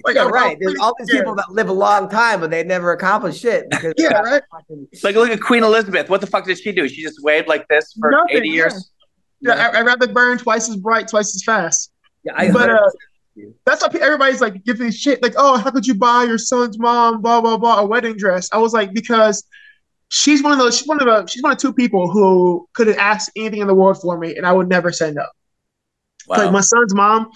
Like, 0.05 0.14
yeah, 0.14 0.28
right. 0.28 0.57
There's 0.61 0.78
all 0.78 0.95
these 1.01 1.11
people 1.11 1.34
that 1.34 1.51
live 1.51 1.68
a 1.68 1.72
long 1.72 2.09
time, 2.09 2.38
but 2.38 2.51
they 2.51 2.62
never 2.62 2.93
accomplish 2.93 3.41
shit. 3.41 3.68
Because 3.70 3.95
yeah, 3.97 4.20
right. 4.20 4.43
Like, 5.03 5.16
look 5.16 5.30
at 5.30 5.41
Queen 5.41 5.64
Elizabeth. 5.64 6.09
What 6.09 6.20
the 6.20 6.28
fuck 6.28 6.45
did 6.45 6.61
she 6.61 6.70
do? 6.70 6.88
She 6.88 7.03
just 7.03 7.20
waved 7.24 7.49
like 7.49 7.66
this 7.66 7.93
for 7.99 8.12
Nothing, 8.12 8.36
80 8.36 8.49
years. 8.49 8.91
Yeah, 9.41 9.57
yeah. 9.57 9.68
I, 9.68 9.80
would 9.80 9.86
rather 9.86 10.07
burn 10.07 10.38
twice 10.38 10.68
as 10.68 10.76
bright, 10.76 11.09
twice 11.09 11.34
as 11.34 11.43
fast. 11.43 11.93
Yeah, 12.22 12.34
I 12.36 12.53
but 12.53 12.70
uh, 12.70 12.91
that's 13.64 13.82
why 13.82 13.99
everybody's 14.01 14.41
like 14.41 14.64
giving 14.64 14.91
shit. 14.91 15.22
Like, 15.22 15.34
oh, 15.36 15.57
how 15.57 15.70
could 15.70 15.86
you 15.86 15.95
buy 15.95 16.24
your 16.24 16.38
son's 16.38 16.78
mom, 16.78 17.22
blah 17.22 17.41
blah 17.41 17.57
blah, 17.57 17.80
a 17.80 17.86
wedding 17.86 18.16
dress? 18.16 18.49
I 18.53 18.59
was 18.59 18.72
like, 18.72 18.93
because 18.93 19.45
she's 20.09 20.43
one 20.43 20.53
of 20.53 20.59
those. 20.59 20.76
She's 20.76 20.86
one 20.86 21.01
of 21.01 21.07
the. 21.07 21.26
She's 21.30 21.43
one 21.43 21.53
of 21.53 21.59
two 21.59 21.72
people 21.72 22.11
who 22.11 22.68
could 22.74 22.86
have 22.88 22.99
asked 22.99 23.30
anything 23.36 23.61
in 23.61 23.66
the 23.66 23.74
world 23.74 24.01
for 24.01 24.18
me, 24.18 24.36
and 24.36 24.47
I 24.47 24.53
would 24.53 24.68
never 24.68 24.93
say 24.93 25.11
no. 25.11 25.24
Wow. 26.30 26.36
Like 26.36 26.52
my 26.52 26.60
son's 26.60 26.94
mom, 26.94 27.30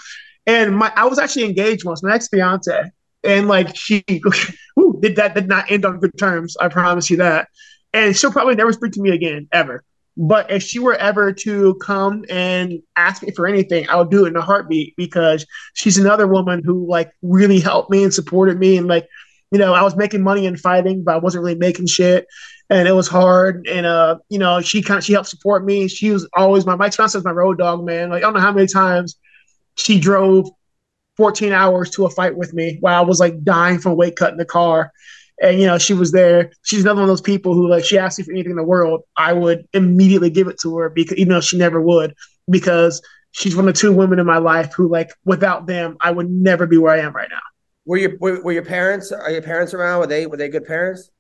and 0.47 0.77
my 0.77 0.93
I 0.95 1.07
was 1.07 1.19
actually 1.19 1.45
engaged 1.45 1.85
once, 1.85 2.03
my 2.03 2.15
ex 2.15 2.29
fiance, 2.29 2.91
and 3.25 3.49
like 3.49 3.75
she 3.77 4.05
ooh, 4.79 4.99
did 5.01 5.17
that 5.17 5.35
did 5.35 5.49
not 5.49 5.71
end 5.71 5.85
on 5.85 5.99
good 5.99 6.17
terms. 6.17 6.57
I 6.59 6.69
promise 6.69 7.11
you 7.11 7.17
that. 7.17 7.49
And 7.93 8.17
she'll 8.17 8.33
probably 8.33 8.55
never 8.55 8.73
speak 8.73 8.93
to 8.93 9.01
me 9.01 9.11
again 9.11 9.49
ever. 9.53 9.85
But 10.17 10.51
if 10.51 10.63
she 10.63 10.79
were 10.79 10.95
ever 10.95 11.33
to 11.33 11.75
come 11.83 12.25
and 12.31 12.81
ask 12.95 13.23
me 13.23 13.33
for 13.33 13.49
anything, 13.49 13.89
I 13.89 13.97
would 13.97 14.11
do 14.11 14.25
it 14.25 14.29
in 14.29 14.37
a 14.37 14.43
heartbeat 14.43 14.95
because 14.97 15.45
she's 15.75 15.99
another 15.99 16.29
woman 16.29 16.63
who 16.65 16.89
like 16.89 17.11
really 17.23 17.59
helped 17.59 17.91
me 17.91 18.05
and 18.05 18.15
supported 18.15 18.59
me 18.59 18.77
and 18.77 18.87
like 18.87 19.09
you 19.51 19.59
know, 19.59 19.73
I 19.73 19.83
was 19.83 19.95
making 19.95 20.25
money 20.25 20.47
in 20.47 20.57
fighting, 20.57 21.05
but 21.05 21.15
I 21.15 21.19
wasn't 21.19 21.45
really 21.45 21.57
making 21.57 21.87
shit. 21.87 22.27
And 22.71 22.89
it 22.89 22.93
was 22.93 23.09
hard. 23.09 23.67
And 23.71 23.87
uh, 23.87 24.19
you 24.29 24.39
know, 24.39 24.61
she 24.61 24.83
kind 24.83 24.99
of 24.99 25.05
she 25.05 25.13
helped 25.13 25.29
support 25.29 25.65
me. 25.65 25.89
She 25.89 26.11
was 26.11 26.29
always 26.35 26.67
my 26.67 26.77
Mike 26.77 26.93
Spencer 26.93 27.19
was 27.19 27.25
my 27.25 27.31
road 27.31 27.59
dog, 27.59 27.85
man. 27.85 28.11
Like 28.11 28.19
I 28.19 28.27
don't 28.27 28.35
know 28.35 28.41
how 28.41 28.53
many 28.53 28.67
times 28.67 29.17
she 29.77 29.99
drove 30.01 30.49
14 31.17 31.53
hours 31.53 31.91
to 31.91 32.07
a 32.07 32.11
fight 32.11 32.37
with 32.37 32.53
me 32.55 32.79
while 32.81 33.01
I 33.01 33.07
was 33.07 33.21
like 33.21 33.43
dying 33.45 33.79
from 33.79 33.97
weight 33.97 34.17
cut 34.17 34.33
in 34.33 34.39
the 34.39 34.45
car. 34.45 34.93
And 35.43 35.61
you 35.61 35.67
know, 35.67 35.79
she 35.79 35.95
was 35.95 36.13
there. 36.13 36.51
She's 36.63 36.83
another 36.83 37.01
one 37.01 37.05
of 37.05 37.09
those 37.09 37.21
people 37.21 37.55
who 37.55 37.69
like 37.69 37.85
she 37.85 37.99
asked 37.99 38.19
me 38.19 38.25
for 38.25 38.33
anything 38.33 38.53
in 38.53 38.57
the 38.57 38.63
world, 38.63 39.03
I 39.17 39.33
would 39.33 39.67
immediately 39.73 40.31
give 40.31 40.49
it 40.49 40.61
to 40.61 40.77
her 40.79 40.91
because 40.91 41.19
even 41.19 41.35
though 41.35 41.41
she 41.41 41.59
never 41.59 41.81
would, 41.81 42.15
because 42.49 43.03
she's 43.33 43.57
one 43.57 43.69
of 43.69 43.75
the 43.75 43.79
two 43.79 43.93
women 43.93 44.19
in 44.19 44.27
my 44.27 44.39
life 44.39 44.73
who 44.73 44.89
like 44.89 45.11
without 45.25 45.67
them, 45.67 45.97
I 46.01 46.13
would 46.13 46.31
never 46.31 46.67
be 46.67 46.79
where 46.79 46.95
I 46.95 47.01
am 47.01 47.13
right 47.13 47.29
now. 47.31 47.41
Were 47.85 47.99
your 47.99 48.17
were, 48.19 48.43
were 48.43 48.53
your 48.53 48.65
parents 48.65 49.13
are 49.13 49.31
your 49.31 49.43
parents 49.43 49.75
around? 49.75 50.01
Were 50.01 50.07
they 50.07 50.27
were 50.27 50.37
they 50.37 50.49
good 50.49 50.65
parents? 50.65 51.11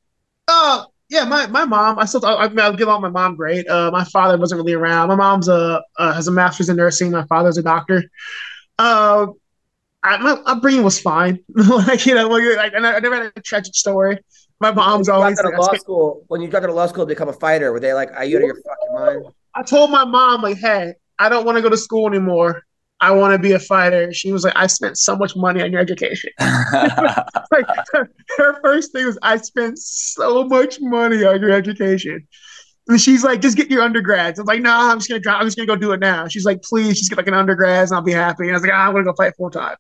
Uh 0.49 0.85
yeah, 1.09 1.25
my, 1.25 1.47
my 1.47 1.65
mom. 1.65 1.99
I 1.99 2.07
still 2.07 2.25
I 2.25 2.49
mean 2.49 2.61
I'll 2.61 2.77
give 2.77 2.89
all 2.89 3.01
my 3.01 3.11
mom 3.11 3.37
great. 3.37 3.69
Uh, 3.69 3.91
my 3.91 4.05
father 4.05 4.39
wasn't 4.39 4.61
really 4.61 4.73
around. 4.73 5.09
My 5.09 5.17
mom's 5.17 5.49
a 5.49 5.83
uh, 5.99 6.13
has 6.13 6.29
a 6.29 6.33
master's 6.33 6.69
in 6.69 6.77
nursing. 6.77 7.11
My 7.11 7.25
father's 7.27 7.59
a 7.59 7.63
doctor. 7.63 8.05
Uh, 8.79 9.27
I, 10.03 10.19
my 10.19 10.33
upbringing 10.47 10.83
was 10.83 11.01
fine. 11.01 11.41
like 11.55 12.07
you 12.07 12.15
know, 12.15 12.29
like 12.29 12.73
and 12.75 12.87
I 12.87 12.99
never 12.99 13.17
had 13.17 13.33
a 13.37 13.41
tragic 13.41 13.75
story. 13.75 14.19
My 14.61 14.71
mom's 14.71 15.09
when 15.09 15.17
always 15.17 15.41
got 15.41 15.51
to 15.51 15.57
law 15.61 15.75
school. 15.75 16.25
When 16.29 16.41
you 16.41 16.49
got 16.49 16.61
to 16.61 16.73
law 16.73 16.87
school 16.87 17.05
to 17.05 17.09
become 17.09 17.29
a 17.29 17.33
fighter, 17.33 17.73
were 17.73 17.81
they 17.81 17.93
like, 17.93 18.11
"Are 18.13 18.25
you 18.25 18.39
out 18.39 18.43
of 18.43 18.47
your 18.47 18.57
fucking 18.57 18.95
mind?" 18.95 19.35
I 19.55 19.63
told 19.63 19.91
my 19.91 20.05
mom 20.05 20.43
like, 20.43 20.59
"Hey, 20.59 20.95
I 21.19 21.29
don't 21.29 21.45
want 21.45 21.57
to 21.57 21.63
go 21.63 21.69
to 21.69 21.77
school 21.77 22.07
anymore. 22.07 22.63
I 23.01 23.11
want 23.11 23.33
to 23.33 23.39
be 23.39 23.53
a 23.53 23.59
fighter." 23.59 24.13
She 24.13 24.33
was 24.33 24.45
like, 24.45 24.55
"I 24.57 24.67
spent 24.69 24.97
so 24.99 25.17
much 25.17 25.37
money 25.37 25.63
on 25.63 25.73
your 25.73 25.81
education." 25.81 26.31
like 26.41 27.67
her 28.45 28.61
first 28.63 28.93
thing 28.93 29.07
was, 29.07 29.19
"I 29.23 29.37
spent 29.39 29.79
so 29.79 30.45
much 30.45 30.79
money 30.81 31.25
on 31.25 31.41
your 31.41 31.51
education." 31.51 32.27
And 32.87 33.01
she's 33.01 33.25
like, 33.25 33.41
just 33.41 33.57
get 33.57 33.71
your 33.71 33.81
undergrads. 33.83 34.39
I'm 34.39 34.45
like, 34.45 34.61
no, 34.61 34.69
nah, 34.69 34.93
I'm 34.93 34.99
just 34.99 35.09
gonna 35.09 35.21
drop. 35.21 35.41
I'm 35.41 35.47
just 35.47 35.57
gonna 35.57 35.67
go 35.67 35.77
do 35.77 35.93
it 35.93 36.01
now. 36.01 36.29
She's 36.29 36.45
like, 36.45 36.63
please, 36.63 36.99
just 36.99 37.09
get 37.09 37.17
like 37.17 37.29
an 37.29 37.33
undergrads 37.35 37.91
and 37.91 37.97
I'll 37.97 38.05
be 38.05 38.13
happy. 38.13 38.45
And 38.45 38.51
I 38.51 38.55
was 38.55 38.63
like, 38.63 38.73
ah, 38.75 38.89
I'm 38.89 38.93
gonna 38.93 39.05
go 39.05 39.15
fight 39.15 39.35
full 39.37 39.51
time. 39.51 39.77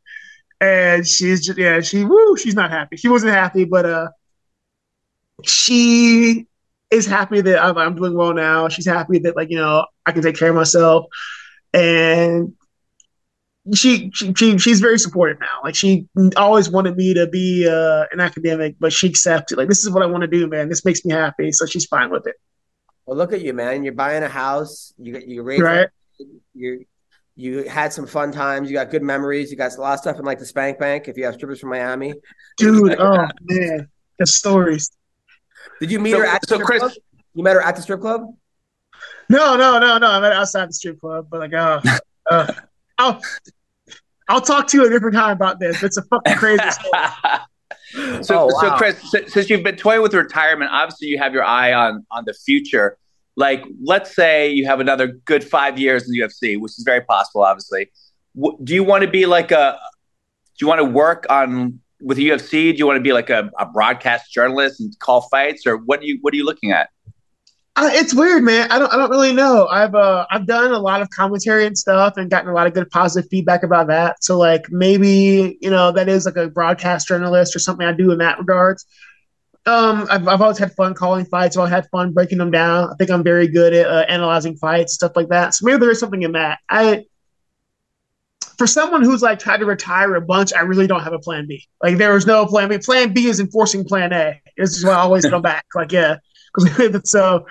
And 0.61 1.07
she's 1.07 1.45
just, 1.45 1.59
yeah, 1.59 1.83
she, 1.83 2.05
woo, 2.05 2.37
she's 2.39 2.55
not 2.55 2.71
happy. 2.71 2.97
She 2.97 3.09
wasn't 3.09 3.35
happy, 3.35 3.65
but 3.65 3.85
uh, 3.85 4.09
she 5.45 6.47
is 6.91 7.07
happy 7.07 7.41
that 7.41 7.63
I'm, 7.63 7.77
I'm 7.77 7.95
doing 7.95 8.15
well 8.15 8.33
now. 8.33 8.69
She's 8.69 8.87
happy 8.87 9.19
that 9.21 9.37
like 9.37 9.51
you 9.51 9.57
know 9.57 9.87
I 10.07 10.13
can 10.13 10.23
take 10.23 10.37
care 10.37 10.51
of 10.51 10.55
myself, 10.55 11.07
and 11.73 12.55
she, 13.75 14.11
she, 14.13 14.35
she 14.35 14.59
she's 14.59 14.81
very 14.81 14.99
supportive 14.99 15.41
now. 15.41 15.61
Like 15.63 15.75
she 15.75 16.07
always 16.37 16.69
wanted 16.69 16.97
me 16.97 17.15
to 17.15 17.27
be 17.27 17.67
uh, 17.69 18.05
an 18.13 18.21
academic, 18.21 18.77
but 18.79 18.93
she 18.93 19.07
accepted. 19.09 19.57
Like 19.57 19.69
this 19.69 19.85
is 19.85 19.91
what 19.91 20.03
I 20.03 20.07
want 20.07 20.23
to 20.23 20.27
do, 20.27 20.47
man. 20.47 20.69
This 20.69 20.85
makes 20.85 21.05
me 21.05 21.13
happy, 21.13 21.51
so 21.53 21.65
she's 21.65 21.87
fine 21.87 22.11
with 22.11 22.27
it. 22.27 22.35
Well, 23.07 23.17
look 23.17 23.33
at 23.33 23.41
you, 23.41 23.55
man. 23.55 23.85
You're 23.85 23.95
buying 23.95 24.23
a 24.23 24.29
house. 24.29 24.93
You 24.99 25.19
you 25.27 25.43
raised 25.43 25.63
right. 25.63 25.89
You 26.55 26.85
you 27.37 27.65
had 27.69 27.93
some 27.93 28.07
fun 28.07 28.33
times. 28.33 28.71
You 28.71 28.77
got 28.77 28.91
good 28.91 29.03
memories. 29.03 29.51
You 29.51 29.57
got 29.57 29.75
a 29.75 29.81
lot 29.81 29.95
of 29.95 30.01
stuff 30.01 30.19
in 30.19 30.25
like 30.25 30.39
the 30.39 30.47
Spank 30.47 30.79
Bank. 30.79 31.09
If 31.09 31.17
you 31.17 31.25
have 31.25 31.35
strippers 31.35 31.61
from 31.61 31.71
Miami, 31.71 32.15
dude. 32.59 32.97
oh 32.99 33.27
man, 33.43 33.89
the 34.19 34.27
stories. 34.27 34.91
Did 35.81 35.91
you 35.91 36.01
meet 36.01 36.13
So- 36.13 36.19
her 36.19 36.27
at 36.27 36.41
the 36.43 36.47
so 36.49 36.55
strip 36.57 36.67
Chris- 36.67 36.81
club? 36.81 36.93
You 37.35 37.43
met 37.43 37.55
her 37.55 37.63
at 37.63 37.77
the 37.77 37.83
strip 37.83 38.01
club? 38.01 38.23
No, 39.29 39.57
no, 39.57 39.79
no, 39.79 39.99
no. 39.99 40.07
I 40.07 40.21
met 40.21 40.33
outside 40.33 40.69
the 40.69 40.73
strip 40.73 41.01
club, 41.01 41.27
but 41.31 41.41
like, 41.41 41.53
uh, 41.55 41.81
uh, 42.31 42.53
I'll 42.97 43.21
I'll 44.29 44.41
talk 44.41 44.67
to 44.69 44.79
you 44.79 44.87
a 44.87 44.91
different 44.91 45.15
time 45.17 45.33
about 45.33 45.61
this. 45.61 45.83
It's 45.83 45.97
a 45.97 46.03
fucking 46.03 46.37
crazy 46.37 46.63
story. 46.71 48.23
so, 48.25 48.49
Oh, 48.51 48.61
so. 48.61 48.71
Chris, 48.77 48.99
si- 49.11 49.29
since 49.29 49.51
you've 49.51 49.63
been 49.63 49.77
toying 49.77 50.03
with 50.03 50.15
retirement, 50.15 50.71
obviously 50.73 51.09
you 51.09 51.19
have 51.19 51.33
your 51.35 51.45
eye 51.45 51.73
on 51.73 52.07
on 52.11 52.25
the 52.27 52.35
future. 52.35 52.97
Like, 53.37 53.65
let's 53.83 54.15
say 54.15 54.51
you 54.51 54.65
have 54.67 54.81
another 54.81 55.09
good 55.09 55.43
five 55.45 55.79
years 55.79 56.05
in 56.07 56.13
the 56.13 56.21
UFC, 56.21 56.59
which 56.61 56.73
is 56.73 56.83
very 56.85 57.01
possible, 57.03 57.43
obviously. 57.43 57.91
W- 58.37 58.57
do 58.63 58.75
you 58.75 58.85
want 58.85 59.03
to 59.05 59.11
be 59.11 59.27
like 59.27 59.51
a? 59.51 59.79
Do 60.59 60.65
you 60.65 60.69
want 60.69 60.79
to 60.79 60.85
work 60.85 61.27
on 61.29 61.81
with 62.01 62.17
the 62.17 62.29
UFC? 62.31 62.71
Do 62.73 62.79
you 62.79 62.87
want 62.87 62.97
to 62.97 63.03
be 63.03 63.13
like 63.13 63.31
a, 63.31 63.51
a 63.59 63.67
broadcast 63.67 64.33
journalist 64.33 64.81
and 64.81 64.97
call 65.01 65.23
fights, 65.23 65.67
or 65.67 65.77
what 65.79 66.01
do 66.01 66.07
you 66.07 66.19
what 66.21 66.33
are 66.33 66.37
you 66.37 66.45
looking 66.45 66.71
at? 66.71 66.91
Uh, 67.77 67.91
it's 67.93 68.15
weird, 68.15 68.45
man. 68.45 68.71
I 68.71 68.79
don't 68.79 68.93
I 68.93 68.97
don't 68.97 69.11
really 69.11 69.33
know. 69.33 69.67
I've 69.67 69.97
uh 69.97 70.27
I've 70.31 70.47
done 70.47 70.73
a 70.73 70.79
lot 70.79 71.03
of 71.03 71.11
commentary 71.11 71.67
and 71.67 71.77
stuff 71.77 72.17
and 72.17 72.31
gotten 72.31 72.49
a 72.49 72.55
lot 72.55 72.69
of 72.69 72.73
good 72.73 72.89
positive 72.91 73.29
feedback 73.29 73.65
about 73.65 73.89
that. 73.89 74.23
So 74.23 74.39
like 74.39 74.71
maybe 74.71 75.59
you 75.61 75.71
know 75.71 75.91
that 75.91 76.09
is 76.09 76.25
like 76.25 76.37
a 76.37 76.49
broadcast 76.49 77.09
journalist 77.09 77.57
or 77.57 77.59
something 77.59 77.85
I 77.85 77.93
do 77.93 78.13
in 78.13 78.19
that 78.19 78.39
regards. 78.39 78.87
Um, 79.67 80.07
I've, 80.11 80.29
I've 80.29 80.43
always 80.43 80.59
had 80.59 80.73
fun 80.75 80.95
calling 80.95 81.25
fights. 81.25 81.57
I've 81.57 81.71
had 81.71 81.89
fun 81.91 82.13
breaking 82.13 82.39
them 82.39 82.51
down. 82.51 82.91
I 82.91 82.95
think 82.97 83.11
I'm 83.11 83.25
very 83.25 83.49
good 83.49 83.73
at 83.73 83.87
uh, 83.87 84.05
analyzing 84.09 84.57
fights, 84.57 84.95
stuff 84.95 85.13
like 85.17 85.29
that. 85.29 85.55
So 85.55 85.65
maybe 85.65 85.79
there 85.79 85.91
is 85.91 85.99
something 85.99 86.23
in 86.23 86.33
that. 86.33 86.59
I, 86.69 87.07
for 88.59 88.67
someone 88.67 89.03
who's 89.03 89.23
like 89.23 89.39
tried 89.39 89.59
to 89.59 89.67
retire 89.67 90.15
a 90.17 90.21
bunch, 90.21 90.53
I 90.53 90.61
really 90.61 90.87
don't 90.87 91.03
have 91.03 91.15
a 91.15 91.19
plan 91.19 91.47
B. 91.49 91.67
Like 91.83 91.97
there 91.97 92.13
was 92.13 92.27
no 92.27 92.45
plan 92.47 92.69
B. 92.69 92.77
Plan 92.79 93.15
B 93.15 93.27
is 93.27 93.41
enforcing 93.41 93.85
plan 93.85 94.13
A. 94.13 94.41
This 94.57 94.77
is 94.77 94.85
why 94.85 94.93
I 94.93 94.99
always 94.99 95.25
go 95.25 95.41
back. 95.41 95.65
Like 95.75 95.93
yeah, 95.93 96.17
so 97.05 97.47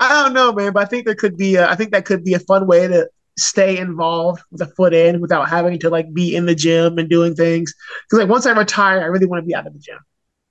I 0.00 0.22
don't 0.22 0.32
know, 0.32 0.52
man. 0.52 0.72
But 0.72 0.82
I 0.82 0.86
think 0.86 1.06
there 1.06 1.14
could 1.14 1.36
be. 1.36 1.56
A, 1.56 1.68
I 1.68 1.74
think 1.76 1.92
that 1.92 2.04
could 2.04 2.24
be 2.24 2.34
a 2.34 2.38
fun 2.40 2.66
way 2.66 2.88
to 2.88 3.08
stay 3.38 3.78
involved 3.78 4.42
with 4.50 4.60
a 4.60 4.66
foot 4.66 4.92
in 4.92 5.20
without 5.20 5.48
having 5.48 5.78
to 5.78 5.88
like 5.90 6.12
be 6.12 6.36
in 6.36 6.46
the 6.46 6.54
gym 6.54 6.98
and 6.98 7.08
doing 7.08 7.34
things. 7.34 7.74
Because 8.04 8.20
like 8.20 8.28
once 8.28 8.46
I 8.46 8.52
retire, 8.52 9.00
I 9.00 9.06
really 9.06 9.26
want 9.26 9.42
to 9.42 9.46
be 9.46 9.54
out 9.54 9.66
of 9.66 9.72
the 9.72 9.78
gym. 9.78 9.98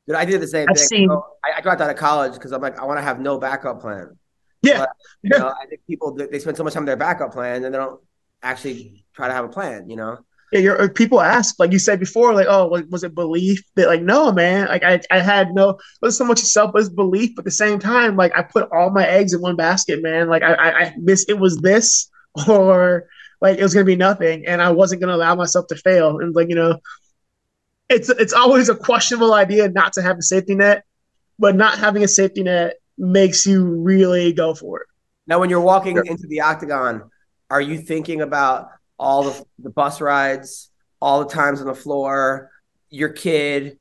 Dude, 0.07 0.15
I 0.15 0.25
did 0.25 0.41
the 0.41 0.47
same 0.47 0.67
I've 0.69 0.77
thing. 0.77 0.87
seen- 0.87 1.09
So 1.09 1.25
I, 1.43 1.57
I 1.57 1.61
dropped 1.61 1.81
out 1.81 1.89
of 1.89 1.95
college 1.95 2.33
because 2.33 2.51
I'm 2.51 2.61
like, 2.61 2.79
I 2.79 2.85
want 2.85 2.97
to 2.97 3.03
have 3.03 3.19
no 3.19 3.37
backup 3.37 3.81
plan. 3.81 4.17
Yeah. 4.63 4.79
But, 4.79 4.89
you 5.21 5.29
know, 5.37 5.49
I 5.49 5.65
think 5.67 5.81
people 5.87 6.13
they 6.13 6.39
spend 6.39 6.57
so 6.57 6.63
much 6.63 6.73
time 6.73 6.81
on 6.81 6.85
their 6.85 6.97
backup 6.97 7.31
plan 7.33 7.63
and 7.63 7.73
they 7.73 7.77
don't 7.77 7.99
actually 8.41 9.05
try 9.13 9.27
to 9.27 9.33
have 9.33 9.45
a 9.45 9.49
plan. 9.49 9.89
You 9.89 9.95
know. 9.97 10.17
Yeah, 10.51 10.59
your 10.59 10.81
uh, 10.81 10.89
people 10.89 11.21
ask, 11.21 11.57
like 11.59 11.71
you 11.71 11.79
said 11.79 11.99
before, 11.99 12.33
like, 12.33 12.47
oh, 12.49 12.67
was, 12.67 12.83
was 12.89 13.03
it 13.03 13.15
belief? 13.15 13.63
That 13.75 13.87
like, 13.87 14.01
no, 14.01 14.31
man. 14.33 14.67
Like 14.67 14.83
I, 14.83 14.99
I 15.09 15.19
had 15.19 15.53
no, 15.53 15.69
it 15.69 15.77
wasn't 16.01 16.17
so 16.17 16.25
much 16.25 16.39
self 16.39 16.73
belief, 16.93 17.31
but 17.35 17.41
at 17.41 17.45
the 17.45 17.51
same 17.51 17.79
time, 17.79 18.17
like 18.17 18.35
I 18.37 18.43
put 18.43 18.69
all 18.71 18.89
my 18.89 19.07
eggs 19.07 19.33
in 19.33 19.41
one 19.41 19.55
basket, 19.55 20.03
man. 20.03 20.27
Like 20.27 20.43
I, 20.43 20.53
I, 20.53 20.79
I 20.79 20.95
this, 20.99 21.25
it 21.29 21.39
was 21.39 21.57
this, 21.57 22.09
or 22.47 23.07
like 23.39 23.59
it 23.59 23.63
was 23.63 23.73
gonna 23.73 23.85
be 23.85 23.95
nothing, 23.95 24.45
and 24.45 24.61
I 24.61 24.71
wasn't 24.71 25.01
gonna 25.01 25.15
allow 25.15 25.35
myself 25.35 25.67
to 25.67 25.75
fail. 25.75 26.19
And 26.19 26.35
like 26.35 26.49
you 26.49 26.55
know, 26.55 26.79
it's 27.89 28.09
it's 28.09 28.33
always 28.33 28.67
a 28.67 28.75
questionable 28.75 29.33
idea 29.33 29.69
not 29.69 29.93
to 29.93 30.01
have 30.01 30.17
a 30.17 30.21
safety 30.21 30.55
net, 30.55 30.83
but 31.39 31.55
not 31.55 31.77
having 31.77 32.03
a 32.03 32.07
safety 32.07 32.43
net 32.43 32.75
makes 32.97 33.45
you 33.45 33.63
really 33.63 34.33
go 34.33 34.53
for 34.53 34.81
it. 34.81 34.87
Now, 35.27 35.39
when 35.39 35.49
you're 35.49 35.61
walking 35.61 35.97
into 35.97 36.27
the 36.27 36.41
octagon, 36.41 37.09
are 37.49 37.61
you 37.61 37.77
thinking 37.77 38.21
about 38.21 38.69
all 39.01 39.23
the, 39.23 39.45
the 39.57 39.71
bus 39.71 39.99
rides, 39.99 40.69
all 41.01 41.23
the 41.23 41.29
times 41.29 41.59
on 41.59 41.65
the 41.65 41.73
floor, 41.73 42.51
your 42.91 43.09
kid, 43.09 43.79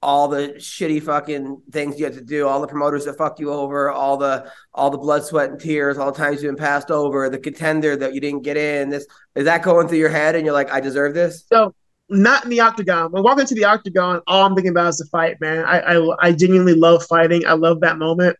all 0.00 0.28
the 0.28 0.54
shitty 0.56 1.00
fucking 1.02 1.62
things 1.70 1.98
you 1.98 2.06
have 2.06 2.14
to 2.14 2.24
do, 2.24 2.48
all 2.48 2.60
the 2.60 2.66
promoters 2.66 3.04
that 3.04 3.18
fucked 3.18 3.38
you 3.38 3.52
over, 3.52 3.90
all 3.90 4.16
the 4.16 4.50
all 4.74 4.90
the 4.90 4.98
blood, 4.98 5.24
sweat, 5.24 5.50
and 5.50 5.60
tears, 5.60 5.98
all 5.98 6.10
the 6.10 6.18
times 6.18 6.42
you've 6.42 6.56
been 6.56 6.64
passed 6.64 6.90
over, 6.90 7.28
the 7.28 7.38
contender 7.38 7.94
that 7.96 8.14
you 8.14 8.20
didn't 8.20 8.42
get 8.42 8.56
in. 8.56 8.88
This 8.88 9.06
is 9.34 9.44
that 9.44 9.62
going 9.62 9.88
through 9.88 9.98
your 9.98 10.08
head, 10.08 10.34
and 10.34 10.44
you're 10.44 10.54
like, 10.54 10.72
I 10.72 10.80
deserve 10.80 11.12
this. 11.14 11.44
So 11.52 11.74
not 12.08 12.44
in 12.44 12.50
the 12.50 12.60
octagon. 12.60 13.12
When 13.12 13.22
walking 13.22 13.46
to 13.46 13.54
the 13.54 13.64
octagon, 13.64 14.22
all 14.26 14.46
I'm 14.46 14.54
thinking 14.54 14.72
about 14.72 14.88
is 14.88 14.98
the 14.98 15.06
fight, 15.06 15.40
man. 15.40 15.64
I, 15.66 15.80
I 15.80 16.16
I 16.20 16.32
genuinely 16.32 16.74
love 16.74 17.04
fighting. 17.04 17.46
I 17.46 17.52
love 17.52 17.80
that 17.82 17.98
moment, 17.98 18.38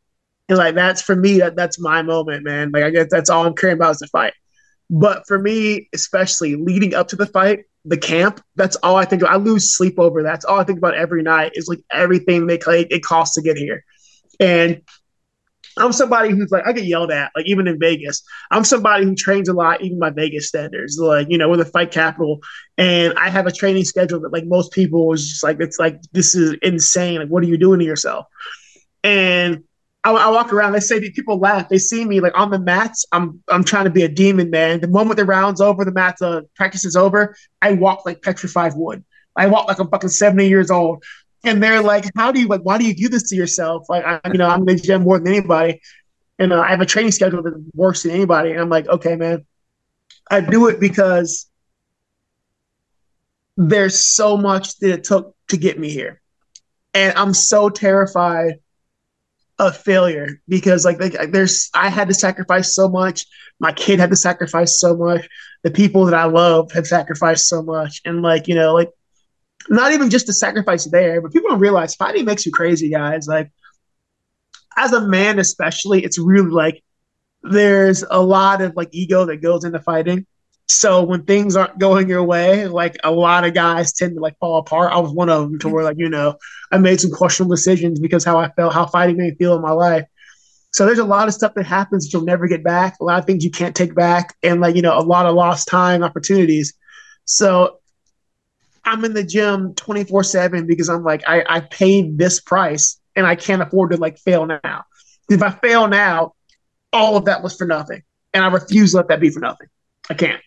and 0.48 0.56
like 0.56 0.74
that's 0.74 1.02
for 1.02 1.14
me. 1.14 1.38
That 1.38 1.56
that's 1.56 1.78
my 1.78 2.00
moment, 2.02 2.42
man. 2.42 2.70
Like 2.72 2.84
I 2.84 2.90
guess 2.90 3.08
that's 3.10 3.28
all 3.28 3.46
I'm 3.46 3.54
caring 3.54 3.76
about 3.76 3.92
is 3.92 3.98
the 3.98 4.06
fight. 4.08 4.32
But 4.92 5.26
for 5.26 5.38
me, 5.38 5.88
especially 5.94 6.54
leading 6.54 6.94
up 6.94 7.08
to 7.08 7.16
the 7.16 7.24
fight, 7.24 7.64
the 7.86 7.96
camp, 7.96 8.42
that's 8.56 8.76
all 8.76 8.94
I 8.94 9.06
think. 9.06 9.24
I 9.24 9.36
lose 9.36 9.74
sleep 9.74 9.98
over. 9.98 10.22
that. 10.22 10.28
That's 10.30 10.44
all 10.44 10.60
I 10.60 10.64
think 10.64 10.78
about 10.78 10.94
every 10.94 11.22
night. 11.22 11.52
Is 11.54 11.66
like 11.66 11.80
everything 11.90 12.46
they 12.46 12.58
like, 12.58 12.88
it 12.90 13.02
costs 13.02 13.34
to 13.36 13.42
get 13.42 13.56
here, 13.56 13.84
and 14.38 14.82
I'm 15.78 15.92
somebody 15.92 16.28
who's 16.30 16.50
like 16.50 16.66
I 16.66 16.72
get 16.72 16.84
yelled 16.84 17.10
at, 17.10 17.32
like 17.34 17.46
even 17.46 17.66
in 17.66 17.78
Vegas. 17.80 18.22
I'm 18.50 18.64
somebody 18.64 19.06
who 19.06 19.14
trains 19.14 19.48
a 19.48 19.54
lot, 19.54 19.80
even 19.80 19.98
by 19.98 20.10
Vegas 20.10 20.48
standards. 20.48 20.98
Like 20.98 21.28
you 21.30 21.38
know, 21.38 21.48
we're 21.48 21.56
the 21.56 21.64
fight 21.64 21.90
capital, 21.90 22.40
and 22.76 23.14
I 23.18 23.30
have 23.30 23.46
a 23.46 23.52
training 23.52 23.84
schedule 23.84 24.20
that 24.20 24.32
like 24.32 24.44
most 24.44 24.72
people 24.72 25.06
was 25.06 25.26
just 25.26 25.42
like 25.42 25.56
it's 25.58 25.78
like 25.78 26.02
this 26.12 26.34
is 26.34 26.54
insane. 26.60 27.20
Like 27.20 27.28
what 27.28 27.42
are 27.42 27.48
you 27.48 27.56
doing 27.56 27.78
to 27.80 27.86
yourself? 27.86 28.26
And 29.02 29.64
I, 30.04 30.10
I 30.12 30.30
walk 30.30 30.52
around. 30.52 30.72
They 30.72 30.80
say 30.80 31.00
people 31.10 31.38
laugh. 31.38 31.68
They 31.68 31.78
see 31.78 32.04
me 32.04 32.20
like 32.20 32.36
on 32.36 32.50
the 32.50 32.58
mats. 32.58 33.04
I'm 33.12 33.42
I'm 33.48 33.64
trying 33.64 33.84
to 33.84 33.90
be 33.90 34.02
a 34.02 34.08
demon, 34.08 34.50
man. 34.50 34.80
The 34.80 34.88
moment 34.88 35.16
the 35.16 35.24
round's 35.24 35.60
over, 35.60 35.84
the 35.84 35.92
mats 35.92 36.22
uh, 36.22 36.42
practice 36.56 36.84
is 36.84 36.96
over. 36.96 37.36
I 37.60 37.72
walk 37.74 38.04
like 38.04 38.22
petrified 38.22 38.72
wood. 38.74 39.04
I 39.36 39.46
walk 39.46 39.68
like 39.68 39.78
I'm 39.78 39.88
fucking 39.88 40.10
70 40.10 40.48
years 40.48 40.70
old. 40.70 41.04
And 41.44 41.62
they're 41.62 41.82
like, 41.82 42.04
"How 42.16 42.32
do 42.32 42.40
you 42.40 42.46
like? 42.46 42.62
Why 42.62 42.78
do 42.78 42.84
you 42.86 42.94
do 42.94 43.08
this 43.08 43.28
to 43.30 43.36
yourself?" 43.36 43.86
Like, 43.88 44.04
I, 44.04 44.20
you 44.28 44.38
know, 44.38 44.48
I'm 44.48 44.60
in 44.60 44.76
the 44.76 44.76
gym 44.76 45.02
more 45.02 45.18
than 45.18 45.28
anybody, 45.28 45.80
and 46.38 46.52
uh, 46.52 46.60
I 46.60 46.68
have 46.70 46.80
a 46.80 46.86
training 46.86 47.12
schedule 47.12 47.42
that 47.42 47.64
works 47.74 48.02
than 48.04 48.12
anybody. 48.12 48.52
And 48.52 48.60
I'm 48.60 48.68
like, 48.68 48.86
okay, 48.88 49.16
man, 49.16 49.44
I 50.30 50.40
do 50.40 50.68
it 50.68 50.78
because 50.78 51.48
there's 53.56 53.98
so 53.98 54.36
much 54.36 54.78
that 54.78 54.92
it 54.92 55.04
took 55.04 55.34
to 55.48 55.56
get 55.56 55.78
me 55.78 55.90
here. 55.90 56.20
and 56.94 57.16
I'm 57.16 57.34
so 57.34 57.68
terrified 57.68 58.60
of 59.68 59.76
failure 59.76 60.40
because 60.48 60.84
like, 60.84 61.00
like 61.00 61.32
there's 61.32 61.70
I 61.74 61.88
had 61.88 62.08
to 62.08 62.14
sacrifice 62.14 62.74
so 62.74 62.88
much. 62.88 63.26
My 63.60 63.72
kid 63.72 64.00
had 64.00 64.10
to 64.10 64.16
sacrifice 64.16 64.80
so 64.80 64.96
much. 64.96 65.28
The 65.62 65.70
people 65.70 66.04
that 66.06 66.14
I 66.14 66.24
love 66.24 66.72
have 66.72 66.86
sacrificed 66.86 67.46
so 67.46 67.62
much, 67.62 68.00
and 68.04 68.22
like 68.22 68.48
you 68.48 68.54
know, 68.54 68.74
like 68.74 68.90
not 69.68 69.92
even 69.92 70.10
just 70.10 70.26
the 70.26 70.32
sacrifice 70.32 70.84
there, 70.86 71.20
but 71.20 71.32
people 71.32 71.50
don't 71.50 71.60
realize 71.60 71.94
fighting 71.94 72.24
makes 72.24 72.44
you 72.44 72.52
crazy, 72.52 72.90
guys. 72.90 73.26
Like 73.26 73.50
as 74.76 74.92
a 74.92 75.06
man, 75.06 75.38
especially, 75.38 76.04
it's 76.04 76.18
really 76.18 76.50
like 76.50 76.82
there's 77.42 78.04
a 78.08 78.20
lot 78.20 78.62
of 78.62 78.76
like 78.76 78.88
ego 78.92 79.24
that 79.26 79.42
goes 79.42 79.64
into 79.64 79.80
fighting. 79.80 80.26
So 80.74 81.02
when 81.02 81.24
things 81.24 81.54
aren't 81.54 81.78
going 81.78 82.08
your 82.08 82.24
way, 82.24 82.66
like 82.66 82.96
a 83.04 83.10
lot 83.10 83.44
of 83.44 83.52
guys 83.52 83.92
tend 83.92 84.14
to 84.14 84.20
like 84.20 84.38
fall 84.38 84.58
apart. 84.58 84.90
I 84.90 84.98
was 84.98 85.12
one 85.12 85.28
of 85.28 85.42
them 85.42 85.58
to 85.60 85.68
where 85.68 85.84
like, 85.84 85.98
you 85.98 86.08
know, 86.08 86.36
I 86.72 86.78
made 86.78 86.98
some 86.98 87.10
questionable 87.10 87.54
decisions 87.54 88.00
because 88.00 88.24
how 88.24 88.38
I 88.38 88.48
felt, 88.52 88.72
how 88.72 88.86
fighting 88.86 89.18
made 89.18 89.32
me 89.32 89.36
feel 89.36 89.54
in 89.54 89.60
my 89.60 89.72
life. 89.72 90.06
So 90.70 90.86
there's 90.86 90.98
a 90.98 91.04
lot 91.04 91.28
of 91.28 91.34
stuff 91.34 91.52
that 91.56 91.66
happens 91.66 92.04
that 92.04 92.12
you'll 92.14 92.24
never 92.24 92.48
get 92.48 92.64
back, 92.64 92.96
a 92.98 93.04
lot 93.04 93.18
of 93.18 93.26
things 93.26 93.44
you 93.44 93.50
can't 93.50 93.76
take 93.76 93.94
back, 93.94 94.34
and 94.42 94.62
like, 94.62 94.74
you 94.74 94.80
know, 94.80 94.98
a 94.98 95.00
lot 95.04 95.26
of 95.26 95.34
lost 95.34 95.68
time 95.68 96.02
opportunities. 96.02 96.72
So 97.26 97.80
I'm 98.82 99.04
in 99.04 99.12
the 99.12 99.24
gym 99.24 99.74
24 99.74 100.24
7 100.24 100.66
because 100.66 100.88
I'm 100.88 101.04
like, 101.04 101.22
I, 101.28 101.44
I 101.46 101.60
paid 101.60 102.16
this 102.16 102.40
price 102.40 102.98
and 103.14 103.26
I 103.26 103.36
can't 103.36 103.60
afford 103.60 103.90
to 103.90 103.98
like 103.98 104.16
fail 104.18 104.46
now. 104.46 104.84
If 105.28 105.42
I 105.42 105.50
fail 105.50 105.86
now, 105.86 106.32
all 106.94 107.18
of 107.18 107.26
that 107.26 107.42
was 107.42 107.54
for 107.54 107.66
nothing. 107.66 108.02
And 108.32 108.42
I 108.42 108.48
refuse 108.48 108.92
to 108.92 108.96
let 108.96 109.08
that 109.08 109.20
be 109.20 109.28
for 109.28 109.40
nothing. 109.40 109.68
I 110.08 110.14
can't. 110.14 110.40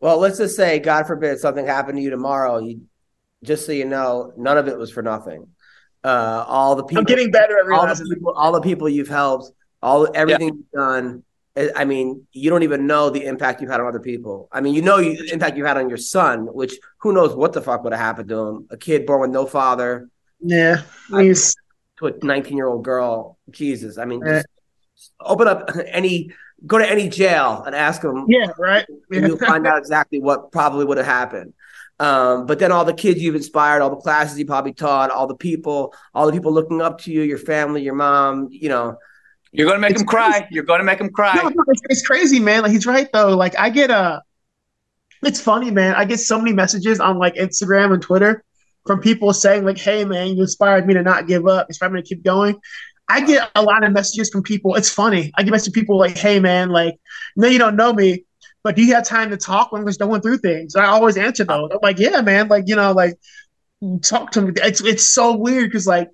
Well, 0.00 0.18
let's 0.18 0.38
just 0.38 0.56
say, 0.56 0.78
God 0.78 1.06
forbid, 1.06 1.38
something 1.38 1.66
happened 1.66 1.98
to 1.98 2.02
you 2.02 2.10
tomorrow. 2.10 2.58
You, 2.58 2.82
just 3.42 3.66
so 3.66 3.72
you 3.72 3.84
know, 3.84 4.32
none 4.36 4.58
of 4.58 4.68
it 4.68 4.78
was 4.78 4.90
for 4.90 5.02
nothing. 5.02 5.46
Uh, 6.04 6.44
all 6.46 6.76
the 6.76 6.84
people, 6.84 7.00
I'm 7.00 7.04
getting 7.04 7.30
better 7.30 7.58
at 7.58 7.70
all 7.70 7.86
the 7.86 8.14
people, 8.14 8.32
all 8.32 8.52
the 8.52 8.60
people 8.60 8.88
you've 8.88 9.08
helped, 9.08 9.50
all 9.82 10.08
everything 10.14 10.48
yeah. 10.48 10.54
you've 10.54 10.70
done. 10.72 11.24
I 11.74 11.84
mean, 11.84 12.24
you 12.32 12.50
don't 12.50 12.62
even 12.62 12.86
know 12.86 13.10
the 13.10 13.24
impact 13.24 13.60
you've 13.60 13.70
had 13.70 13.80
on 13.80 13.88
other 13.88 13.98
people. 13.98 14.48
I 14.52 14.60
mean, 14.60 14.74
you 14.74 14.82
know 14.82 14.98
the 14.98 15.32
impact 15.32 15.56
you've 15.56 15.66
had 15.66 15.76
on 15.76 15.88
your 15.88 15.98
son, 15.98 16.46
which 16.46 16.74
who 16.98 17.12
knows 17.12 17.34
what 17.34 17.52
the 17.52 17.60
fuck 17.60 17.82
would 17.82 17.92
have 17.92 18.00
happened 18.00 18.28
to 18.28 18.38
him? 18.38 18.66
A 18.70 18.76
kid 18.76 19.06
born 19.06 19.22
with 19.22 19.30
no 19.30 19.44
father. 19.44 20.08
Yeah, 20.40 20.82
he's 21.10 21.56
to 21.98 22.06
a 22.06 22.12
19 22.22 22.56
year 22.56 22.68
old 22.68 22.84
girl. 22.84 23.38
Jesus, 23.50 23.98
I 23.98 24.04
mean, 24.04 24.22
yeah. 24.24 24.42
open 25.20 25.48
up 25.48 25.70
any, 25.86 26.32
go 26.66 26.78
to 26.78 26.88
any 26.88 27.08
jail 27.08 27.62
and 27.64 27.74
ask 27.74 28.02
them. 28.02 28.26
Yeah, 28.28 28.46
right. 28.58 28.86
Yeah. 29.10 29.26
you'll 29.26 29.38
find 29.38 29.66
out 29.66 29.78
exactly 29.78 30.20
what 30.20 30.52
probably 30.52 30.84
would 30.84 30.98
have 30.98 31.06
happened. 31.06 31.54
Um, 32.00 32.46
but 32.46 32.58
then 32.58 32.70
all 32.70 32.84
the 32.84 32.94
kids 32.94 33.20
you've 33.20 33.34
inspired, 33.34 33.82
all 33.82 33.90
the 33.90 33.96
classes 33.96 34.38
you 34.38 34.46
probably 34.46 34.72
taught, 34.72 35.10
all 35.10 35.26
the 35.26 35.36
people, 35.36 35.94
all 36.14 36.26
the 36.26 36.32
people 36.32 36.52
looking 36.52 36.80
up 36.80 37.00
to 37.02 37.12
you, 37.12 37.22
your 37.22 37.38
family, 37.38 37.82
your 37.82 37.94
mom, 37.94 38.48
you 38.50 38.68
know. 38.68 38.96
You're 39.50 39.66
going 39.66 39.76
to 39.76 39.80
make 39.80 39.94
them 39.94 40.02
him 40.02 40.06
crazy. 40.06 40.30
cry. 40.30 40.48
You're 40.50 40.64
going 40.64 40.80
to 40.80 40.84
make 40.84 40.98
them 40.98 41.10
cry. 41.10 41.34
No, 41.34 41.48
it's, 41.68 41.82
it's, 41.88 42.06
crazy, 42.06 42.38
man. 42.38 42.62
Like 42.62 42.70
he's 42.70 42.86
right 42.86 43.08
though. 43.12 43.34
Like 43.34 43.58
I 43.58 43.70
get 43.70 43.90
a, 43.90 43.96
uh, 43.96 44.20
it's 45.22 45.40
funny, 45.40 45.70
man. 45.70 45.94
I 45.94 46.04
get 46.04 46.18
so 46.18 46.38
many 46.38 46.52
messages 46.52 47.00
on 47.00 47.18
like 47.18 47.34
Instagram 47.34 47.92
and 47.92 48.02
Twitter 48.02 48.44
from 48.86 49.00
people 49.00 49.32
saying 49.32 49.64
like, 49.64 49.78
"Hey, 49.78 50.04
man, 50.04 50.28
you 50.28 50.42
inspired 50.42 50.86
me 50.86 50.94
to 50.94 51.02
not 51.02 51.26
give 51.26 51.48
up. 51.48 51.66
Inspired 51.68 51.92
me 51.92 52.02
to 52.02 52.06
keep 52.06 52.22
going." 52.22 52.60
I 53.08 53.24
get 53.24 53.50
a 53.54 53.62
lot 53.62 53.84
of 53.84 53.92
messages 53.92 54.30
from 54.30 54.42
people. 54.42 54.74
It's 54.74 54.90
funny. 54.90 55.32
I 55.36 55.42
get 55.42 55.50
messages 55.50 55.72
from 55.72 55.80
people 55.80 55.98
like, 55.98 56.16
"Hey, 56.16 56.40
man, 56.40 56.70
like, 56.70 56.96
no, 57.36 57.48
you 57.48 57.58
don't 57.58 57.76
know 57.76 57.92
me, 57.92 58.24
but 58.62 58.76
do 58.76 58.84
you 58.84 58.94
have 58.94 59.04
time 59.06 59.30
to 59.30 59.36
talk 59.36 59.72
when 59.72 59.84
we're 59.84 59.92
going 59.98 60.20
through 60.20 60.38
things?" 60.38 60.76
I 60.76 60.86
always 60.86 61.16
answer 61.16 61.44
those. 61.44 61.70
I'm 61.72 61.78
like, 61.82 61.98
"Yeah, 61.98 62.20
man, 62.22 62.48
like, 62.48 62.64
you 62.66 62.76
know, 62.76 62.92
like, 62.92 63.14
talk 64.02 64.32
to 64.32 64.42
me." 64.42 64.52
It's 64.56 64.80
it's 64.82 65.10
so 65.12 65.36
weird 65.36 65.70
because 65.70 65.86
like 65.86 66.08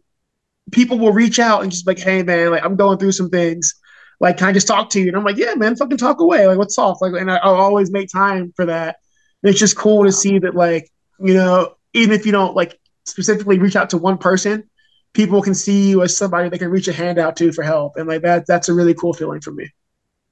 people 0.72 0.99
will 0.99 1.12
reach 1.12 1.38
out 1.38 1.62
and 1.62 1.72
just 1.72 1.86
like, 1.86 1.99
"Hey, 1.99 2.22
man, 2.22 2.51
like, 2.51 2.64
I'm 2.64 2.76
going 2.76 2.99
through 2.99 3.12
some 3.12 3.30
things." 3.30 3.74
Like, 4.20 4.38
can 4.38 4.49
I 4.49 4.53
just 4.53 4.68
talk 4.68 4.90
to 4.90 5.01
you? 5.01 5.09
And 5.09 5.16
I'm 5.16 5.24
like, 5.24 5.36
yeah, 5.36 5.55
man, 5.55 5.76
fucking 5.76 5.99
talk 5.99 6.20
away. 6.20 6.47
Like, 6.47 6.57
what's 6.57 6.78
off? 6.78 6.99
Like, 7.01 7.12
and 7.14 7.30
I, 7.30 7.36
I'll 7.36 7.57
always 7.57 7.90
make 7.90 8.09
time 8.09 8.53
for 8.57 8.64
that. 8.66 8.97
And 9.42 9.51
it's 9.51 9.59
just 9.59 9.76
cool 9.76 10.05
to 10.05 10.12
see 10.12 10.38
that, 10.38 10.55
like, 10.55 10.88
you 11.20 11.34
know, 11.34 11.74
even 11.92 12.14
if 12.14 12.24
you 12.24 12.32
don't 12.32 12.55
like 12.55 12.78
specifically 13.05 13.59
reach 13.59 13.76
out 13.76 13.90
to 13.90 13.99
one 13.99 14.18
person, 14.18 14.70
people 15.14 15.40
can 15.40 15.54
see 15.54 15.88
you 15.88 16.02
as 16.02 16.16
somebody 16.16 16.48
they 16.48 16.58
can 16.58 16.70
reach 16.70 16.88
a 16.88 16.92
hand 16.92 17.18
out 17.18 17.36
to 17.36 17.52
for 17.52 17.62
help. 17.62 17.96
And 17.96 18.06
like 18.06 18.22
that, 18.22 18.46
that's 18.46 18.68
a 18.68 18.74
really 18.74 18.94
cool 18.94 19.14
feeling 19.14 19.40
for 19.40 19.52
me. 19.52 19.70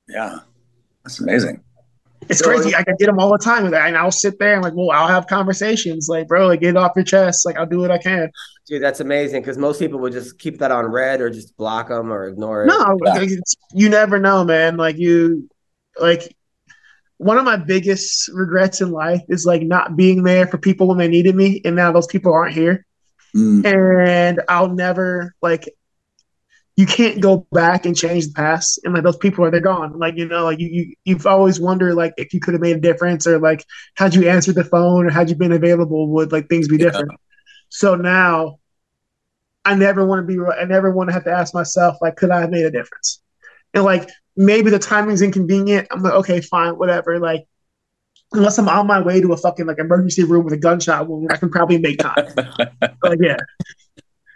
Yeah. 0.09 0.41
That's 1.05 1.21
amazing. 1.21 1.63
It's 2.29 2.41
so, 2.41 2.47
crazy. 2.47 2.75
I 2.75 2.83
can 2.83 2.95
get 2.99 3.07
them 3.07 3.19
all 3.19 3.33
the 3.33 3.39
time 3.39 3.63
with 3.63 3.73
that. 3.73 3.89
And 3.89 3.97
I'll 3.97 4.13
sit 4.13 4.39
there 4.39 4.55
and 4.55 4.63
like, 4.63 4.75
well, 4.75 4.91
I'll 4.91 5.09
have 5.09 5.27
conversations 5.27 6.09
like, 6.09 6.29
bro, 6.29 6.47
like 6.49 6.61
get 6.61 6.71
it 6.71 6.77
off 6.77 6.93
your 6.95 7.05
chest. 7.05 7.47
Like 7.47 7.57
I'll 7.57 7.67
do 7.67 7.79
what 7.79 7.91
I 7.91 7.99
can. 7.99 8.31
Dude, 8.67 8.83
that's 8.83 9.01
amazing. 9.01 9.43
Cause 9.43 9.57
most 9.57 9.79
people 9.79 9.99
would 10.01 10.13
just 10.13 10.39
keep 10.39 10.59
that 10.59 10.71
on 10.71 10.87
red 10.87 11.21
or 11.21 11.31
just 11.31 11.57
block 11.57 11.89
them 11.89 12.13
or 12.13 12.27
ignore 12.27 12.65
it. 12.65 12.67
No, 12.67 12.99
yeah. 13.05 13.27
you 13.73 13.89
never 13.89 14.19
know, 14.19 14.45
man. 14.45 14.77
Like 14.77 14.99
you, 14.99 15.49
like 16.01 16.37
one 17.19 17.39
of 17.39 17.45
my 17.45 17.57
biggest 17.57 18.29
regrets 18.33 18.81
in 18.81 18.91
life 18.91 19.23
is 19.29 19.45
like 19.45 19.63
not 19.63 19.97
being 19.97 20.25
there 20.25 20.47
for 20.47 20.59
people 20.59 20.89
when 20.89 20.99
they 20.99 21.09
needed 21.09 21.37
me 21.37 21.61
and 21.65 21.77
now 21.77 21.93
those 21.93 22.07
people 22.07 22.33
aren't 22.33 22.55
here 22.55 22.85
mm. 23.37 23.65
and 23.65 24.41
i'll 24.49 24.69
never 24.69 25.35
like 25.43 25.69
you 26.77 26.87
can't 26.87 27.21
go 27.21 27.47
back 27.53 27.85
and 27.85 27.97
change 27.97 28.27
the 28.27 28.33
past 28.33 28.81
and 28.85 28.95
like 28.95 29.03
those 29.03 29.17
people 29.17 29.45
are 29.45 29.51
they're 29.51 29.61
gone 29.61 29.99
like 29.99 30.17
you 30.17 30.27
know 30.27 30.45
like 30.45 30.59
you, 30.59 30.69
you 30.69 30.95
you've 31.05 31.27
always 31.27 31.61
wondered 31.61 31.95
like 31.95 32.15
if 32.17 32.33
you 32.33 32.41
could 32.41 32.55
have 32.55 32.61
made 32.61 32.77
a 32.77 32.81
difference 32.81 33.27
or 33.27 33.39
like 33.39 33.65
had 33.97 34.15
you 34.15 34.29
answered 34.29 34.55
the 34.55 34.65
phone 34.65 35.07
or 35.07 35.11
had 35.11 35.29
you 35.29 35.37
been 35.37 35.53
available 35.53 36.09
would 36.09 36.33
like 36.33 36.49
things 36.49 36.69
be 36.69 36.77
yeah. 36.77 36.87
different 36.87 37.13
so 37.69 37.95
now 37.95 38.59
i 39.65 39.75
never 39.75 40.07
want 40.07 40.27
to 40.27 40.27
be 40.27 40.43
i 40.59 40.65
never 40.65 40.91
want 40.91 41.09
to 41.09 41.15
have 41.15 41.25
to 41.25 41.31
ask 41.31 41.55
myself 41.55 41.97
like 42.01 42.17
could 42.17 42.31
i 42.31 42.41
have 42.41 42.51
made 42.51 42.65
a 42.65 42.71
difference 42.71 43.21
and 43.75 43.85
like 43.85 44.09
maybe 44.37 44.71
the 44.71 44.79
timing's 44.79 45.23
inconvenient. 45.23 45.89
I'm 45.91 46.03
like, 46.03 46.15
okay, 46.15 46.41
fine, 46.41 46.79
whatever. 46.79 47.19
Like, 47.19 47.47
unless 48.35 48.59
I'm 48.59 48.69
on 48.69 48.87
my 48.87 49.01
way 49.01 49.21
to 49.21 49.33
a 49.33 49.37
fucking 49.37 49.67
like 49.67 49.79
emergency 49.79 50.25
room 50.25 50.45
with 50.45 50.55
a 50.55 50.59
gunshot 50.59 51.09
wound, 51.09 51.31
I 51.33 51.37
can 51.37 51.51
probably 51.51 51.79
make 51.79 51.99
time. 51.99 52.27
but 53.01 53.19
yeah. 53.21 53.37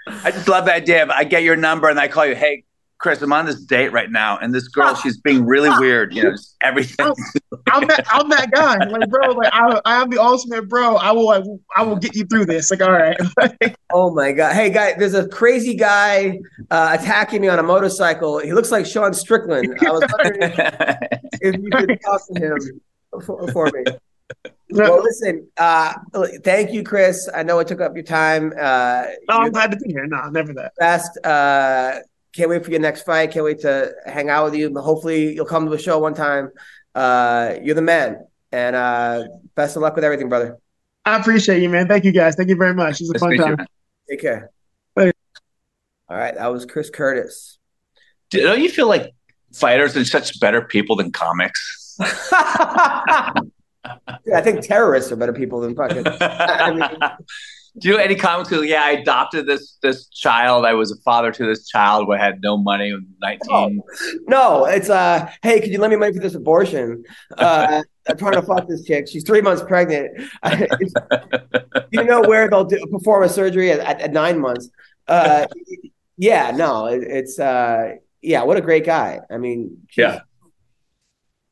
I 0.08 0.30
just 0.30 0.48
love 0.48 0.66
that 0.66 0.76
idea 0.76 1.02
of 1.02 1.10
I 1.10 1.24
get 1.24 1.42
your 1.42 1.56
number 1.56 1.88
and 1.88 1.98
I 1.98 2.08
call 2.08 2.26
you, 2.26 2.34
hey, 2.34 2.64
Chris, 2.98 3.20
I'm 3.20 3.32
on 3.32 3.44
this 3.44 3.60
date 3.60 3.92
right 3.92 4.10
now, 4.10 4.38
and 4.38 4.54
this 4.54 4.68
girl, 4.68 4.94
she's 4.94 5.18
being 5.18 5.44
really 5.44 5.68
weird. 5.78 6.14
You 6.14 6.24
know, 6.24 6.30
just 6.30 6.56
everything. 6.62 7.06
I'm, 7.06 7.12
I'm, 7.66 7.86
that, 7.88 8.06
I'm 8.10 8.28
that 8.30 8.50
guy, 8.50 8.76
like 8.86 9.10
bro. 9.10 9.32
Like 9.32 9.52
I, 9.52 9.80
I 9.84 10.00
am 10.00 10.08
the 10.08 10.18
ultimate 10.18 10.66
bro. 10.66 10.96
I 10.96 11.12
will, 11.12 11.28
I 11.28 11.38
will, 11.40 11.60
I 11.76 11.82
will 11.82 11.96
get 11.96 12.16
you 12.16 12.24
through 12.24 12.46
this. 12.46 12.70
Like, 12.70 12.80
all 12.80 12.92
right. 12.92 13.18
oh 13.92 14.14
my 14.14 14.32
god, 14.32 14.54
hey 14.54 14.70
guy, 14.70 14.94
there's 14.94 15.12
a 15.12 15.28
crazy 15.28 15.74
guy 15.74 16.38
uh, 16.70 16.96
attacking 16.98 17.42
me 17.42 17.48
on 17.48 17.58
a 17.58 17.62
motorcycle. 17.62 18.38
He 18.38 18.54
looks 18.54 18.72
like 18.72 18.86
Sean 18.86 19.12
Strickland. 19.12 19.76
I 19.86 19.90
was 19.90 20.04
wondering 20.12 20.52
if 21.42 21.54
you 21.62 21.70
could 21.70 22.00
talk 22.02 22.22
to 22.32 22.40
him 22.40 22.80
for, 23.20 23.46
for 23.52 23.70
me. 23.72 23.84
Well, 24.68 25.00
listen. 25.00 25.46
Uh, 25.56 25.94
thank 26.42 26.72
you, 26.72 26.82
Chris. 26.82 27.30
I 27.32 27.44
know 27.44 27.60
it 27.60 27.68
took 27.68 27.80
up 27.80 27.94
your 27.94 28.02
time. 28.02 28.52
Uh, 28.58 29.04
no, 29.28 29.36
I'm 29.38 29.52
glad 29.52 29.70
to 29.70 29.76
be 29.76 29.92
here. 29.92 30.06
No, 30.06 30.28
never 30.28 30.52
that. 30.54 30.72
Best. 30.76 31.24
Uh, 31.24 32.00
can't 32.32 32.50
wait 32.50 32.64
for 32.64 32.70
your 32.70 32.80
next 32.80 33.02
fight. 33.02 33.30
Can't 33.30 33.44
wait 33.44 33.60
to 33.60 33.94
hang 34.04 34.28
out 34.28 34.46
with 34.46 34.56
you. 34.56 34.74
Hopefully, 34.76 35.34
you'll 35.34 35.46
come 35.46 35.64
to 35.64 35.70
the 35.70 35.78
show 35.78 35.98
one 35.98 36.14
time. 36.14 36.50
Uh, 36.94 37.54
you're 37.62 37.76
the 37.76 37.82
man, 37.82 38.26
and 38.52 38.74
uh, 38.74 39.24
best 39.54 39.76
of 39.76 39.82
luck 39.82 39.94
with 39.94 40.04
everything, 40.04 40.28
brother. 40.28 40.58
I 41.04 41.16
appreciate 41.16 41.62
you, 41.62 41.68
man. 41.68 41.86
Thank 41.86 42.04
you, 42.04 42.12
guys. 42.12 42.34
Thank 42.34 42.48
you 42.48 42.56
very 42.56 42.74
much. 42.74 43.00
It 43.00 43.04
was 43.04 43.10
a 43.14 43.18
fun 43.20 43.36
time. 43.36 43.56
You, 43.60 43.66
Take 44.10 44.20
care. 44.20 44.50
Bye. 44.94 45.12
All 46.08 46.16
right, 46.16 46.34
that 46.34 46.48
was 46.48 46.66
Chris 46.66 46.90
Curtis. 46.90 47.58
Don't 48.30 48.60
you 48.60 48.68
feel 48.68 48.88
like 48.88 49.12
fighters 49.52 49.96
are 49.96 50.04
such 50.04 50.40
better 50.40 50.62
people 50.62 50.96
than 50.96 51.12
comics? 51.12 51.85
I 54.30 54.40
think 54.42 54.62
terrorists 54.62 55.12
are 55.12 55.16
better 55.16 55.32
people 55.32 55.60
than 55.60 55.74
fucking. 55.74 56.04
I 56.20 56.72
mean, 56.72 56.98
do 57.78 57.88
you 57.90 57.98
any 57.98 58.14
comments? 58.14 58.50
Yeah, 58.50 58.82
I 58.82 58.92
adopted 58.92 59.46
this 59.46 59.78
this 59.82 60.08
child. 60.08 60.64
I 60.64 60.74
was 60.74 60.90
a 60.90 60.96
father 61.02 61.30
to 61.32 61.46
this 61.46 61.68
child. 61.68 62.08
I 62.12 62.18
had 62.18 62.40
no 62.42 62.56
money 62.56 62.92
when 62.92 63.06
nineteen. 63.20 63.82
No, 64.26 64.62
no, 64.62 64.64
it's 64.64 64.88
uh, 64.90 65.30
hey, 65.42 65.60
could 65.60 65.70
you 65.70 65.78
lend 65.78 65.92
me 65.92 65.98
money 65.98 66.12
for 66.12 66.20
this 66.20 66.34
abortion? 66.34 67.04
Uh, 67.36 67.82
I'm 68.08 68.16
trying 68.16 68.32
to 68.32 68.42
fuck 68.42 68.68
this 68.68 68.84
chick. 68.84 69.08
She's 69.08 69.24
three 69.24 69.40
months 69.40 69.62
pregnant. 69.62 70.20
you 71.90 72.04
know 72.04 72.22
where 72.22 72.48
they'll 72.48 72.64
do, 72.64 72.84
perform 72.90 73.24
a 73.24 73.28
surgery 73.28 73.70
at, 73.72 73.80
at, 73.80 74.00
at 74.00 74.12
nine 74.12 74.40
months? 74.40 74.70
Uh, 75.06 75.46
yeah, 76.16 76.50
no, 76.52 76.86
it, 76.86 77.02
it's 77.02 77.38
uh, 77.38 77.94
yeah, 78.22 78.42
what 78.42 78.56
a 78.56 78.60
great 78.60 78.84
guy. 78.84 79.20
I 79.30 79.36
mean, 79.36 79.82
geez. 79.88 80.02
yeah. 80.02 80.20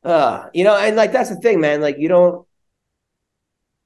Uh, 0.05 0.49
you 0.53 0.63
know, 0.63 0.77
and 0.77 0.95
like 0.95 1.11
that's 1.11 1.31
the 1.31 1.35
thing, 1.37 1.59
man. 1.59 1.81
Like 1.81 1.97
you 1.97 2.07
don't. 2.07 2.47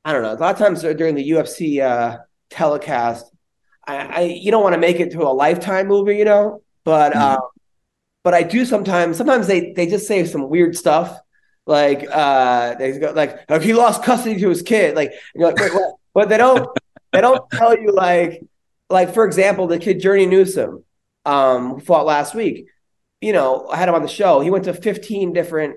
I 0.03 0.11
don't 0.11 0.21
know. 0.21 0.33
A 0.33 0.35
lot 0.35 0.53
of 0.53 0.57
times 0.57 0.81
during 0.81 1.15
the 1.15 1.29
UFC 1.31 1.81
uh, 1.81 2.17
telecast. 2.49 3.31
I, 3.87 3.97
I 3.97 4.21
you 4.21 4.51
don't 4.51 4.61
want 4.61 4.73
to 4.73 4.79
make 4.79 4.99
it 4.99 5.11
to 5.13 5.21
a 5.21 5.31
lifetime 5.31 5.87
movie, 5.87 6.17
you 6.17 6.25
know, 6.25 6.61
but 6.83 7.13
mm-hmm. 7.13 7.21
um, 7.21 7.49
but 8.23 8.33
I 8.33 8.43
do 8.43 8.65
sometimes. 8.65 9.15
Sometimes 9.15 9.47
they 9.47 9.71
they 9.71 9.87
just 9.87 10.07
say 10.07 10.25
some 10.25 10.49
weird 10.49 10.75
stuff, 10.75 11.17
like 11.65 12.05
uh, 12.11 12.75
they 12.75 12.99
go 12.99 13.11
like, 13.11 13.39
"If 13.47 13.63
he 13.63 13.73
lost 13.73 14.03
custody 14.03 14.39
to 14.41 14.49
his 14.49 14.61
kid," 14.61 14.95
like 14.95 15.13
you're 15.33 15.47
like, 15.47 15.57
wait, 15.57 15.73
what? 15.73 15.95
But 16.13 16.29
they 16.29 16.37
don't 16.37 16.67
they 17.13 17.21
don't 17.21 17.49
tell 17.53 17.77
you 17.79 17.93
like 17.93 18.43
like 18.89 19.13
for 19.13 19.25
example, 19.25 19.67
the 19.67 19.79
kid 19.79 20.01
Journey 20.01 20.25
Newson, 20.25 20.83
um, 21.25 21.75
who 21.75 21.79
fought 21.79 22.05
last 22.05 22.35
week. 22.35 22.65
You 23.21 23.33
know, 23.33 23.67
I 23.69 23.77
had 23.77 23.87
him 23.87 23.95
on 23.95 24.01
the 24.01 24.07
show. 24.07 24.41
He 24.41 24.49
went 24.49 24.65
to 24.65 24.73
15 24.73 25.33
different 25.33 25.75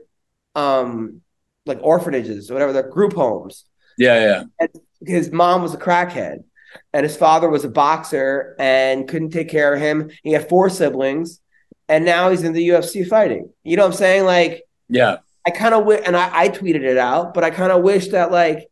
um 0.55 1.21
like 1.67 1.79
orphanages 1.83 2.51
or 2.51 2.55
whatever, 2.55 2.73
they're 2.73 2.89
group 2.89 3.13
homes. 3.15 3.65
Yeah, 3.99 4.21
yeah. 4.21 4.45
And 4.59 4.69
his 5.07 5.31
mom 5.31 5.63
was 5.63 5.75
a 5.75 5.79
crackhead 5.79 6.45
and 6.93 7.05
his 7.05 7.17
father 7.17 7.49
was 7.49 7.65
a 7.65 7.69
boxer 7.69 8.57
and 8.59 9.07
couldn't 9.09 9.31
take 9.31 9.49
care 9.49 9.75
of 9.75 9.81
him. 9.81 10.11
He 10.23 10.33
had 10.33 10.49
four 10.49 10.71
siblings 10.71 11.41
and 11.89 12.05
now 12.05 12.31
he's 12.31 12.43
in 12.43 12.53
the 12.53 12.69
UFC 12.69 13.07
fighting. 13.07 13.51
You 13.63 13.77
know 13.77 13.83
what 13.85 13.93
I'm 13.93 13.99
saying? 13.99 14.25
Like, 14.25 14.63
Yeah. 14.89 15.19
I 15.47 15.51
kind 15.51 15.75
of 15.75 15.85
wish, 15.85 16.01
and 16.07 16.17
I, 16.17 16.45
I 16.45 16.49
tweeted 16.49 16.83
it 16.83 16.97
out, 16.97 17.35
but 17.35 17.43
I 17.45 17.51
kind 17.51 17.73
of 17.73 17.83
wish 17.83 18.09
that 18.09 18.31
like, 18.31 18.69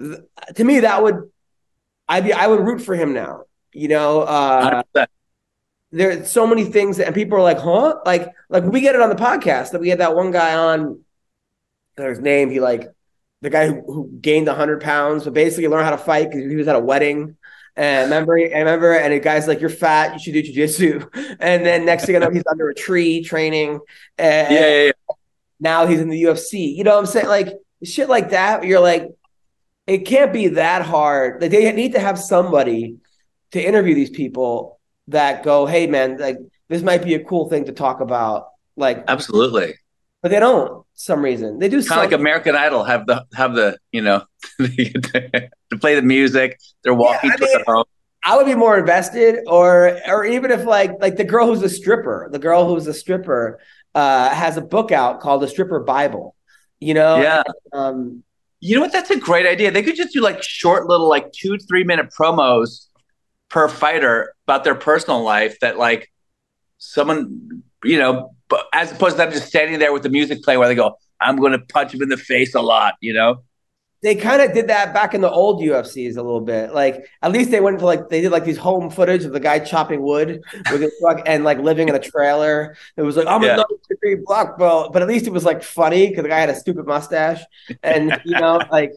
th- 0.00 0.20
to 0.54 0.64
me, 0.64 0.80
that 0.80 1.02
would, 1.02 1.30
I'd 2.08 2.24
be, 2.24 2.32
I 2.32 2.46
would 2.46 2.60
root 2.60 2.80
for 2.80 2.94
him 2.94 3.12
now. 3.12 3.42
You 3.72 3.88
know, 3.88 4.22
uh, 4.22 4.82
100%. 4.96 5.06
There's 5.90 6.30
so 6.30 6.46
many 6.46 6.64
things 6.64 6.98
that, 6.98 7.06
and 7.06 7.14
people 7.14 7.38
are 7.38 7.42
like, 7.42 7.58
huh? 7.58 7.96
Like, 8.04 8.32
like 8.48 8.64
we 8.64 8.80
get 8.80 8.94
it 8.94 9.00
on 9.00 9.08
the 9.08 9.14
podcast 9.14 9.72
that 9.72 9.80
we 9.80 9.88
had 9.88 10.00
that 10.00 10.14
one 10.14 10.30
guy 10.30 10.54
on, 10.54 11.00
his 11.96 12.20
name, 12.20 12.50
he 12.50 12.60
like, 12.60 12.88
the 13.40 13.50
guy 13.50 13.66
who, 13.66 13.82
who 13.86 14.10
gained 14.20 14.46
100 14.46 14.80
pounds, 14.80 15.24
but 15.24 15.34
basically 15.34 15.68
learned 15.68 15.84
how 15.84 15.90
to 15.90 15.98
fight 15.98 16.30
because 16.30 16.48
he 16.48 16.56
was 16.56 16.68
at 16.68 16.76
a 16.76 16.80
wedding. 16.80 17.36
And 17.76 18.10
remember, 18.10 18.36
I 18.36 18.58
remember, 18.58 18.92
and 18.92 19.12
the 19.12 19.20
guy's 19.20 19.46
like, 19.46 19.60
"You're 19.60 19.70
fat. 19.70 20.12
You 20.12 20.18
should 20.18 20.32
do 20.32 20.42
jujitsu." 20.42 21.36
And 21.40 21.64
then 21.64 21.84
next 21.84 22.06
thing 22.06 22.14
you 22.14 22.20
know, 22.20 22.30
he's 22.30 22.42
under 22.50 22.68
a 22.68 22.74
tree 22.74 23.22
training. 23.22 23.78
And 24.18 24.52
Yeah, 24.52 24.60
yeah, 24.60 24.84
yeah. 24.86 25.14
now 25.60 25.86
he's 25.86 26.00
in 26.00 26.08
the 26.08 26.20
UFC. 26.20 26.74
You 26.74 26.82
know 26.82 26.94
what 26.94 27.00
I'm 27.00 27.06
saying? 27.06 27.28
Like 27.28 27.54
shit 27.84 28.08
like 28.08 28.30
that. 28.30 28.64
You're 28.64 28.80
like, 28.80 29.08
it 29.86 29.98
can't 29.98 30.32
be 30.32 30.48
that 30.48 30.82
hard. 30.82 31.40
Like 31.40 31.52
they 31.52 31.70
need 31.72 31.92
to 31.92 32.00
have 32.00 32.18
somebody 32.18 32.96
to 33.52 33.62
interview 33.64 33.94
these 33.94 34.10
people 34.10 34.77
that 35.08 35.42
go, 35.42 35.66
"Hey, 35.66 35.86
man, 35.86 36.18
like 36.18 36.38
this 36.68 36.82
might 36.82 37.04
be 37.04 37.14
a 37.14 37.22
cool 37.24 37.48
thing 37.48 37.64
to 37.66 37.72
talk 37.72 38.00
about." 38.00 38.48
Like, 38.76 39.04
Absolutely. 39.08 39.74
but 40.22 40.30
they 40.30 40.38
don't. 40.40 40.68
for 40.68 40.84
Some 40.94 41.22
reason 41.22 41.58
they 41.58 41.68
do. 41.68 41.82
Kind 41.84 42.00
of 42.04 42.10
like 42.10 42.18
American 42.18 42.54
Idol 42.56 42.84
have 42.84 43.06
the 43.06 43.24
have 43.34 43.54
the 43.54 43.78
you 43.92 44.02
know 44.02 44.24
to 44.60 45.78
play 45.80 45.94
the 45.94 46.02
music. 46.02 46.58
They're 46.82 46.94
walking 46.94 47.30
I 47.32 47.36
through 47.36 47.46
mean- 47.48 47.58
the 47.66 47.72
home. 47.72 47.84
I 48.24 48.36
would 48.36 48.46
be 48.46 48.56
more 48.56 48.76
invested, 48.76 49.38
or 49.46 49.98
or 50.08 50.24
even 50.24 50.50
if 50.50 50.64
like 50.64 50.92
like 51.00 51.16
the 51.16 51.24
girl 51.24 51.46
who's 51.46 51.62
a 51.62 51.68
stripper, 51.68 52.28
the 52.32 52.38
girl 52.40 52.66
who's 52.66 52.86
a 52.88 52.92
stripper 52.92 53.60
uh, 53.94 54.30
has 54.30 54.56
a 54.56 54.60
book 54.60 54.90
out 54.92 55.20
called 55.20 55.40
the 55.40 55.48
Stripper 55.48 55.80
Bible. 55.80 56.34
You 56.80 56.94
know, 56.94 57.20
Yeah. 57.22 57.42
Um, 57.72 58.22
You 58.60 58.74
know 58.74 58.80
what? 58.82 58.92
That's 58.92 59.10
a 59.10 59.18
great 59.18 59.46
idea. 59.46 59.70
They 59.70 59.82
could 59.84 59.94
just 59.96 60.12
do 60.12 60.20
like 60.20 60.42
short 60.42 60.86
little 60.88 61.08
like 61.08 61.30
two 61.32 61.58
three 61.58 61.84
minute 61.84 62.08
promos 62.16 62.86
per 63.48 63.68
fighter 63.68 64.34
about 64.48 64.64
their 64.64 64.74
personal 64.74 65.22
life 65.22 65.60
that 65.60 65.76
like 65.76 66.10
someone 66.78 67.62
you 67.84 67.98
know, 67.98 68.34
but 68.48 68.66
as 68.72 68.90
opposed 68.90 69.12
to 69.16 69.18
them 69.18 69.30
just 69.30 69.46
standing 69.46 69.78
there 69.78 69.92
with 69.92 70.02
the 70.02 70.08
music 70.08 70.42
playing 70.42 70.58
where 70.58 70.68
they 70.68 70.74
go, 70.74 70.96
"I'm 71.20 71.36
going 71.36 71.52
to 71.52 71.58
punch 71.60 71.92
him 71.94 72.02
in 72.02 72.08
the 72.08 72.16
face 72.16 72.54
a 72.54 72.60
lot," 72.62 72.94
you 73.00 73.12
know. 73.12 73.42
they 74.02 74.14
kind 74.14 74.40
of 74.40 74.54
did 74.54 74.68
that 74.68 74.94
back 74.94 75.12
in 75.12 75.20
the 75.20 75.30
old 75.30 75.60
UFCs 75.60 76.16
a 76.16 76.22
little 76.22 76.40
bit. 76.40 76.72
Like 76.72 77.04
at 77.20 77.30
least 77.32 77.50
they 77.50 77.60
went 77.60 77.78
for 77.80 77.84
like 77.86 78.08
they 78.08 78.20
did 78.22 78.30
like 78.32 78.44
these 78.44 78.56
home 78.56 78.90
footage 78.90 79.24
of 79.24 79.32
the 79.32 79.40
guy 79.40 79.58
chopping 79.58 80.00
wood 80.02 80.40
with 80.72 80.80
his 80.80 80.92
truck 81.00 81.20
and 81.26 81.44
like 81.44 81.58
living 81.58 81.88
in 81.88 81.94
a 81.94 81.98
trailer. 82.00 82.76
It 82.96 83.02
was 83.02 83.16
like 83.16 83.26
I'm 83.26 83.42
Yeah. 83.42 83.60
a 83.60 83.96
three 84.00 84.16
black 84.24 84.56
belt, 84.58 84.92
but 84.92 85.02
at 85.02 85.08
least 85.08 85.26
it 85.26 85.32
was 85.32 85.44
like 85.44 85.62
funny 85.62 86.08
because 86.08 86.22
the 86.22 86.28
guy 86.30 86.40
had 86.40 86.48
a 86.50 86.54
stupid 86.54 86.86
mustache 86.86 87.42
and 87.82 88.18
you 88.24 88.38
know 88.40 88.60
like. 88.72 88.92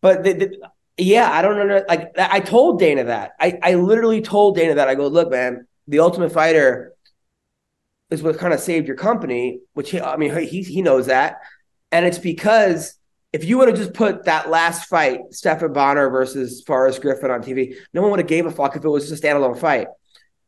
But 0.00 0.24
they, 0.24 0.32
they- 0.34 0.56
yeah, 0.98 1.30
I 1.30 1.42
don't 1.42 1.68
know. 1.68 1.84
Like 1.88 2.12
I 2.18 2.40
told 2.40 2.78
Dana 2.78 3.04
that 3.04 3.32
I 3.40 3.58
I 3.62 3.74
literally 3.74 4.20
told 4.20 4.56
Dana 4.56 4.74
that 4.74 4.88
I 4.88 4.94
go 4.94 5.06
look 5.06 5.30
man, 5.30 5.66
the 5.88 6.00
Ultimate 6.00 6.32
Fighter 6.32 6.92
is 8.10 8.22
what 8.22 8.38
kind 8.38 8.52
of 8.52 8.60
saved 8.60 8.86
your 8.86 8.96
company, 8.96 9.60
which 9.72 9.90
he, 9.90 10.00
I 10.00 10.16
mean 10.16 10.34
he 10.36 10.62
he 10.62 10.82
knows 10.82 11.06
that, 11.06 11.40
and 11.90 12.04
it's 12.04 12.18
because 12.18 12.94
if 13.32 13.44
you 13.44 13.56
would 13.58 13.68
have 13.68 13.76
just 13.76 13.94
put 13.94 14.24
that 14.26 14.50
last 14.50 14.88
fight, 14.88 15.20
Stephan 15.30 15.72
Bonnar 15.72 16.10
versus 16.10 16.62
Forrest 16.66 17.00
Griffin 17.00 17.30
on 17.30 17.42
TV, 17.42 17.76
no 17.94 18.02
one 18.02 18.10
would 18.10 18.20
have 18.20 18.28
gave 18.28 18.44
a 18.44 18.50
fuck 18.50 18.76
if 18.76 18.84
it 18.84 18.88
was 18.88 19.08
just 19.08 19.24
a 19.24 19.26
standalone 19.26 19.58
fight. 19.58 19.88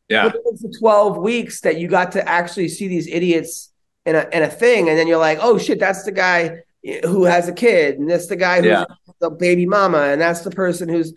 Yeah. 0.07 0.27
But 0.27 0.35
it 0.35 0.41
was 0.45 0.59
the 0.59 0.75
12 0.79 1.17
weeks 1.17 1.61
that 1.61 1.79
you 1.79 1.87
got 1.87 2.11
to 2.11 2.27
actually 2.29 2.69
see 2.69 2.87
these 2.87 3.07
idiots 3.07 3.71
in 4.05 4.15
a 4.15 4.27
in 4.31 4.43
a 4.43 4.49
thing, 4.49 4.87
and 4.89 4.97
then 4.97 5.07
you're 5.07 5.17
like, 5.17 5.39
oh 5.41 5.57
shit, 5.57 5.79
that's 5.79 6.03
the 6.03 6.11
guy 6.11 6.59
who 7.03 7.23
has 7.23 7.47
a 7.47 7.53
kid, 7.53 7.97
and 7.97 8.09
that's 8.09 8.27
the 8.27 8.35
guy 8.35 8.57
who's 8.57 8.65
Yeah. 8.65 8.85
The 9.19 9.29
baby 9.29 9.65
mama, 9.65 9.99
and 9.99 10.19
that's 10.21 10.41
the 10.41 10.51
person 10.51 10.89
who's 10.89 11.13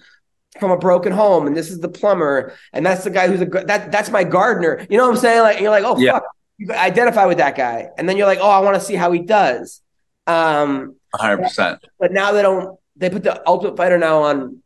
from 0.58 0.70
a 0.70 0.78
broken 0.78 1.12
home, 1.12 1.46
and 1.46 1.56
this 1.56 1.70
is 1.70 1.80
the 1.80 1.88
plumber, 1.88 2.54
and 2.72 2.84
that's 2.84 3.04
the 3.04 3.10
guy 3.10 3.28
who's 3.28 3.40
a 3.40 3.46
that 3.46 3.92
that's 3.92 4.10
my 4.10 4.24
gardener. 4.24 4.86
You 4.90 4.98
know 4.98 5.04
what 5.06 5.14
I'm 5.14 5.20
saying? 5.20 5.40
Like 5.42 5.60
you're 5.60 5.70
like, 5.70 5.84
oh 5.84 5.98
Yeah. 5.98 6.12
fuck, 6.12 6.24
you 6.58 6.72
identify 6.72 7.26
with 7.26 7.38
that 7.38 7.56
guy, 7.56 7.88
and 7.98 8.08
then 8.08 8.16
you're 8.16 8.26
like, 8.26 8.38
oh, 8.40 8.48
I 8.50 8.60
want 8.60 8.74
to 8.76 8.80
see 8.80 8.94
how 8.94 9.12
he 9.12 9.20
does. 9.20 9.80
Um, 10.26 10.96
100. 11.12 11.38
percent 11.42 11.84
but 11.98 12.12
now 12.12 12.32
they 12.32 12.42
don't. 12.42 12.78
They 12.96 13.10
put 13.10 13.22
the 13.22 13.46
Ultimate 13.46 13.76
Fighter 13.76 13.96
now 13.98 14.22
on 14.24 14.62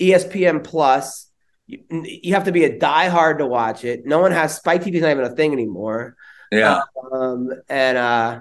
ESPN 0.00 0.64
Plus. 0.64 1.30
You, 1.66 1.78
you 1.90 2.34
have 2.34 2.44
to 2.44 2.52
be 2.52 2.64
a 2.64 2.78
diehard 2.78 3.38
to 3.38 3.46
watch 3.46 3.84
it. 3.84 4.04
No 4.06 4.18
one 4.20 4.32
has 4.32 4.56
Spike 4.56 4.82
TV's 4.82 5.02
not 5.02 5.10
even 5.10 5.24
a 5.24 5.30
thing 5.34 5.52
anymore. 5.52 6.16
Yeah. 6.50 6.82
Um, 7.12 7.50
and 7.68 7.96
uh, 7.98 8.40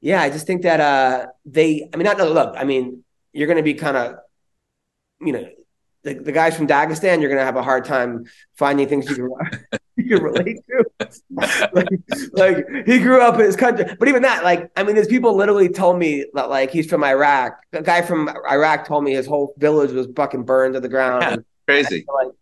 yeah, 0.00 0.20
I 0.22 0.30
just 0.30 0.46
think 0.46 0.62
that 0.62 0.80
uh, 0.80 1.26
they. 1.44 1.88
I 1.92 1.96
mean, 1.96 2.04
not 2.04 2.18
no, 2.18 2.30
look. 2.30 2.54
I 2.56 2.64
mean, 2.64 3.04
you're 3.32 3.46
going 3.46 3.56
to 3.56 3.62
be 3.62 3.74
kind 3.74 3.96
of, 3.96 4.16
you 5.20 5.32
know, 5.32 5.48
the, 6.02 6.14
the 6.14 6.32
guys 6.32 6.56
from 6.56 6.66
Dagestan. 6.66 7.20
You're 7.20 7.30
going 7.30 7.38
to 7.38 7.44
have 7.44 7.56
a 7.56 7.62
hard 7.62 7.84
time 7.84 8.24
finding 8.54 8.88
things 8.88 9.08
you 9.08 9.16
can 9.16 9.78
you 9.96 10.16
can 10.16 10.22
relate 10.22 10.58
to. 10.68 11.10
like, 11.72 11.88
like 12.32 12.86
he 12.86 12.98
grew 12.98 13.20
up 13.20 13.34
in 13.34 13.40
his 13.40 13.56
country, 13.56 13.86
but 13.98 14.08
even 14.08 14.22
that, 14.22 14.44
like, 14.44 14.70
I 14.76 14.82
mean, 14.82 14.94
there's 14.94 15.08
people 15.08 15.36
literally 15.36 15.68
told 15.68 15.98
me 15.98 16.26
that 16.34 16.50
like 16.50 16.70
he's 16.70 16.88
from 16.88 17.04
Iraq. 17.04 17.58
The 17.70 17.82
guy 17.82 18.02
from 18.02 18.28
Iraq 18.28 18.86
told 18.86 19.04
me 19.04 19.12
his 19.12 19.26
whole 19.26 19.54
village 19.58 19.92
was 19.92 20.08
fucking 20.14 20.44
burned 20.44 20.74
to 20.74 20.80
the 20.80 20.88
ground. 20.88 21.22
Yeah. 21.22 21.36
Crazy. 21.66 22.04
like, 22.12 22.32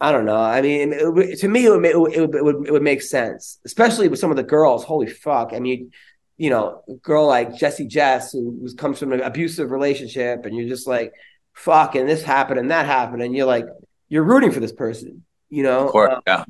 I 0.00 0.12
don't 0.12 0.24
know. 0.24 0.36
I 0.36 0.62
mean, 0.62 0.92
it 0.92 1.40
to 1.40 1.48
me, 1.48 1.66
it 1.66 1.70
would, 1.70 1.84
it, 1.84 1.98
would, 1.98 2.14
it, 2.14 2.44
would, 2.44 2.68
it 2.68 2.72
would 2.72 2.82
make 2.82 3.02
sense, 3.02 3.58
especially 3.64 4.08
with 4.08 4.20
some 4.20 4.30
of 4.30 4.36
the 4.36 4.44
girls. 4.44 4.84
Holy 4.84 5.08
fuck! 5.08 5.52
I 5.52 5.58
mean, 5.58 5.90
you 6.38 6.50
know, 6.50 6.82
a 6.88 6.94
girl 6.94 7.26
like 7.26 7.56
Jessie 7.56 7.86
Jess, 7.86 8.32
who 8.32 8.58
was, 8.62 8.72
comes 8.74 8.98
from 8.98 9.12
an 9.12 9.20
abusive 9.20 9.70
relationship, 9.70 10.46
and 10.46 10.56
you're 10.56 10.68
just 10.68 10.86
like, 10.86 11.12
fuck, 11.52 11.96
and 11.96 12.08
this 12.08 12.22
happened 12.22 12.60
and 12.60 12.70
that 12.70 12.86
happened, 12.86 13.22
and 13.22 13.36
you're 13.36 13.46
like, 13.46 13.66
you're 14.08 14.22
rooting 14.22 14.52
for 14.52 14.60
this 14.60 14.72
person, 14.72 15.24
you 15.50 15.62
know? 15.64 15.88
Course. 15.88 16.14
Uh, 16.14 16.20
Yeah. 16.26 16.44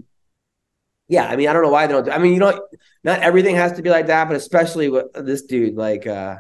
yeah, 1.09 1.27
I 1.27 1.37
mean, 1.37 1.49
I 1.49 1.55
don't 1.55 1.63
know 1.63 1.71
why 1.71 1.87
they 1.87 1.95
don't. 1.95 2.05
Do, 2.05 2.11
I 2.11 2.19
mean, 2.19 2.35
you 2.35 2.39
know, 2.39 2.69
not 3.03 3.21
everything 3.21 3.57
has 3.57 3.73
to 3.73 3.83
be 3.83 3.91
like 3.91 4.09
that, 4.09 4.29
but 4.29 4.37
especially 4.37 4.91
with 4.91 5.07
this 5.15 5.43
dude. 5.43 5.75
Like, 5.75 6.07
uh, 6.07 6.37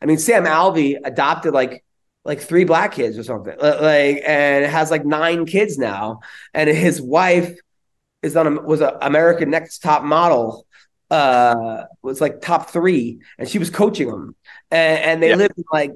I 0.00 0.06
mean, 0.06 0.18
Sam 0.18 0.44
Alvey 0.44 0.96
adopted 1.04 1.52
like 1.52 1.84
like 2.24 2.40
three 2.40 2.64
black 2.64 2.92
kids 2.92 3.18
or 3.18 3.22
something, 3.22 3.54
like, 3.58 4.22
and 4.26 4.64
has 4.64 4.90
like 4.90 5.04
nine 5.04 5.44
kids 5.44 5.76
now, 5.76 6.20
and 6.54 6.70
his 6.70 7.02
wife 7.02 7.54
is 8.22 8.36
on 8.36 8.46
a, 8.46 8.62
was 8.62 8.80
an 8.80 8.92
American 9.02 9.50
Next 9.50 9.80
Top 9.80 10.02
Model, 10.02 10.63
uh, 11.10 11.84
was 12.02 12.20
like 12.20 12.40
top 12.40 12.70
three, 12.70 13.20
and 13.38 13.48
she 13.48 13.58
was 13.58 13.70
coaching 13.70 14.08
them, 14.10 14.34
and, 14.70 14.98
and 15.02 15.22
they 15.22 15.30
Yeah. 15.30 15.36
lived 15.36 15.58
in 15.58 15.64
like 15.72 15.92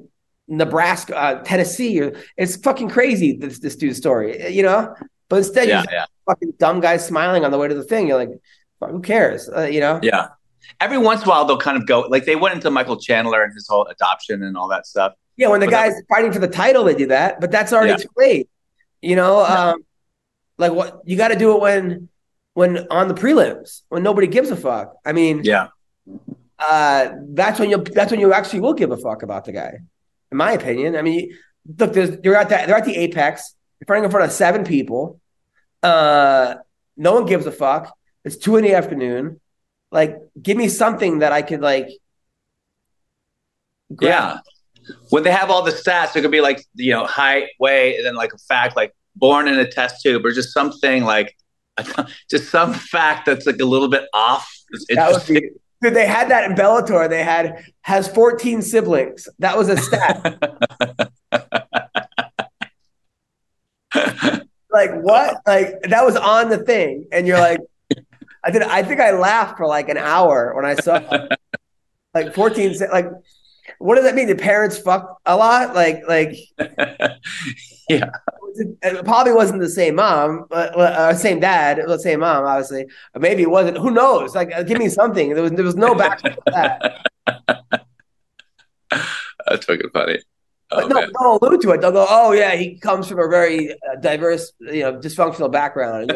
Nebraska, 0.47 1.15
uh, 1.17 1.43
Tennessee. 1.43 2.01
Or, 2.01 2.13
it's 2.37 2.55
fucking 2.57 2.89
crazy 2.89 3.37
this 3.37 3.59
this 3.59 3.75
dude's 3.75 3.97
story, 3.97 4.49
you 4.49 4.63
know. 4.63 4.93
But 5.29 5.37
instead, 5.37 5.67
you 5.67 5.73
Yeah. 5.73 5.81
just 5.83 5.91
Yeah. 5.93 6.05
fucking 6.25 6.53
dumb 6.59 6.79
guy 6.79 6.97
smiling 6.97 7.45
on 7.45 7.51
the 7.51 7.57
way 7.57 7.67
to 7.67 7.75
the 7.75 7.83
thing. 7.83 8.07
You're 8.07 8.17
like, 8.17 8.29
who 8.91 9.01
cares? 9.01 9.49
Uh, 9.49 9.63
you 9.63 9.79
know? 9.79 9.99
Yeah. 10.01 10.27
Every 10.79 10.97
once 10.97 11.21
in 11.21 11.27
a 11.27 11.29
while, 11.29 11.45
they'll 11.45 11.57
kind 11.57 11.77
of 11.77 11.85
go 11.85 12.01
like 12.01 12.25
they 12.25 12.35
went 12.35 12.55
into 12.55 12.69
Michael 12.71 12.97
Chandler 12.97 13.43
and 13.43 13.53
his 13.53 13.67
whole 13.67 13.85
adoption 13.87 14.43
and 14.43 14.55
all 14.57 14.67
that 14.69 14.85
stuff. 14.87 15.13
Yeah, 15.37 15.47
when 15.49 15.59
the 15.59 15.67
But 15.67 15.71
that- 15.71 15.89
guy's 15.89 16.01
fighting 16.09 16.31
for 16.31 16.39
the 16.39 16.47
title, 16.47 16.83
they 16.83 16.95
do 16.95 17.07
that, 17.07 17.39
but 17.41 17.51
that's 17.51 17.73
already 17.73 17.91
Yeah. 17.91 17.97
too 17.97 18.09
late. 18.17 18.49
You 19.01 19.15
know, 19.15 19.39
um, 19.45 19.85
like 20.57 20.73
what 20.73 21.01
you 21.05 21.15
got 21.17 21.29
to 21.29 21.35
do 21.37 21.55
it 21.55 21.61
when 21.61 22.09
when 22.59 22.71
on 22.99 23.05
the 23.11 23.13
prelims 23.23 23.69
when 23.91 24.01
nobody 24.09 24.27
gives 24.27 24.49
a 24.51 24.55
fuck. 24.67 24.87
I 25.09 25.11
mean, 25.19 25.35
Yeah. 25.53 25.67
uh, 26.71 27.03
that's 27.39 27.57
when 27.59 27.69
you 27.71 27.77
that's 27.97 28.11
when 28.11 28.19
you 28.23 28.29
actually 28.39 28.61
will 28.65 28.73
give 28.81 28.91
a 28.97 28.97
fuck 29.05 29.19
about 29.27 29.45
the 29.45 29.53
guy, 29.61 29.73
in 30.31 30.37
my 30.45 30.51
opinion. 30.59 30.89
I 31.01 31.01
mean, 31.09 31.21
look, 31.79 31.93
there's, 31.93 32.11
you're 32.23 32.35
at 32.35 32.49
that 32.49 32.61
they're 32.67 32.75
at 32.83 32.85
the 32.91 32.97
apex, 33.05 33.55
you're 33.79 33.87
fighting 33.89 34.03
in 34.03 34.11
front 34.11 34.25
of 34.25 34.31
seven 34.45 34.61
people. 34.75 35.01
Uh, 35.81 36.55
no 36.97 37.11
one 37.17 37.25
gives 37.25 37.45
a 37.45 37.51
fuck. 37.63 37.83
It's 38.25 38.35
two 38.45 38.57
in 38.57 38.63
the 38.67 38.73
afternoon. 38.73 39.39
Like, 39.99 40.17
give 40.45 40.57
me 40.57 40.67
something 40.67 41.19
that 41.19 41.31
I 41.31 41.41
could 41.49 41.61
like. 41.61 41.87
grab. 43.95 44.11
Yeah. 44.11 44.95
When 45.09 45.23
they 45.23 45.31
have 45.31 45.49
all 45.49 45.63
the 45.63 45.71
stats, 45.71 46.15
it 46.15 46.21
could 46.23 46.31
be 46.39 46.41
like, 46.49 46.59
you 46.75 46.91
know, 46.91 47.05
height, 47.05 47.47
weight, 47.59 47.97
and 47.97 48.05
then 48.05 48.15
like 48.15 48.33
a 48.33 48.37
fact, 48.51 48.75
like 48.75 48.91
born 49.15 49.47
in 49.47 49.57
a 49.59 49.67
test 49.77 50.01
tube 50.03 50.25
or 50.25 50.31
just 50.31 50.51
something 50.53 51.03
like, 51.03 51.29
just 52.29 52.49
some 52.49 52.73
fact 52.73 53.25
that's 53.25 53.45
like 53.45 53.59
a 53.59 53.65
little 53.65 53.89
bit 53.89 54.05
off. 54.13 54.49
That 54.89 55.11
would 55.11 55.25
be, 55.27 55.49
dude, 55.81 55.93
they 55.93 56.07
had 56.07 56.29
that 56.29 56.49
in 56.49 56.55
Bellator. 56.55 57.09
They 57.09 57.23
had 57.23 57.65
has 57.81 58.07
14 58.07 58.61
siblings. 58.61 59.27
That 59.39 59.57
was 59.57 59.69
a 59.69 59.77
stat. 59.77 60.37
like 64.71 64.91
what? 65.01 65.37
Like 65.45 65.81
that 65.83 66.05
was 66.05 66.15
on 66.15 66.49
the 66.49 66.59
thing, 66.59 67.07
and 67.11 67.27
you're 67.27 67.39
like, 67.39 67.59
I 68.43 68.51
did. 68.51 68.61
I 68.63 68.83
think 68.83 68.99
I 68.99 69.11
laughed 69.11 69.57
for 69.57 69.67
like 69.67 69.89
an 69.89 69.97
hour 69.97 70.53
when 70.55 70.65
I 70.65 70.75
saw 70.75 71.27
like 72.13 72.33
14. 72.33 72.75
Like, 72.91 73.07
what 73.79 73.95
does 73.95 74.03
that 74.03 74.13
mean? 74.13 74.27
The 74.27 74.35
parents 74.35 74.77
fuck 74.77 75.19
a 75.25 75.35
lot. 75.35 75.73
Like, 75.73 76.07
like 76.07 76.37
yeah. 77.89 78.11
it 78.81 79.05
probably 79.05 79.33
wasn't 79.33 79.61
the 79.61 79.69
same 79.69 79.95
mom, 79.95 80.45
but 80.49 80.75
uh, 80.75 81.13
same 81.15 81.39
dad, 81.39 81.79
the 81.87 81.97
same 81.97 82.19
mom, 82.19 82.45
obviously. 82.45 82.85
Maybe 83.17 83.43
it 83.43 83.49
wasn't. 83.49 83.77
Who 83.77 83.91
knows? 83.91 84.35
Like, 84.35 84.53
uh, 84.53 84.63
give 84.63 84.77
me 84.77 84.89
something. 84.89 85.33
There 85.33 85.43
was 85.43 85.53
there 85.53 85.65
was 85.65 85.75
no 85.75 85.95
back 85.95 86.21
to 86.21 86.37
that. 86.47 87.05
That's 89.47 89.65
fucking 89.65 89.89
funny. 89.93 90.19
Oh, 90.71 90.85
no, 90.85 91.01
they'll 91.01 91.39
allude 91.41 91.61
to 91.61 91.71
it. 91.71 91.81
They'll 91.81 91.91
go, 91.91 92.05
"Oh 92.07 92.31
yeah, 92.31 92.55
he 92.55 92.77
comes 92.77 93.07
from 93.07 93.17
a 93.19 93.27
very 93.27 93.71
uh, 93.71 93.95
diverse, 94.01 94.51
you 94.59 94.83
know, 94.83 94.99
dysfunctional 94.99 95.51
background." 95.51 96.11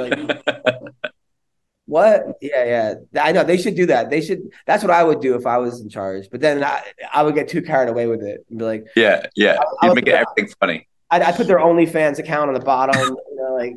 And 1.88 1.95
you're 1.95 2.14
like, 2.14 2.26
"What? 2.31 2.38
Yeah, 2.41 2.95
yeah. 3.14 3.23
I 3.23 3.31
know 3.31 3.43
they 3.43 3.57
should 3.57 3.76
do 3.76 3.85
that. 3.88 4.10
They 4.10 4.22
should. 4.22 4.39
That's 4.65 4.84
what 4.84 4.91
I 4.91 5.03
would 5.03 5.19
do 5.22 5.35
if 5.35 5.45
I 5.45 5.57
was 5.57 5.81
in 5.81 5.89
charge. 5.89 6.30
But 6.31 6.41
then 6.41 6.64
I, 6.64 6.81
I 7.14 7.23
would 7.23 7.35
get 7.35 7.47
too 7.47 7.61
carried 7.61 7.89
away 7.89 8.07
with 8.07 8.23
it 8.23 8.45
and 8.49 8.60
be 8.60 8.65
like, 8.65 8.85
Yeah, 8.95 9.26
yeah. 9.35 9.57
I 9.81 9.88
You 9.88 9.95
make 9.95 10.07
it 10.07 10.14
everything 10.14 10.53
funny. 10.60 10.88
I, 11.11 11.22
I 11.22 11.31
put 11.31 11.47
their 11.47 11.60
OnlyFans 11.60 12.19
account 12.19 12.49
on 12.49 12.53
the 12.53 12.60
bottom. 12.60 12.99
You 12.99 13.35
know, 13.35 13.55
like, 13.55 13.76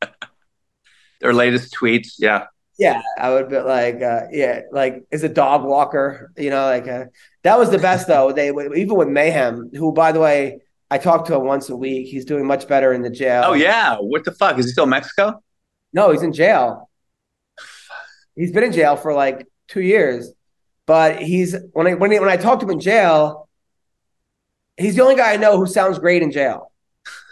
Their 1.20 1.32
latest 1.32 1.74
tweets. 1.74 2.14
Yeah. 2.18 2.46
yeah, 2.78 3.00
I 3.18 3.30
would 3.30 3.48
be 3.48 3.58
like, 3.58 4.02
uh, 4.02 4.24
yeah, 4.30 4.60
like 4.70 5.06
is 5.10 5.24
a 5.24 5.28
dog 5.30 5.64
walker. 5.64 6.30
You 6.36 6.50
know, 6.50 6.66
like 6.66 6.86
uh, 6.86 7.06
that 7.42 7.58
was 7.58 7.70
the 7.70 7.78
best 7.78 8.06
though. 8.06 8.32
They 8.32 8.50
even 8.50 8.96
with 8.96 9.08
Mayhem, 9.08 9.70
who 9.74 9.92
by 9.92 10.12
the 10.12 10.20
way, 10.20 10.60
I 10.90 10.98
talk 10.98 11.24
to 11.26 11.34
him 11.34 11.44
once 11.46 11.70
a 11.70 11.76
week. 11.76 12.06
He's 12.06 12.26
doing 12.26 12.46
much 12.46 12.68
better 12.68 12.92
in 12.92 13.02
the 13.02 13.10
jail. 13.10 13.44
Oh 13.46 13.54
yeah. 13.54 13.96
What 13.96 14.24
the 14.24 14.32
fuck? 14.32 14.58
Is 14.58 14.66
he 14.66 14.72
still 14.72 14.84
in 14.84 14.90
Mexico? 14.90 15.42
No, 15.96 16.10
he's 16.10 16.22
in 16.22 16.34
jail. 16.34 16.90
He's 18.36 18.52
been 18.52 18.64
in 18.64 18.72
jail 18.72 18.96
for 18.96 19.14
like 19.14 19.48
two 19.66 19.80
years, 19.80 20.30
but 20.86 21.22
he's 21.22 21.56
when 21.72 21.86
I 21.86 21.94
when, 21.94 22.12
he, 22.12 22.20
when 22.20 22.28
I 22.28 22.36
talk 22.36 22.60
to 22.60 22.66
him 22.66 22.72
in 22.72 22.80
jail, 22.80 23.48
he's 24.76 24.94
the 24.94 25.02
only 25.02 25.16
guy 25.16 25.32
I 25.32 25.36
know 25.38 25.56
who 25.56 25.66
sounds 25.66 25.98
great 25.98 26.22
in 26.22 26.30
jail. 26.30 26.70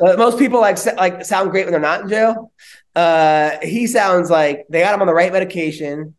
Uh, 0.01 0.17
most 0.17 0.39
people 0.39 0.61
like 0.61 0.79
like 0.97 1.27
sound 1.27 1.51
great 1.51 1.67
when 1.67 1.73
they're 1.73 1.81
not 1.81 2.01
in 2.01 2.09
jail. 2.09 2.53
Uh, 2.97 3.59
he 3.63 3.87
sounds 3.87 4.31
like 4.31 4.65
they 4.71 4.81
got 4.81 4.95
him 4.95 5.03
on 5.03 5.09
the 5.09 5.15
right 5.15 5.31
medication. 5.31 6.15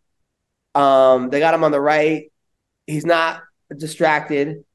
Um, 0.75 1.31
they 1.31 1.39
got 1.39 1.55
him 1.55 1.63
on 1.63 1.71
the 1.71 1.81
right. 1.81 2.31
He's 2.85 3.07
not 3.07 3.41
distracted. 3.75 4.65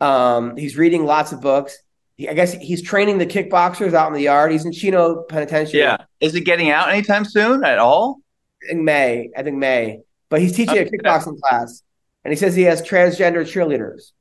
Um, 0.00 0.56
he's 0.56 0.78
reading 0.78 1.04
lots 1.04 1.32
of 1.32 1.42
books. 1.42 1.76
I 2.20 2.34
guess 2.34 2.52
he's 2.52 2.82
training 2.82 3.18
the 3.18 3.26
kickboxers 3.26 3.94
out 3.94 4.08
in 4.08 4.14
the 4.14 4.22
yard. 4.22 4.50
He's 4.50 4.64
in 4.64 4.72
Chino 4.72 5.22
Penitentiary. 5.22 5.80
Yeah. 5.80 5.98
Is 6.20 6.34
it 6.34 6.40
getting 6.40 6.70
out 6.70 6.88
anytime 6.88 7.24
soon 7.24 7.64
at 7.64 7.78
all? 7.78 8.20
in 8.62 8.84
May. 8.84 9.30
I 9.36 9.42
think 9.42 9.56
May. 9.56 10.00
But 10.28 10.40
he's 10.40 10.54
teaching 10.54 10.78
a 10.78 10.84
kickboxing 10.84 11.40
class, 11.40 11.82
and 12.24 12.32
he 12.32 12.36
says 12.36 12.54
he 12.54 12.62
has 12.62 12.82
transgender 12.82 13.42
cheerleaders. 13.42 14.12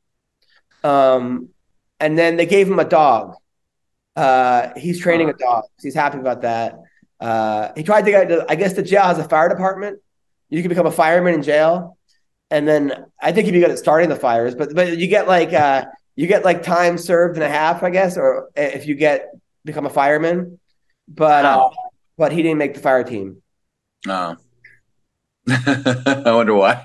Um, 0.88 1.50
and 2.00 2.18
then 2.18 2.38
they 2.38 2.46
gave 2.46 2.68
him 2.68 2.80
a 2.80 2.86
dog. 2.86 3.36
Uh, 4.16 4.70
he's 4.78 5.00
training 5.00 5.30
a 5.30 5.34
dog. 5.34 5.66
He's 5.82 5.94
happy 5.94 6.18
about 6.18 6.42
that. 6.42 6.80
Uh, 7.20 7.70
he 7.76 7.84
tried 7.84 8.06
to 8.06 8.12
get. 8.12 8.30
To, 8.30 8.46
I 8.48 8.56
guess 8.56 8.74
the 8.74 8.84
jail 8.84 9.04
has 9.04 9.18
a 9.18 9.28
fire 9.28 9.50
department. 9.50 10.00
You 10.50 10.62
can 10.62 10.70
become 10.70 10.86
a 10.86 10.92
fireman 10.92 11.34
in 11.34 11.44
jail, 11.44 11.98
and 12.50 12.68
then 12.68 13.06
I 13.22 13.34
think 13.34 13.48
you'd 13.48 13.54
be 13.54 13.60
good 13.60 13.72
at 13.72 13.80
starting 13.80 14.08
the 14.08 14.16
fires. 14.16 14.56
But 14.56 14.74
but 14.74 14.98
you 14.98 15.08
get 15.08 15.28
like 15.28 15.52
uh, 15.52 15.86
you 16.18 16.26
get 16.26 16.44
like 16.44 16.64
time 16.64 16.98
served 16.98 17.38
and 17.38 17.44
a 17.44 17.50
half, 17.50 17.84
I 17.84 17.92
guess, 17.92 18.18
or 18.18 18.50
if 18.56 18.88
you 18.88 18.96
get 18.96 19.30
become 19.64 19.86
a 19.86 19.90
fireman. 19.90 20.60
But 21.08 21.46
uh, 21.46 21.70
but 22.18 22.34
he 22.34 22.42
didn't 22.42 22.58
make 22.58 22.74
the 22.74 22.82
fire 22.82 23.04
team. 23.04 23.42
No. 24.06 24.36
I 25.50 26.24
wonder 26.26 26.56
why. 26.56 26.84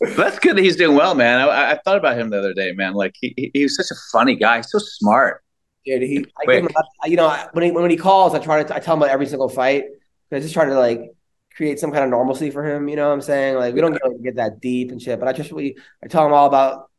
That's 0.00 0.38
good 0.38 0.56
that 0.56 0.62
he's 0.62 0.76
doing 0.76 0.96
well, 0.96 1.14
man. 1.14 1.40
I, 1.40 1.72
I 1.72 1.80
thought 1.84 1.98
about 1.98 2.18
him 2.18 2.30
the 2.30 2.38
other 2.38 2.54
day, 2.54 2.72
man. 2.72 2.94
Like 2.94 3.14
he, 3.20 3.50
he, 3.54 3.62
was 3.62 3.76
such 3.76 3.90
a 3.90 4.00
funny 4.10 4.34
guy. 4.34 4.56
He's 4.56 4.70
so 4.70 4.78
smart. 4.78 5.42
Dude, 5.84 6.02
he, 6.02 6.26
I 6.40 6.46
give 6.46 6.64
him, 6.64 6.70
a- 7.04 7.08
you 7.08 7.16
know, 7.16 7.46
when 7.52 7.64
he 7.64 7.70
when 7.70 7.90
he 7.90 7.96
calls, 7.96 8.34
I 8.34 8.38
try 8.38 8.62
to 8.62 8.74
I 8.74 8.78
tell 8.78 8.94
him 8.94 9.02
about 9.02 9.12
every 9.12 9.26
single 9.26 9.50
fight. 9.50 9.84
I 10.32 10.40
just 10.40 10.54
try 10.54 10.64
to 10.64 10.78
like 10.78 11.12
create 11.56 11.78
some 11.78 11.90
kind 11.90 12.04
of 12.04 12.10
normalcy 12.10 12.50
for 12.50 12.64
him. 12.64 12.88
You 12.88 12.96
know 12.96 13.08
what 13.08 13.14
I'm 13.14 13.22
saying? 13.22 13.56
Like 13.56 13.74
we 13.74 13.80
don't 13.80 13.92
get, 13.92 14.22
get 14.22 14.36
that 14.36 14.60
deep 14.60 14.90
and 14.90 15.00
shit, 15.00 15.18
but 15.18 15.28
I 15.28 15.32
just 15.32 15.52
we 15.52 15.76
I 16.02 16.06
tell 16.06 16.26
him 16.26 16.32
all 16.32 16.46
about 16.46 16.90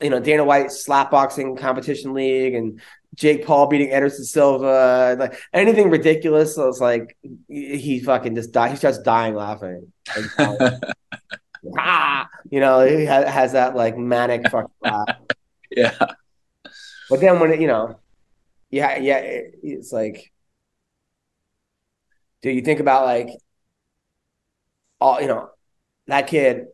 you 0.00 0.10
know 0.10 0.20
Dana 0.20 0.44
White's 0.44 0.86
slapboxing 0.86 1.58
competition 1.58 2.14
league 2.14 2.54
and 2.54 2.80
Jake 3.14 3.46
Paul 3.46 3.68
beating 3.68 3.90
Anderson 3.90 4.24
Silva, 4.24 5.16
like 5.18 5.38
anything 5.52 5.90
ridiculous. 5.90 6.54
So 6.54 6.68
it's 6.68 6.80
like 6.80 7.16
he 7.48 8.00
fucking 8.00 8.34
just 8.34 8.52
die. 8.52 8.70
He 8.70 8.76
starts 8.76 8.98
dying 8.98 9.34
laughing. 9.34 9.92
Like, 10.16 10.80
ah, 11.78 12.28
you 12.50 12.60
know, 12.60 12.80
he 12.80 13.04
ha- 13.04 13.26
has 13.26 13.52
that 13.52 13.74
like 13.74 13.96
manic 13.96 14.48
fucking 14.50 14.70
laugh. 14.82 15.08
Yeah. 15.70 15.96
But 17.10 17.20
then 17.20 17.40
when 17.40 17.50
it, 17.50 17.60
you 17.60 17.66
know, 17.66 17.98
yeah, 18.70 18.96
yeah, 18.98 19.16
it, 19.16 19.58
it's 19.60 19.92
like, 19.92 20.32
do 22.42 22.50
you 22.50 22.62
think 22.62 22.78
about 22.78 23.06
like, 23.06 23.30
all 25.04 25.20
you 25.20 25.28
know, 25.28 25.50
that 26.06 26.26
kid 26.26 26.66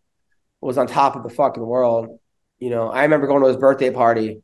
was 0.60 0.78
on 0.78 0.86
top 0.86 1.16
of 1.16 1.22
the 1.24 1.30
fucking 1.30 1.64
world. 1.64 2.18
You 2.58 2.70
know, 2.70 2.88
I 2.88 3.02
remember 3.02 3.26
going 3.26 3.42
to 3.42 3.48
his 3.48 3.56
birthday 3.56 3.90
party. 3.90 4.42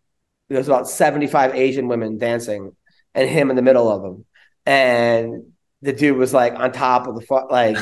There 0.49 0.59
was 0.59 0.69
about 0.69 0.89
seventy-five 0.89 1.55
Asian 1.55 1.87
women 1.89 2.19
dancing, 2.19 2.75
and 3.15 3.29
him 3.29 3.51
in 3.51 3.57
the 3.57 3.63
middle 3.63 3.89
of 3.91 4.03
them, 4.03 4.25
and 4.65 5.53
the 5.83 5.93
dude 5.93 6.17
was 6.17 6.33
like 6.35 6.55
on 6.55 6.73
top 6.73 7.07
of 7.07 7.15
the 7.15 7.21
fu- 7.21 7.49
like, 7.51 7.77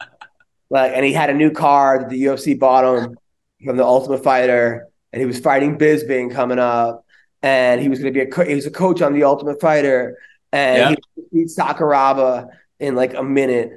like, 0.70 0.92
and 0.94 1.04
he 1.04 1.12
had 1.12 1.30
a 1.30 1.34
new 1.34 1.50
car 1.50 2.00
that 2.00 2.08
the 2.08 2.24
UFC 2.24 2.58
bought 2.58 2.84
him 2.84 3.16
from 3.64 3.76
the 3.76 3.84
Ultimate 3.84 4.22
Fighter, 4.24 4.88
and 5.12 5.20
he 5.20 5.26
was 5.26 5.38
fighting 5.38 5.78
Bisping 5.78 6.32
coming 6.32 6.58
up 6.58 7.04
and 7.42 7.80
he 7.80 7.88
was 7.88 7.98
going 8.00 8.12
to 8.12 8.18
be 8.18 8.22
a 8.26 8.30
co- 8.30 8.44
he 8.44 8.54
was 8.54 8.66
a 8.66 8.70
coach 8.70 9.02
on 9.02 9.12
the 9.12 9.24
Ultimate 9.24 9.60
Fighter, 9.60 10.16
and 10.52 10.78
Yeah. 10.78 10.96
he 11.14 11.22
beat 11.32 11.48
Sakuraba 11.48 12.48
in 12.80 12.94
like 12.96 13.14
a 13.14 13.22
minute, 13.22 13.70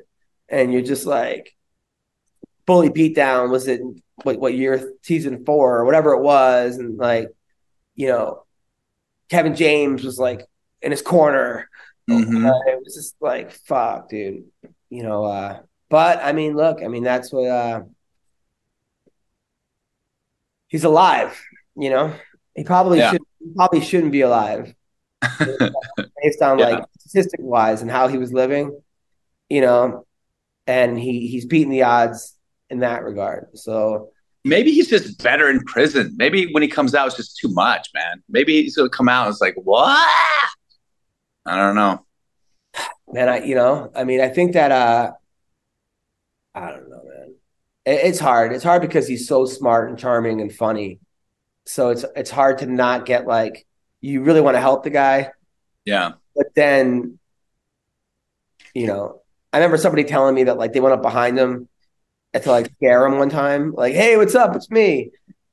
and 0.48 0.72
you're 0.74 0.82
just 0.82 1.06
like, 1.06 1.54
bully 2.70 2.90
beatdown 2.92 3.50
was 3.50 3.68
it 3.68 3.82
what 4.24 4.40
what 4.40 4.54
year 4.54 4.94
season 5.02 5.44
four 5.44 5.80
or 5.80 5.86
whatever 5.86 6.14
it 6.14 6.22
was, 6.22 6.78
and 6.78 6.98
like, 7.00 7.30
you 7.96 8.08
know, 8.08 8.44
Kevin 9.32 9.56
James 9.56 10.04
was 10.04 10.20
like 10.20 10.46
in 10.84 10.92
his 10.92 11.02
corner. 11.02 11.68
Mhm. 12.08 12.46
Uh, 12.48 12.72
it 12.72 12.80
was 12.84 12.94
just 12.94 13.16
like 13.20 13.52
fuck, 13.52 14.10
dude. 14.10 14.44
You 14.92 15.02
know, 15.02 15.26
uh, 15.26 15.62
but 15.90 16.20
I 16.24 16.32
mean, 16.34 16.56
look, 16.56 16.84
I 16.84 16.88
mean, 16.90 17.04
that's 17.04 17.34
what 17.34 17.48
uh, 17.50 17.82
he's 20.68 20.84
alive. 20.84 21.42
You 21.76 21.90
know, 21.90 22.14
he 22.56 22.64
probably 22.64 23.00
Yeah. 23.00 23.12
should 23.12 23.22
he 23.40 23.52
probably 23.56 23.82
shouldn't 23.82 24.12
be 24.12 24.22
alive 24.22 24.76
based 26.22 26.42
on 26.44 26.60
Yeah. 26.60 26.66
like 26.70 26.84
statistic 27.00 27.40
wise 27.42 27.82
and 27.82 27.90
how 27.90 28.08
he 28.08 28.20
was 28.20 28.32
living. 28.32 28.80
You 29.50 29.62
know, 29.62 30.06
and 30.68 31.00
he 31.00 31.28
he's 31.28 31.48
beating 31.48 31.72
the 31.72 31.82
odds 31.84 32.36
in 32.70 32.80
that 32.80 33.04
regard. 33.04 33.48
So 33.58 34.10
Maybe 34.46 34.72
he's 34.72 34.88
just 34.88 35.22
better 35.22 35.50
in 35.50 35.60
prison. 35.66 36.16
Maybe 36.18 36.50
when 36.54 36.64
he 36.64 36.70
comes 36.70 36.96
out, 36.96 37.08
it's 37.08 37.18
just 37.18 37.38
too 37.38 37.50
much, 37.50 37.90
man. 37.94 38.24
Maybe 38.30 38.62
he's 38.64 38.76
gonna 38.78 38.90
come 38.90 39.10
out 39.10 39.26
and 39.28 39.34
it's 39.34 39.42
like, 39.42 39.56
what? 39.56 40.10
I 41.46 41.56
don't 41.58 41.76
know. 41.76 42.06
man, 43.12 43.28
I 43.28 43.44
you 43.44 43.56
know, 43.56 43.92
I 43.96 44.06
mean, 44.06 44.22
I 44.22 44.30
think 44.30 44.54
that 44.54 44.72
uh, 44.72 45.12
I 46.56 46.72
don't 46.72 46.90
know, 46.90 47.02
man. 47.04 47.36
It, 47.86 48.06
it's 48.06 48.20
hard. 48.20 48.54
It's 48.54 48.64
hard 48.64 48.82
because 48.82 49.08
he's 49.08 49.28
so 49.28 49.46
smart 49.46 49.90
and 49.90 50.00
charming 50.00 50.40
and 50.40 50.54
funny. 50.54 51.00
So 51.66 51.90
it's 51.90 52.06
it's 52.16 52.30
hard 52.32 52.60
to 52.60 52.66
not 52.66 53.06
get 53.06 53.28
like 53.28 53.66
you 54.02 54.24
really 54.24 54.42
want 54.42 54.56
to 54.56 54.62
help 54.62 54.84
the 54.84 54.90
guy, 54.90 55.32
Yeah. 55.84 56.14
but 56.36 56.48
then 56.56 57.20
you 58.74 58.88
know, 58.88 59.22
I 59.52 59.58
remember 59.58 59.78
somebody 59.78 60.06
telling 60.06 60.34
me 60.36 60.44
that 60.46 60.58
like 60.58 60.72
they 60.74 60.80
went 60.80 60.94
up 60.94 61.02
behind 61.02 61.38
him 61.38 61.68
to 62.34 62.52
like 62.52 62.72
scare 62.76 63.06
him 63.06 63.18
one 63.18 63.30
time, 63.30 63.74
like, 63.74 63.94
"Hey, 63.94 64.18
what's 64.18 64.36
up? 64.36 64.56
It's 64.56 64.70
me," 64.70 65.12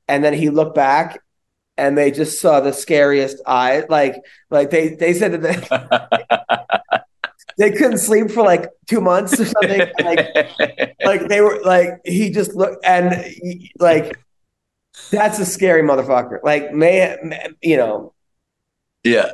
and 0.08 0.22
then 0.24 0.34
he 0.34 0.50
looked 0.50 0.74
back. 0.74 1.20
And 1.78 1.96
they 1.98 2.10
just 2.10 2.40
saw 2.40 2.60
the 2.60 2.72
scariest 2.72 3.36
eye, 3.46 3.84
like, 3.90 4.14
like 4.48 4.70
they 4.70 4.94
they 4.94 5.12
said 5.12 5.32
that 5.32 5.42
they, 5.42 6.98
they 7.70 7.76
couldn't 7.76 7.98
sleep 7.98 8.30
for 8.30 8.42
like 8.42 8.70
two 8.86 9.02
months 9.02 9.38
or 9.38 9.44
something. 9.44 9.80
like, 10.02 10.96
like 11.04 11.28
they 11.28 11.42
were 11.42 11.60
like 11.64 12.00
he 12.04 12.30
just 12.30 12.54
looked 12.54 12.84
and 12.84 13.12
he- 13.14 13.72
like 13.78 14.18
that's 15.10 15.38
a 15.38 15.44
scary 15.44 15.82
motherfucker. 15.82 16.38
Like 16.42 16.72
may 16.72 17.16
you 17.60 17.76
know, 17.76 18.14
yeah. 19.04 19.32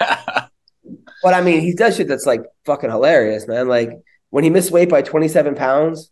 but 0.00 1.34
I 1.34 1.40
mean 1.40 1.60
he 1.60 1.72
does 1.72 1.96
shit 1.96 2.08
that's 2.08 2.26
like 2.26 2.42
fucking 2.66 2.90
hilarious, 2.90 3.46
man. 3.46 3.68
Like 3.68 3.90
when 4.30 4.42
he 4.42 4.50
missed 4.50 4.72
weight 4.72 4.88
by 4.88 5.02
twenty 5.02 5.28
seven 5.28 5.54
pounds 5.54 6.10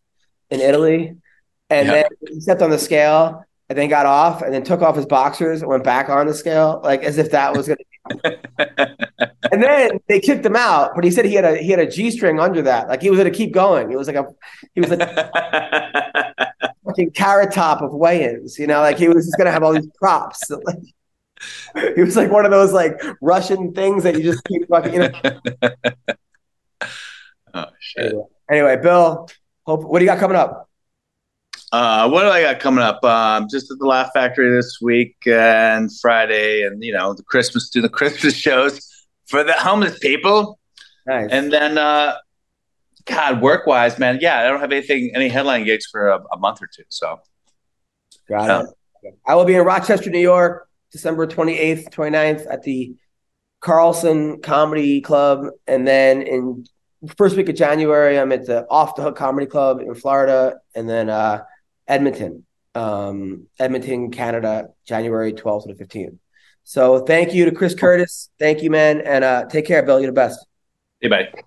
in 0.53 0.61
Italy, 0.61 1.17
and 1.71 1.87
Yeah. 1.89 1.95
then 1.95 2.05
he 2.29 2.41
stepped 2.41 2.63
on 2.63 2.71
the 2.71 2.79
scale 2.79 3.45
and 3.69 3.79
then 3.79 3.89
got 3.89 4.07
off 4.07 4.43
and 4.43 4.53
then 4.53 4.63
took 4.63 4.83
off 4.83 4.97
his 4.97 5.07
boxers 5.07 5.63
and 5.63 5.69
went 5.71 5.85
back 5.85 6.09
on 6.09 6.27
the 6.27 6.35
scale, 6.35 6.81
like 6.85 7.03
as 7.03 7.19
if 7.19 7.31
that 7.31 7.57
was 7.57 7.67
gonna 7.69 7.79
and 9.53 9.63
then 9.63 10.01
they 10.09 10.19
kicked 10.21 10.45
him 10.45 10.57
out, 10.57 10.91
but 10.95 11.05
he 11.05 11.11
said 11.11 11.25
he 11.25 11.35
had 11.35 11.45
a 11.45 11.57
he 11.57 11.71
had 11.71 11.79
a 11.79 11.87
G 11.91 12.11
string 12.11 12.41
under 12.41 12.63
that. 12.63 12.89
Like 12.89 13.01
he 13.01 13.11
was 13.11 13.19
gonna 13.19 13.31
keep 13.31 13.53
going. 13.53 13.89
He 13.91 13.97
was 13.97 14.09
like 14.09 14.17
a 14.17 14.27
he 14.75 14.81
was 14.81 14.91
like 14.91 15.09
fucking 16.85 17.13
carrot 17.13 17.53
top 17.53 17.81
of 17.81 17.95
weigh-ins, 17.95 18.59
you 18.59 18.67
know, 18.67 18.81
like 18.81 18.99
he 18.99 19.09
was 19.09 19.25
just 19.25 19.39
gonna 19.39 19.53
have 19.53 19.63
all 19.63 19.73
these 19.73 19.89
props. 19.99 20.51
he 21.97 22.03
was 22.03 22.17
like 22.17 22.31
one 22.31 22.45
of 22.45 22.51
those 22.51 22.73
like 22.73 23.01
Russian 23.21 23.73
things 23.73 24.03
that 24.03 24.17
you 24.17 24.23
just 24.23 24.45
keep 24.45 24.69
fucking, 24.69 24.93
you 24.95 24.99
know. 25.01 25.13
oh 27.55 27.67
shit. 27.81 28.07
Anyway, 28.07 28.25
anyway, 28.51 28.77
Bill, 28.83 29.29
hope 29.65 29.85
what 29.85 29.99
do 29.99 30.05
you 30.05 30.11
got 30.11 30.19
coming 30.19 30.37
up? 30.37 30.69
Uh, 31.71 32.09
what 32.11 32.23
do 32.23 32.29
I 32.29 32.43
got 32.43 32.61
coming 32.61 32.85
up? 32.85 33.03
Um, 33.03 33.49
just 33.51 33.71
at 33.71 33.79
the 33.79 33.87
Laugh 33.87 34.11
Factory 34.13 34.51
this 34.51 34.79
week 34.83 35.17
and 35.27 35.91
Friday, 36.01 36.65
and 36.65 36.83
you 36.85 36.93
know 36.93 37.15
the 37.15 37.23
Christmas 37.23 37.71
do 37.71 37.81
the 37.81 37.89
Christmas 38.01 38.35
shows 38.35 38.89
for 39.27 39.43
the 39.43 39.55
homeless 39.55 39.99
people. 39.99 40.59
Nice. 41.07 41.31
And 41.33 41.53
then, 41.53 41.79
uh, 41.79 42.17
God, 43.07 43.41
work 43.41 43.67
wise, 43.67 43.99
man, 43.99 44.19
yeah, 44.21 44.41
I 44.41 44.45
don't 44.45 44.61
have 44.61 44.71
anything, 44.71 45.11
any 45.15 45.29
headline 45.29 45.65
gigs 45.65 45.87
for 45.87 46.09
a, 46.09 46.23
a 46.33 46.39
month 46.39 46.63
or 46.63 46.69
two. 46.75 46.85
So, 46.89 47.19
Got 48.29 48.67
it. 49.03 49.15
I 49.27 49.35
will 49.35 49.45
be 49.45 49.55
in 49.55 49.65
Rochester, 49.65 50.11
New 50.11 50.21
York, 50.21 50.69
December 50.93 51.27
28th, 51.27 51.91
29th 51.91 52.47
at 52.49 52.63
the 52.63 52.95
Carlson 53.61 54.41
Comedy 54.43 55.01
Club. 55.01 55.47
And 55.67 55.89
then 55.89 56.23
in 56.23 56.65
first 57.17 57.37
week 57.37 57.49
of 57.49 57.55
January, 57.55 58.19
I'm 58.19 58.33
at 58.33 58.47
the 58.47 58.67
Off 58.69 58.95
the 58.95 59.03
Hook 59.03 59.17
Comedy 59.17 59.47
Club 59.47 59.81
in 59.81 59.95
Florida. 59.95 60.59
And 60.75 60.89
then 60.89 61.11
uh, 61.11 61.45
Edmonton, 61.89 62.47
um, 62.75 63.47
Edmonton, 63.59 64.11
Canada, 64.11 64.69
January 64.87 65.33
12th 65.33 65.67
to 65.67 65.75
the 65.75 65.85
15th. 65.85 66.19
So 66.65 67.05
thank 67.05 67.35
you 67.35 67.45
to 67.47 67.53
Chris 67.53 67.75
Curtis. 67.75 68.31
Thank 68.39 68.63
you, 68.63 68.71
man. 68.71 69.01
And 69.01 69.25
uh, 69.25 69.47
take 69.47 69.67
care, 69.67 69.83
Bill. 69.83 70.01
You're 70.01 70.11
the 70.11 70.15
best. 70.15 70.47
hey, 71.01 71.09
bye. 71.09 71.29
Bye. 71.33 71.43